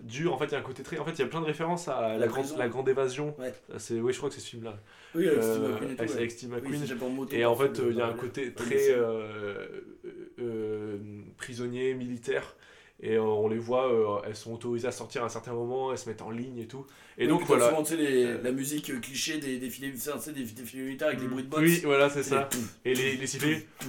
[0.03, 1.41] dur en fait il y a un côté très en fait il y a plein
[1.41, 3.35] de références à la, La grande la grande évasion.
[3.39, 3.53] Ouais.
[3.79, 4.79] c'est oui je crois que c'est ce film là
[5.15, 8.01] Oui, avec Steve McQueen et avec Steve McQueen moto, et en fait le- il y
[8.01, 9.67] a un côté très euh,
[10.41, 10.99] euh,
[11.37, 12.55] prisonnier militaire.
[13.01, 15.93] Et euh, on les voit euh, elles sont autorisées à sortir à un certain moment
[15.93, 16.85] elles se mettent en ligne et tout.
[17.17, 17.69] Et Oui, donc voilà.
[17.69, 21.07] souvent, tu sais, les- Euh, la musique euh, cliché des tu sais, des défilés militaires
[21.09, 21.61] avec les bruits de bottes.
[21.61, 22.49] oui voilà c'est ça.
[22.85, 23.67] Et les, les sifflets.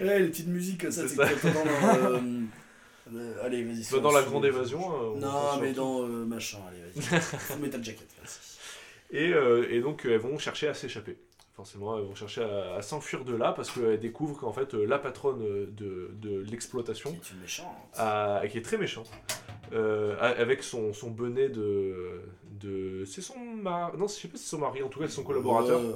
[0.00, 1.24] Ouais, les petites musiques ça, C'est dans.
[3.14, 3.86] euh, euh, allez, vas-y.
[3.92, 7.20] Bah, dans la grande évasion on Non, mais dans euh, machin, allez, vas-y.
[7.20, 9.16] Full Metal Jacket, vas-y.
[9.18, 11.16] Et, euh, et donc euh, elles vont chercher à s'échapper.
[11.54, 14.84] Forcément, elles vont chercher à, à s'enfuir de là parce qu'elles découvrent qu'en fait euh,
[14.84, 17.66] la patronne euh, de, de l'exploitation, Qui est une méchante.
[17.96, 19.10] a- qui est très méchante,
[19.72, 22.20] euh, avec son, son bonnet de...
[22.60, 25.06] de c'est son mari, non je sais pas si c'est son mari, en tout cas
[25.08, 25.90] c'est son collaborateur, Ouais,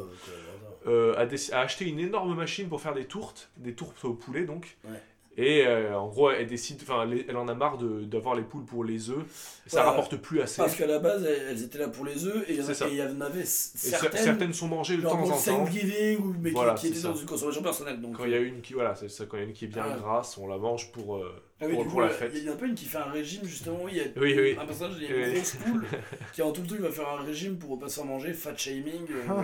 [0.88, 4.76] euh, a acheté une énorme machine pour faire des tourtes, des tourtes au poulet donc.
[4.84, 5.00] Ouais.
[5.38, 8.84] Et euh, en gros, elle décide, enfin, elle en a marre d'avoir les poules pour
[8.84, 9.24] les œufs.
[9.66, 10.58] Ça rapporte plus assez.
[10.60, 13.20] Parce qu'à la base, elles, elles étaient là pour les œufs et il y en
[13.22, 15.38] avait certaines, certaines sont mangées de temps en temps.
[15.38, 18.00] Thanksgiving, ou, mais qui- Voilà, qui, étaient dans une consommation personnelle.
[18.00, 19.64] Donc, Quand il y a une qui, voilà, ça, quand il y a une qui
[19.64, 19.96] est bien Ah.
[19.96, 22.32] grasse, on la mange pour, euh, Ah oui, pour, du pour coup, la euh, fête.
[22.34, 23.78] Il y en a pas une qui fait un régime justement.
[23.82, 24.56] Oui, il y a Oui, oui.
[24.60, 25.86] un personnage, il y a une grosse poule
[26.32, 28.56] qui en tout le truc va faire un régime pour pas se faire manger, fat
[28.56, 29.42] shaming, euh,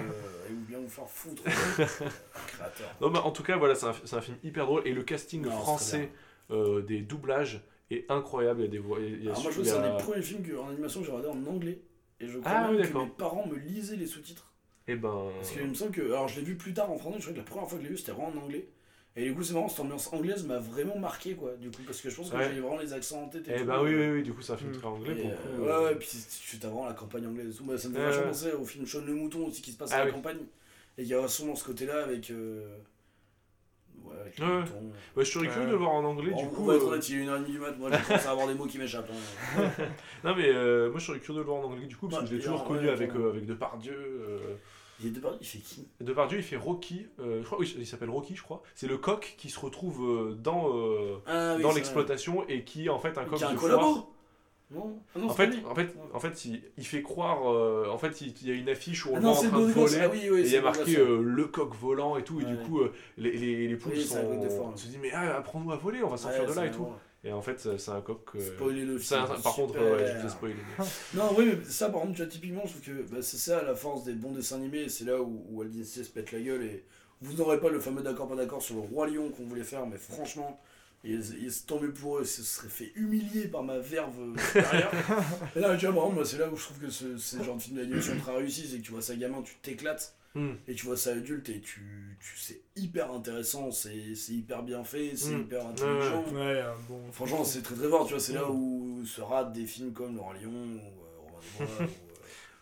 [0.49, 1.43] et ou bien vous faire foutre.
[1.47, 1.51] euh,
[2.49, 2.95] créateur.
[3.01, 5.51] Non, mais en tout cas, voilà, c'est un, film hyper drôle et le casting Non,
[5.53, 6.11] français
[6.51, 8.61] euh, des doublages est incroyable.
[8.61, 8.99] Il y a des voix.
[9.01, 10.57] il y a- Alors moi, je il trouve que c'est un des premiers films que,
[10.57, 11.81] en animation que j'ai regardé en anglais.
[12.20, 14.53] Et je crois Ah même que mes parents me lisaient les sous-titres.
[14.89, 15.31] Eh ben.
[15.36, 16.01] Parce qu'il me semble que.
[16.03, 17.85] Alors je l'ai vu plus tard en français, je crois que la première fois que
[17.85, 18.66] je l'ai vu c'était vraiment en anglais.
[19.19, 21.57] Et du coup, c'est marrant, cette ambiance anglaise m'a vraiment marqué quoi.
[21.57, 22.45] Du coup, parce que je pense que Ouais.
[22.55, 23.65] j'ai vraiment les accents en tête et Eh tout.
[23.65, 25.57] ben oui, oui, oui, du coup, c'est un film très anglais Et, pour le euh,
[25.59, 25.62] coup.
[25.62, 26.09] ouais, euh, ouais, puis
[26.47, 27.65] tu t'as vraiment la campagne anglaise et tout.
[27.65, 29.93] Bah, ça me fait vachement penser au film Sean le Mouton aussi qui se passe
[29.93, 30.12] Ah à la oui.
[30.12, 30.39] campagne.
[30.97, 32.31] Et il y a souvent ce côté-là avec.
[32.31, 32.66] euh,
[34.05, 34.61] Ouais, avec les Ouais.
[34.61, 34.93] moutons.
[35.16, 36.66] ouais, je suis curieux de le voir en anglais, Bon, du on coup.
[36.66, 38.27] va être euh, honnête, il est une heure et demie du mat, moi je commence
[38.27, 39.11] à avoir des mots qui m'échappent.
[39.11, 39.70] hein.
[40.24, 42.19] Non, mais euh, moi, je suis curieux de le voir en anglais, du coup, parce
[42.19, 43.95] Bah, que je l'ai et toujours connu avec, euh, avec Depardieu.
[45.01, 45.87] Euh, Il est de Paris, il fait qui?
[46.01, 47.07] Depardieu, il fait Rocky.
[47.20, 48.62] euh, je crois, oui, il s'appelle Rocky, je crois.
[48.75, 52.87] C'est le coq qui se retrouve euh, dans, euh, Ah, oui, dans l'exploitation et qui
[52.87, 54.07] est en fait un coq Qui a un de foire.
[54.70, 57.51] Non, ah non En fait, en fait, en fait, il, il fait croire.
[57.51, 59.47] euh, en fait, il, il y a une affiche où on Ah le non, voit
[59.47, 59.99] en train de voler.
[60.03, 62.39] Ah oui, oui, et il y a marqué euh, le coq volant et tout.
[62.43, 64.16] Et du coup, euh, les, les, les poules Oui, sont,
[64.51, 64.79] foire.
[64.79, 66.87] se disent Mais ah, apprends-nous à voler, on va Ouais, de là et tout.
[67.24, 68.20] Et en fait, c'est un coq.
[68.36, 69.20] euh, Spoiler le film.
[69.20, 70.55] un- par contre, ouais, je vous ai spoilé.
[71.15, 73.62] Non, oui, mais ça, par contre, tu vois, typiquement, je trouve que bah, c'est ça
[73.62, 76.40] la force des bons dessins animés, c'est là où, où Walt Disney se pète la
[76.40, 76.85] gueule, et
[77.20, 79.85] vous n'aurez pas le fameux d'accord, pas d'accord sur le Roi Lion qu'on voulait faire,
[79.86, 80.61] mais franchement,
[81.03, 84.39] il, il, tant mieux pour eux, ils se seraient fait humilier par ma verve euh,
[84.39, 84.93] supérieure.
[85.57, 87.43] et là, tu vois, par exemple, moi, c'est là où je trouve que ce, ce
[87.43, 90.55] genre de film d'animation très réussi, c'est que tu vois ça gamin, tu t'éclates, Hmm.
[90.69, 94.85] et tu vois ça adulte, et tu, tu c'est hyper intéressant, c'est c'est hyper bien
[94.85, 95.40] fait, c'est Hmm.
[95.40, 96.24] hyper intelligent.
[96.32, 97.01] Ouais, bon.
[97.12, 100.19] Franchement, c'est très très fort, tu vois, c'est là où se ratent des films comme
[100.20, 101.86] Roi Lion, ou euh, Bois, ou euh,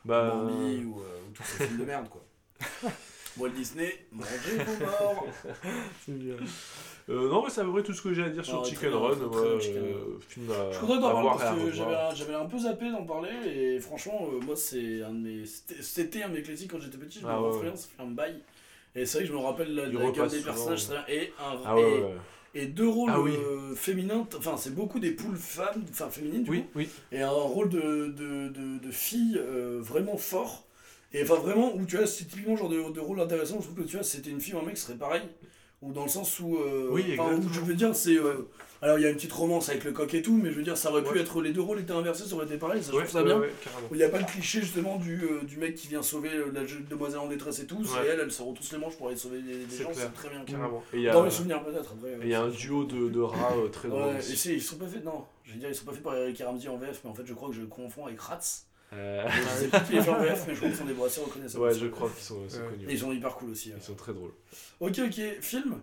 [0.06, 2.24] Bah, Bambi, ou, euh, ou tous ces films de merde, quoi.
[3.36, 5.26] Walt Disney, mangez vos morts
[6.06, 6.36] C'est bien.
[7.08, 8.62] Euh, non, mais c'est à peu près tout ce que j'ai à dire sur Ah,
[8.62, 9.10] très Chicken Run.
[9.10, 11.34] très, très ouais, bien, Chicken euh, film à, Je suis content d'en parler et à
[11.36, 11.56] parce
[12.10, 15.44] que j'avais un peu zappé d'en parler, et franchement, euh, moi, c'est un de mes.
[15.46, 18.06] C'était un de mes classiques quand j'étais petit, je me Ah, ouais, ça fait un
[18.06, 18.40] bail.
[18.94, 21.56] Et c'est vrai que je me rappelle la, la gueule des souvent, personnages, et, un,
[21.64, 21.74] Ah
[22.54, 23.32] et, deux rôles Ah oui.
[23.36, 26.68] euh, féminins, enfin, c'est beaucoup des poules femmes, enfin féminines, du Oui, coup.
[26.76, 26.88] oui.
[27.12, 30.64] et un rôle de, de, de, de fille euh, vraiment fort.
[31.12, 33.56] Et enfin, vraiment, où tu vois, c'est typiquement genre de, de rôle intéressant.
[33.60, 35.22] Je trouve que tu vois, si c'était une fille ou un mec, ce serait pareil.
[35.82, 36.56] Ou dans le sens où.
[36.56, 38.16] euh, Oui, enfin, où je veux dire, c'est.
[38.16, 38.48] euh,
[38.82, 40.62] alors, il y a une petite romance avec le coq et tout, mais je veux
[40.62, 41.20] dire, ça aurait pu Ouais.
[41.20, 41.40] être.
[41.40, 43.40] Les deux rôles étaient inversés, ça aurait été pareil, ça, je Ouais, trouve ça bien.
[43.62, 43.88] carrément.
[43.90, 46.50] Il n'y a pas le cliché justement du, euh, du mec qui vient sauver euh,
[46.52, 47.82] la jeune demoiselle en détresse et tout.
[47.84, 48.06] C'est Ouais.
[48.12, 50.44] elle, elle se retrousse les manches pour aller sauver des, gens, c'est très bien.
[50.44, 50.82] Carrément.
[50.92, 52.10] Et y a, Dans mes souvenirs, peut-être après.
[52.12, 54.02] et il y a un duo de, de rats euh, très drôle.
[54.18, 56.38] Et ils sont pas faits, non, je veux dire, ils sont pas faits par Eric
[56.40, 58.38] et Ramsey en VF, mais en fait, je crois que je confonds avec Rats.
[58.96, 59.28] Euh,
[59.90, 61.64] les en VF, mais je crois qu'ils sont des brasseurs reconnaissables.
[61.64, 62.68] ouais, je crois qu'ils sont, c'est Ouais.
[62.70, 62.84] connu.
[62.88, 63.72] Et ils sont hyper cool aussi.
[63.76, 64.32] Ils sont très drôles.
[64.80, 65.80] Ok, ok, film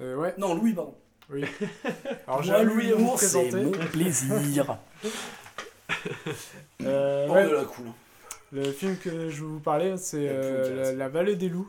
[0.00, 0.94] Euh, ouais, Non, Louis, pardon.
[1.30, 1.44] oui.
[2.26, 3.64] Alors j'ai Louis vous l'humour, c'est présenter.
[3.64, 4.78] mon plaisir.
[6.82, 7.86] Euh, Oh, ouais, de la cool.
[8.52, 11.68] le film que je vais vous parler, c'est La euh, la Vallée des loups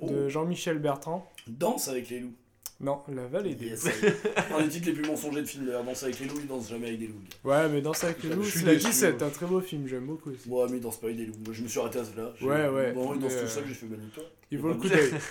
[0.00, 0.08] Oh.
[0.10, 1.30] de Jean-Michel Bertrand.
[1.46, 2.34] Danse avec les loups.
[2.82, 3.86] Non, La Vallée des Yes.
[4.58, 6.68] Un des titres les plus mensongers de film d'ailleurs, Danse avec les loups, il danse
[6.68, 7.22] jamais avec des loups.
[7.44, 9.22] Ouais, mais dans ça avec les Je loups, c'est ouais.
[9.22, 10.48] un très beau film, j'aime beaucoup aussi.
[10.48, 11.38] Moi, mais il danse pas avec des loups.
[11.44, 12.32] Moi, je me suis arrêté à cela.
[12.42, 14.24] Ouais, ouais, Bon, il danse tout euh, seul, j'ai fait bonne toi.
[14.50, 15.12] Il vaut le coup d'œil.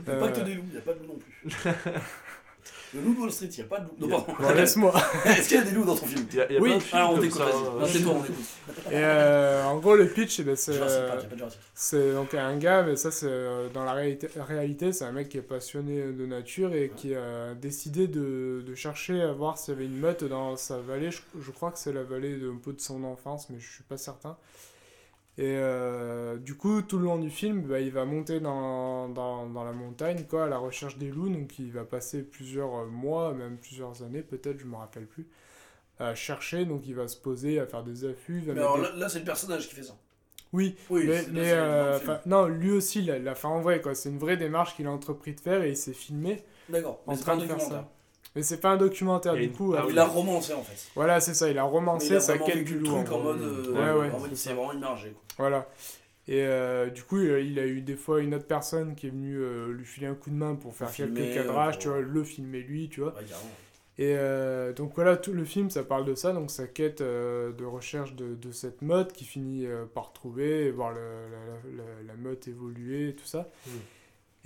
[0.00, 1.50] Il y a pas que des loups, il n'y a pas de loups non plus.
[2.94, 3.94] Le loup de Wall Street, il n'y a pas de loups.
[4.00, 4.42] Non, Y a- pardon.
[4.48, 4.94] Bon, laisse-moi.
[5.26, 6.26] Est-ce qu'il y a des loups dans ton film?
[6.30, 6.70] Il y a, y a Oui.
[6.70, 7.52] films Ah, on t'écoute, vas-y.
[7.80, 8.90] Non, c'est toi, on.
[8.90, 11.20] Et euh, en gros, le pitch, eh ben, c'est euh,
[11.74, 15.28] c'est donc un gars, mais ça, c'est euh, dans la réalité, réalité c'est un mec
[15.28, 19.74] qui est passionné de nature et qui a décidé de, de chercher à voir s'il
[19.74, 21.10] y avait une meute dans sa vallée.
[21.10, 23.70] Je, je crois que c'est la vallée de, un peu de son enfance, mais je
[23.70, 24.36] suis pas certain.
[25.38, 29.46] Et euh, du coup, tout le long du film, bah, il va monter dans, dans,
[29.46, 31.30] dans la montagne quoi, à la recherche des loups.
[31.30, 35.26] Donc, il va passer plusieurs mois, même plusieurs années, peut-être, je me rappelle plus,
[35.98, 36.64] à chercher.
[36.66, 38.42] Donc, il va se poser, à faire des affûts.
[38.46, 39.96] Mais alors des- là, là, c'est le personnage qui fait ça.
[40.52, 43.94] Oui, Oui, mais, mais, euh, non, lui aussi, l'a- en vrai, quoi.
[43.94, 47.00] C'est une vraie démarche qu'il a entrepris de faire et il s'est filmé D'accord.
[47.06, 47.88] en train de faire ça.
[48.36, 49.74] Mais c'est pas un documentaire, du coup.
[49.76, 49.92] ah euh, oui.
[49.92, 50.90] Il a romancé en fait.
[50.94, 52.90] Voilà, c'est ça, il a romancé sa quête du le loup.
[52.96, 53.22] en truc en gros.
[53.32, 53.42] mode.
[53.42, 54.54] euh, Ouais, ouais, En mode, c'est il s'est ça.
[54.54, 55.10] vraiment immergé.
[55.10, 55.22] quoi.
[55.38, 55.68] Voilà.
[56.28, 59.40] Et euh, du coup, il a, eu des fois une autre personne qui est venue
[59.72, 62.60] lui filer un coup de main pour faire quelques filmer, cadrages, tu vois, le filmer
[62.60, 63.14] lui, tu vois.
[63.14, 63.50] Ouais, carrément.
[63.98, 67.52] Et euh, donc voilà, tout le film, ça parle de ça, donc sa quête euh,
[67.52, 71.82] de recherche de, de cette meute qui finit euh, par trouver, et voir le- la,
[71.84, 73.48] la- la meute évoluer et tout ça.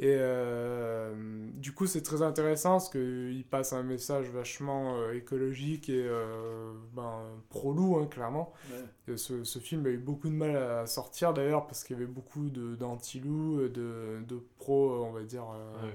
[0.00, 1.14] Et euh,
[1.54, 6.72] du coup, c'est très intéressant parce qu'il passe un message vachement euh, écologique et euh,
[6.94, 8.52] ben, pro-loup, hein, clairement.
[9.08, 9.16] Ouais.
[9.16, 12.10] Ce, ce film a eu beaucoup de mal à sortir d'ailleurs parce qu'il y avait
[12.10, 15.94] beaucoup de- d'anti-loups, de, de pro, on va dire, euh, Ouais.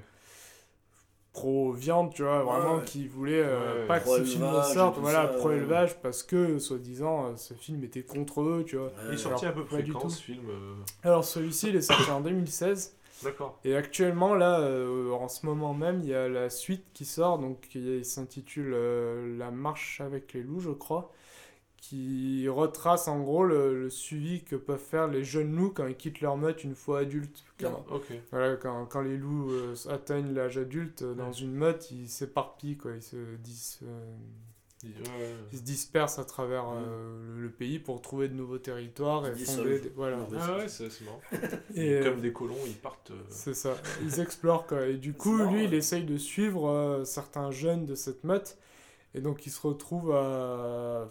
[1.33, 2.85] pro-viande, tu vois, vraiment ouais.
[2.85, 7.53] qui voulait euh, Ouais, pas que ce film sorte, voilà, pro-élevage, parce que, soi-disant, ce
[7.53, 8.87] film était contre eux, tu vois.
[8.87, 8.93] Ouais.
[9.09, 10.09] Il est sorti Alors, à peu pas près du quand tout.
[10.09, 10.73] ce film euh,
[11.03, 12.95] Alors celui-ci, il est sorti en 2016.
[13.23, 13.59] D'accord.
[13.65, 17.39] Et actuellement, là, euh, en ce moment même, il y a la suite qui sort,
[17.39, 21.11] donc il s'intitule euh, La marche avec les loups, je crois,
[21.77, 25.95] qui retrace en gros le, le suivi que peuvent faire les jeunes loups quand ils
[25.97, 27.43] quittent leur meute une fois adultes.
[27.59, 27.85] Quand, D'accord.
[27.91, 28.07] Ok.
[28.31, 31.33] voilà, quand, quand les loups euh, atteignent l'âge adulte, dans Ouais.
[31.41, 33.79] une meute, ils s'éparpillent, quoi, ils se, dis-
[34.83, 39.27] Ouais, ils se dispersent à travers euh, le, le pays pour trouver de nouveaux territoires
[39.27, 39.79] et fonder...
[39.79, 40.17] des- voilà.
[40.37, 41.19] Ah ouais, c'est marrant.
[41.75, 43.11] Et, euh, Comme des colons, ils partent.
[43.11, 44.87] euh, C'est ça, ils explorent quoi.
[44.87, 48.57] Et du coup, marrant, lui, il essaye de suivre euh, certains jeunes de cette meute.
[49.15, 51.09] Et donc, il se retrouve à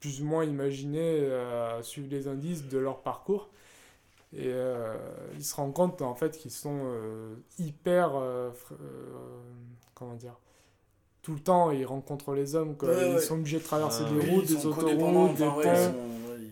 [0.00, 3.50] plus ou moins imaginer, à suivre les indices de leur parcours.
[4.32, 4.96] Et euh,
[5.36, 8.16] il se rend compte en fait qu'ils sont euh, hyper.
[8.16, 8.76] euh, euh,
[9.94, 10.36] comment dire
[11.24, 12.76] Tout le temps, ils rencontrent les hommes.
[12.76, 12.90] Quoi.
[12.90, 13.20] Ouais, ils ouais.
[13.20, 15.30] sont obligés de traverser Ah, des routes, des autoroutes, des ponts.
[15.32, 15.94] ils sont-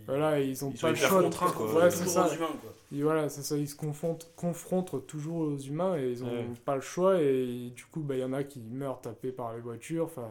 [0.06, 1.18] Voilà, ils ont Ils pas le choix.
[1.18, 1.74] de- contraints, quoi.
[1.74, 2.26] Ouais, Ils c'est toujours ça.
[2.28, 2.72] aux humains, quoi.
[2.94, 6.46] Et voilà, c'est ça, ils se confrontent, confrontent toujours aux humains et ils ont Ouais.
[6.64, 9.54] pas le choix et du coup, bah, il y en a qui meurent tapés par
[9.54, 10.06] les voitures.
[10.06, 10.30] Enfin,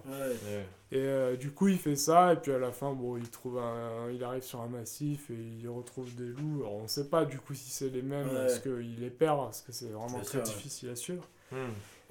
[0.92, 3.58] et euh, du coup, il fait ça et puis à la fin, bon, il trouve
[3.60, 6.62] un, il arrive sur un massif et il retrouve des loups.
[6.62, 8.36] Alors, on sait pas du coup si c'est les mêmes Ouais.
[8.36, 10.44] parce qu'il les perd parce que c'est vraiment très ça, ouais.
[10.44, 11.24] difficile à suivre.
[11.52, 11.56] Hmm.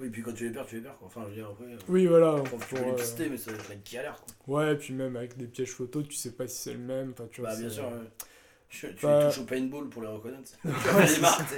[0.01, 1.07] Oui, puis quand tu les perds, tu les perds, quoi.
[1.07, 1.65] Enfin, je veux dire, après.
[1.65, 2.37] euh, Oui, voilà.
[2.43, 4.55] je tu peux les euh, pister, mais ça va être qui a l'air, quoi.
[4.65, 7.11] Ouais, et puis même avec des pièges photos, tu sais pas si c'est le même.
[7.13, 7.89] Enfin, tu vois, Bah, bien sûr, ouais.
[8.69, 10.51] Tu, tu Bah- les touches au paintball pour les reconnaître.
[10.63, 11.53] les marques.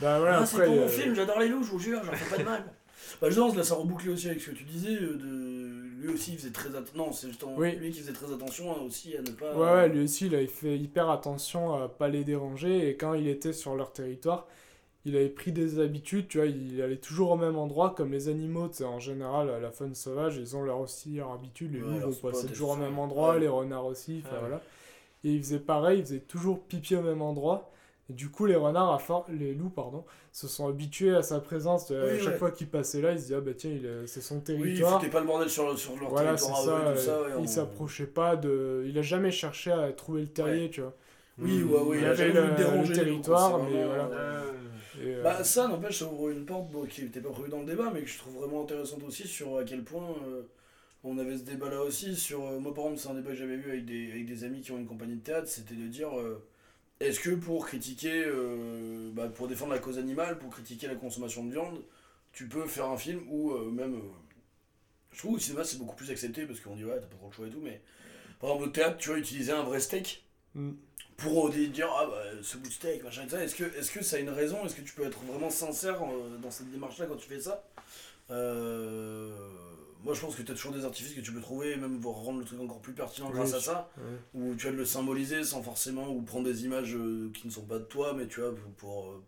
[0.00, 2.12] Bah voilà, Ah, c'est pour mon euh, film, j'adore les loups, je vous jure, j'en
[2.12, 2.64] fais pas de mal.
[3.20, 4.94] Bah, justement, là, ça rebouclait aussi avec ce que tu disais.
[4.94, 6.02] euh, De...
[6.06, 6.96] Lui aussi, il faisait très attention.
[6.96, 7.72] Non, c'est justement Oui.
[7.76, 9.54] lui qui faisait très attention hein, aussi à ne pas.
[9.54, 12.88] Ouais, ouais, lui aussi, il avait fait hyper attention à pas les déranger.
[12.88, 14.46] Et quand il était sur leur territoire,
[15.04, 18.28] il avait pris des habitudes, tu vois, il allait toujours au même endroit, comme les
[18.28, 21.72] animaux, tu sais, en général, à la faune sauvage, ils ont leur aussi leur habitude.
[21.72, 23.40] Les Ouais, loups vont passer toujours au même endroit, Ouais.
[23.40, 24.40] les renards aussi, enfin ouais.
[24.40, 24.60] voilà.
[25.24, 27.70] Et il faisait pareil, il faisait toujours pipi au même endroit.
[28.10, 31.38] Et du coup, les renards, à for- les loups, pardon, se sont habitués à sa
[31.40, 31.90] présence.
[31.92, 34.20] Euh, Oui, chaque fois qu'il passait là, ils se disaient, ah bah tiens, il c'est
[34.20, 34.98] son Oui, territoire.
[35.00, 36.90] foutait pas le bordel sur, sur leur Voilà, c'est territoire à ça.
[36.90, 37.22] eux et tout ça.
[37.22, 38.84] ouais, il on- s'approchait pas de.
[38.88, 40.94] Il a jamais cherché à trouver le terrier, tu vois.
[41.38, 44.04] Oui, ouais, ouais, il il a avait jamais le- le territoire, c'est mais voilà.
[44.08, 44.52] euh,
[44.98, 47.90] euh, Bah, ça, n'empêche, ça ouvre une porte qui n'était pas prévue dans le débat,
[47.92, 50.42] mais que je trouve vraiment intéressante aussi sur à quel point euh,
[51.04, 52.16] on avait ce débat-là aussi.
[52.16, 54.44] Sur, euh, moi, par exemple, c'est un débat que j'avais vu avec des, avec des
[54.44, 56.42] amis qui ont une compagnie de théâtre, c'était de dire euh,
[57.00, 61.44] est-ce que pour critiquer, euh, bah, pour défendre la cause animale, pour critiquer la consommation
[61.46, 61.82] de viande,
[62.32, 63.94] tu peux faire un film euh, même.
[63.96, 64.00] euh,
[65.12, 67.28] je trouve au cinéma c'est beaucoup plus accepté parce qu'on dit ouais, t'as pas trop
[67.28, 67.80] le choix et tout, mais
[68.40, 70.72] par exemple, au théâtre, tu vois, utiliser un vrai steak mm.
[71.16, 74.02] pour dire ah bah ce bout de steak machin et ça est-ce que est-ce que
[74.04, 74.64] ça a une raison?
[74.64, 77.40] Est-ce que tu peux être vraiment sincère euh, dans cette démarche là quand tu fais
[77.40, 77.64] ça?
[78.30, 79.30] Euh,
[80.04, 82.16] moi je pense que tu as toujours des artifices que tu peux trouver même pour
[82.24, 83.34] rendre le truc encore plus pertinent Oui.
[83.36, 84.18] grâce à ça Ouais.
[84.34, 87.52] ou tu vas de le symboliser sans forcément ou prendre des images euh, qui ne
[87.52, 89.22] sont pas de toi mais tu vois pour, pour,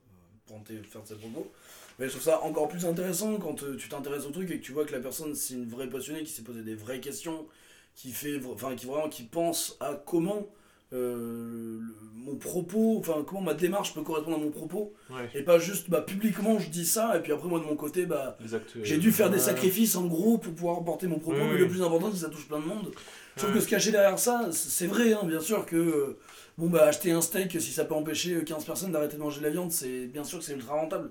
[0.46, 1.50] pour faire tes propos
[1.98, 4.72] Mais je trouve ça encore plus intéressant quand tu t'intéresses au truc et que tu
[4.72, 7.46] vois que la personne c'est une vraie passionnée qui s'est posé des vraies questions,
[7.94, 10.48] qui fait, enfin qui vraiment qui pense à comment
[10.92, 15.28] euh, le- mon propos, enfin comment ma démarche peut correspondre à mon propos Ouais.
[15.34, 18.06] et pas juste bah publiquement je dis ça et puis après moi de mon côté
[18.06, 18.76] bah actes.
[18.82, 21.58] j'ai dû faire des sacrifices en gros pour pouvoir porter mon propos Oui, mais oui.
[21.60, 22.92] le plus important c'est que ça touche plein de monde.
[23.36, 23.58] Je trouve Ouais.
[23.58, 26.18] que se cacher derrière ça, c'est vrai, hein, bien sûr que euh,
[26.56, 29.40] bon bah acheter un steak, si ça peut empêcher euh, 15 personnes d'arrêter de manger
[29.40, 31.10] de la viande, c'est bien sûr que c'est ultra rentable.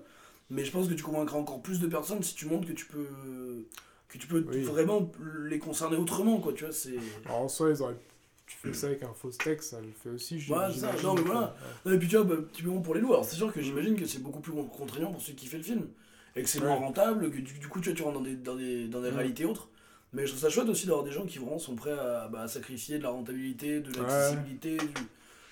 [0.49, 2.85] Mais je pense que tu convaincras encore plus de personnes si tu montres que tu
[2.85, 3.05] peux
[4.09, 4.61] que tu peux Oui.
[4.61, 5.11] vraiment
[5.45, 6.95] les concerner autrement quoi, tu vois, c'est
[7.29, 7.95] en soi, ils auraient...
[8.61, 10.35] tu fais ça avec un faux steak, ça le fait aussi.
[10.49, 11.55] Ouais, ça, non, mais voilà.
[11.85, 11.95] ouais.
[11.95, 14.05] Et puis tu vois, bah, typiquement pour les loups, alors c'est sûr que j'imagine que
[14.05, 15.87] c'est beaucoup plus con- contraignant pour ceux qui font le film.
[16.35, 16.85] Et que c'est moins Ouais.
[16.85, 19.09] rentable, que du, du coup tu vois, tu rentres dans des, dans des, dans des
[19.09, 19.15] Ouais.
[19.17, 19.69] réalités autres.
[20.13, 22.47] Mais je trouve ça chouette aussi d'avoir des gens qui vraiment sont prêts à, bah,
[22.47, 24.05] sacrifier de la rentabilité, de Ouais.
[24.07, 24.87] l'accessibilité, du,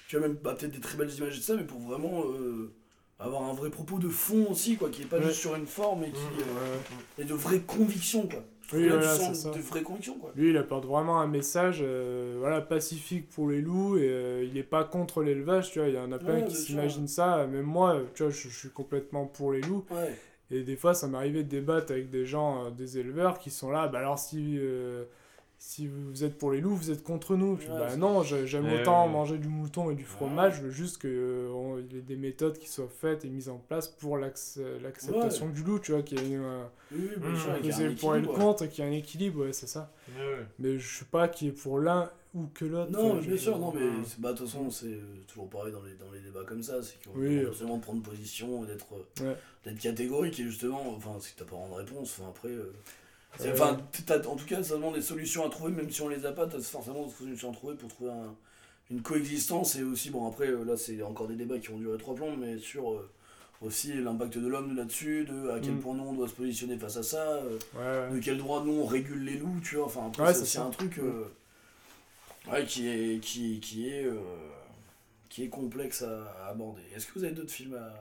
[0.08, 2.24] tu vois même bah, peut-être des très belles images et tout ça, mais pour vraiment
[2.26, 2.72] euh,
[3.20, 5.24] avoir un vrai propos de fond aussi, quoi, qui est pas Ouais.
[5.28, 6.42] juste sur une forme et qui Mmh.
[6.42, 7.24] euh, Ouais.
[7.24, 8.44] et de vraies convictions, quoi.
[8.74, 10.32] Oui, voilà, de vraies convictions, quoi.
[10.36, 14.58] Lui, il apporte vraiment un message euh, voilà, pacifique pour les loups et euh, il
[14.58, 15.88] est pas contre l'élevage, tu vois.
[15.90, 17.46] Il y en a plein Ouais, qui s'imaginent ça.
[17.48, 19.86] Même moi, tu vois, je, je suis complètement pour les loups.
[19.92, 20.16] Ouais.
[20.52, 23.72] Et des fois, ça m'arrivait de débattre avec des gens, euh, des éleveurs qui sont
[23.72, 23.88] là.
[23.88, 24.60] Bah alors, si,
[25.64, 27.54] si vous êtes pour les loups, vous êtes contre nous.
[27.54, 30.56] Ouais, bah non, j'aime Ouais, autant manger du mouton et du fromage.
[30.58, 31.12] Je veux juste qu'il
[31.92, 35.62] y ait des méthodes qui soient faites et mises en place pour l'acc- l'acceptation du
[35.64, 37.50] loup, tu vois, qu'il y ait un, Oui, oui, Mmh.
[37.52, 39.94] un le pour et le contre et qu'il y ait un équilibre, ouais, c'est ça.
[40.18, 40.46] Ouais, ouais.
[40.58, 42.90] Mais je sais pas qui est pour l'un ou que l'autre.
[42.92, 45.84] Non, bien sûr, non, mais c'est- bah, de toute façon, c'est euh, toujours pareil dans
[45.84, 47.40] les, dans les débats comme ça, c'est qu'on Oui.
[47.42, 48.88] peut absolument prendre position, d'être
[49.22, 49.36] euh, Ouais.
[49.64, 52.50] d'être catégorique et justement, enfin, c'est que t'as pas vraiment de réponse, enfin, après.
[53.40, 53.52] Euh.
[53.54, 53.78] Enfin,
[54.28, 56.48] en tout cas, ça demande des solutions à trouver, même si on les a pas,
[56.48, 58.36] t'as forcément des solutions à trouver pour trouver un-
[58.92, 61.98] une coexistence et aussi, bon, après, euh, là, c'est encore des débats qui vont durer
[61.98, 63.10] trois plombs, mais sur euh,
[63.62, 65.80] aussi l'impact de l'homme là-dessus, de à quel Mm.
[65.80, 67.22] point nous on doit se positionner face à ça.
[67.22, 68.16] euh, Ouais, ouais.
[68.20, 69.86] de quel droit nous on régule les loups, tu vois.
[69.86, 71.24] Enfin, Ouais, c'est un truc euh,
[72.52, 74.06] ouais, qui est, qui, qui est,
[75.32, 76.82] qui est complexe à, à aborder.
[76.94, 77.94] Est-ce que vous avez d'autres films à.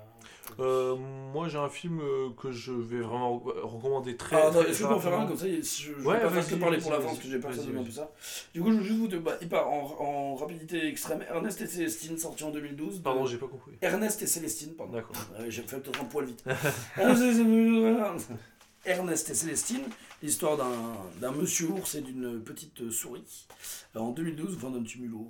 [0.59, 0.97] Euh,
[1.33, 4.35] moi j'ai un film euh, que je vais vraiment recommander très.
[4.37, 6.49] Ah, très je peux en faire un comme ça Je, je Ouais, vais pas faire
[6.49, 8.11] que parler pour la France, parce que j'ai peur que ça.
[8.53, 11.23] Du coup, je veux juste vous dire, bah, il part en, en rapidité extrême.
[11.29, 12.99] Ernest et Célestine, sorti en 2012.
[12.99, 13.73] de- Pardon, j'ai pas compris.
[13.81, 14.93] Ernest et Célestine, pardon.
[14.93, 15.15] D'accord.
[15.39, 16.43] Ouais, j'ai fait peut-être un poil vite.
[18.85, 19.83] Ernest et Célestine,
[20.23, 20.57] l'histoire
[21.21, 23.47] d'un monsieur ours et d'une petite souris.
[23.95, 25.29] Euh, En 2012, enfin d'un petit mulot,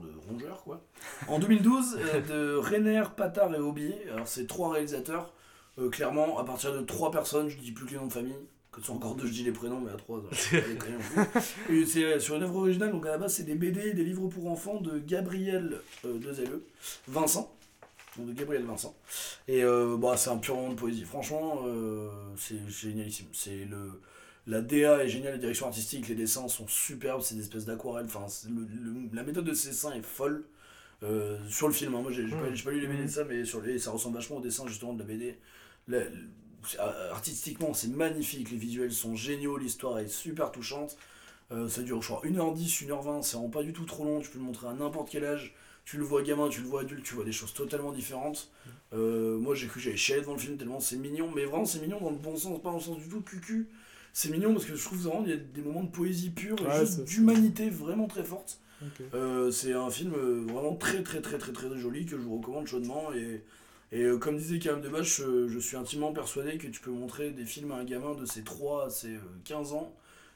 [0.00, 0.82] genre de rongeur quoi.
[1.28, 5.32] En 2012, euh, de Rainer, Patard et Aubier, alors c'est trois réalisateurs.
[5.78, 8.36] Euh, clairement, à partir de trois personnes, je dis plus que les noms de famille.
[8.72, 10.22] Que ce soit encore deux, je dis les prénoms, mais à trois.
[11.70, 14.04] Et c'est euh, sur une œuvre originale, donc à la base, c'est des BD, des
[14.04, 16.66] livres pour enfants de Gabriel euh, Dezeleux,
[17.06, 17.56] Vincent,
[18.18, 18.94] de Gabriel Vincent.
[19.46, 21.04] Et euh, bah, c'est un pur moment de poésie.
[21.04, 23.28] Franchement, euh, c'est génialissime.
[23.32, 24.00] C'est le
[24.48, 28.06] la DA est géniale, la direction artistique, les dessins sont superbes, c'est des espèces d'aquarelles.
[28.06, 30.44] Enfin, c'est le- le- la méthode de ces dessins est folle.
[31.04, 32.02] Euh, sur le film, hein.
[32.02, 34.16] moi j'ai pas, j'ai pas lu les BD de ça, mais sur les, ça ressemble
[34.16, 35.38] vachement au dessin justement de la BD.
[35.88, 35.98] La-
[36.80, 40.96] euh, artistiquement, c'est magnifique, les visuels sont géniaux, l'histoire est super touchante.
[41.52, 44.30] Euh, ça dure, je crois, 1h10, 1h20, c'est vraiment pas du tout trop long, tu
[44.30, 45.54] peux le montrer à n'importe quel âge.
[45.84, 48.50] Tu le vois gamin, tu le vois adulte, tu vois des choses totalement différentes.
[48.94, 51.64] Euh, moi j'ai cru que j'allais chialer devant le film tellement c'est mignon, mais vraiment
[51.66, 53.68] c'est mignon dans le bon sens, pas dans le sens du tout cucu.
[54.12, 56.56] C'est mignon parce que je trouve vraiment il y a des moments de poésie pure
[56.60, 58.60] et Ouais, juste c'est- d'humanité vraiment très forte.
[59.14, 62.38] Euh, c'est un film euh, vraiment très très très très très joli que je vous
[62.38, 63.42] recommande chaudement et,
[63.90, 67.30] et euh, comme disait Karim Debache, euh, je suis intimement persuadé que tu peux montrer
[67.30, 69.92] des films à un gamin de ses 3 à ses euh, 15 ans,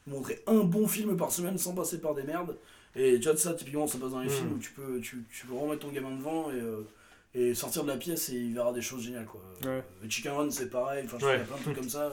[0.08, 2.56] montrer un bon film par semaine sans passer par des merdes.
[2.96, 4.30] Et vois de ça typiquement ça passe dans les Mm.
[4.30, 7.88] films où tu peux, tu, tu peux remettre ton gamin devant et, et sortir de
[7.88, 9.40] la pièce et il verra des choses géniales quoi.
[9.64, 9.82] Ouais.
[10.08, 11.38] Chicken Run c'est pareil, enfin je Ouais.
[11.38, 12.12] fais plein de trucs comme ça.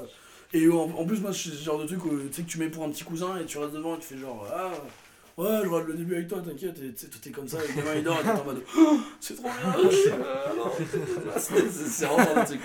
[0.54, 2.58] Et en, en plus moi c'est ce genre de truc où, tu sais que tu
[2.60, 4.72] mets pour un petit cousin et tu restes devant et tu fais genre ah
[5.38, 6.80] ouais je regarde le début avec toi t'inquiète.
[6.80, 8.64] Et tu sais tout est comme ça le gamin il dort et t'es en mode
[8.78, 9.90] Oh, c'est trop bien.
[11.38, 12.60] C'est vraiment un truc.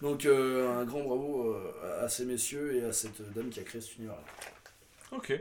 [0.00, 3.62] Donc euh, un grand bravo euh, à ces messieurs et à cette dame qui a
[3.62, 4.16] créé cet univers
[5.10, 5.32] Ok.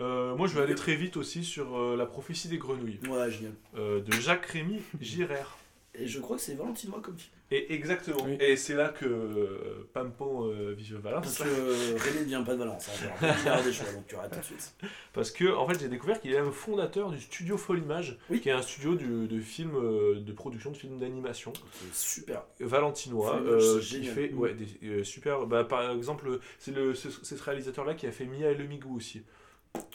[0.00, 2.98] Euh, moi je vais aller très vite aussi sur euh, La prophétie des grenouilles.
[3.08, 3.52] Ouais génial.
[3.76, 5.56] Euh, de Jacques Rémy Girard.
[5.98, 8.18] Et je crois que c'est valentinois comme film Et exactement.
[8.24, 8.36] Oui.
[8.40, 11.38] Et c'est là que euh, Pampon euh, vive parce Valence.
[11.38, 14.38] que euh, Rémi ne vient pas de Valence hein, des choix donc tu arrêtes tout
[14.40, 14.74] de suite
[15.12, 18.40] Parce que en fait j'ai découvert qu'il est même fondateur du studio Folle Image, Oui.
[18.40, 22.42] qui est un studio du- de films euh, de production de films d'animation c'est super
[22.60, 24.14] valentinois euh, qui génial.
[24.14, 25.46] fait ouais, des euh, super.
[25.46, 28.54] Bah, par exemple c'est le c'est c'est ce réalisateur là qui a fait Mia et
[28.54, 29.22] le Migou aussi.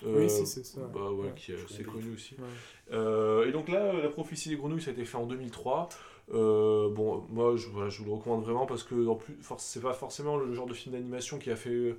[0.06, 0.82] Euh, Oui, si, c'est ça.
[0.94, 1.34] Bah ouais, Ouais.
[1.36, 1.98] qui est assez connais.
[2.02, 2.36] connu aussi.
[2.36, 2.46] Ouais.
[2.94, 5.90] Euh, et donc là, euh, la prophétie des grenouilles, ça a été fait en 2003.
[6.34, 9.82] Euh, bon, moi, je, voilà, je vous le recommande vraiment parce que en plus, c'est
[9.82, 11.96] pas forcément le genre de film d'animation qui a fait.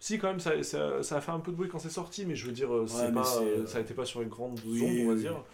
[0.00, 2.26] Si, quand même, ça, ça, ça a fait un peu de bruit quand c'est sorti,
[2.26, 4.28] mais je veux dire, c'est mais pas, c'est, euh, ça a été pas sur une
[4.28, 5.44] grande oui, onde, on va oui, dire.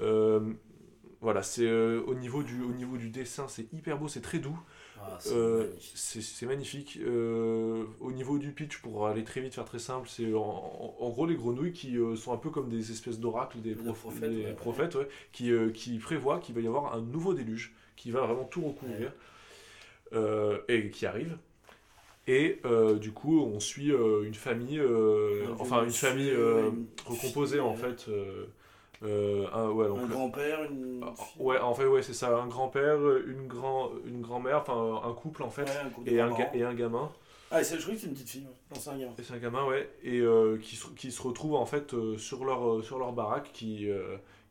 [0.00, 0.40] Euh,
[1.20, 4.56] voilà, c'est au, niveau du, au niveau du dessin, c'est hyper beau, c'est très doux.
[4.98, 5.96] Ah, c'est Euh, magnifique.
[5.96, 6.98] c'est magnifique.
[7.02, 11.26] Euh, au niveau du pitch, pour aller très vite, faire très simple, c'est en, gros
[11.26, 14.44] les grenouilles qui euh, sont un peu comme des espèces d'oracles, des, prof- prophètes, des
[14.46, 14.52] ouais.
[14.54, 18.44] prophètes, ouais, qui, qui prévoient qu'il va y avoir un nouveau déluge qui va vraiment
[18.44, 19.12] tout recouvrir
[20.68, 21.36] et qui arrive.
[22.28, 22.60] Et
[23.00, 24.80] du coup, on suit une famille,
[25.58, 26.32] enfin une famille
[27.06, 28.06] recomposée en fait.
[29.02, 31.02] Euh, un, ouais, donc, Un grand-père, une.
[31.06, 31.42] ah, fille.
[31.42, 35.42] ouais, en fait, ouais, c'est ça, un grand-père, une grand, une grand-mère, enfin un couple
[35.42, 36.30] en fait, Ouais, un couple et un,
[36.72, 37.10] et gamin.
[37.50, 38.42] Ah, et c'est- je croyais que c'était une petite fille.
[38.46, 38.74] ouais.
[38.74, 39.12] Non, c'est un gamin.
[39.18, 42.16] Et c'est un gamin, ouais, et euh, qui, se, qui se retrouve en fait euh,
[42.18, 43.86] sur, leur, sur leur baraque qui,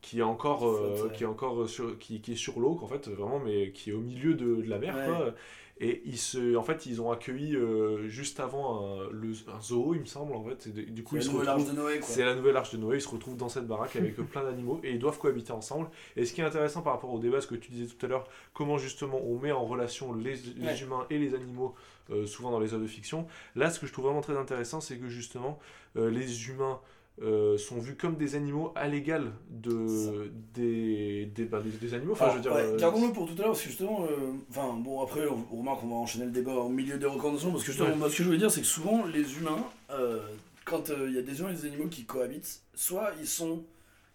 [0.00, 0.64] qui est encore, Qui
[0.96, 1.16] flotte, ouais.
[1.16, 3.92] qui est encore sur, qui, qui est sur l'eau, en fait, vraiment, mais qui est
[3.92, 5.34] au milieu de, de la mer, quoi.
[5.78, 9.92] Et ils se, en fait, ils ont accueilli euh, juste avant un, le, un zoo,
[9.92, 10.68] il me semble, en fait.
[10.68, 11.66] et du coup, C'est ils la se nouvelle retrouvent.
[11.68, 12.08] arche de Noé, quoi.
[12.08, 14.80] C'est la nouvelle arche de Noé, ils se retrouvent dans cette baraque avec plein d'animaux
[14.82, 15.90] et ils doivent cohabiter ensemble.
[16.16, 18.08] Et ce qui est intéressant par rapport au débat, ce que tu disais tout à
[18.08, 20.78] l'heure, comment justement on met en relation les, les Ouais.
[20.80, 21.74] humains et les animaux,
[22.10, 23.26] euh, souvent dans les œuvres de fiction.
[23.54, 25.58] Là, ce que je trouve vraiment très intéressant, c'est que justement,
[25.96, 26.80] euh, les humains
[27.22, 32.12] euh, sont vus comme des animaux à l'égal de, des, des, bah, des, des animaux.
[32.12, 34.04] Enfin, Alors, je veux dire, ouais, euh, Gardons-le pour tout à l'heure, parce que justement,
[34.04, 34.32] euh,
[34.80, 37.62] bon, après, on, on remarque qu'on va enchaîner le débat au milieu des recommandations, parce
[37.64, 37.96] que justement, Ouais.
[37.96, 40.20] moi, ce que je voulais dire, c'est que souvent, les humains, euh,
[40.66, 43.62] quand il y a des humains et des animaux qui cohabitent, soit ils sont.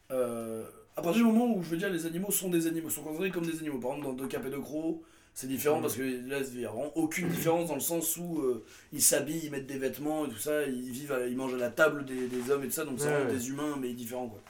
[0.10, 3.32] à partir du moment où, je veux dire, les animaux sont des animaux, sont considérés
[3.32, 3.80] comme des animaux.
[3.80, 5.02] Par exemple, dans Deux Cap et Deux Crocs,
[5.34, 8.40] c'est différent parce que là, il n'y a vraiment aucune différence dans le sens où
[8.42, 11.58] euh, ils s'habillent, ils mettent des vêtements et tout ça, ils vivent, ils mangent à
[11.58, 14.28] la table des, des hommes et tout ça, donc c'est Ouais, des humains, mais différents,
[14.28, 14.42] quoi.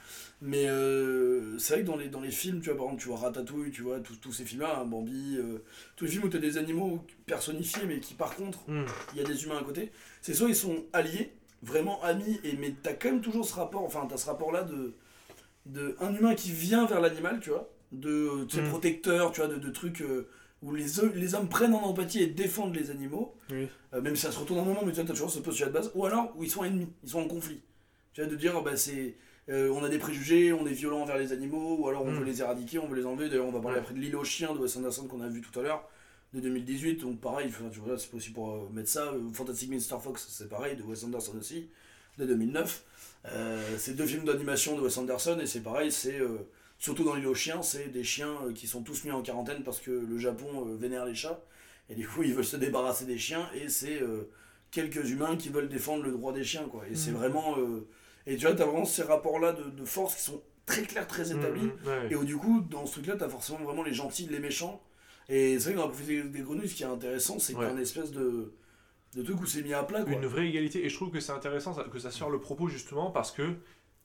[0.43, 3.07] Mais euh, c'est vrai que dans les, dans les films, tu vois, par exemple, tu
[3.09, 5.59] vois Ratatouille, tu vois, tous ces films-là, hein, Bambi, euh,
[5.95, 9.19] tous les films où tu as des animaux personnifiés, mais qui par contre, hmm, il
[9.19, 9.91] y a des humains à côté,
[10.23, 11.31] c'est soit ils sont alliés,
[11.61, 14.25] vraiment amis, et, mais tu as quand même toujours ce rapport, enfin, tu as ce
[14.25, 14.95] rapport-là de,
[15.67, 18.69] de un humain qui vient vers l'animal, tu vois, de sais, Mm.
[18.69, 20.27] protecteur, tu vois, de, de trucs euh,
[20.61, 23.67] où les, ho- les hommes prennent en empathie et défendent les animaux, Oui.
[23.93, 25.73] euh, même si ça se retourne un moment, mais tu t'as toujours ce postulat de
[25.73, 27.61] base, ou alors où ils sont ennemis, ils sont en conflit.
[28.13, 29.15] Tu vois, de dire, bah, c'est.
[29.49, 32.19] euh, on a des préjugés, on est violent envers les animaux, ou alors on Mm.
[32.19, 33.27] veut les éradiquer, on veut les enlever.
[33.29, 33.81] D'ailleurs, on va parler Ouais.
[33.83, 35.87] après de l'île aux chiens de Wes Anderson qu'on a vu tout à l'heure,
[36.33, 36.97] de 2018.
[37.01, 37.51] Donc, pareil,
[37.97, 39.11] c'est possible pour euh, mettre ça.
[39.33, 39.99] Fantastic Mr.
[40.01, 41.69] Fox, c'est pareil, de Wes Anderson aussi,
[42.19, 42.83] de 2009.
[43.27, 46.19] Euh, c'est deux films d'animation de Wes Anderson, et c'est pareil, c'est.
[46.81, 49.63] Surtout dans l'île aux chiens, c'est des chiens euh, qui sont tous mis en quarantaine
[49.63, 51.39] parce que le Japon euh, vénère les chats.
[51.89, 54.29] Et du coup, ils veulent se débarrasser des chiens, et c'est euh,
[54.71, 56.83] quelques humains qui veulent défendre le droit des chiens, quoi.
[56.91, 57.17] Et c'est Mhm.
[57.17, 57.57] vraiment.
[57.59, 57.87] euh,
[58.27, 61.31] et tu vois, t'as vraiment ces rapports-là de, de force qui sont très clairs, très
[61.31, 61.63] établis.
[61.65, 62.07] hmm, ouais.
[62.11, 64.81] Et où du coup, dans ce truc-là, t'as forcément vraiment les gentils, les méchants.
[65.29, 67.65] Et c'est vrai que dans la prophétie des grenouilles, ce qui est intéressant, c'est Ouais.
[67.67, 68.53] qu'un espèce de,
[69.15, 70.11] de truc où c'est mis à plat, quoi.
[70.13, 70.83] Une vraie égalité.
[70.85, 73.55] Et je trouve que c'est intéressant que ça sort le propos justement parce que,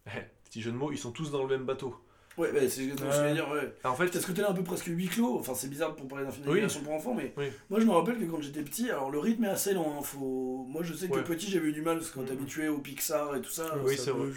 [0.45, 1.95] petit jeu de mots, ils sont tous dans le même bateau.
[2.39, 3.75] Ouais, bah, c'est exactement ce que je veux dire, ouais.
[3.85, 6.25] En fait, T'as ce côté-là un peu presque huis clos, enfin c'est bizarre pour parler
[6.27, 6.53] d'un film Oui.
[6.55, 7.47] d'animation pour enfants, mais Oui.
[7.71, 10.03] moi je me rappelle que quand j'étais petit, alors le rythme est assez lent, hein,
[10.03, 10.67] faut...
[10.69, 11.25] moi je sais que Ouais.
[11.25, 12.41] petit j'avais eu du mal parce que quand t'es Mhm.
[12.41, 14.29] habitué au Pixar et tout ça, oui, c'est vrai.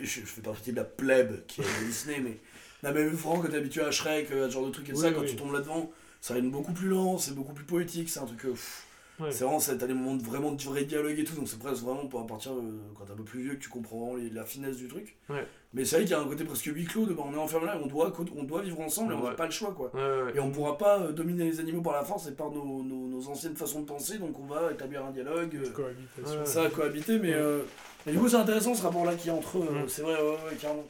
[0.00, 2.38] je, je fais partie de la plèbe qui est Disney, mais
[2.82, 5.00] non, mais franchement, quand t'es habitué à Shrek, à ce genre de truc et tout
[5.00, 5.90] ça, quand tu tombes là-dedans,
[6.22, 8.44] ça être beaucoup plus lent, c'est beaucoup plus poétique, c'est un truc.
[8.46, 8.85] euh, pff,
[9.18, 9.30] Ouais.
[9.32, 11.58] C'est vraiment, ça- t'as des moments de vraiment de vrai dialogue et tout, donc c'est
[11.58, 12.60] presque vraiment pour à partir euh,
[12.98, 15.16] quand t'es un peu plus vieux que tu comprends vraiment les- la finesse du truc.
[15.30, 15.46] Ouais.
[15.72, 17.38] Mais c'est vrai qu'il y a un côté presque huis clos de bah, on est
[17.38, 19.90] enfermé là, on doit, on doit vivre ensemble et on n'a pas le choix quoi.
[19.94, 20.32] Ouais, ouais, ouais.
[20.36, 23.06] Et on pourra pas euh, dominer les animaux par la force et par nos, nos,
[23.08, 25.54] nos anciennes façons de penser, donc on va établir un dialogue.
[25.56, 26.40] euh, Cohabitation.
[26.40, 26.46] Ouais.
[26.46, 26.62] ça
[27.08, 27.34] mais Ouais.
[27.34, 27.62] euh,
[28.06, 30.20] et du coup c'est intéressant ce rapport là qui est entre eux, c'est vrai, ouais,
[30.30, 30.84] ouais, carrément.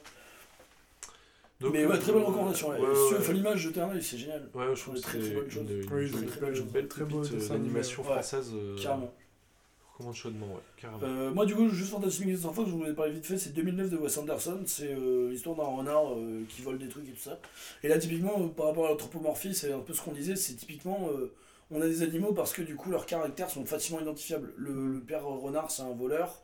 [1.61, 2.69] Donc, mais ouais, euh, très bonne recommandation.
[2.69, 2.79] Ouais.
[2.81, 4.49] ouais, faire l'image, jeter un œil, c'est génial.
[4.55, 5.29] Ouais, je trouve que Très, c'est
[6.61, 7.25] une, belle- très bonne-
[8.03, 8.05] ouais.
[8.15, 8.53] française.
[8.83, 9.13] Carrément.
[9.81, 11.01] je recommande chaudement, ouais, carrément.
[11.03, 12.53] Euh, moi, du coup, juste Fantastic Mr.
[12.53, 14.61] Fox, je vous en ai parlé vite fait, c'est 2009 de Wes Anderson.
[14.67, 17.41] C'est euh, l'histoire d'un renard euh, qui vole des trucs et tout ça.
[17.83, 21.09] Et là, typiquement, par rapport à l'anthropomorphie, c'est un peu ce qu'on disait, c'est typiquement,
[21.71, 24.53] on a des animaux parce que du coup, leurs caractères sont facilement identifiables.
[24.59, 26.43] Le, le père renard, c'est un voleur.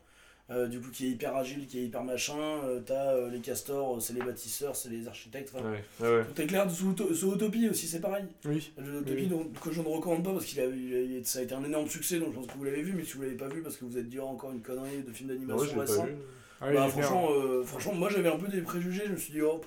[0.53, 2.37] Euh, du coup, qui est hyper agile, qui est hyper machin.
[2.65, 5.53] Euh, T'as euh, les castors, c'est les bâtisseurs, c'est les architectes.
[5.55, 6.25] Enfin, Ouais, ouais, ouais.
[6.35, 6.69] Tout est clair.
[6.69, 8.25] Zootopie Zootopie aussi, c'est pareil.
[8.45, 8.71] Oui.
[8.79, 9.27] Zootopie Oui.
[9.27, 11.43] donc, que je ne recommande pas parce qu'il a, il a- il a- ça a
[11.43, 13.37] été un énorme succès, donc je pense que vous l'avez vu, mais si vous l'avez
[13.37, 15.65] pas vu parce que vous êtes dit oh, encore une connerie de film ouais, d'animation
[15.69, 16.01] je l'ai récent.
[16.03, 16.15] pas vu.
[16.61, 19.43] Ah, Bah, franchement, euh, franchement, moi j'avais un peu des préjugés, je me suis dit,
[19.43, 19.61] oh,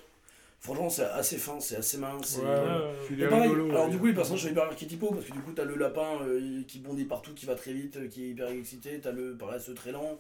[0.62, 2.40] franchement, c'est assez fin, c'est assez mince.
[2.42, 3.18] Ouais, ouais.
[3.24, 3.28] ouais.
[3.30, 3.92] Pareil, rigolo, alors ouais.
[3.92, 6.62] du coup, les personnages sont hyper archétypaux parce que du coup, t'as le lapin euh,
[6.68, 9.92] qui bondit partout, qui va très vite, qui est hyper excité, t'as le paresseux très
[9.92, 10.18] lent,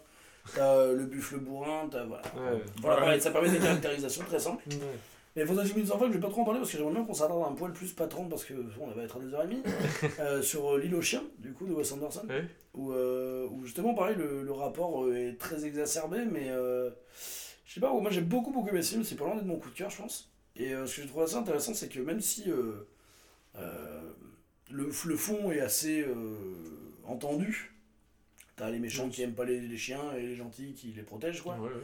[0.53, 2.03] t'as euh, le buffle bourrin, t'as.
[2.05, 2.61] Voilà, Ouais.
[2.81, 3.01] voilà Ouais.
[3.03, 4.63] pareil, ça permet des caractérisations très simples.
[4.69, 4.77] Ouais.
[5.38, 5.85] Et Fantastic Mr.
[5.97, 7.73] Fox, je vais pas trop en parler parce que j'aimerais bien qu'on s'attarde un poil
[7.73, 9.63] plus, 30 parce que bon, on va être à 2h30,
[10.22, 12.26] euh, sur euh, L'île aux chiens, du coup, de Wes Anderson.
[12.30, 12.45] Ouais.
[12.73, 16.89] Où, euh, où justement, pareil, le, le rapport est très exacerbé, mais euh,
[17.65, 19.57] je sais pas, moi j'ai beaucoup beaucoup aimé ce film, c'est pas loin d'être mon
[19.57, 20.31] coup de cœur, je pense.
[20.55, 22.88] Et euh, ce que je trouve assez intéressant, c'est que même si euh,
[23.57, 24.01] euh,
[24.72, 26.13] le, le fond est assez euh,
[27.05, 27.74] entendu,
[28.56, 31.41] t'as les méchants qui aiment pas les, les chiens et les gentils qui les protègent,
[31.41, 31.56] quoi.
[31.56, 31.84] Ouais, ouais.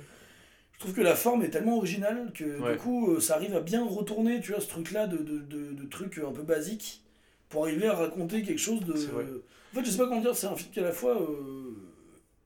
[0.73, 2.71] Je trouve que la forme est tellement originale que Ouais.
[2.73, 5.71] du coup euh, ça arrive à bien retourner, tu vois, ce truc-là de, de, de,
[5.73, 7.03] de trucs un peu basiques
[7.49, 8.93] pour arriver à raconter quelque chose de.
[8.93, 11.75] En fait, je sais pas comment dire, c'est un film qui à la fois euh,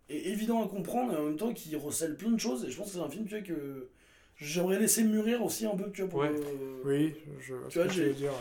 [0.09, 2.65] est évident à comprendre et en même temps qui recèle plein de choses.
[2.65, 3.87] Et je pense que c'est un film, tu vois, que
[4.37, 6.19] j'aimerais laisser mûrir aussi un peu, tu vois, pour.
[6.19, 6.29] Ouais.
[6.29, 8.31] euh, Oui, je Tu vois, j'ai- dire.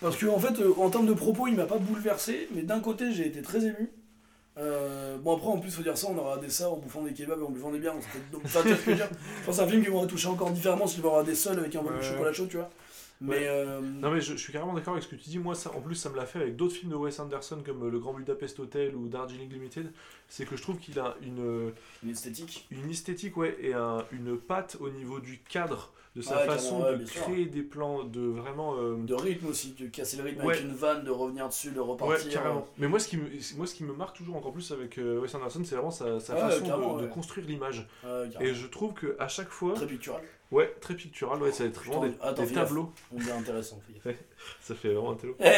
[0.00, 2.80] parce que en fait, euh, en termes de propos, il m'a pas bouleversé, mais d'un
[2.80, 3.90] côté, j'ai été très ému.
[4.58, 7.12] Euh, bon après en plus faut dire ça on aura des ça en bouffant des
[7.12, 7.94] kebabs et en buvant des bières
[8.32, 8.58] donc que je
[8.90, 9.08] veux dire
[9.40, 11.76] je pense c'est un film qui m'aurait touché encore différemment s'il m'aurait des seuls avec
[11.76, 12.68] un peu de chocolat chaud tu vois
[13.20, 13.46] mais Ouais.
[13.48, 15.40] euh, Non mais je, je suis carrément d'accord avec ce que tu dis.
[15.40, 17.82] Moi, ça, en plus, ça me l'a fait avec d'autres films de Wes Anderson comme
[17.82, 19.90] euh, Le Grand Budapest Hotel ou Darjeeling Limited.
[20.28, 21.72] C'est que je trouve qu'il a une,
[22.04, 26.36] une esthétique une esthétique ouais, et un- une patte au niveau du cadre, de sa
[26.38, 27.22] Ouais, façon ouais, de sûr.
[27.22, 28.74] créer des plans, de vraiment...
[28.76, 30.54] euh, de rythme aussi de casser le rythme Ouais.
[30.54, 32.66] avec une vanne de revenir dessus de Ouais, repartir carrément.
[32.76, 35.20] Mais moi ce, qui me, moi, ce qui me marque toujours encore plus avec euh,
[35.20, 37.08] Wes Anderson, c'est vraiment sa, sa Ouais, façon de, de ouais.
[37.08, 37.86] construire l'image.
[38.04, 38.46] euh, ouais.
[38.48, 40.20] Et je trouve que à chaque fois, très pictural
[40.50, 42.92] ouais, très pictural, ouais, ça va être vraiment des, attends, des tableaux.
[43.16, 43.80] on est intéressant.
[44.60, 45.36] Ça fait vraiment un télo.
[45.40, 45.50] Eh,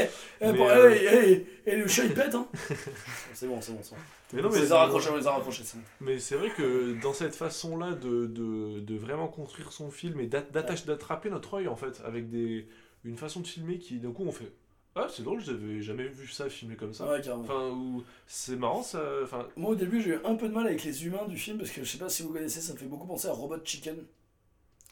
[0.43, 2.47] eh, bon, euh, eh, eh, le chat il pète hein
[3.33, 4.01] c'est bon c'est bon c'est bon
[4.33, 5.65] Mais non, on mais, les a raccrochés on les a raccrochés
[6.01, 10.27] mais c'est vrai que dans cette façon-là de, de, de vraiment construire son film et
[10.27, 12.67] d'a- d'attache- d'attraper notre œil en fait, avec des,
[13.05, 14.53] une façon de filmer qui d'un coup on fait
[14.95, 17.09] Ah, c'est drôle, j'avais jamais vu ça filmé comme ça.
[17.09, 19.03] ouais carrément Enfin, ou c'est marrant ça.
[19.25, 21.59] Enfin, Moi au début j'ai eu un peu de mal avec les humains du film
[21.59, 23.57] parce que je sais pas si vous connaissez, ça me fait beaucoup penser à Robot
[23.65, 23.97] Chicken.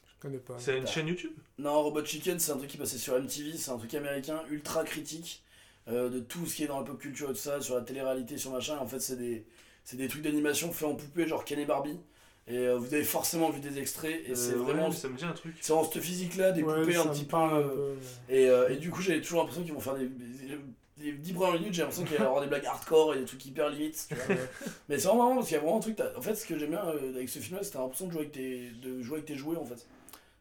[0.07, 0.55] Je connais pas.
[0.59, 1.33] c'est une chaîne YouTube?
[1.59, 4.83] Non, Robot Chicken c'est un truc qui passait sur MTV, c'est un truc américain ultra
[4.85, 5.43] critique
[5.89, 7.83] euh, de tout ce qui est dans la pop culture et tout ça, sur la
[7.83, 8.77] télé-réalité, sur machin.
[8.79, 9.45] En fait c'est des,
[9.85, 11.99] c'est des trucs d'animation faits en poupée genre Ken et Barbie.
[12.51, 14.91] Et euh, vous avez forcément vu des extraits et c'est Euh, ouais, vraiment...
[14.91, 15.55] ça me dit un truc.
[15.61, 17.37] C'est en cette physique-là, des Ouais, poupées un petit peu...
[17.37, 17.95] euh,
[18.31, 20.59] Et, euh, et du coup, j'avais toujours l'impression qu'ils vont faire des, des,
[20.97, 23.25] des 10 premières minutes, j'ai l'impression qu'il va y avoir des blagues hardcore et des
[23.27, 24.07] trucs hyper limites.
[24.09, 24.35] tu vois.
[24.89, 25.99] Mais c'est vraiment marrant parce qu'il y a vraiment un truc.
[26.17, 26.81] En fait, ce que j'aime bien
[27.15, 29.37] avec ce film-là, c'est que t'as l'impression de jouer avec tes, de jouer avec tes
[29.37, 29.87] jouets en fait.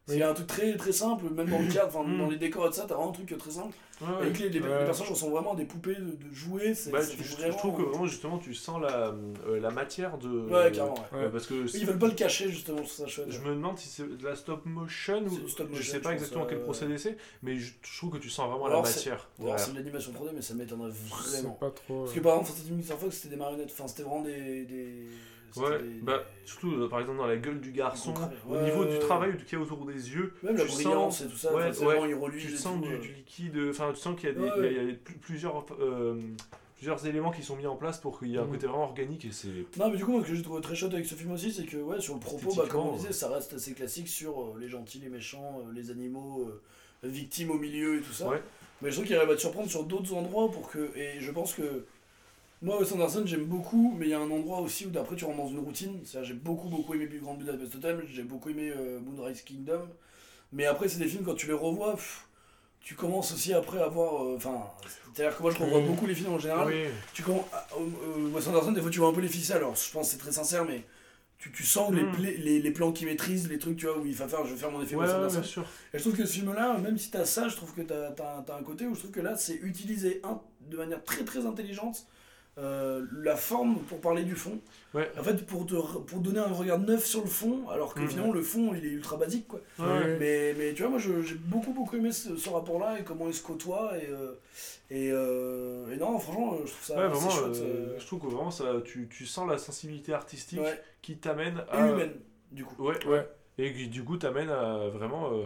[0.07, 0.23] C'est Oui.
[0.23, 2.17] un truc très, très simple, même dans le cadre, enfin, Mm.
[2.17, 3.75] dans les décors et tout ça, t'as vraiment un truc très simple.
[3.99, 4.15] Ouais, ouais.
[4.21, 4.85] Avec les, les, les Ouais.
[4.85, 6.73] personnages ressemblent vraiment des poupées de, de jouets.
[6.75, 9.07] c'est Bah, c'est je, je trouve que vraiment justement tu sens la,
[9.47, 10.29] euh, la matière de.
[10.29, 10.93] Ouais, carrément.
[11.11, 11.17] Ouais.
[11.19, 11.29] Ouais, Ouais.
[11.31, 13.25] parce que Ils veulent pas le cacher justement, ça chouette.
[13.29, 15.31] je me demande si c'est de la stop motion ou
[15.73, 18.17] je sais pas je exactement pense, quel euh, procédé c'est, mais je, je trouve que
[18.19, 19.27] tu sens vraiment Alors, la c'est- matière.
[19.41, 21.53] Alors, c'est de l'animation 3D, mais ça m'étonnerait vraiment.
[21.55, 22.01] pas trop.
[22.03, 22.15] Parce euh.
[22.15, 22.97] que par exemple, Fantastic Mr.
[22.97, 24.63] Fox, c'était des marionnettes, enfin, c'était vraiment des.
[24.65, 25.07] des...
[25.55, 28.13] Ouais, bah surtout euh, par exemple dans la gueule du garçon,
[28.49, 31.25] au niveau du travail qu'il y a autour des yeux, Même la tu brillance sens-
[31.27, 32.97] et tout ça, ouais, ouais, il tu sens du, euh.
[32.99, 34.73] du liquide, enfin tu sens qu'il y a, des, il y a- ouais.
[34.83, 36.19] il y a plus- plusieurs, euh,
[36.75, 38.51] plusieurs éléments qui sont mis en place pour qu'il y ait un Mhm.
[38.51, 39.47] côté vraiment organique et c'est.
[39.79, 41.51] Non, mais du coup, moi, ce que j'ai trouvé très chouette avec ce film aussi,
[41.51, 44.39] c'est que, ouais, sur le propos, bah, comme on disait, ça reste assez classique sur
[44.41, 46.51] euh, les gentils, les méchants, euh, les animaux,
[47.03, 48.29] victimes au milieu et tout ça.
[48.81, 50.95] Mais je trouve qu'il arrive à te surprendre sur d'autres endroits pour que.
[50.95, 51.85] Et je pense que.
[52.61, 55.25] Moi, Wes Anderson, j'aime beaucoup, mais il y a un endroit aussi où d'après tu
[55.25, 55.99] rentres dans une routine.
[56.23, 59.87] J'ai beaucoup, beaucoup aimé Big Grand Budapest Hotel, j'ai beaucoup aimé euh, Moonrise Kingdom.
[60.51, 62.25] Mais après, c'est des films, quand tu les revois, pff,
[62.79, 64.23] tu commences aussi après à voir.
[64.23, 64.63] euh, Enfin,
[65.13, 66.67] c'est-à-dire que moi, je revois beaucoup les films en général.
[66.67, 66.85] Oui.
[67.13, 67.45] Tu commences.
[67.77, 67.81] Euh,
[68.17, 69.57] euh, Wes Anderson, des fois, tu vois un peu les ficelles.
[69.57, 70.83] Alors, je pense que c'est très sincère, mais
[71.37, 72.15] tu, tu sens les, Mm.
[72.19, 74.59] les, les plans qu'il maîtrise, les trucs, tu vois, où il va faire, je vais
[74.59, 75.39] faire mon effet Ouais, Wes Anderson.
[75.41, 75.65] bien sûr.
[75.93, 78.57] Et je trouve que ce film-là, même si t'as ça, je trouve que t'as as,
[78.57, 82.07] un côté où je trouve que là, c'est utilisé un, de manière très très intelligente
[82.57, 84.59] euh, la forme pour parler du fond.
[84.93, 85.11] Ouais.
[85.19, 88.07] En fait, pour te pour donner un regard neuf sur le fond, alors que Mhm.
[88.09, 89.59] finalement le fond il est ultra basique quoi.
[89.79, 90.17] Ouais.
[90.19, 93.33] Mais, mais tu vois, moi j'ai beaucoup beaucoup aimé ce, ce rapport-là et comment ils
[93.33, 94.33] se côtoient et, euh,
[94.89, 97.63] et, euh, et non, franchement, je trouve ça Ouais, assez vraiment, chouette.
[97.99, 100.81] je trouve que vraiment ça, tu, tu sens la sensibilité artistique ouais.
[101.01, 101.89] qui t'amène Et à.
[101.91, 102.13] humaine,
[102.51, 102.83] du coup.
[102.83, 103.27] Ouais, Ouais.
[103.59, 105.43] Et qui du coup t'amène à vraiment euh,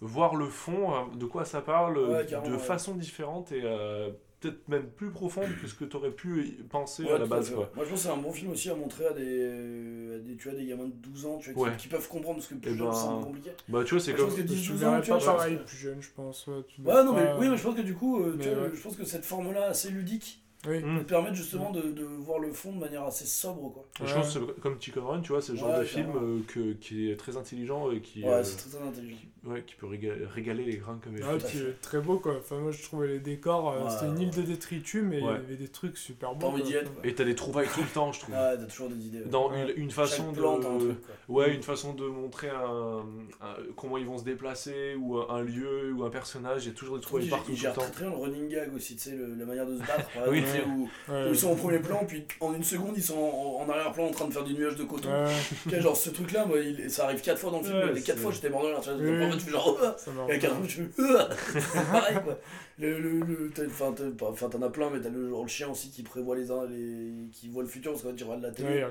[0.00, 1.94] voir le fond, hein, de quoi ça parle,
[2.26, 2.58] de ouais.
[2.58, 4.10] façon différente et euh,
[4.42, 7.50] peut-être même plus profonde que ce que tu aurais pu penser Ouais, à la base.
[7.50, 7.70] Quoi.
[7.74, 10.36] Moi je pense que c'est un bon film aussi à montrer à des, à des,
[10.36, 11.76] tu vois, des gamins de 12 ans tu vois, qui, Ouais.
[11.78, 13.50] qui peuvent comprendre parce que plus Eh jeune c'est un ben, peu compliqué.
[13.68, 14.26] Bah tu vois, c'est Je comme.
[14.26, 16.46] pense que Je 10 12 verrais ans, tu vois, je pareil plus jeune, je pense.
[16.48, 18.48] Ouais, tu Ouais, dois non, mais, oui, mais je pense que du coup, euh, tu
[18.48, 18.70] Mais vois, ouais.
[18.74, 20.78] je pense que cette forme-là assez ludique, Oui.
[20.82, 20.98] Mm.
[21.00, 23.84] te permettent justement de, de voir le fond de manière assez sobre, quoi.
[24.04, 26.10] Je pense que c'est comme Chicken Run, tu vois, c'est le genre Ouais, de film
[26.16, 29.16] euh, que, qui est très intelligent et qui, Ouais, euh, c'est très très intelligent.
[29.42, 31.64] qui- ouais, qui peut réga- régaler les grands comme Ah, puis, fait.
[31.64, 32.36] euh, très beau quoi.
[32.38, 34.22] Enfin, moi je trouvais les décors, euh, Ouais, c'était une ouais.
[34.22, 36.52] île de détritus, mais il y avait des trucs super beaux.
[37.02, 38.34] Et t'as des trouvailles tout le temps, je trouve.
[38.34, 39.18] Ouais, t'as toujours des idées.
[39.22, 39.28] ouais.
[39.28, 39.72] Dans Ouais.
[39.76, 40.46] une, une façon Chaque de.
[40.46, 40.96] un truc.
[41.28, 43.04] Ouais, une façon de montrer un,
[43.40, 46.70] un- comment ils vont se déplacer, ou un, un lieu, ou un personnage, il y
[46.72, 47.80] a toujours des trouvailles partout ils gèrent temps.
[47.82, 50.08] très très bien le running gag aussi, tu sais, la manière de se battre,
[50.52, 50.88] sais, où,
[51.30, 54.10] ils sont au premier plan, puis en une seconde, ils sont en, en arrière-plan en
[54.10, 55.08] train de faire du nuage de coton.
[55.80, 58.22] Genre ce truc-là, moi, il- ça arrive 4 fois dans le film, les 4 c'est-
[58.22, 58.90] fois j'étais mort de rire, en fait,
[59.38, 59.78] tu fais genre,
[60.28, 61.02] et à 4 fois, tu fais, oh,
[61.52, 62.38] c'est pareil, quoi.
[62.78, 63.52] Le, le,
[64.22, 67.28] Enfin, t'en as plein, mais t'as le, genre, le chien aussi qui prévoit les, les.
[67.30, 68.84] qui voit le futur, parce que tu regardes la télé.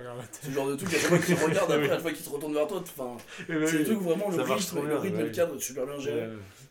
[0.47, 2.23] Le genre de truc, à chaque fois qu'il te regarde, après, à chaque fois qu'il
[2.25, 3.17] se retourne vers toi, enfin,
[3.47, 6.27] c'est le truc vraiment le rythme, le, rythme et le cadre est super bien géré.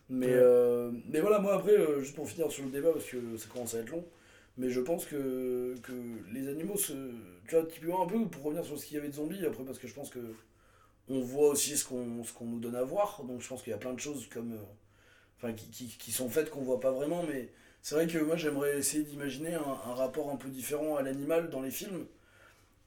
[0.08, 3.16] Mais, euh, mais voilà, moi après, euh, juste pour finir sur le débat, parce que
[3.36, 4.04] ça commence à être long,
[4.58, 5.92] mais je pense que, que
[6.32, 6.92] les animaux se.
[7.48, 9.64] Tu vois, typiquement un peu, pour revenir sur ce qu'il y avait de zombies, après,
[9.64, 10.20] parce que je pense que
[11.08, 13.70] on voit aussi ce qu'on ce qu'on nous donne à voir, donc je pense qu'il
[13.72, 14.52] y a plein de choses comme.
[14.54, 14.58] euh,
[15.38, 17.50] Enfin, qui, qui, qui sont faites qu'on voit pas vraiment, mais
[17.82, 21.50] c'est vrai que moi j'aimerais essayer d'imaginer un, un rapport un peu différent à l'animal
[21.50, 22.06] dans les films,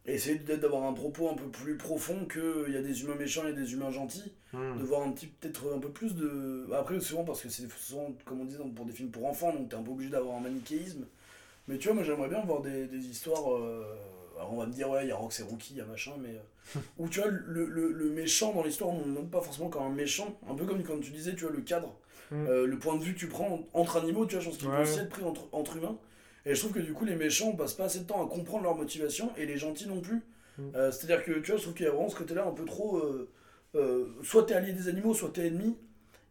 [0.05, 3.03] et essayer peut-être d'avoir un propos un peu plus profond que il y a des
[3.03, 4.77] humains méchants et des humains gentils Hmm.
[4.77, 8.13] de voir un petit peut-être un peu plus de après souvent parce que c'est souvent
[8.25, 10.41] comme on dit pour des films pour enfants donc t'es un peu obligé d'avoir un
[10.41, 11.05] manichéisme
[11.67, 13.85] mais tu vois moi j'aimerais bien voir des, des histoires euh,
[14.37, 15.85] alors on va me dire ouais il y a Rox et Rookie il y a
[15.85, 16.29] machin mais
[16.75, 19.69] euh, où tu vois le, le, le méchant dans l'histoire on ne montre pas forcément
[19.69, 21.95] comme un méchant un peu comme quand tu disais tu vois le cadre
[22.31, 22.47] Mm.
[22.47, 24.67] euh, le point de vue que tu prends entre animaux tu vois je pense qu'il
[24.69, 24.81] peut Ouais.
[24.83, 25.97] aussi être pris entre, entre humains
[26.45, 28.29] et je trouve que du coup les méchants on passe pas assez de temps à
[28.29, 30.21] comprendre leur motivation et les gentils non plus
[30.57, 30.61] Mm.
[30.75, 32.33] Euh, c'est à dire que tu vois je trouve qu'il y a vraiment ce côté
[32.35, 33.01] là un peu trop
[34.21, 35.75] soit t'es allié des animaux, soit t'es ennemi.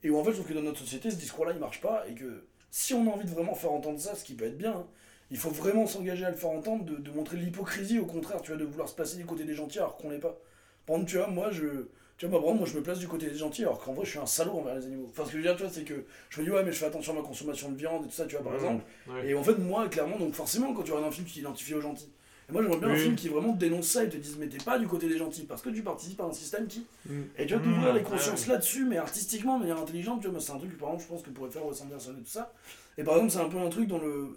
[0.04, 2.04] Et où en fait, je trouve que dans notre société, ce discours-là, il marche pas.
[2.08, 4.56] Et que si on a envie de vraiment faire entendre ça, ce qui peut être
[4.58, 4.86] bien, hein,
[5.32, 8.52] il faut vraiment s'engager à le faire entendre, de, de montrer l'hypocrisie, au contraire, tu
[8.52, 10.38] vois, de vouloir se placer du côté des gentils alors qu'on l'est pas.
[10.86, 11.86] Par exemple, tu vois, moi, je.
[12.18, 14.04] Tu vois, moi, vraiment, moi, je me place du côté des gentils alors qu'en vrai,
[14.04, 15.08] je suis un salaud envers les animaux.
[15.10, 16.70] Enfin, ce que je veux dire, tu vois, c'est que je me dis, ouais, mais
[16.70, 18.84] je fais attention à ma consommation de viande et tout ça, tu vois, par exemple.
[19.08, 19.28] Ouais.
[19.30, 21.80] Et en fait, moi, clairement, donc forcément, quand tu regardes un film, tu t'identifies aux
[21.80, 22.10] gentils.
[22.48, 24.62] Et moi, j'aimerais bien un film qui vraiment dénonce ça et te dise, mais t'es
[24.62, 26.84] pas du côté des gentils, parce que tu participes à un système qui.
[27.06, 27.20] Mm.
[27.38, 28.52] Et tu vas Mmh, t'ouvrir les consciences ouais.
[28.52, 31.08] là-dessus, mais artistiquement, de manière intelligente, tu vois, c'est un truc que par exemple, je
[31.08, 32.52] pense que pourrait faire Wes Anderson et tout ça.
[32.98, 34.36] Et par exemple, c'est un peu un truc dans le.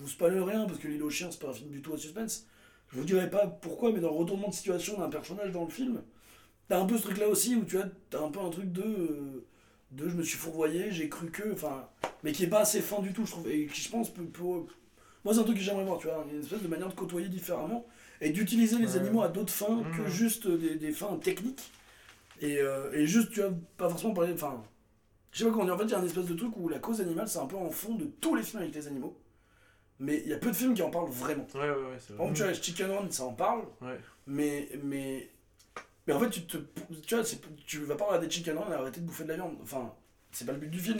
[0.00, 1.92] Je vous spoil rien, parce que L'île aux chiens, c'est pas un film du tout
[1.92, 2.46] à suspense.
[2.90, 5.70] Je vous dirai pas pourquoi, mais dans le retournement de situation d'un personnage dans le
[5.70, 6.00] film,
[6.68, 8.72] t'as un peu ce truc là aussi où tu vois, t'as un peu un truc
[8.72, 8.80] de.
[8.82, 9.44] euh,
[9.92, 11.52] de je me suis fourvoyé, j'ai cru que.
[11.52, 11.86] Enfin.
[12.22, 13.48] Mais qui est pas assez fin du tout, je trouve.
[13.50, 14.24] Et qui, je pense, peut.
[14.24, 14.64] peut-
[15.22, 17.28] moi, c'est un truc que j'aimerais voir, tu vois, une espèce de manière de côtoyer
[17.28, 17.86] différemment
[18.22, 20.08] et d'utiliser les animaux à d'autres fins que Mhm.
[20.08, 21.70] juste des, des fins techniques.
[22.40, 24.32] Et, euh, et juste, tu vois, pas forcément parler.
[24.32, 24.62] Enfin,
[25.32, 25.74] je sais pas comment dire.
[25.74, 27.46] En fait, il y a un espèce de truc où la cause animale, c'est un
[27.46, 29.14] peu en fond de tous les films avec les animaux.
[30.00, 31.46] Mais il y a peu de films qui en parlent vraiment.
[31.54, 32.32] Ouais, ouais, ouais, c'est Par vrai.
[32.32, 33.60] exemple, tu vois, Chicken Run, ça en parle.
[33.82, 33.98] Ouais.
[34.26, 35.28] Mais, mais,
[36.06, 36.56] mais en fait, tu, te,
[37.06, 39.34] tu vois, c'est- tu vas pas regarder Chicken Run et arrêter de bouffer de la
[39.36, 39.56] viande.
[39.62, 39.92] Enfin,
[40.32, 40.98] c'est pas le but du film.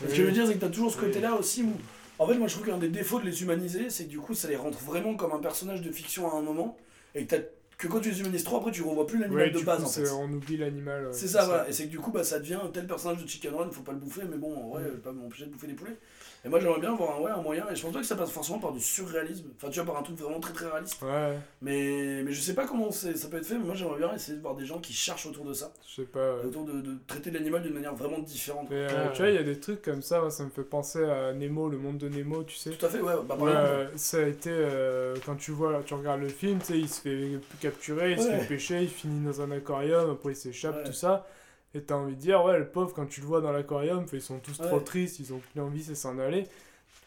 [0.00, 1.72] Ce que je veux dire, c'est que t'as toujours ce côté-là aussi où.
[2.20, 4.34] En fait, moi, je trouve qu'un des défauts de les humaniser, c'est que du coup,
[4.34, 6.76] ça les rentre vraiment comme un personnage de fiction à un moment.
[7.14, 7.36] Et que,
[7.76, 9.86] que quand tu les humanises trop, après, tu revois plus l'animal Ouais, de base, coup,
[9.88, 10.10] en fait.
[10.10, 11.04] on oublie l'animal.
[11.06, 11.68] euh, C'est ça, voilà.
[11.68, 13.92] Et c'est que du coup, bah, ça devient tel personnage de Chicken Run, faut pas
[13.92, 14.98] le bouffer, mais bon, en vrai, Mm.
[15.00, 15.96] pas m'empêcher de bouffer des poulets.
[16.44, 18.14] Et moi, j'aimerais bien avoir un, ouais, un moyen, et je pense pas que ça
[18.14, 21.02] passe forcément par du surréalisme, enfin, tu vois, par un truc vraiment très très réaliste.
[21.02, 23.98] Ouais, Mais, mais je sais pas comment c'est- ça peut être fait, mais moi, j'aimerais
[23.98, 26.36] bien essayer de voir des gens qui cherchent autour de ça, je sais pas.
[26.44, 28.68] autour de, de traiter l'animal d'une manière vraiment différente.
[28.70, 30.62] Mais euh, tu vois, il y a des trucs comme ça, moi, ça me fait
[30.62, 32.70] penser à Nemo, le monde de Nemo, tu sais.
[32.70, 33.14] Tout à fait, ouais.
[33.26, 36.60] Bah, par exemple, euh, ça a été euh, quand tu vois, tu regardes le film,
[36.60, 40.10] tu sais, il se fait capturer, il se fait pêcher, il finit dans un aquarium,
[40.10, 40.84] après il s'échappe, Ouais.
[40.84, 41.26] tout ça.
[41.74, 44.22] Et t'as envie de dire, ouais, le pauvre, quand tu le vois dans l'aquarium, ils
[44.22, 46.44] sont tous trop tristes, ils ont plus envie, c'est s'en aller.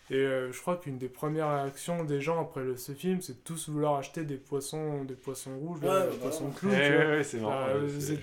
[0.09, 3.33] Et euh, je crois qu'une des premières réactions des gens après le- ce film, c'est
[3.33, 6.69] de tous vouloir acheter des poissons, des poissons rouges, Ouais, là, bah, des poissons clous,
[6.69, 6.99] Ouais, vois.
[6.99, 7.67] ouais, ouais, c'est marrant.
[7.99, 8.19] C'est-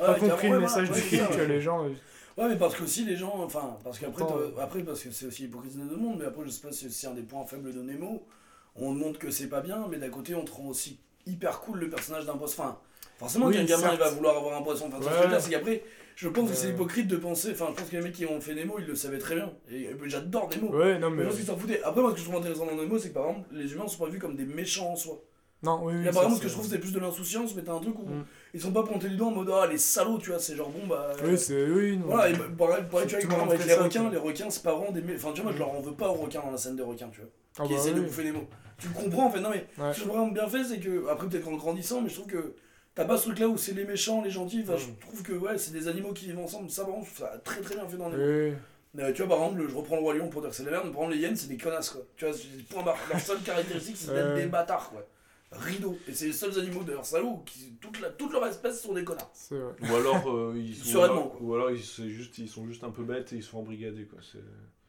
[0.00, 1.84] Ouais, pas compris le message du film que les gens.
[1.84, 1.90] euh,
[2.36, 4.24] Ouais, mais parce que aussi les gens, enfin, parce qu'après,
[4.60, 6.90] après, parce que c'est aussi hypocrisie de deux mondes, mais après, je sais pas si
[6.90, 8.26] c'est un des points faibles de Nemo.
[8.76, 11.78] On montre que c'est pas bien, mais d'un côté, on te rend aussi hyper cool
[11.80, 12.62] le personnage d'un poisson.
[12.62, 12.78] Enfin,
[13.18, 14.86] forcément, Oui, qu'un gamin, il va vouloir avoir un poisson.
[14.88, 15.40] Enfin, ce que Ouais.
[15.40, 15.82] c'est qu'après,
[16.16, 16.72] je pense que c'est Ouais.
[16.74, 18.94] hypocrite de penser, enfin, je pense que les mecs qui ont fait Nemo, ils le
[18.94, 19.52] savaient très bien.
[19.70, 20.68] Et, et j'adore Nemo.
[20.76, 21.82] Ouais, non, Mais je pense qu'ils s'en foutaient.
[21.82, 23.88] Après, moi, ce que je trouve intéressant dans Nemo, c'est que par exemple, les humains
[23.88, 25.20] sont pas vus comme des méchants en soi.
[25.62, 26.04] Non, oui, oui.
[26.04, 27.98] Là, par exemple, ce que je trouve, c'est plus de l'insouciance, mais t'as un truc
[27.98, 28.24] où Mm.
[28.52, 30.68] ils sont pas pointés du doigt en mode, ah, les salauds, tu vois, c'est genre,
[30.68, 31.12] bon, bah.
[31.24, 31.66] Oui, c'est.
[31.68, 32.04] Oui, non.
[32.08, 34.92] Voilà, et bah, pareil, pareil, tu vois, avec les requins, les requins, c'est pas vraiment
[34.92, 35.00] des.
[35.14, 36.82] Enfin, tu vois, moi, je leur en veux pas aux requins dans la scène des
[36.82, 38.06] requins, tu vois, Ah qui bah essaient de oui.
[38.06, 38.46] bouffer des mots.
[38.76, 39.84] Tu le comprends, en fait, non, mais Ouais.
[39.84, 42.14] ce que je trouve vraiment bien fait, c'est que, après, peut-être en grandissant, mais je
[42.16, 42.54] trouve que
[42.94, 45.32] t'as pas ce truc là où c'est les méchants, les gentils, enfin, je trouve que,
[45.32, 47.96] ouais, c'est des animaux qui vivent ensemble, ça, je trouve ça très très bien fait
[47.96, 48.16] dans les.
[48.50, 48.54] Oui.
[49.00, 50.70] Euh, tu vois, par exemple, je reprends le Roi Lion pour dire que c'est la
[50.70, 52.02] merde, mais par exemple, les hyènes, c'est des connasses, quoi.
[52.16, 52.96] Tu vois, c'est- point barre.
[53.10, 55.04] Leur seule caractéristique, c'est d'être des bâtards, quoi.
[55.50, 55.98] Rideau.
[56.08, 58.92] Et c'est les seuls animaux de leur salaud qui, toute, la, toute leur espèce sont
[58.94, 59.30] des connards.
[59.34, 59.72] C'est vrai.
[59.82, 61.40] Ou alors, euh, ils sont, Sereinement, quoi.
[61.42, 64.04] ou alors ils, c'est juste, ils sont juste un peu bêtes et ils sont embrigadés.
[64.04, 64.18] Quoi.
[64.22, 64.38] C'est...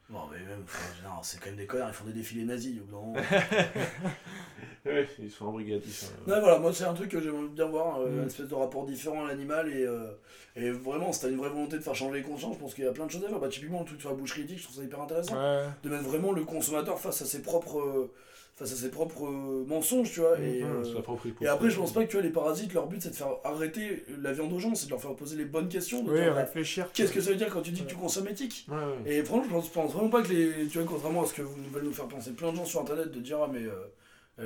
[0.09, 2.79] Non, mais même, enfin, c'est quand même des connards, ils font des défilés nazis.
[2.79, 3.15] au bout d'un moment.
[4.85, 5.81] Ouais, ils sont embrigadés.
[5.89, 8.17] enfin, euh, Ouais, voilà, moi c'est un truc que j'aimerais bien voir, euh, Mm.
[8.21, 10.11] une espèce de rapport différent à l'animal et, euh,
[10.55, 12.83] et vraiment, si t'as une vraie volonté de faire changer les consciences, je pense qu'il
[12.83, 13.39] y a plein de choses à faire.
[13.39, 15.33] Bah, typiquement, le truc sur la boucherie éthique, je trouve ça hyper intéressant.
[15.33, 15.65] Ouais.
[15.81, 18.13] De mettre vraiment le consommateur face à ses propres, euh,
[18.55, 20.39] face à ses propres euh, mensonges, tu vois.
[20.39, 22.87] Et, ouais, euh, propre et après, je pense pas que tu vois, les parasites, leur
[22.87, 25.43] but c'est de faire arrêter la viande aux gens, c'est de leur faire poser les
[25.45, 26.03] bonnes questions.
[26.03, 26.89] De Oui, dire, bah, réfléchir.
[26.93, 29.17] Qu'est-ce que ça veut dire quand tu dis que tu consommes éthique Ouais, ouais.
[29.17, 30.67] et franchement, je pense, vraiment pas que les.
[30.67, 32.79] Tu vois, contrairement à ce que vous veulez nous faire penser plein de gens sur
[32.81, 33.73] internet, de dire, ah, mais euh,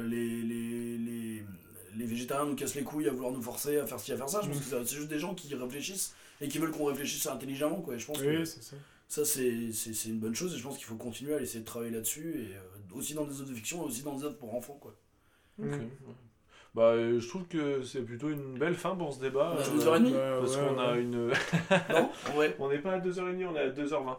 [0.08, 1.44] les, les, les,
[1.98, 4.30] les végétariens nous cassent les couilles à vouloir nous forcer à faire ci, à faire
[4.30, 4.42] ça.
[4.44, 4.70] Je pense Mm.
[4.80, 7.94] que c'est juste des gens qui réfléchissent et qui veulent qu'on réfléchisse intelligemment, quoi.
[7.96, 8.76] Et je pense que Oui, c'est ça.
[9.08, 11.60] ça, c'est c'est- c'est une bonne chose et je pense qu'il faut continuer à essayer
[11.60, 14.24] de travailler là-dessus, et euh, aussi dans des œuvres de fiction et aussi dans des
[14.26, 14.94] œuvres pour enfants, quoi.
[16.76, 19.56] Bah, euh, je trouve que c'est plutôt une belle fin pour ce débat.
[19.56, 21.28] On euh, heures et demie Ouais, Parce ouais, qu'on a une.
[21.90, 22.56] Non Ouais.
[22.60, 24.18] on n'est pas à 2h30, on est à 2h20.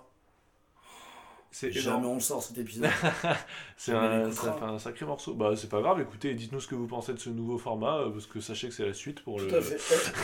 [1.52, 2.89] C'est Jamais on le sort cet épisode.
[3.76, 4.44] C'est un, l'écoutera.
[4.44, 5.34] ça fait un sacré morceau.
[5.34, 8.10] Bah, c'est pas grave, écoutez, dites-nous ce que vous pensez de ce nouveau format, euh,
[8.10, 9.57] parce que sachez que c'est la suite pour Tout le.
[9.57, 9.74] à fait.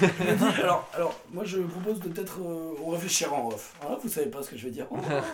[0.05, 3.75] Euh, dis, alors, alors, moi je propose de peut-être euh, on réfléchir en off.
[3.83, 4.86] Ah, vous savez pas ce que je vais dire.
[4.92, 5.25] Au revoir.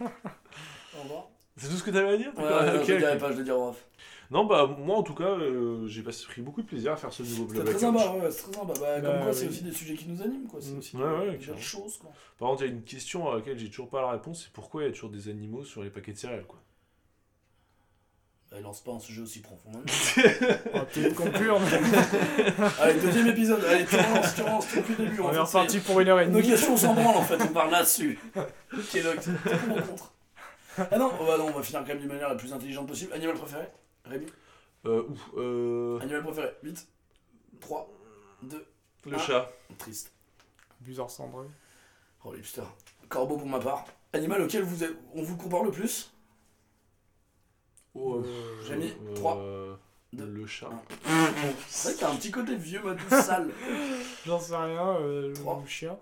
[0.00, 1.28] Au revoir.
[1.56, 2.32] C'est tout ce que t'avais à dire?
[2.36, 3.84] Ouais, D'accord, non, ok, je le pas, je le dirai en off.
[4.30, 7.22] Non, bah, moi en tout cas, euh, j'ai pris beaucoup de plaisir à faire ce
[7.22, 7.66] nouveau C'est blog.
[7.66, 8.72] très sympa, ouais, c'est très sympa.
[8.80, 10.60] Bah, Bah, comme quoi, c'est aussi des sujets qui nous animent, quoi.
[10.62, 10.78] C'est Mm.
[10.78, 11.02] aussi Ouais,
[11.36, 12.10] des- ouais, des choses, quoi.
[12.38, 14.52] Par contre, il y a une question à laquelle j'ai toujours pas la réponse c'est
[14.52, 16.58] pourquoi il y a toujours des animaux sur les paquets de céréales, quoi?
[18.50, 19.70] Bah, lance pas un sujet aussi profond.
[19.74, 19.82] hein.
[21.16, 21.58] Conclure.
[21.60, 23.62] mais Allez, deuxième épisode.
[23.64, 25.20] Allez, tu relances, tu relances depuis le début.
[25.20, 26.48] On en est reparti pour une heure et c'est- Nos demie.
[26.50, 27.38] questions s'en branlent, en fait.
[27.42, 28.18] On parle là-dessus.
[28.72, 30.12] Ok, donc, c'est ou contre?
[30.78, 32.86] Ah non, oh, bah non, on va finir quand même d'une manière la plus intelligente
[32.88, 33.12] possible.
[33.12, 33.68] Animal préféré
[34.04, 34.26] Rémi
[34.86, 36.52] Euh, ouf, euh, Animal préféré.
[36.62, 36.88] Vite.
[37.60, 37.88] 3,
[38.42, 38.66] 2,
[39.06, 39.18] le Ah.
[39.18, 39.52] chat.
[39.78, 40.12] triste.
[40.80, 41.46] Abuseur cendré.
[42.24, 42.62] Oh, l'hipster.
[43.08, 43.84] Corbeau pour ma part.
[44.12, 46.12] Animal auquel vous êtes- on vous compare le plus
[47.94, 49.74] Oh, Euh, J'ai mis euh, trois, euh,
[50.14, 50.70] deux, le chat.
[51.68, 53.50] C'est vrai que t'as un petit côté vieux, matou, sale.
[54.26, 55.60] J'en sais rien, euh, Trois.
[55.62, 55.98] le chien.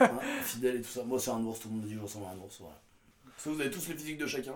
[0.00, 1.02] Hein, fidèle et tout ça.
[1.04, 2.60] Moi, c'est un ours, tout le monde me dit que je ressemble à un ours.
[2.60, 2.80] Voilà.
[3.46, 4.54] Parce que vous avez tous les physiques de chacun.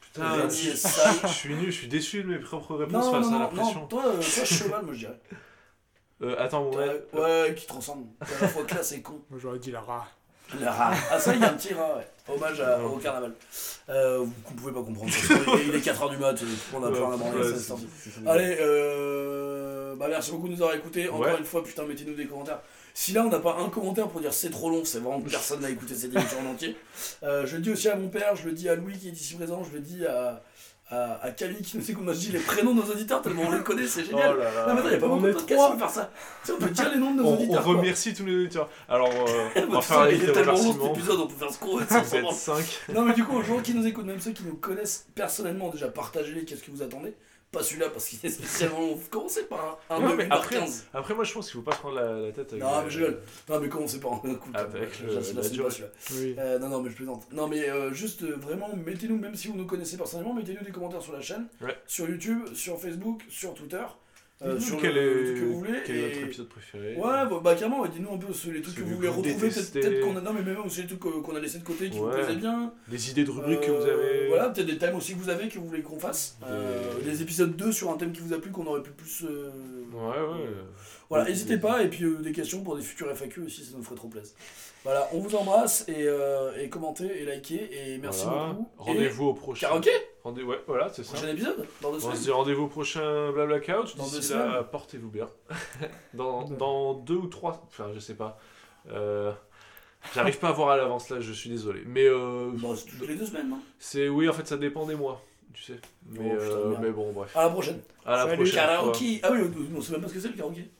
[0.00, 1.14] Putain, je, est sale.
[1.24, 3.44] je suis nul, je suis déçu de mes propres réponses Non, face non, à la
[3.46, 3.80] non, pression.
[3.80, 5.20] non, toi, euh, toi, cheval, moi je dirais.
[6.22, 7.20] Euh, attends, Ouais, ouais.
[7.20, 8.06] ouais, qui te ressemble.
[8.24, 9.20] T'es à la fois classe et con.
[9.28, 10.06] Moi j'aurais dit la rat.
[10.56, 10.92] Le rat.
[11.10, 12.06] Ah, ça, il y a un petit rat, ouais.
[12.32, 13.32] Hommage à- au carnaval.
[13.88, 15.10] Euh, vous ne pouvez pas comprendre.
[15.66, 16.36] Il est 4h du mat,
[16.72, 17.88] on a Ouais, plein à branler, ouais, ça, c'est c'est- sorti.
[18.24, 19.51] Allez, euh...
[19.96, 21.08] bah merci beaucoup de nous avoir écoutés.
[21.08, 21.38] Encore Ouais.
[21.38, 22.60] une fois, putain, mettez-nous des commentaires.
[22.94, 25.30] Si là on n'a pas un commentaire pour dire c'est trop long, c'est vraiment que
[25.30, 26.76] personne n'a écouté cette émission en entier.
[27.22, 29.12] Euh, je le dis aussi à mon père, je le dis à Louis qui est
[29.12, 30.42] ici présent, je le dis à,
[30.90, 32.04] à, à Cali qui nous écoute.
[32.04, 34.36] Moi je dis les prénoms de nos auditeurs tellement on les connaît, c'est Oh génial.
[34.38, 34.66] là là.
[34.68, 35.72] Non mais attends, y a pas On beaucoup de podcasts trois.
[35.72, 36.10] qui faire ça.
[36.42, 37.62] Tu sais, on peut dire les noms de nos on, on auditeurs.
[37.64, 37.72] quoi.
[37.76, 38.68] remercie tous les auditeurs.
[38.90, 41.50] Alors, euh, on va faire il est des tellement long cet épisode, on peut faire
[41.50, 41.84] ce qu'on veut.
[41.88, 42.64] Vous sans êtes s'en 5.
[42.94, 45.70] non mais du coup aux gens qui nous écoutent, même ceux qui nous connaissent personnellement,
[45.70, 47.14] déjà partagez-les, qu'est-ce que vous attendez
[47.52, 48.98] Pas celui-là parce qu'il est spécialement long.
[49.10, 50.86] Commencez par un, un Non, 2 mais par après, 15.
[50.94, 52.62] après, moi je pense qu'il faut pas se prendre la, la tête avec.
[52.64, 53.20] Non euh, mais je rigole.
[53.50, 54.50] Non mais commencez par un coup.
[54.54, 55.20] Avec Je- le- la
[55.68, 55.84] pas.
[56.14, 56.34] Oui.
[56.38, 57.26] Euh, non, non, mais je plaisante.
[57.30, 60.72] Non, mais euh, juste euh, vraiment, mettez-nous, même si vous nous connaissez personnellement, mettez-nous des
[60.72, 61.76] commentaires sur la chaîne, Ouais.
[61.86, 63.84] sur YouTube, sur Facebook, sur Twitter,
[64.44, 65.78] euh, sur quel le, est, le truc que vous voulez.
[65.84, 68.60] quel est et- votre épisode préféré Ouais, bah, bah carrément, ouais, dis-nous un peu les
[68.62, 70.20] trucs que vous voulez vous retrouver, peut-être qu'on a.
[70.20, 72.14] Non, mais même aussi les trucs qu'on a laissé de côté qui vous Ouais.
[72.14, 72.72] plaisaient bien.
[72.88, 74.28] Des idées de rubriques que vous Euh, avez.
[74.28, 76.36] Voilà, peut-être des thèmes aussi que vous avez que vous voulez qu'on fasse.
[76.40, 78.90] Des- Euh, des épisodes 2 sur un thème qui vous a plu, qu'on aurait pu
[78.90, 79.24] plus.
[79.24, 79.50] euh,
[79.92, 80.48] Ouais, ouais.
[81.08, 83.82] Voilà, n'hésitez pas, et puis euh, des questions pour des futurs FAQ aussi, ça nous
[83.84, 84.32] ferait trop plaisir.
[84.84, 88.54] Voilà, on vous embrasse, et, euh, et commentez, et likez, et merci Voilà.
[88.54, 88.70] beaucoup.
[88.78, 89.66] Rendez-vous au prochain.
[89.68, 89.90] karaoké?
[90.24, 91.14] Rendez ouais, voilà, c'est ça.
[91.14, 93.96] Prochain épisode Dans deux On se semaines dit rendez-vous au prochain Blabla Couch.
[93.96, 94.64] Dans deux D'ici là, semaines.
[94.70, 95.28] portez-vous bien.
[96.14, 97.62] dans, deux ou trois.
[97.66, 98.38] Enfin, je sais pas.
[98.90, 99.32] Euh,
[100.14, 101.82] J'arrive pas à voir à l'avance là, je suis désolé.
[101.86, 103.58] Mais euh, Bah, c'est toutes les deux semaines, non?
[103.78, 105.20] c'est oui, en fait, ça dépend des mois,
[105.54, 105.78] tu sais.
[106.08, 107.36] Mais, Oh, putain, euh, mais bon, bref.
[107.36, 107.80] À la prochaine.
[108.04, 108.36] À la Salut.
[108.36, 108.52] prochaine.
[108.54, 108.62] fois.
[108.66, 109.40] Karaoké Ah oui,
[109.76, 110.70] on, sait même pas ce que c'est le karaoké.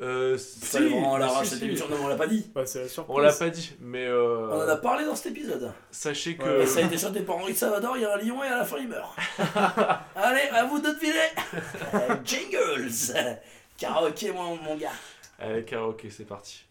[0.00, 1.64] Euh, si, vraiment, l'arrache si, cette si.
[1.64, 2.48] émission, non, on l'a pas dit.
[2.54, 3.16] Bah, c'est la surprise.
[3.16, 5.72] On l'a pas dit, mais euh, On en a parlé dans cet épisode.
[5.90, 6.44] sachez que.
[6.44, 6.62] Ouais.
[6.62, 8.58] Et ça a été chanté par Henri Salvador, il y a un lion et à
[8.58, 9.16] la fin il meurt.
[10.14, 11.28] Allez, à vous de deviner.
[11.94, 13.16] Euh, Jingles
[13.76, 14.92] Karaoké, mon, mon gars.
[15.40, 16.64] Allez, karaoké, c'est parti.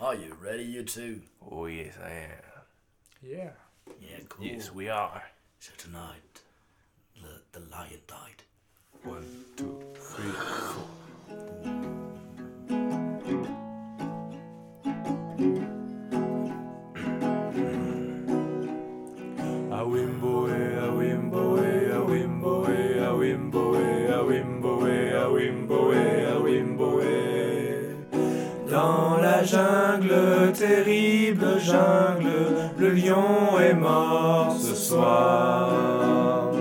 [0.00, 1.20] Are you ready, you two?
[1.48, 2.62] Oh yes, I am.
[3.22, 3.52] Yeah.
[4.00, 4.46] Yeah, cool.
[4.74, 5.22] we are.
[5.60, 6.42] So tonight,
[7.20, 8.42] the, the lion died.
[9.04, 9.24] One,
[9.56, 11.01] two, three, four.
[28.70, 36.52] Dans la jungle, terrible jungle, le lion est mort ce soir.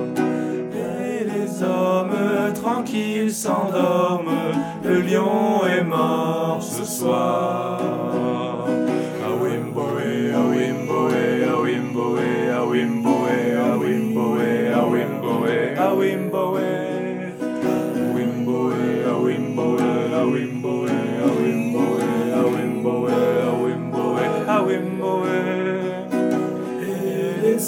[0.74, 4.52] Et les hommes tranquilles s'endorment,
[4.84, 8.11] le lion est mort ce soir.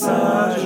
[0.05, 0.62] Et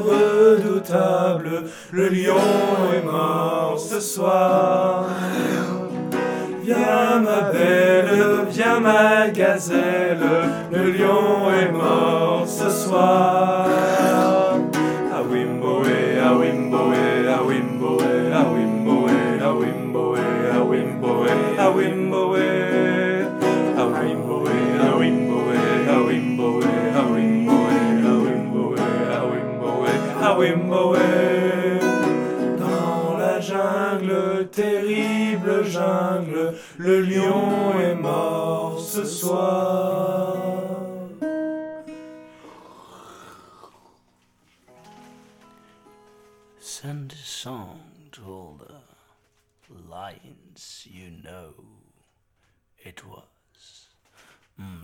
[0.00, 2.36] redoutable, le lion
[2.94, 5.06] est mort ce soir.
[6.62, 10.20] Viens ma belle, viens ma gazelle,
[10.70, 13.61] le lion est mort ce soir.
[36.78, 40.36] Le lion est mort ce soir.
[46.60, 47.80] Send a song
[48.12, 48.60] to all
[49.68, 51.54] the lions you know.
[52.84, 53.88] It was
[54.60, 54.82] mm,